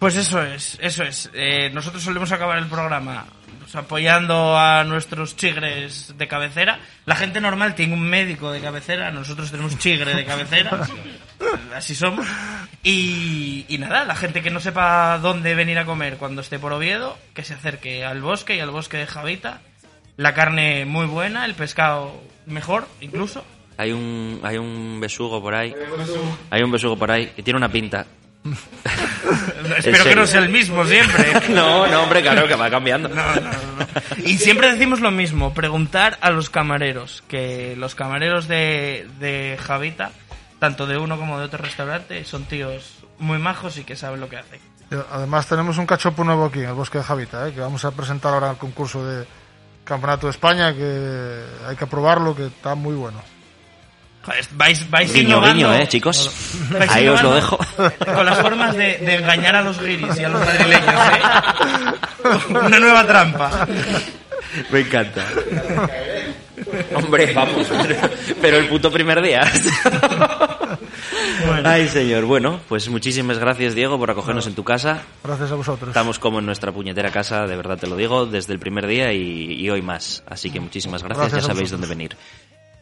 Pues 0.00 0.16
eso 0.16 0.42
es, 0.42 0.78
eso 0.80 1.02
es. 1.02 1.30
Eh, 1.34 1.68
nosotros 1.74 2.02
solemos 2.02 2.32
acabar 2.32 2.56
el 2.56 2.66
programa 2.68 3.26
pues, 3.58 3.74
apoyando 3.74 4.56
a 4.56 4.82
nuestros 4.82 5.36
chigres 5.36 6.14
de 6.16 6.26
cabecera. 6.26 6.80
La 7.04 7.16
gente 7.16 7.38
normal 7.40 7.74
tiene 7.74 7.92
un 7.92 8.08
médico 8.08 8.50
de 8.50 8.60
cabecera, 8.60 9.10
nosotros 9.10 9.50
tenemos 9.50 9.78
chigre 9.78 10.14
de 10.14 10.24
cabecera. 10.24 10.88
Así 11.76 11.94
somos. 11.94 12.26
Y, 12.82 13.66
y 13.68 13.76
nada, 13.76 14.06
la 14.06 14.16
gente 14.16 14.40
que 14.40 14.50
no 14.50 14.58
sepa 14.58 15.18
dónde 15.18 15.54
venir 15.54 15.78
a 15.78 15.84
comer 15.84 16.16
cuando 16.16 16.40
esté 16.40 16.58
por 16.58 16.72
Oviedo, 16.72 17.18
que 17.34 17.44
se 17.44 17.52
acerque 17.52 18.02
al 18.02 18.22
bosque 18.22 18.56
y 18.56 18.60
al 18.60 18.70
bosque 18.70 18.96
de 18.96 19.06
Javita. 19.06 19.60
La 20.20 20.34
carne 20.34 20.84
muy 20.84 21.06
buena, 21.06 21.46
el 21.46 21.54
pescado 21.54 22.12
mejor 22.44 22.86
incluso. 23.00 23.42
Hay 23.78 23.90
un, 23.90 24.38
hay 24.42 24.58
un 24.58 25.00
besugo 25.00 25.40
por 25.40 25.54
ahí. 25.54 25.74
Hay 26.50 26.62
un 26.62 26.70
besugo 26.70 26.94
por 26.98 27.10
ahí 27.10 27.28
que 27.28 27.42
tiene 27.42 27.56
una 27.56 27.70
pinta. 27.70 28.04
Espero 29.78 30.04
que 30.04 30.14
no 30.14 30.26
sea 30.26 30.40
el 30.42 30.50
mismo 30.50 30.84
siempre. 30.84 31.24
No, 31.48 31.86
no, 31.86 32.02
hombre, 32.02 32.20
claro 32.20 32.46
que 32.46 32.54
va 32.54 32.68
cambiando. 32.68 33.08
No, 33.08 33.34
no, 33.34 33.40
no. 33.40 33.86
Y 34.22 34.36
siempre 34.36 34.70
decimos 34.70 35.00
lo 35.00 35.10
mismo, 35.10 35.54
preguntar 35.54 36.18
a 36.20 36.30
los 36.30 36.50
camareros, 36.50 37.24
que 37.26 37.74
los 37.78 37.94
camareros 37.94 38.46
de, 38.46 39.08
de 39.20 39.56
Javita, 39.58 40.10
tanto 40.58 40.86
de 40.86 40.98
uno 40.98 41.16
como 41.16 41.38
de 41.38 41.46
otro 41.46 41.64
restaurante, 41.64 42.26
son 42.26 42.44
tíos 42.44 42.98
muy 43.18 43.38
majos 43.38 43.78
y 43.78 43.84
que 43.84 43.96
saben 43.96 44.20
lo 44.20 44.28
que 44.28 44.36
hacen. 44.36 44.60
Además 45.12 45.46
tenemos 45.46 45.78
un 45.78 45.86
cachopo 45.86 46.24
nuevo 46.24 46.44
aquí 46.44 46.58
en 46.58 46.66
el 46.66 46.74
Bosque 46.74 46.98
de 46.98 47.04
Javita, 47.04 47.48
¿eh? 47.48 47.54
que 47.54 47.60
vamos 47.60 47.86
a 47.86 47.92
presentar 47.92 48.34
ahora 48.34 48.50
al 48.50 48.58
concurso 48.58 49.02
de 49.06 49.24
Campeonato 49.90 50.28
de 50.28 50.30
España, 50.30 50.72
que 50.72 51.42
hay 51.66 51.74
que 51.74 51.84
probarlo, 51.84 52.36
que 52.36 52.46
está 52.46 52.76
muy 52.76 52.94
bueno. 52.94 53.20
Vais, 54.52 54.88
vais 54.88 55.12
Guiño, 55.12 55.28
innovando. 55.38 55.54
guiño, 55.54 55.74
eh, 55.74 55.88
chicos. 55.88 56.30
Vais 56.70 56.88
Ahí 56.92 57.08
os 57.08 57.20
lo 57.20 57.34
dejo. 57.34 57.58
Con 58.14 58.24
las 58.24 58.38
formas 58.38 58.76
de, 58.76 58.98
de 58.98 59.16
engañar 59.16 59.56
a 59.56 59.62
los 59.62 59.80
guiris 59.82 60.16
y 60.20 60.22
a 60.22 60.28
los 60.28 60.40
madrileños, 60.46 60.94
¿eh? 60.94 61.22
Una 62.50 62.78
nueva 62.78 63.04
trampa. 63.04 63.66
Me 64.70 64.80
encanta. 64.80 65.24
Hombre, 66.94 67.32
vamos. 67.34 67.66
Pero 68.40 68.58
el 68.58 68.68
puto 68.68 68.92
primer 68.92 69.20
día. 69.20 69.40
Ay, 71.64 71.88
señor. 71.88 72.24
Bueno, 72.24 72.60
pues 72.68 72.88
muchísimas 72.88 73.38
gracias, 73.38 73.74
Diego, 73.74 73.98
por 73.98 74.10
acogernos 74.10 74.46
en 74.46 74.54
tu 74.54 74.64
casa. 74.64 75.02
Gracias 75.24 75.52
a 75.52 75.54
vosotros. 75.54 75.88
Estamos 75.88 76.18
como 76.18 76.38
en 76.38 76.46
nuestra 76.46 76.72
puñetera 76.72 77.10
casa, 77.10 77.46
de 77.46 77.56
verdad 77.56 77.78
te 77.78 77.86
lo 77.86 77.96
digo, 77.96 78.26
desde 78.26 78.52
el 78.52 78.58
primer 78.58 78.86
día 78.86 79.12
y, 79.12 79.54
y 79.54 79.70
hoy 79.70 79.82
más. 79.82 80.22
Así 80.26 80.50
que 80.50 80.60
muchísimas 80.60 81.02
gracias, 81.02 81.30
Gracias 81.30 81.42
ya 81.46 81.54
sabéis 81.54 81.70
dónde 81.70 81.86
venir. 81.86 82.16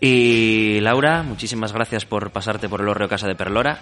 Y 0.00 0.80
Laura, 0.80 1.22
muchísimas 1.22 1.72
gracias 1.72 2.04
por 2.04 2.30
pasarte 2.30 2.68
por 2.68 2.80
el 2.80 2.88
Orreo 2.88 3.08
Casa 3.08 3.26
de 3.26 3.34
Perlora. 3.34 3.80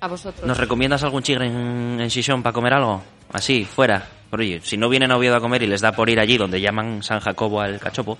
A 0.00 0.08
vosotros. 0.08 0.46
¿Nos 0.46 0.58
recomiendas 0.58 1.02
algún 1.02 1.22
chigre 1.22 1.46
en, 1.46 2.00
en 2.00 2.42
para 2.42 2.52
comer 2.52 2.72
algo? 2.74 3.02
Así, 3.32 3.64
fuera. 3.64 4.08
Pero 4.30 4.42
oye, 4.42 4.60
si 4.62 4.76
no 4.76 4.88
vienen 4.88 5.10
a 5.10 5.16
Oviedo 5.16 5.36
a 5.36 5.40
comer 5.40 5.62
y 5.62 5.66
les 5.66 5.80
da 5.80 5.92
por 5.92 6.08
ir 6.08 6.20
allí 6.20 6.38
donde 6.38 6.60
llaman 6.60 7.02
San 7.02 7.20
Jacobo 7.20 7.60
al 7.60 7.78
cachopo, 7.78 8.16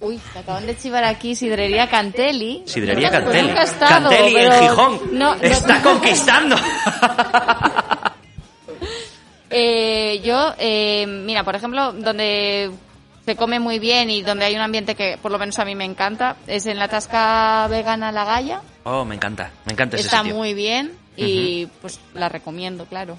Uy, 0.00 0.20
te 0.32 0.38
acaban 0.40 0.66
de 0.66 0.76
chivar 0.76 1.04
aquí 1.04 1.34
Sidrería 1.34 1.88
Cantelli. 1.88 2.62
Sidrería 2.66 3.08
Pues 3.10 3.22
Cantelli. 3.22 3.48
he 3.50 3.62
estado, 3.62 4.08
Cantelli 4.10 4.36
en 4.36 4.50
pero- 4.50 4.60
Gijón. 4.62 5.00
No, 5.12 5.34
no- 5.36 5.42
Está 5.42 5.82
conquistando. 5.82 6.56
Eh, 9.48 10.20
yo, 10.24 10.54
eh, 10.58 11.06
mira, 11.06 11.44
por 11.44 11.54
ejemplo, 11.54 11.92
donde 11.92 12.70
se 13.24 13.36
come 13.36 13.60
muy 13.60 13.78
bien 13.78 14.10
y 14.10 14.22
donde 14.22 14.44
hay 14.44 14.54
un 14.56 14.60
ambiente 14.60 14.96
que 14.96 15.18
por 15.22 15.30
lo 15.30 15.38
menos 15.38 15.56
a 15.60 15.64
mí 15.64 15.74
me 15.76 15.84
encanta, 15.84 16.36
es 16.48 16.66
en 16.66 16.78
la 16.78 16.88
tasca 16.88 17.66
vegana 17.68 18.10
La 18.10 18.24
Galla. 18.24 18.60
Oh, 18.84 19.04
me 19.04 19.14
encanta, 19.14 19.52
me 19.64 19.72
encanta 19.72 19.96
ese 19.96 20.06
Está 20.06 20.18
sitio. 20.22 20.34
muy 20.34 20.52
bien 20.52 20.92
y 21.16 21.66
pues 21.80 22.00
la 22.14 22.28
recomiendo, 22.28 22.86
claro. 22.86 23.16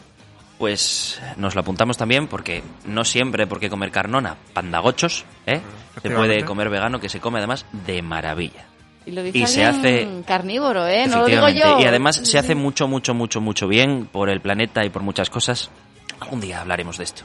Pues 0.58 1.22
nos 1.36 1.54
lo 1.54 1.62
apuntamos 1.62 1.98
también 1.98 2.28
porque 2.28 2.64
no 2.86 3.04
siempre 3.06 3.46
por 3.46 3.60
qué 3.60 3.70
comer 3.70 3.92
carnona, 3.92 4.36
pandagochos, 4.54 5.24
¿eh? 5.46 5.62
Se 6.02 6.10
puede 6.10 6.44
comer 6.46 6.70
vegano 6.70 7.00
que 7.00 7.10
se 7.10 7.20
come 7.20 7.38
además 7.38 7.66
de 7.72 8.02
maravilla. 8.02 8.66
Y 9.06 9.12
lo 9.12 9.22
dice 9.24 9.38
Y 9.38 9.48
se 9.48 9.64
hace- 9.66 10.08
carnívoro, 10.26 10.86
¿eh? 10.88 11.08
No 11.08 11.20
lo 11.20 11.26
digo 11.28 11.48
Efectivamente. 11.48 11.80
yo. 11.82 11.86
Y 11.86 11.88
además 11.88 12.16
se 12.24 12.38
hace 12.40 12.56
mucho, 12.56 12.88
mucho, 12.88 13.14
mucho, 13.14 13.40
mucho 13.40 13.68
bien 13.68 14.08
por 14.12 14.30
el 14.30 14.42
planeta 14.42 14.84
y 14.84 14.90
por 14.90 15.02
muchas 15.04 15.30
cosas. 15.30 15.70
Algún 16.20 16.42
día 16.42 16.62
hablaremos 16.62 16.98
de 16.98 17.04
esto. 17.04 17.22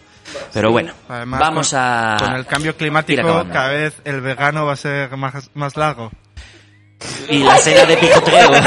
Pero 0.52 0.70
bueno, 0.70 0.92
Además, 1.08 1.40
vamos 1.40 1.70
con, 1.70 1.78
a... 1.80 2.16
Con 2.20 2.34
el 2.34 2.44
cambio 2.46 2.76
climático, 2.76 3.46
cada 3.50 3.68
vez 3.68 3.94
el 4.04 4.20
vegano 4.20 4.66
va 4.66 4.74
a 4.74 4.76
ser 4.76 5.16
más, 5.16 5.50
más 5.54 5.76
largo. 5.78 6.12
Y 7.30 7.38
la 7.38 7.56
cena 7.56 7.84
de 7.86 7.96
picoteo. 7.96 8.50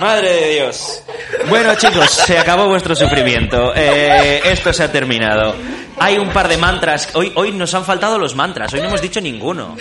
Madre 0.00 0.28
de 0.32 0.50
Dios. 0.54 1.02
Bueno, 1.48 1.74
chicos, 1.74 2.10
se 2.10 2.38
acabó 2.38 2.68
vuestro 2.68 2.94
sufrimiento. 2.94 3.72
Eh, 3.74 4.40
esto 4.44 4.72
se 4.72 4.84
ha 4.84 4.92
terminado. 4.92 5.54
Hay 5.98 6.18
un 6.18 6.28
par 6.30 6.48
de 6.48 6.56
mantras. 6.56 7.10
Hoy, 7.14 7.32
hoy 7.34 7.52
nos 7.52 7.74
han 7.74 7.84
faltado 7.84 8.18
los 8.18 8.34
mantras. 8.34 8.72
Hoy 8.72 8.80
no 8.80 8.86
hemos 8.88 9.00
dicho 9.02 9.20
ninguno. 9.20 9.76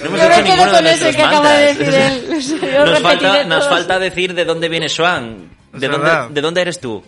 No 0.00 0.06
hemos 0.06 0.20
Yo 0.20 0.28
dicho 0.28 0.42
ninguno 0.42 0.72
de 0.72 0.82
nuestros 0.82 1.16
que 1.16 1.22
acaba 1.22 1.52
de 1.52 1.66
mantras. 1.74 1.78
decir 1.78 1.94
él. 1.94 2.70
Yo 2.72 2.86
Nos 2.86 3.68
falta, 3.68 3.98
nos 3.98 4.00
decir 4.00 4.34
de 4.34 4.44
dónde 4.44 4.68
viene 4.68 4.88
Swan. 4.88 5.50
¿De 5.72 5.88
dónde, 5.88 6.06
verdad. 6.06 6.28
¿De 6.30 6.40
dónde 6.40 6.60
eres 6.62 6.80
tú? 6.80 7.02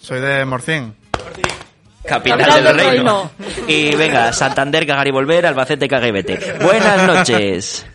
Soy 0.00 0.20
de 0.20 0.44
Morcín. 0.44 0.94
Capital, 2.06 2.38
Capital 2.38 2.64
del 2.64 2.76
del 2.76 2.86
reino. 2.86 3.30
Y 3.66 3.96
venga, 3.96 4.30
Santander, 4.32 4.86
cagar 4.86 5.08
y 5.08 5.10
volver, 5.10 5.46
Albacete, 5.46 5.88
caga 5.88 6.06
y 6.06 6.10
vete. 6.10 6.38
Buenas 6.60 7.02
noches. 7.02 7.86